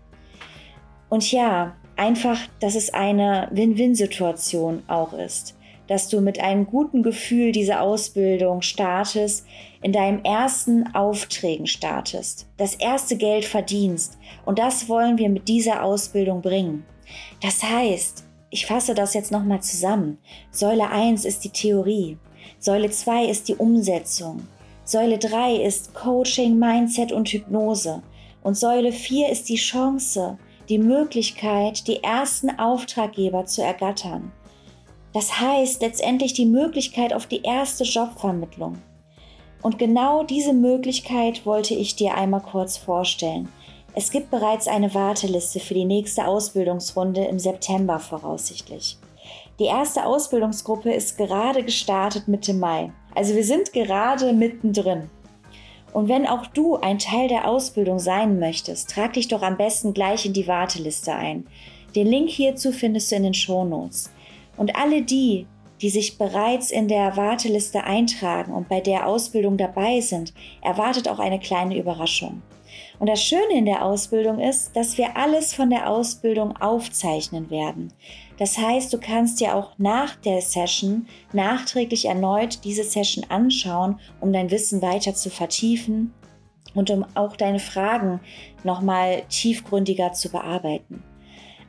Und 1.08 1.30
ja, 1.30 1.76
einfach, 1.94 2.40
dass 2.58 2.74
es 2.74 2.92
eine 2.92 3.48
Win-Win-Situation 3.52 4.82
auch 4.88 5.12
ist 5.12 5.57
dass 5.88 6.08
du 6.08 6.20
mit 6.20 6.38
einem 6.40 6.66
guten 6.66 7.02
Gefühl 7.02 7.50
diese 7.50 7.80
Ausbildung 7.80 8.62
startest, 8.62 9.46
in 9.82 9.92
deinem 9.92 10.22
ersten 10.22 10.94
Aufträgen 10.94 11.66
startest, 11.66 12.46
das 12.56 12.74
erste 12.74 13.16
Geld 13.16 13.44
verdienst. 13.44 14.18
Und 14.44 14.58
das 14.58 14.88
wollen 14.88 15.18
wir 15.18 15.28
mit 15.28 15.48
dieser 15.48 15.82
Ausbildung 15.82 16.42
bringen. 16.42 16.84
Das 17.42 17.62
heißt, 17.62 18.24
ich 18.50 18.66
fasse 18.66 18.94
das 18.94 19.14
jetzt 19.14 19.32
nochmal 19.32 19.60
zusammen. 19.60 20.18
Säule 20.50 20.90
1 20.90 21.24
ist 21.24 21.44
die 21.44 21.50
Theorie. 21.50 22.18
Säule 22.58 22.90
2 22.90 23.26
ist 23.26 23.48
die 23.48 23.56
Umsetzung. 23.56 24.46
Säule 24.84 25.18
3 25.18 25.56
ist 25.56 25.94
Coaching, 25.94 26.58
Mindset 26.58 27.12
und 27.12 27.28
Hypnose. 27.28 28.02
Und 28.42 28.56
Säule 28.56 28.92
4 28.92 29.28
ist 29.28 29.48
die 29.48 29.56
Chance, 29.56 30.38
die 30.68 30.78
Möglichkeit, 30.78 31.86
die 31.86 32.02
ersten 32.02 32.58
Auftraggeber 32.58 33.44
zu 33.44 33.62
ergattern. 33.62 34.32
Das 35.12 35.40
heißt 35.40 35.82
letztendlich 35.82 36.34
die 36.34 36.46
Möglichkeit 36.46 37.12
auf 37.12 37.26
die 37.26 37.42
erste 37.42 37.84
Jobvermittlung. 37.84 38.78
Und 39.62 39.78
genau 39.78 40.22
diese 40.22 40.52
Möglichkeit 40.52 41.44
wollte 41.44 41.74
ich 41.74 41.96
dir 41.96 42.14
einmal 42.14 42.42
kurz 42.42 42.76
vorstellen. 42.76 43.48
Es 43.94 44.10
gibt 44.10 44.30
bereits 44.30 44.68
eine 44.68 44.94
Warteliste 44.94 45.58
für 45.58 45.74
die 45.74 45.84
nächste 45.84 46.26
Ausbildungsrunde 46.26 47.24
im 47.24 47.38
September 47.38 47.98
voraussichtlich. 47.98 48.98
Die 49.58 49.64
erste 49.64 50.06
Ausbildungsgruppe 50.06 50.92
ist 50.92 51.16
gerade 51.18 51.64
gestartet 51.64 52.28
Mitte 52.28 52.54
Mai. 52.54 52.92
Also 53.14 53.34
wir 53.34 53.42
sind 53.42 53.72
gerade 53.72 54.32
mittendrin. 54.32 55.10
Und 55.92 56.08
wenn 56.08 56.26
auch 56.26 56.46
du 56.46 56.76
ein 56.76 56.98
Teil 57.00 57.26
der 57.26 57.48
Ausbildung 57.48 57.98
sein 57.98 58.38
möchtest, 58.38 58.90
trag 58.90 59.14
dich 59.14 59.26
doch 59.26 59.42
am 59.42 59.56
besten 59.56 59.94
gleich 59.94 60.26
in 60.26 60.32
die 60.32 60.46
Warteliste 60.46 61.12
ein. 61.12 61.48
Den 61.96 62.06
Link 62.06 62.28
hierzu 62.28 62.70
findest 62.70 63.10
du 63.10 63.16
in 63.16 63.24
den 63.24 63.34
Shownotes. 63.34 64.10
Und 64.58 64.76
alle 64.76 65.02
die, 65.02 65.46
die 65.80 65.90
sich 65.90 66.18
bereits 66.18 66.70
in 66.70 66.88
der 66.88 67.16
Warteliste 67.16 67.84
eintragen 67.84 68.52
und 68.52 68.68
bei 68.68 68.80
der 68.80 69.06
Ausbildung 69.06 69.56
dabei 69.56 70.00
sind, 70.00 70.34
erwartet 70.60 71.08
auch 71.08 71.20
eine 71.20 71.38
kleine 71.38 71.78
Überraschung. 71.78 72.42
Und 72.98 73.08
das 73.08 73.22
Schöne 73.22 73.56
in 73.56 73.64
der 73.64 73.84
Ausbildung 73.84 74.40
ist, 74.40 74.74
dass 74.74 74.98
wir 74.98 75.16
alles 75.16 75.54
von 75.54 75.70
der 75.70 75.88
Ausbildung 75.88 76.56
aufzeichnen 76.56 77.48
werden. 77.48 77.92
Das 78.38 78.58
heißt, 78.58 78.92
du 78.92 78.98
kannst 78.98 79.40
dir 79.40 79.54
auch 79.54 79.72
nach 79.78 80.16
der 80.16 80.40
Session 80.40 81.06
nachträglich 81.32 82.06
erneut 82.06 82.64
diese 82.64 82.84
Session 82.84 83.24
anschauen, 83.28 83.98
um 84.20 84.32
dein 84.32 84.50
Wissen 84.50 84.82
weiter 84.82 85.14
zu 85.14 85.30
vertiefen 85.30 86.12
und 86.74 86.90
um 86.90 87.04
auch 87.14 87.36
deine 87.36 87.60
Fragen 87.60 88.20
nochmal 88.64 89.22
tiefgründiger 89.28 90.12
zu 90.12 90.30
bearbeiten. 90.30 91.02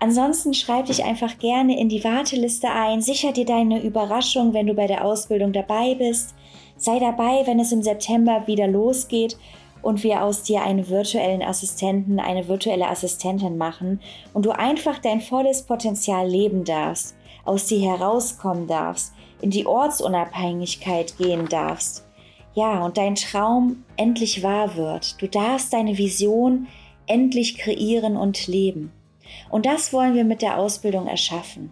Ansonsten 0.01 0.53
schreib 0.53 0.85
dich 0.85 1.03
einfach 1.03 1.38
gerne 1.39 1.77
in 1.77 1.89
die 1.89 2.03
Warteliste 2.05 2.69
ein, 2.69 3.01
sicher 3.01 3.34
dir 3.34 3.45
deine 3.45 3.84
Überraschung, 3.84 4.53
wenn 4.53 4.67
du 4.67 4.73
bei 4.73 4.88
der 4.88 5.03
Ausbildung 5.03 5.51
dabei 5.51 5.95
bist. 5.95 6.35
Sei 6.77 6.99
dabei, 6.99 7.45
wenn 7.45 7.59
es 7.59 7.73
im 7.73 7.84
September 7.84 8.47
wieder 8.47 8.67
losgeht 8.67 9.38
und 9.81 10.03
wir 10.03 10.23
aus 10.23 10.43
dir 10.43 10.63
einen 10.63 10.88
virtuellen 10.88 11.41
Assistenten, 11.41 12.21
eine 12.21 12.47
virtuelle 12.47 12.88
Assistentin 12.88 13.57
machen 13.57 13.99
und 14.34 14.45
du 14.45 14.51
einfach 14.51 14.99
dein 14.99 15.19
volles 15.19 15.63
Potenzial 15.63 16.30
leben 16.30 16.63
darfst, 16.63 17.15
aus 17.43 17.65
dir 17.65 17.81
herauskommen 17.81 18.67
darfst, 18.67 19.13
in 19.41 19.49
die 19.49 19.65
Ortsunabhängigkeit 19.65 21.17
gehen 21.17 21.49
darfst. 21.49 22.05
Ja, 22.53 22.85
und 22.85 22.97
dein 22.97 23.15
Traum 23.15 23.84
endlich 23.97 24.43
wahr 24.43 24.77
wird. 24.77 25.21
Du 25.21 25.27
darfst 25.27 25.73
deine 25.73 25.97
Vision 25.97 26.67
endlich 27.05 27.57
kreieren 27.57 28.15
und 28.15 28.47
leben. 28.47 28.93
Und 29.49 29.65
das 29.65 29.93
wollen 29.93 30.13
wir 30.13 30.23
mit 30.23 30.41
der 30.41 30.57
Ausbildung 30.57 31.07
erschaffen. 31.07 31.71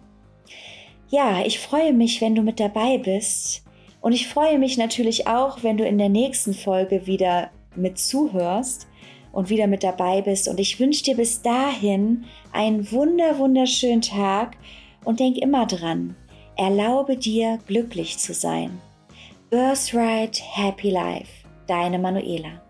Ja, 1.10 1.42
ich 1.44 1.58
freue 1.58 1.92
mich, 1.92 2.20
wenn 2.20 2.34
du 2.34 2.42
mit 2.42 2.60
dabei 2.60 2.98
bist. 2.98 3.64
Und 4.00 4.12
ich 4.12 4.28
freue 4.28 4.58
mich 4.58 4.76
natürlich 4.76 5.26
auch, 5.26 5.62
wenn 5.62 5.76
du 5.76 5.86
in 5.86 5.98
der 5.98 6.08
nächsten 6.08 6.54
Folge 6.54 7.06
wieder 7.06 7.50
mit 7.74 7.98
zuhörst 7.98 8.86
und 9.32 9.50
wieder 9.50 9.66
mit 9.66 9.82
dabei 9.82 10.22
bist. 10.22 10.48
Und 10.48 10.60
ich 10.60 10.78
wünsche 10.78 11.04
dir 11.04 11.16
bis 11.16 11.42
dahin 11.42 12.24
einen 12.52 12.90
wunder, 12.92 13.38
wunderschönen 13.38 14.02
Tag 14.02 14.56
und 15.04 15.20
denk 15.20 15.38
immer 15.38 15.66
dran, 15.66 16.16
erlaube 16.56 17.16
dir 17.16 17.58
glücklich 17.66 18.18
zu 18.18 18.34
sein. 18.34 18.80
Birthright 19.50 20.42
Happy 20.42 20.90
Life, 20.90 21.30
deine 21.66 21.98
Manuela. 21.98 22.67